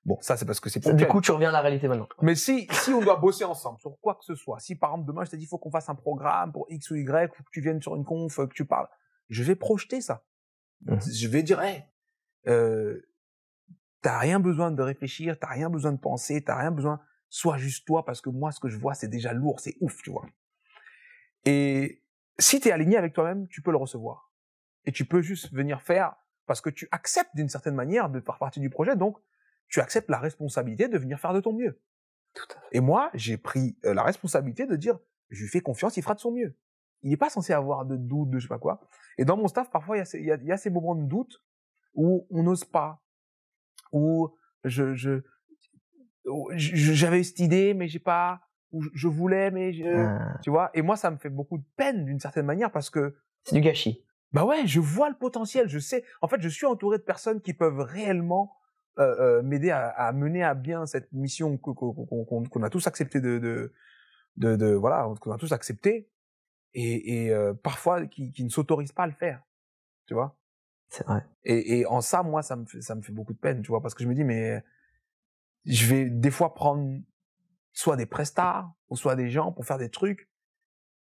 Bon, 0.05 0.19
ça, 0.21 0.37
c'est 0.37 0.45
parce 0.45 0.59
que 0.59 0.69
c'est 0.69 0.81
Du 0.81 0.89
ponctuel. 0.89 1.09
coup, 1.09 1.21
tu 1.21 1.31
reviens 1.31 1.51
à 1.51 1.53
la 1.53 1.61
réalité 1.61 1.87
maintenant. 1.87 2.09
Mais 2.23 2.35
si, 2.35 2.67
si 2.73 2.91
on 2.91 3.01
doit 3.01 3.17
bosser 3.17 3.45
ensemble 3.45 3.79
sur 3.79 3.97
quoi 4.01 4.17
que 4.17 4.25
ce 4.25 4.35
soit, 4.35 4.59
si 4.59 4.75
par 4.75 4.91
exemple 4.91 5.07
demain 5.07 5.25
je 5.25 5.31
t'ai 5.31 5.37
dit 5.37 5.45
il 5.45 5.49
faut 5.49 5.59
qu'on 5.59 5.71
fasse 5.71 5.89
un 5.89 5.95
programme 5.95 6.51
pour 6.53 6.67
X 6.71 6.91
ou 6.91 6.97
Y, 6.97 7.33
faut 7.33 7.45
que 7.45 7.51
tu 7.53 7.61
viennes 7.61 7.81
sur 7.81 7.95
une 7.95 8.05
conf, 8.05 8.37
que 8.37 8.53
tu 8.53 8.65
parles, 8.65 8.89
je 9.29 9.45
vais 9.45 9.55
projeter 9.55 10.01
ça. 10.01 10.25
Mhm. 10.87 10.99
Je 11.01 11.29
vais 11.29 11.45
dire, 11.45 11.61
hey, 11.63 11.85
euh, 12.49 13.01
t'as 14.01 14.19
rien 14.19 14.41
besoin 14.41 14.73
de 14.73 14.83
réfléchir, 14.83 15.39
t'as 15.39 15.47
rien 15.51 15.71
besoin 15.71 15.93
de 15.93 15.99
penser, 16.01 16.43
t'as 16.43 16.57
rien 16.57 16.73
besoin, 16.73 17.01
sois 17.29 17.57
juste 17.57 17.87
toi 17.87 18.05
parce 18.05 18.21
que 18.21 18.29
moi 18.31 18.51
ce 18.51 18.59
que 18.59 18.69
je 18.69 18.79
vois 18.79 18.95
c'est 18.95 19.09
déjà 19.09 19.33
lourd, 19.33 19.61
c'est 19.61 19.77
ouf, 19.81 20.03
tu 20.03 20.11
vois. 20.11 20.27
Et 21.45 22.03
si 22.39 22.59
tu 22.61 22.69
es 22.69 22.73
aligné 22.73 22.97
avec 22.97 23.13
toi-même, 23.13 23.47
tu 23.49 23.63
peux 23.63 23.71
le 23.71 23.77
recevoir. 23.77 24.33
Et 24.85 24.91
tu 24.91 25.05
peux 25.05 25.23
juste 25.23 25.53
venir 25.53 25.81
faire 25.81 26.17
parce 26.47 26.61
que 26.61 26.71
tu 26.71 26.89
acceptes 26.91 27.31
d'une 27.37 27.49
certaine 27.49 27.77
manière 27.77 28.11
de 28.11 28.21
faire 28.21 28.39
partie 28.39 28.59
du 28.59 28.69
projet, 28.69 28.97
donc 28.97 29.17
tu 29.69 29.81
acceptes 29.81 30.11
la 30.11 30.19
responsabilité 30.19 30.89
de 30.89 30.99
venir 30.99 31.19
faire 31.21 31.33
de 31.33 31.41
ton 31.41 31.53
mieux. 31.53 31.81
Et 32.73 32.81
moi, 32.81 33.11
j'ai 33.15 33.37
pris 33.37 33.77
euh, 33.85 33.95
la 33.95 34.03
responsabilité 34.03 34.67
de 34.67 34.77
dire, 34.77 34.99
je 35.31 35.43
lui 35.43 35.49
fais 35.49 35.61
confiance, 35.61 35.97
il 35.97 36.03
fera 36.03 36.15
de 36.15 36.21
son 36.21 36.33
mieux. 36.33 36.57
Il 37.03 37.11
n'est 37.11 37.17
pas 37.17 37.31
censé 37.31 37.53
avoir 37.53 37.85
de 37.85 37.97
doute, 37.97 38.31
de 38.31 38.39
je 38.39 38.45
sais 38.45 38.49
pas 38.49 38.59
quoi. 38.59 38.81
Et 39.19 39.25
dans 39.25 39.37
mon 39.37 39.49
staff, 39.49 39.71
parfois, 39.71 39.97
il 39.97 40.01
y 40.01 40.03
a, 40.03 40.05
ces- 40.05 40.19
il 40.21 40.27
y 40.27 40.31
a, 40.33 40.37
il 40.37 40.47
y 40.47 40.53
a 40.53 40.57
ces 40.57 40.71
moments 40.71 40.95
de 40.95 41.05
doute 41.07 41.43
où 41.95 42.27
on 42.31 42.43
n'ose 42.43 42.65
pas, 42.65 43.03
où 43.93 44.35
je, 44.65 44.95
je, 44.95 45.21
j'avais 46.55 47.23
cette 47.23 47.41
idée, 47.41 47.75
mais 47.75 47.89
j'ai 47.89 47.99
pas, 47.99 48.41
où 48.71 48.83
je- 48.83 48.91
je 48.95 49.09
voulais, 49.09 49.51
mais 49.51 49.73
je, 49.73 49.85
Ah, 49.85 50.39
tu 50.43 50.51
vois. 50.51 50.71
Et 50.75 50.83
moi, 50.83 50.97
ça 50.97 51.11
me 51.11 51.17
fait 51.17 51.29
beaucoup 51.31 51.59
de 51.59 51.65
peine 51.77 52.05
d'une 52.05 52.21
certaine 52.21 52.47
manière 52.47 52.71
parce 52.71 52.91
que 52.91 53.17
c'est 53.45 53.55
du 53.57 53.61
gâchis. 53.61 54.05
bah 54.33 54.45
ouais, 54.45 54.67
je 54.67 54.81
vois 54.81 55.11
le 55.11 55.17
potentiel, 55.17 55.69
je 55.69 55.79
sais. 55.79 56.05
En 56.23 56.29
fait, 56.29 56.41
je 56.41 56.49
suis 56.49 56.67
entouré 56.67 56.99
de 56.99 57.03
personnes 57.03 57.41
qui 57.41 57.53
peuvent 57.55 57.81
réellement 57.81 58.55
euh, 58.99 59.39
euh, 59.39 59.43
m'aider 59.43 59.71
à, 59.71 59.89
à 59.89 60.13
mener 60.13 60.43
à 60.43 60.55
bien 60.55 60.87
cette 60.87 61.13
mission 61.13 61.57
qu'on 61.59 62.63
a 62.63 62.71
tous 62.71 62.87
accepté 62.87 63.21
de, 63.21 63.39
de, 63.39 63.73
de, 64.37 64.57
de- 64.57 64.75
voilà, 64.75 65.09
qu'on 65.21 65.33
a 65.33 65.39
tous 65.39 65.53
accepté, 65.53 66.11
et, 66.75 67.25
et 67.25 67.31
euh, 67.33 67.55
parfois 67.55 68.07
qui, 68.07 68.33
qui 68.33 68.45
ne 68.45 68.49
s'autorisent 68.49 68.93
pas 68.93 69.05
à 69.05 69.07
le 69.07 69.13
faire, 69.13 69.43
tu 70.07 70.15
vois? 70.15 70.39
C'est 70.89 71.07
vrai. 71.07 71.25
Et, 71.45 71.79
et 71.81 71.87
en 71.87 72.01
ça, 72.01 72.23
moi, 72.23 72.43
ça 72.43 72.57
me 72.57 72.67
fait, 72.67 72.81
ça 72.83 72.95
me 72.95 73.03
fait 73.03 73.13
beaucoup 73.13 73.33
de 73.33 73.39
peine, 73.39 73.63
tu 73.63 73.69
vois, 73.69 73.81
parce 73.81 73.95
que 73.95 74.03
je 74.03 74.09
me 74.09 74.15
dis, 74.15 74.25
mais 74.25 74.63
je 75.65 75.87
vais 75.87 76.11
des 76.11 76.31
fois 76.31 76.55
prendre 76.55 77.01
soit 77.73 77.97
des 77.97 78.07
prestats 78.07 78.71
ou 78.91 78.97
soit 78.97 79.17
des 79.17 79.31
gens 79.31 79.53
pour 79.53 79.65
faire 79.65 79.79
des 79.79 79.91
trucs, 79.91 80.29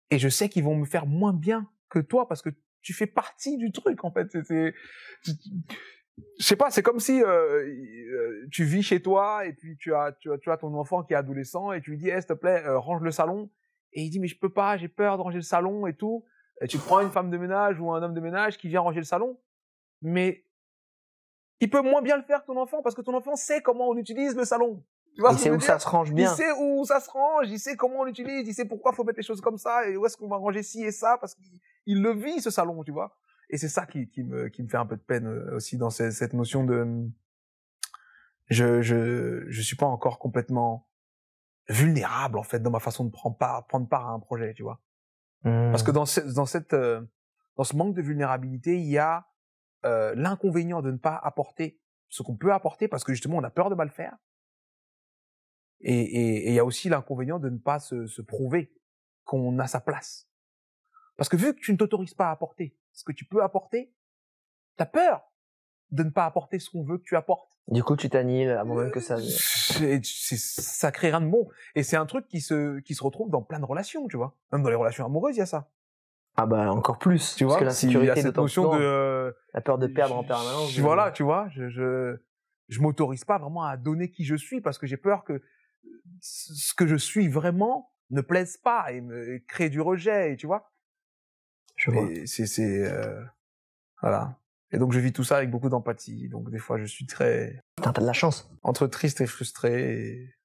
et 0.10 0.18
je 0.20 0.30
sais 0.30 0.50
qu'ils 0.50 0.64
vont 0.64 0.76
me 0.76 0.86
faire 0.86 1.06
moins 1.06 1.34
bien 1.34 1.70
que 1.90 2.00
toi 2.00 2.28
parce 2.28 2.42
que 2.42 2.50
tu 2.82 2.94
fais 2.94 3.08
partie 3.08 3.58
du 3.58 3.72
truc, 3.72 4.04
en 4.04 4.12
fait. 4.12 4.30
C'est, 4.44 4.74
je 6.40 6.46
sais 6.46 6.56
pas, 6.56 6.70
c'est 6.72 6.82
comme 6.82 7.00
si 7.00 7.22
euh, 7.22 7.28
euh, 7.28 8.48
tu 8.52 8.64
vis 8.64 8.84
chez 8.84 9.02
toi 9.02 9.46
et 9.46 9.54
puis 9.54 9.76
tu 9.78 9.94
as, 9.94 10.14
tu 10.20 10.32
as, 10.32 10.38
tu 10.38 10.50
as 10.50 10.58
ton 10.58 10.74
enfant 10.76 11.04
qui 11.04 11.14
est 11.14 11.18
adolescent 11.18 11.72
et 11.72 11.82
tu 11.82 11.92
lui 11.92 11.98
dis, 11.98 12.10
Eh, 12.10 12.22
s'il 12.22 12.28
te 12.28 12.34
plaît, 12.34 12.64
euh, 12.66 12.80
range 12.80 13.02
le 13.02 13.12
salon. 13.12 13.50
Et 13.92 14.02
il 14.02 14.10
dit, 14.10 14.20
mais 14.20 14.28
je 14.28 14.38
peux 14.38 14.52
pas, 14.52 14.78
j'ai 14.78 14.88
peur 14.88 15.18
de 15.18 15.22
ranger 15.22 15.38
le 15.38 15.42
salon 15.42 15.88
et 15.88 15.94
tout. 15.94 16.26
Et 16.62 16.68
tu 16.68 16.78
prends 16.78 17.02
une 17.02 17.12
femme 17.12 17.30
de 17.30 17.38
ménage 17.38 17.80
ou 17.80 17.92
un 17.92 18.02
homme 18.02 18.14
de 18.14 18.22
ménage 18.22 18.58
qui 18.58 18.68
vient 18.68 18.82
ranger 18.82 19.00
le 19.00 19.06
salon 19.06 19.38
mais 20.06 20.46
il 21.60 21.70
peut 21.70 21.82
moins 21.82 22.02
bien 22.02 22.16
le 22.16 22.24
faire 22.24 22.42
que 22.42 22.48
ton 22.48 22.58
enfant 22.58 22.82
parce 22.82 22.96
que 22.96 23.02
ton 23.02 23.14
enfant 23.14 23.36
sait 23.36 23.62
comment 23.62 23.90
on 23.90 23.98
utilise 23.98 24.36
le 24.36 24.46
salon. 24.46 24.84
Tu 25.16 25.22
vois 25.22 25.32
Il 25.32 25.40
sait 25.40 25.52
où 25.52 25.60
ça 25.60 25.80
se 25.80 25.88
range 25.88 26.14
bien. 26.14 26.32
Il 26.32 26.36
sait 26.36 26.52
où 26.60 26.86
ça 26.86 27.00
se 27.00 27.10
range, 27.10 27.50
il 27.50 27.60
sait 27.60 27.76
comment 27.76 28.02
on 28.02 28.04
l'utilise, 28.04 28.48
il 28.48 28.54
sait 28.54 28.66
pourquoi 28.66 28.92
faut 28.94 29.04
mettre 29.04 29.18
les 29.18 29.24
choses 29.24 29.42
comme 29.42 29.58
ça 29.58 29.88
et 29.88 29.96
où 29.96 30.06
est-ce 30.06 30.18
qu'on 30.18 30.28
va 30.28 30.38
ranger 30.38 30.64
ci 30.64 30.84
et 30.84 30.92
ça 30.92 31.18
parce 31.20 31.34
qu'il 31.36 31.60
il 31.88 32.02
le 32.02 32.14
vit 32.14 32.42
ce 32.42 32.50
salon, 32.50 32.84
tu 32.84 32.92
vois? 32.92 33.16
Et 33.50 33.58
c'est 33.58 33.70
ça 33.70 33.86
qui, 33.86 34.10
qui 34.10 34.24
me 34.24 34.48
qui 34.50 34.64
me 34.64 34.68
fait 34.68 34.78
un 34.78 34.86
peu 34.86 34.96
de 34.98 35.02
peine 35.02 35.28
euh, 35.28 35.56
aussi 35.56 35.78
dans 35.78 35.90
ce- 35.90 36.12
cette 36.12 36.34
notion 36.34 36.64
de 36.64 37.08
je 38.50 38.82
je 38.82 39.46
je 39.50 39.62
suis 39.62 39.76
pas 39.76 39.86
encore 39.86 40.20
complètement 40.20 40.88
vulnérable 41.70 42.38
en 42.38 42.44
fait 42.44 42.60
dans 42.60 42.72
ma 42.72 42.80
façon 42.80 43.06
de 43.06 43.12
prendre 43.12 43.38
part 43.38 43.66
prendre 43.68 43.88
part 43.88 44.08
à 44.08 44.12
un 44.12 44.20
projet, 44.20 44.54
tu 44.54 44.64
vois? 44.64 44.82
Parce 45.72 45.84
que 45.84 45.92
dans, 45.92 46.06
ce, 46.08 46.22
dans, 46.22 46.48
cette, 46.48 46.74
euh, 46.74 47.02
dans 47.56 47.64
ce 47.64 47.76
manque 47.76 47.94
de 47.96 48.02
vulnérabilité, 48.02 48.78
il 48.80 48.88
y 48.88 48.98
a 48.98 49.28
euh, 49.86 50.16
l'inconvénient 50.16 50.82
de 50.82 50.90
ne 50.90 50.98
pas 50.98 51.16
apporter 51.16 51.80
ce 52.08 52.24
qu'on 52.24 52.36
peut 52.36 52.52
apporter 52.52 52.88
parce 52.88 53.04
que 53.04 53.14
justement 53.14 53.38
on 53.38 53.44
a 53.44 53.52
peur 53.52 53.70
de 53.70 53.76
mal 53.76 53.92
faire. 53.92 54.18
Et, 55.82 55.94
et, 56.02 56.36
et 56.48 56.50
il 56.50 56.54
y 56.56 56.60
a 56.60 56.66
aussi 56.66 56.90
l'inconvénient 56.90 57.38
de 57.38 57.50
ne 57.50 57.58
pas 57.60 57.80
se, 57.80 58.08
se 58.08 58.22
prouver 58.24 58.74
qu'on 59.24 59.60
a 59.60 59.68
sa 59.68 59.82
place. 59.82 60.28
Parce 61.16 61.30
que 61.30 61.38
vu 61.38 61.54
que 61.54 61.60
tu 61.60 61.72
ne 61.72 61.78
t'autorises 61.78 62.16
pas 62.16 62.30
à 62.30 62.32
apporter 62.32 62.76
ce 62.96 63.04
que 63.04 63.12
tu 63.12 63.26
peux 63.26 63.44
apporter, 63.44 63.94
t'as 64.78 64.86
peur 64.88 65.32
de 65.92 66.04
ne 66.04 66.10
pas 66.10 66.26
apporter 66.26 66.58
ce 66.60 66.70
qu'on 66.72 66.84
veut 66.84 66.98
que 66.98 67.04
tu 67.04 67.16
apportes. 67.16 67.52
Du 67.68 67.84
coup, 67.84 67.96
tu 67.96 68.10
t'annihiles 68.10 68.50
avant 68.50 68.76
même 68.76 68.92
que 68.92 69.00
ça. 69.00 69.18
C'est- 69.20 70.04
c'est- 70.04 70.38
ça 70.38 70.92
crée 70.92 71.10
rien 71.10 71.22
de 71.22 71.28
bon. 71.28 71.48
Et 71.76 71.84
c'est 71.84 71.96
un 71.98 72.06
truc 72.06 72.28
qui 72.28 72.42
se, 72.42 72.80
qui 72.80 72.96
se 72.96 73.04
retrouve 73.04 73.30
dans 73.30 73.42
plein 73.44 73.60
de 73.60 73.66
relations, 73.66 74.08
tu 74.08 74.18
vois. 74.18 74.36
Même 74.52 74.64
dans 74.64 74.70
les 74.70 74.76
relations 74.76 75.06
amoureuses, 75.06 75.36
il 75.36 75.40
y 75.40 75.44
a 75.44 75.46
ça. 75.46 75.70
Ah 76.38 76.46
bah 76.46 76.72
encore 76.72 76.98
plus. 76.98 77.36
Tu 77.36 77.46
parce 77.46 77.58
vois, 77.60 77.68
que 77.68 77.74
s'il 77.74 77.92
y 77.92 77.96
a 77.96 78.00
l'insécurité 78.00 78.22
cette 78.22 78.36
notion 78.38 78.76
de... 78.76 78.82
euh, 78.82 79.32
la 79.54 79.62
peur 79.62 79.78
de 79.78 79.88
perdre 79.88 80.16
en 80.18 80.24
permanence. 80.24 80.72
je- 80.72 80.82
Voilà, 80.82 81.12
tu 81.12 81.24
vois, 81.24 81.48
je, 81.50 81.70
je, 81.70 82.18
je 82.68 82.82
m'autorise 82.82 83.24
pas 83.24 83.38
vraiment 83.38 83.64
à 83.64 83.78
donner 83.78 84.12
qui 84.12 84.26
je 84.26 84.36
suis 84.36 84.60
parce 84.62 84.78
que 84.78 84.86
j'ai 84.88 84.98
peur 84.98 85.24
que 85.24 85.42
ce 86.20 86.74
que 86.74 86.88
je 86.88 86.96
suis 86.96 87.28
vraiment 87.30 87.92
ne 88.10 88.22
plaise 88.22 88.58
pas 88.58 88.92
et 88.92 89.02
me 89.02 89.36
et 89.36 89.44
crée 89.46 89.70
du 89.70 89.80
rejet, 89.82 90.34
et 90.34 90.38
tu 90.38 90.46
vois. 90.48 90.72
Je 91.86 91.92
vois. 91.92 92.04
Et 92.12 92.26
c'est, 92.26 92.48
c'est, 92.48 92.84
euh, 92.92 93.24
voilà. 94.02 94.40
Et 94.72 94.80
donc 94.80 94.92
je 94.92 95.00
vis 95.00 95.14
tout 95.14 95.24
ça 95.24 95.38
avec 95.38 95.52
beaucoup 95.52 95.70
d'empathie. 95.70 96.28
Donc 96.30 96.50
des 96.50 96.58
fois 96.58 96.78
je 96.80 96.86
suis 96.86 97.06
très 97.06 97.64
Putain, 97.76 97.94
t'as 97.94 98.02
de 98.02 98.08
la 98.08 98.14
chance. 98.14 98.52
entre 98.64 98.88
triste 98.88 99.22
et 99.22 99.28
frustré 99.28 100.02
et, 100.02 100.36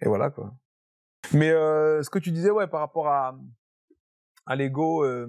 et 0.00 0.08
voilà 0.08 0.30
quoi. 0.30 0.54
Mais 1.32 1.50
euh, 1.50 2.02
ce 2.02 2.10
que 2.10 2.18
tu 2.20 2.30
disais 2.30 2.50
ouais 2.50 2.66
par 2.68 2.80
rapport 2.80 3.08
à 3.08 3.36
à 4.46 4.56
l'ego, 4.56 5.04
euh, 5.04 5.26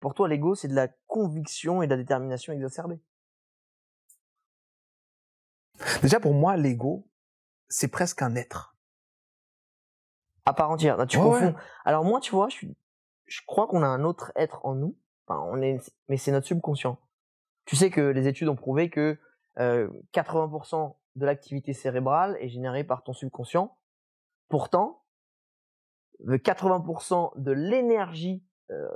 Pour 0.00 0.14
toi, 0.14 0.28
l'ego, 0.28 0.54
c'est 0.56 0.68
de 0.68 0.74
la 0.74 0.88
conviction 1.06 1.80
et 1.80 1.86
de 1.86 1.92
la 1.92 1.96
détermination 1.96 2.52
exacerbée. 2.52 3.00
déjà 6.02 6.18
pour 6.20 6.34
moi 6.34 6.56
l'ego 6.56 7.08
c'est 7.68 7.88
presque 7.88 8.22
un 8.22 8.34
être. 8.34 8.76
À 10.44 10.52
part 10.54 10.70
entière. 10.70 11.06
Tu 11.06 11.18
Ouais, 11.18 11.22
confonds. 11.24 11.46
ouais. 11.48 11.54
Alors 11.84 12.04
moi, 12.04 12.20
tu 12.20 12.30
vois, 12.32 12.48
je, 12.48 12.54
suis... 12.54 12.76
je 13.28 13.40
crois 13.46 13.66
qu'on 13.66 13.82
a 13.82 13.86
un 13.86 14.04
autre 14.04 14.32
être 14.34 14.64
en 14.64 14.74
nous. 14.74 14.96
Enfin, 15.26 15.40
on 15.50 15.60
est... 15.60 15.78
Mais 16.08 16.16
c'est 16.16 16.32
notre 16.32 16.46
subconscient. 16.46 16.98
Tu 17.66 17.76
sais 17.76 17.90
que 17.90 18.00
les 18.00 18.26
études 18.26 18.48
ont 18.48 18.56
prouvé 18.56 18.90
que 18.90 19.18
euh, 19.58 19.88
80% 20.14 20.96
de 21.16 21.26
l'activité 21.26 21.72
cérébrale 21.72 22.36
est 22.40 22.48
générée 22.48 22.84
par 22.84 23.02
ton 23.02 23.12
subconscient. 23.12 23.76
Pourtant, 24.48 25.02
le 26.24 26.38
80% 26.38 27.40
de 27.40 27.52
l'énergie 27.52 28.44
euh, 28.70 28.88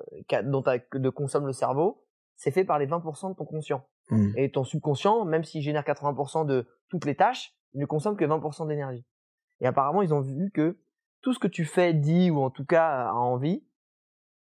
dont 0.44 0.62
de 0.62 1.10
consomme 1.10 1.46
le 1.46 1.52
cerveau, 1.52 2.04
c'est 2.36 2.50
fait 2.50 2.64
par 2.64 2.78
les 2.78 2.86
20% 2.86 3.30
de 3.30 3.34
ton 3.34 3.44
conscient. 3.44 3.86
Hmm. 4.10 4.32
Et 4.36 4.50
ton 4.50 4.64
subconscient, 4.64 5.24
même 5.24 5.44
s'il 5.44 5.62
génère 5.62 5.84
80% 5.84 6.46
de 6.46 6.66
toutes 6.88 7.04
les 7.04 7.14
tâches, 7.14 7.54
il 7.74 7.80
ne 7.80 7.86
consomme 7.86 8.16
que 8.16 8.24
20% 8.24 8.68
d'énergie. 8.68 9.04
Et 9.60 9.66
apparemment, 9.66 10.02
ils 10.02 10.12
ont 10.12 10.20
vu 10.20 10.50
que 10.50 10.78
tout 11.20 11.32
ce 11.32 11.38
que 11.38 11.48
tu 11.48 11.64
fais, 11.64 11.94
dis, 11.94 12.30
ou 12.30 12.40
en 12.40 12.50
tout 12.50 12.64
cas 12.64 13.08
a 13.08 13.14
envie, 13.14 13.64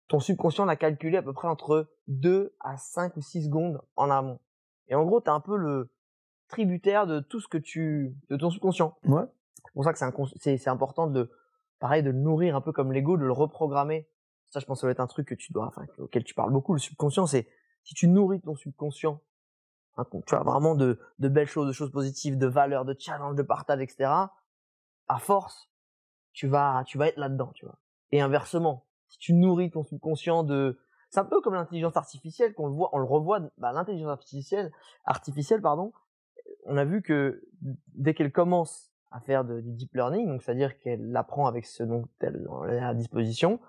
ton 0.09 0.19
subconscient 0.19 0.65
l'a 0.65 0.75
calculé 0.75 1.17
à 1.17 1.21
peu 1.21 1.33
près 1.33 1.47
entre 1.47 1.87
2 2.07 2.53
à 2.59 2.77
5 2.77 3.15
ou 3.15 3.21
6 3.21 3.45
secondes 3.45 3.81
en 3.95 4.09
amont. 4.09 4.39
Et 4.87 4.95
en 4.95 5.05
gros, 5.05 5.21
tu 5.21 5.27
es 5.27 5.29
un 5.29 5.39
peu 5.39 5.55
le 5.55 5.93
tributaire 6.49 7.05
de 7.05 7.19
tout 7.19 7.39
ce 7.39 7.47
que 7.47 7.59
tu... 7.59 8.17
de 8.29 8.35
ton 8.35 8.49
subconscient. 8.49 8.97
Ouais. 9.05 9.23
C'est 9.65 9.73
pour 9.73 9.83
ça 9.83 9.93
que 9.93 9.99
c'est 9.99 10.05
incons- 10.05 10.33
c'est 10.37 10.57
c'est 10.57 10.69
important 10.69 11.05
de, 11.05 11.31
pareil, 11.79 12.01
de 12.01 12.09
le 12.09 12.17
nourrir 12.17 12.55
un 12.55 12.61
peu 12.61 12.71
comme 12.71 12.91
l'ego, 12.91 13.17
de 13.17 13.23
le 13.23 13.31
reprogrammer. 13.31 14.09
Ça, 14.49 14.59
je 14.59 14.65
pense 14.65 14.79
que 14.79 14.81
ça 14.81 14.87
doit 14.87 14.93
être 14.93 14.99
un 14.99 15.07
truc 15.07 15.27
que 15.27 15.35
tu 15.35 15.53
dois, 15.53 15.67
enfin, 15.67 15.85
auquel 15.99 16.23
tu 16.23 16.33
parles 16.33 16.51
beaucoup. 16.51 16.73
Le 16.73 16.79
subconscient, 16.79 17.27
c'est 17.27 17.47
si 17.83 17.93
tu 17.93 18.07
nourris 18.07 18.41
ton 18.41 18.55
subconscient, 18.55 19.21
hein, 19.97 20.05
tu 20.25 20.33
as 20.33 20.41
vraiment 20.41 20.73
de, 20.73 20.99
de 21.19 21.27
belles 21.27 21.47
choses, 21.47 21.67
de 21.67 21.71
choses 21.71 21.91
positives, 21.91 22.39
de 22.39 22.47
valeurs, 22.47 22.83
de 22.83 22.95
challenges, 22.97 23.35
de 23.35 23.43
partage, 23.43 23.79
etc. 23.79 24.09
À 25.07 25.19
force, 25.19 25.69
tu 26.33 26.47
vas, 26.47 26.83
tu 26.87 26.97
vas 26.97 27.09
être 27.09 27.17
là-dedans, 27.17 27.51
tu 27.53 27.65
vois. 27.65 27.77
Et 28.11 28.21
inversement, 28.21 28.87
si 29.09 29.17
tu 29.19 29.33
nourris 29.33 29.71
ton 29.71 29.83
subconscient 29.83 30.43
de, 30.43 30.79
c'est 31.09 31.19
un 31.19 31.25
peu 31.25 31.41
comme 31.41 31.55
l'intelligence 31.55 31.97
artificielle 31.97 32.53
qu'on 32.53 32.67
le 32.67 32.73
voit, 32.73 32.89
on 32.93 32.99
le 32.99 33.05
revoit. 33.05 33.41
Bah, 33.57 33.71
l'intelligence 33.73 34.11
artificielle, 34.11 34.71
artificielle, 35.05 35.61
pardon. 35.61 35.91
On 36.65 36.77
a 36.77 36.85
vu 36.85 37.01
que 37.01 37.43
dès 37.93 38.13
qu'elle 38.13 38.31
commence 38.31 38.91
à 39.11 39.19
faire 39.19 39.43
du 39.43 39.73
deep 39.73 39.93
learning, 39.95 40.27
donc 40.27 40.43
c'est-à-dire 40.43 40.77
qu'elle 40.79 41.15
apprend 41.15 41.47
avec 41.47 41.65
ce 41.65 41.83
dont 41.83 42.07
elle 42.19 42.47
a 42.79 42.89
à 42.89 42.93
disposition, 42.93 43.59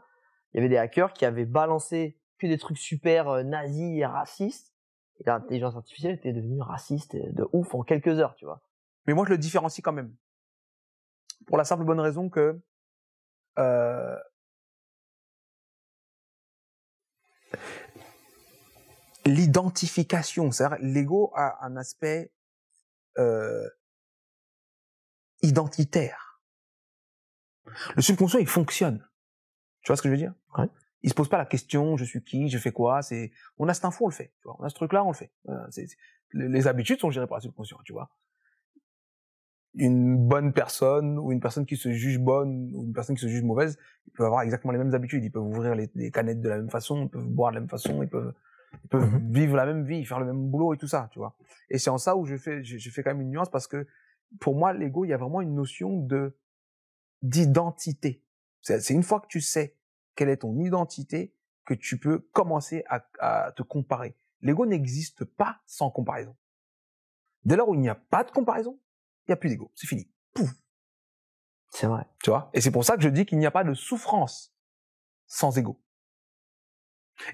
il 0.52 0.58
y 0.58 0.60
avait 0.60 0.68
des 0.68 0.76
hackers 0.76 1.12
qui 1.12 1.24
avaient 1.24 1.46
balancé 1.46 2.18
que 2.38 2.46
des 2.46 2.58
trucs 2.58 2.78
super 2.78 3.28
euh, 3.28 3.42
nazis 3.42 3.98
et 3.98 4.04
racistes. 4.04 4.74
Et 5.18 5.24
l'intelligence 5.26 5.76
artificielle 5.76 6.14
était 6.14 6.32
devenue 6.32 6.62
raciste 6.62 7.14
de 7.14 7.46
ouf 7.52 7.74
en 7.74 7.82
quelques 7.82 8.18
heures, 8.18 8.34
tu 8.36 8.46
vois. 8.46 8.62
Mais 9.06 9.14
moi, 9.14 9.24
je 9.26 9.30
le 9.30 9.38
différencie 9.38 9.82
quand 9.82 9.92
même. 9.92 10.14
Pour 11.46 11.58
la 11.58 11.64
simple 11.64 11.84
bonne 11.84 12.00
raison 12.00 12.30
que 12.30 12.60
euh, 13.58 14.16
l'identification, 19.26 20.50
c'est-à-dire 20.50 20.78
l'ego 20.80 21.32
a 21.34 21.64
un 21.64 21.76
aspect 21.76 22.32
euh, 23.18 23.68
identitaire. 25.42 26.40
Le 27.94 28.02
subconscient, 28.02 28.38
il 28.38 28.48
fonctionne. 28.48 29.06
Tu 29.82 29.88
vois 29.88 29.96
ce 29.96 30.02
que 30.02 30.08
je 30.08 30.12
veux 30.12 30.18
dire? 30.18 30.34
Ouais. 30.58 30.68
Il 31.02 31.10
se 31.10 31.14
pose 31.14 31.28
pas 31.28 31.38
la 31.38 31.46
question, 31.46 31.96
je 31.96 32.04
suis 32.04 32.22
qui, 32.22 32.48
je 32.50 32.58
fais 32.58 32.72
quoi. 32.72 33.02
C'est, 33.02 33.32
on 33.58 33.68
a 33.68 33.74
cette 33.74 33.84
info, 33.84 34.04
on 34.04 34.08
le 34.08 34.14
fait. 34.14 34.32
Tu 34.40 34.48
vois 34.48 34.56
on 34.58 34.64
a 34.64 34.68
ce 34.68 34.74
truc-là, 34.74 35.04
on 35.04 35.08
le 35.10 35.16
fait. 35.16 35.32
Euh, 35.48 35.66
c'est- 35.70 35.96
les 36.32 36.68
habitudes 36.68 37.00
sont 37.00 37.10
gérées 37.10 37.26
par 37.26 37.38
le 37.38 37.42
subconscient, 37.42 37.78
tu 37.84 37.92
vois. 37.92 38.10
Une 39.74 40.16
bonne 40.16 40.52
personne 40.52 41.18
ou 41.18 41.32
une 41.32 41.40
personne 41.40 41.64
qui 41.66 41.76
se 41.76 41.92
juge 41.92 42.18
bonne 42.18 42.72
ou 42.74 42.84
une 42.84 42.92
personne 42.92 43.14
qui 43.16 43.22
se 43.22 43.28
juge 43.28 43.42
mauvaise, 43.42 43.78
ils 44.06 44.12
peuvent 44.12 44.26
avoir 44.26 44.42
exactement 44.42 44.72
les 44.72 44.78
mêmes 44.78 44.94
habitudes. 44.94 45.24
Ils 45.24 45.30
peuvent 45.30 45.44
ouvrir 45.44 45.74
les, 45.74 45.90
les 45.94 46.10
canettes 46.10 46.40
de 46.40 46.48
la 46.48 46.56
même 46.56 46.70
façon, 46.70 47.04
ils 47.04 47.08
peuvent 47.08 47.28
boire 47.28 47.52
de 47.52 47.56
la 47.56 47.60
même 47.60 47.68
façon, 47.68 48.02
ils 48.02 48.08
peuvent, 48.08 48.34
ils 48.84 48.88
peuvent 48.88 49.12
Mhm. 49.12 49.32
vivre 49.32 49.56
la 49.56 49.66
même 49.66 49.84
vie, 49.84 50.04
faire 50.04 50.18
le 50.20 50.26
même 50.26 50.48
boulot 50.50 50.74
et 50.74 50.76
tout 50.78 50.88
ça, 50.88 51.08
tu 51.12 51.18
vois. 51.20 51.36
Et 51.68 51.78
c'est 51.78 51.90
en 51.90 51.98
ça 51.98 52.16
où 52.16 52.24
je 52.26 52.36
fais, 52.36 52.64
je, 52.64 52.78
je 52.78 52.90
fais 52.90 53.02
quand 53.02 53.10
même 53.10 53.20
une 53.20 53.30
nuance 53.30 53.50
parce 53.50 53.66
que 53.68 53.86
pour 54.40 54.56
moi, 54.56 54.72
l'ego, 54.72 55.04
il 55.04 55.08
y 55.08 55.12
a 55.12 55.16
vraiment 55.16 55.40
une 55.40 55.54
notion 55.54 55.96
de 55.98 56.36
d'identité. 57.22 58.24
C'est 58.62 58.80
c'est 58.80 58.94
une 58.94 59.02
fois 59.02 59.20
que 59.20 59.26
tu 59.28 59.40
sais 59.40 59.76
quelle 60.16 60.28
est 60.28 60.38
ton 60.38 60.58
identité 60.58 61.34
que 61.64 61.74
tu 61.74 61.98
peux 61.98 62.18
commencer 62.32 62.84
à, 62.88 63.06
à 63.20 63.52
te 63.52 63.62
comparer. 63.62 64.16
L'ego 64.42 64.66
n'existe 64.66 65.24
pas 65.24 65.60
sans 65.66 65.90
comparaison. 65.90 66.34
Dès 67.44 67.56
lors 67.56 67.68
où 67.68 67.74
il 67.74 67.80
n'y 67.80 67.88
a 67.88 67.94
pas 67.94 68.24
de 68.24 68.30
comparaison, 68.30 68.78
il 69.26 69.30
n'y 69.30 69.32
a 69.34 69.36
plus 69.36 69.48
d'ego. 69.50 69.70
C'est 69.74 69.86
fini. 69.86 70.10
Pouf. 70.34 70.50
C'est 71.70 71.86
vrai. 71.86 72.04
Tu 72.22 72.30
vois? 72.30 72.50
Et 72.52 72.60
c'est 72.60 72.70
pour 72.70 72.84
ça 72.84 72.96
que 72.96 73.02
je 73.02 73.08
dis 73.08 73.26
qu'il 73.26 73.38
n'y 73.38 73.46
a 73.46 73.50
pas 73.50 73.64
de 73.64 73.74
souffrance 73.74 74.54
sans 75.26 75.56
ego. 75.58 75.80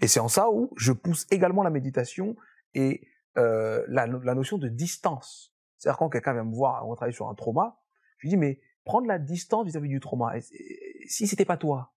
Et 0.01 0.09
c'est 0.09 0.21
en 0.21 0.29
ça 0.29 0.51
où 0.51 0.73
je 0.77 0.93
pousse 0.93 1.27
également 1.31 1.63
la 1.63 1.71
méditation 1.71 2.37
et 2.75 3.09
euh, 3.39 3.85
la, 3.89 4.07
no- 4.07 4.21
la 4.21 4.35
notion 4.35 4.59
de 4.59 4.69
distance. 4.69 5.55
C'est-à-dire 5.79 5.99
quand 5.99 6.09
quelqu'un 6.09 6.33
vient 6.35 6.45
me 6.45 6.55
voir, 6.55 6.87
on 6.89 6.95
travaille 6.95 7.15
sur 7.15 7.29
un 7.29 7.35
trauma, 7.35 7.81
je 8.19 8.23
lui 8.27 8.31
dis 8.31 8.37
mais 8.37 8.61
prendre 8.85 9.07
la 9.07 9.19
distance 9.19 9.67
vis-à-vis 9.67 9.89
du 9.89 10.01
trauma. 10.01 10.37
Et 10.37 10.41
c'est- 10.41 11.07
si 11.07 11.27
c'était 11.27 11.45
pas 11.45 11.57
toi, 11.57 11.95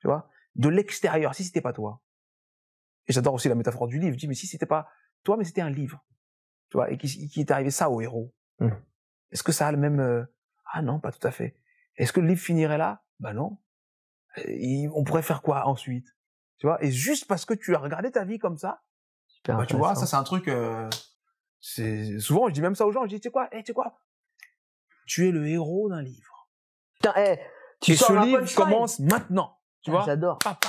tu 0.00 0.06
vois, 0.06 0.30
de 0.54 0.68
l'extérieur, 0.68 1.34
si 1.34 1.44
c'était 1.44 1.60
pas 1.60 1.72
toi. 1.72 2.00
Et 3.08 3.12
j'adore 3.12 3.34
aussi 3.34 3.48
la 3.48 3.54
métaphore 3.54 3.86
du 3.88 3.98
livre. 3.98 4.12
Je 4.14 4.18
dis 4.18 4.28
mais 4.28 4.34
si 4.34 4.46
c'était 4.46 4.66
pas 4.66 4.88
toi, 5.24 5.36
mais 5.36 5.44
c'était 5.44 5.62
un 5.62 5.70
livre, 5.70 6.04
tu 6.70 6.76
vois, 6.76 6.90
et 6.90 6.96
qui, 6.98 7.28
qui 7.28 7.40
est 7.40 7.50
arrivé 7.50 7.70
ça 7.70 7.90
au 7.90 8.00
héros. 8.00 8.32
Mhm. 8.60 8.80
Est-ce 9.32 9.42
que 9.42 9.52
ça 9.52 9.66
a 9.68 9.72
le 9.72 9.78
même 9.78 10.00
euh, 10.00 10.24
Ah 10.72 10.82
non, 10.82 11.00
pas 11.00 11.12
tout 11.12 11.26
à 11.26 11.30
fait. 11.30 11.56
Est-ce 11.96 12.12
que 12.12 12.20
le 12.20 12.28
livre 12.28 12.40
finirait 12.40 12.78
là? 12.78 13.04
Bah 13.20 13.32
non. 13.32 13.58
Et 14.46 14.88
on 14.94 15.04
pourrait 15.04 15.22
faire 15.22 15.42
quoi 15.42 15.66
ensuite? 15.66 16.08
Tu 16.58 16.66
vois? 16.66 16.82
Et 16.84 16.90
juste 16.90 17.26
parce 17.26 17.44
que 17.44 17.54
tu 17.54 17.74
as 17.74 17.78
regardé 17.78 18.10
ta 18.10 18.24
vie 18.24 18.38
comme 18.38 18.56
ça, 18.56 18.82
Super 19.26 19.56
bah, 19.58 19.66
tu 19.66 19.76
vois, 19.76 19.94
ça 19.94 20.06
c'est 20.06 20.16
un 20.16 20.22
truc. 20.24 20.48
euh, 20.48 20.88
c'est 21.60 22.18
souvent 22.20 22.48
je 22.48 22.52
dis 22.54 22.60
même 22.62 22.74
ça 22.74 22.86
aux 22.86 22.92
gens. 22.92 23.02
Je 23.04 23.08
dis 23.08 23.20
tu 23.20 23.28
sais 23.28 23.32
quoi? 23.32 23.48
Eh, 23.52 23.58
Tu 23.62 23.66
sais 23.66 23.72
quoi? 23.74 23.98
Tu 25.06 25.28
es 25.28 25.30
le 25.32 25.46
héros 25.48 25.88
d'un 25.90 26.02
livre. 26.02 26.48
Putain, 26.94 27.12
eh, 27.16 27.38
tu 27.80 27.96
ce 27.96 28.12
livre 28.24 28.54
commence 28.54 28.98
maintenant. 29.00 29.58
Tu 29.82 29.90
Ah, 29.90 29.94
vois? 29.94 30.04
J'adore. 30.06 30.38
Papa. 30.38 30.68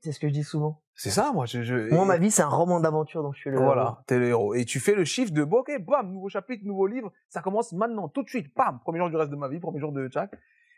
C'est 0.00 0.12
ce 0.12 0.18
que 0.18 0.28
je 0.28 0.32
dis 0.32 0.44
souvent. 0.44 0.81
C'est 0.94 1.10
ça, 1.10 1.32
moi. 1.32 1.46
Je, 1.46 1.62
je- 1.62 1.90
Moi, 1.90 2.04
ma 2.04 2.18
vie, 2.18 2.30
c'est 2.30 2.42
un 2.42 2.48
roman 2.48 2.78
d'aventure 2.80 3.22
dont 3.22 3.32
je 3.32 3.38
suis 3.40 3.50
le 3.50 3.56
héros. 3.56 3.64
Voilà, 3.64 4.02
t'es 4.06 4.18
le 4.18 4.28
héros. 4.28 4.54
Et 4.54 4.64
tu 4.64 4.78
fais 4.78 4.94
le 4.94 5.04
chiffre 5.04 5.32
de, 5.32 5.42
bon, 5.42 5.58
ok, 5.60 5.70
bam, 5.84 6.12
nouveau 6.12 6.28
chapitre, 6.28 6.64
nouveau 6.64 6.86
livre, 6.86 7.12
ça 7.28 7.40
commence 7.40 7.72
maintenant, 7.72 8.08
tout 8.08 8.22
de 8.22 8.28
suite, 8.28 8.54
bam, 8.54 8.78
premier 8.80 8.98
jour 8.98 9.08
du 9.10 9.16
reste 9.16 9.30
de 9.30 9.36
ma 9.36 9.48
vie, 9.48 9.58
premier 9.58 9.80
jour 9.80 9.90
de 9.92 10.08
Jack. 10.10 10.30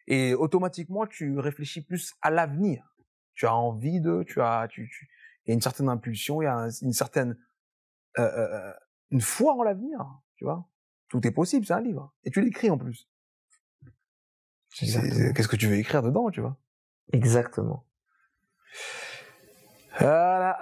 Et 0.07 0.35
automatiquement, 0.35 1.07
tu 1.07 1.39
réfléchis 1.39 1.83
plus 1.83 2.15
à 2.23 2.31
l'avenir. 2.31 2.95
Tu 3.35 3.47
as 3.47 3.55
envie 3.55 4.01
de, 4.01 4.23
tu 4.23 4.41
as, 4.41 4.69
tu, 4.71 4.89
tu, 4.89 5.09
il 5.45 5.51
y 5.51 5.53
a 5.53 5.55
une 5.55 5.61
certaine 5.63 5.89
impulsion, 5.89 6.41
il 6.41 6.45
y 6.45 6.49
a 6.49 6.55
un- 6.57 6.71
une 6.71 6.93
certaine, 6.93 7.37
euh, 8.19 8.23
euh, 8.23 8.55
euh, 8.69 8.73
une 9.11 9.21
foi 9.21 9.55
en 9.55 9.63
l'avenir, 9.63 9.99
tu 10.37 10.45
vois. 10.45 10.69
Tout 11.09 11.27
est 11.27 11.31
possible, 11.33 11.67
c'est 11.67 11.73
un 11.75 11.81
livre. 11.81 12.13
Et 12.25 12.31
tu 12.31 12.41
l'écris 12.41 12.71
en 12.71 12.79
plus. 12.79 13.09
Qu'est-ce 14.79 15.49
que 15.49 15.57
tu 15.57 15.67
veux 15.69 15.77
écrire 15.77 16.03
dedans, 16.03 16.31
tu 16.31 16.41
vois. 16.41 16.57
Exactement. 17.13 17.85
Voilà. 20.01 20.59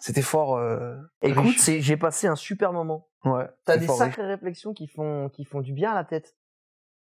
C'était 0.00 0.22
fort, 0.22 0.56
euh, 0.56 0.96
Écoute, 1.22 1.56
j'ai 1.58 1.96
passé 1.96 2.26
un 2.26 2.36
super 2.36 2.72
moment. 2.72 3.08
Ouais. 3.24 3.48
T'as 3.64 3.76
des 3.76 3.86
riche. 3.86 3.96
sacrées 3.96 4.26
réflexions 4.26 4.72
qui 4.72 4.86
font, 4.86 5.28
qui 5.30 5.44
font 5.44 5.60
du 5.60 5.72
bien 5.72 5.90
à 5.92 5.94
la 5.94 6.04
tête. 6.04 6.36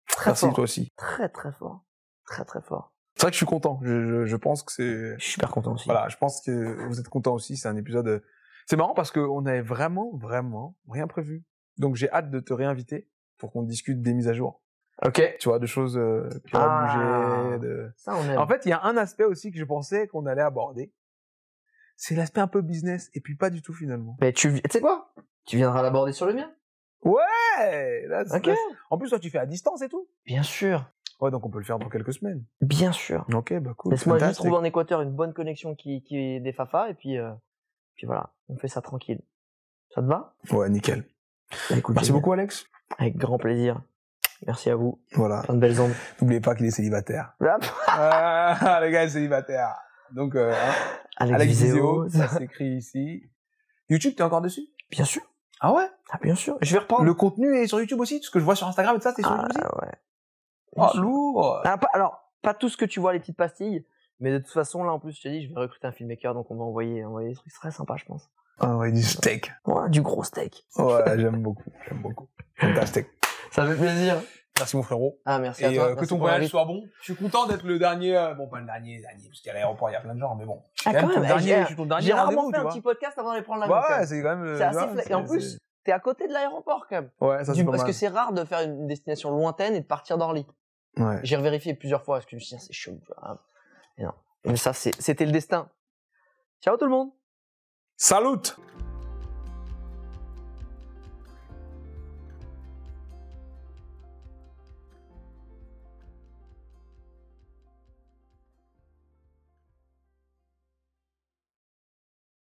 Très 0.08 0.30
Merci, 0.30 0.46
fort. 0.46 0.54
toi 0.54 0.64
aussi. 0.64 0.88
Très, 0.96 1.28
très 1.28 1.52
fort. 1.52 1.84
Très, 2.26 2.44
très 2.44 2.62
fort. 2.62 2.92
C'est 3.16 3.22
vrai 3.22 3.30
que 3.30 3.34
je 3.34 3.38
suis 3.38 3.46
content. 3.46 3.78
Je, 3.82 4.04
je, 4.06 4.24
je 4.26 4.36
pense 4.36 4.62
que 4.62 4.72
c'est, 4.72 5.14
Je 5.18 5.22
suis 5.22 5.32
super 5.32 5.50
content 5.50 5.72
aussi. 5.74 5.84
voilà, 5.86 6.08
je 6.08 6.16
pense 6.16 6.40
que 6.40 6.86
vous 6.86 6.98
êtes 7.00 7.08
content 7.08 7.34
aussi. 7.34 7.56
C'est 7.56 7.68
un 7.68 7.76
épisode. 7.76 8.08
euh, 8.08 8.20
C'est 8.66 8.76
marrant 8.76 8.94
parce 8.94 9.10
qu'on 9.10 9.42
n'avait 9.42 9.60
vraiment, 9.60 10.10
vraiment 10.16 10.76
rien 10.88 11.06
prévu. 11.06 11.44
Donc 11.78 11.96
j'ai 11.96 12.10
hâte 12.10 12.30
de 12.30 12.40
te 12.40 12.52
réinviter 12.52 13.08
pour 13.38 13.52
qu'on 13.52 13.62
discute 13.62 14.00
des 14.00 14.14
mises 14.14 14.28
à 14.28 14.32
jour. 14.32 14.62
Ok. 15.04 15.36
Tu 15.40 15.48
vois, 15.48 15.58
de 15.58 15.66
choses 15.66 15.98
euh, 15.98 16.28
qui 16.46 16.56
auraient 16.56 16.64
Ah. 16.68 17.42
bougé. 17.44 17.58
De... 17.58 17.92
Ça, 17.96 18.14
on 18.16 18.24
aime. 18.30 18.38
En 18.38 18.46
fait, 18.46 18.64
il 18.64 18.70
y 18.70 18.72
a 18.72 18.82
un 18.84 18.96
aspect 18.96 19.24
aussi 19.24 19.50
que 19.50 19.58
je 19.58 19.64
pensais 19.64 20.06
qu'on 20.06 20.24
allait 20.26 20.40
aborder. 20.42 20.92
C'est 21.96 22.14
l'aspect 22.14 22.40
un 22.40 22.48
peu 22.48 22.60
business 22.60 23.10
et 23.14 23.20
puis 23.20 23.36
pas 23.36 23.50
du 23.50 23.62
tout 23.62 23.72
finalement. 23.72 24.16
Mais 24.20 24.32
tu, 24.32 24.60
sais 24.70 24.80
quoi? 24.80 25.12
Tu 25.46 25.56
viendras 25.56 25.82
l'aborder 25.82 26.12
sur 26.12 26.26
le 26.26 26.34
mien? 26.34 26.50
Ouais. 27.02 28.06
là, 28.08 28.24
là, 28.24 28.54
En 28.90 28.98
plus, 28.98 29.10
toi, 29.10 29.18
tu 29.18 29.30
fais 29.30 29.38
à 29.38 29.46
distance 29.46 29.82
et 29.82 29.88
tout. 29.88 30.08
Bien 30.24 30.42
sûr. 30.42 30.90
Ouais, 31.20 31.30
donc 31.30 31.46
on 31.46 31.50
peut 31.50 31.58
le 31.58 31.64
faire 31.64 31.78
dans 31.78 31.88
quelques 31.88 32.12
semaines. 32.12 32.44
Bien 32.60 32.92
sûr. 32.92 33.24
Ok, 33.32 33.54
bah 33.60 33.72
cool. 33.76 33.92
Laisse-moi 33.92 34.18
juste 34.18 34.34
trouver 34.34 34.56
en 34.56 34.64
Équateur 34.64 35.00
une 35.00 35.12
bonne 35.12 35.32
connexion 35.32 35.74
qui, 35.74 36.02
qui 36.02 36.16
est 36.16 36.40
des 36.40 36.52
Fafa 36.52 36.90
et 36.90 36.94
puis, 36.94 37.18
euh, 37.18 37.30
puis 37.94 38.06
voilà. 38.06 38.34
On 38.48 38.56
fait 38.56 38.68
ça 38.68 38.80
tranquille. 38.80 39.20
Ça 39.94 40.02
te 40.02 40.06
va? 40.06 40.34
Ouais, 40.50 40.68
nickel. 40.68 41.04
Bah, 41.70 41.76
écoute, 41.76 41.94
Merci 41.94 42.12
beaucoup, 42.12 42.32
Alex. 42.32 42.66
Avec 42.98 43.16
grand 43.16 43.38
plaisir. 43.38 43.80
Merci 44.46 44.70
à 44.70 44.76
vous. 44.76 45.00
Voilà. 45.12 45.42
Plein 45.42 45.54
de 45.54 45.60
belles 45.60 45.80
ondes. 45.80 45.94
N'oubliez 46.20 46.40
pas 46.40 46.54
qu'il 46.54 46.66
est 46.66 46.70
célibataire. 46.70 47.34
Ah, 47.86 48.80
le 48.82 48.90
gars 48.90 49.04
est 49.04 49.10
célibataire. 49.10 49.74
Donc, 50.12 50.34
euh, 50.34 50.52
hein, 50.52 50.72
Alex, 51.16 51.34
Alex 51.34 51.52
Viseo. 51.52 52.08
Ça 52.08 52.28
s'écrit 52.38 52.76
ici. 52.76 53.22
YouTube, 53.88 54.14
t'es 54.16 54.22
encore 54.22 54.40
dessus? 54.40 54.66
Bien 54.90 55.04
sûr. 55.04 55.22
Ah 55.60 55.72
ouais? 55.72 55.88
Ah, 56.10 56.18
bien 56.22 56.34
sûr. 56.34 56.56
Je 56.60 56.72
vais 56.72 56.78
reprendre. 56.80 57.04
Le 57.04 57.14
contenu 57.14 57.54
est 57.56 57.66
sur 57.66 57.78
YouTube 57.80 58.00
aussi 58.00 58.20
Ce 58.22 58.30
que 58.30 58.38
je 58.38 58.44
vois 58.44 58.56
sur 58.56 58.66
Instagram 58.66 58.96
et 58.96 58.98
tout 58.98 59.04
ça, 59.04 59.12
c'est 59.14 59.22
sur 59.22 59.30
Ah, 59.32 59.42
YouTube 59.48 59.64
aussi? 59.64 59.82
ouais. 59.86 59.92
Oh, 60.76 60.88
sûr. 60.88 61.00
lourd 61.02 61.60
Ah, 61.64 61.78
pas- 61.78 61.88
alors, 61.92 62.32
pas 62.42 62.54
tout 62.54 62.68
ce 62.68 62.76
que 62.76 62.84
tu 62.84 62.98
vois, 63.00 63.12
les 63.12 63.20
petites 63.20 63.36
pastilles. 63.36 63.86
Mais 64.20 64.32
de 64.32 64.38
toute 64.38 64.50
façon, 64.52 64.82
là, 64.84 64.92
en 64.92 64.98
plus, 65.00 65.12
je 65.12 65.22
te 65.22 65.28
dis, 65.28 65.46
je 65.46 65.52
vais 65.54 65.60
recruter 65.60 65.86
un 65.86 65.92
filmmaker, 65.92 66.34
donc 66.34 66.50
on 66.50 66.56
va 66.56 66.64
envoyer, 66.64 67.04
envoyer 67.04 67.28
des 67.30 67.34
trucs 67.34 67.52
très 67.52 67.70
sympas, 67.70 67.96
je 67.96 68.04
pense. 68.04 68.28
Ah 68.60 68.76
ouais, 68.76 68.92
du 68.92 69.02
steak. 69.02 69.52
Ouais, 69.66 69.88
du 69.90 70.02
gros 70.02 70.22
steak. 70.22 70.64
Ouais, 70.76 71.18
j'aime 71.18 71.42
beaucoup, 71.42 71.70
j'aime 71.88 71.98
beaucoup. 72.00 72.28
Fantastique. 72.56 73.06
Ça 73.50 73.66
fait 73.66 73.76
plaisir. 73.76 74.22
Merci 74.58 74.76
mon 74.76 74.82
frérot. 74.84 75.20
Ah, 75.24 75.40
merci 75.40 75.64
à 75.64 75.70
Et 75.72 75.74
toi. 75.74 75.86
euh, 75.90 75.94
que 75.96 76.04
ton 76.04 76.16
voyage 76.16 76.46
soit 76.46 76.64
bon. 76.64 76.84
Je 77.00 77.04
suis 77.12 77.16
content 77.16 77.46
d'être 77.46 77.64
le 77.64 77.76
dernier, 77.78 78.16
euh, 78.16 78.34
bon 78.34 78.46
pas 78.48 78.60
le 78.60 78.66
dernier, 78.66 79.00
dernier, 79.00 79.28
parce 79.28 79.40
qu'à 79.40 79.52
l'aéroport 79.52 79.90
il 79.90 79.94
y 79.94 79.96
a 79.96 80.00
plein 80.00 80.14
de 80.14 80.20
gens, 80.20 80.36
mais 80.36 80.44
bon. 80.44 80.62
Ah, 80.86 80.92
Quand 80.92 81.00
quand 81.00 81.06
même, 81.08 81.14
ton 81.16 81.20
même, 81.22 81.28
dernier, 81.28 81.42
j'ai- 81.48 81.60
je 81.62 81.66
suis 81.66 81.76
ton 81.76 81.86
dernier 81.86 82.06
J'ai 82.06 82.12
rarement 82.12 82.50
fait 82.50 82.56
un 82.58 82.62
vois. 82.62 82.70
petit 82.70 82.80
podcast 82.80 83.18
avant 83.18 83.32
d'aller 83.32 83.42
prendre 83.42 83.60
l'avion. 83.60 83.76
Quand 83.88 83.98
ouais, 83.98 84.06
c'est 84.06 84.22
quand 84.22 84.36
même. 84.36 84.44
euh, 84.44 84.56
C'est 84.58 84.62
assez 84.64 84.78
tu 84.78 84.84
vois, 84.86 85.02
fla- 85.02 85.10
Et 85.10 85.14
en 85.14 85.24
plus, 85.24 85.58
t'es 85.82 85.90
à 85.90 85.98
côté 85.98 86.28
de 86.28 86.32
l'aéroport, 86.32 86.86
quand 86.88 86.96
même. 86.96 87.10
ouais, 87.20 87.44
ça 87.44 87.52
c'est 87.52 87.64
pas 87.64 87.70
parce 87.72 87.82
mal. 87.82 87.86
que 87.90 87.96
c'est 87.96 88.06
rare 88.08 88.32
de 88.32 88.44
faire 88.44 88.60
une 88.60 88.86
destination 88.86 89.30
lointaine 89.30 89.74
et 89.74 89.80
de 89.80 89.86
partir 89.86 90.18
d'Orly. 90.18 90.46
Ouais. 90.98 91.18
J'ai 91.24 91.34
revérifié 91.34 91.74
plusieurs 91.74 92.04
fois 92.04 92.16
parce 92.18 92.26
que 92.26 92.30
je 92.30 92.36
me 92.36 92.40
suis 92.40 92.56
dit, 92.56 92.62
c'est 92.64 92.72
chaud. 92.72 93.00
non. 93.98 94.12
Mais 94.44 94.56
ça, 94.56 94.72
c'était 94.72 95.24
le 95.26 95.32
destin. 95.32 95.68
Ciao 96.62 96.76
tout 96.76 96.84
le 96.84 96.90
monde. 96.92 97.10
Salut 97.96 98.38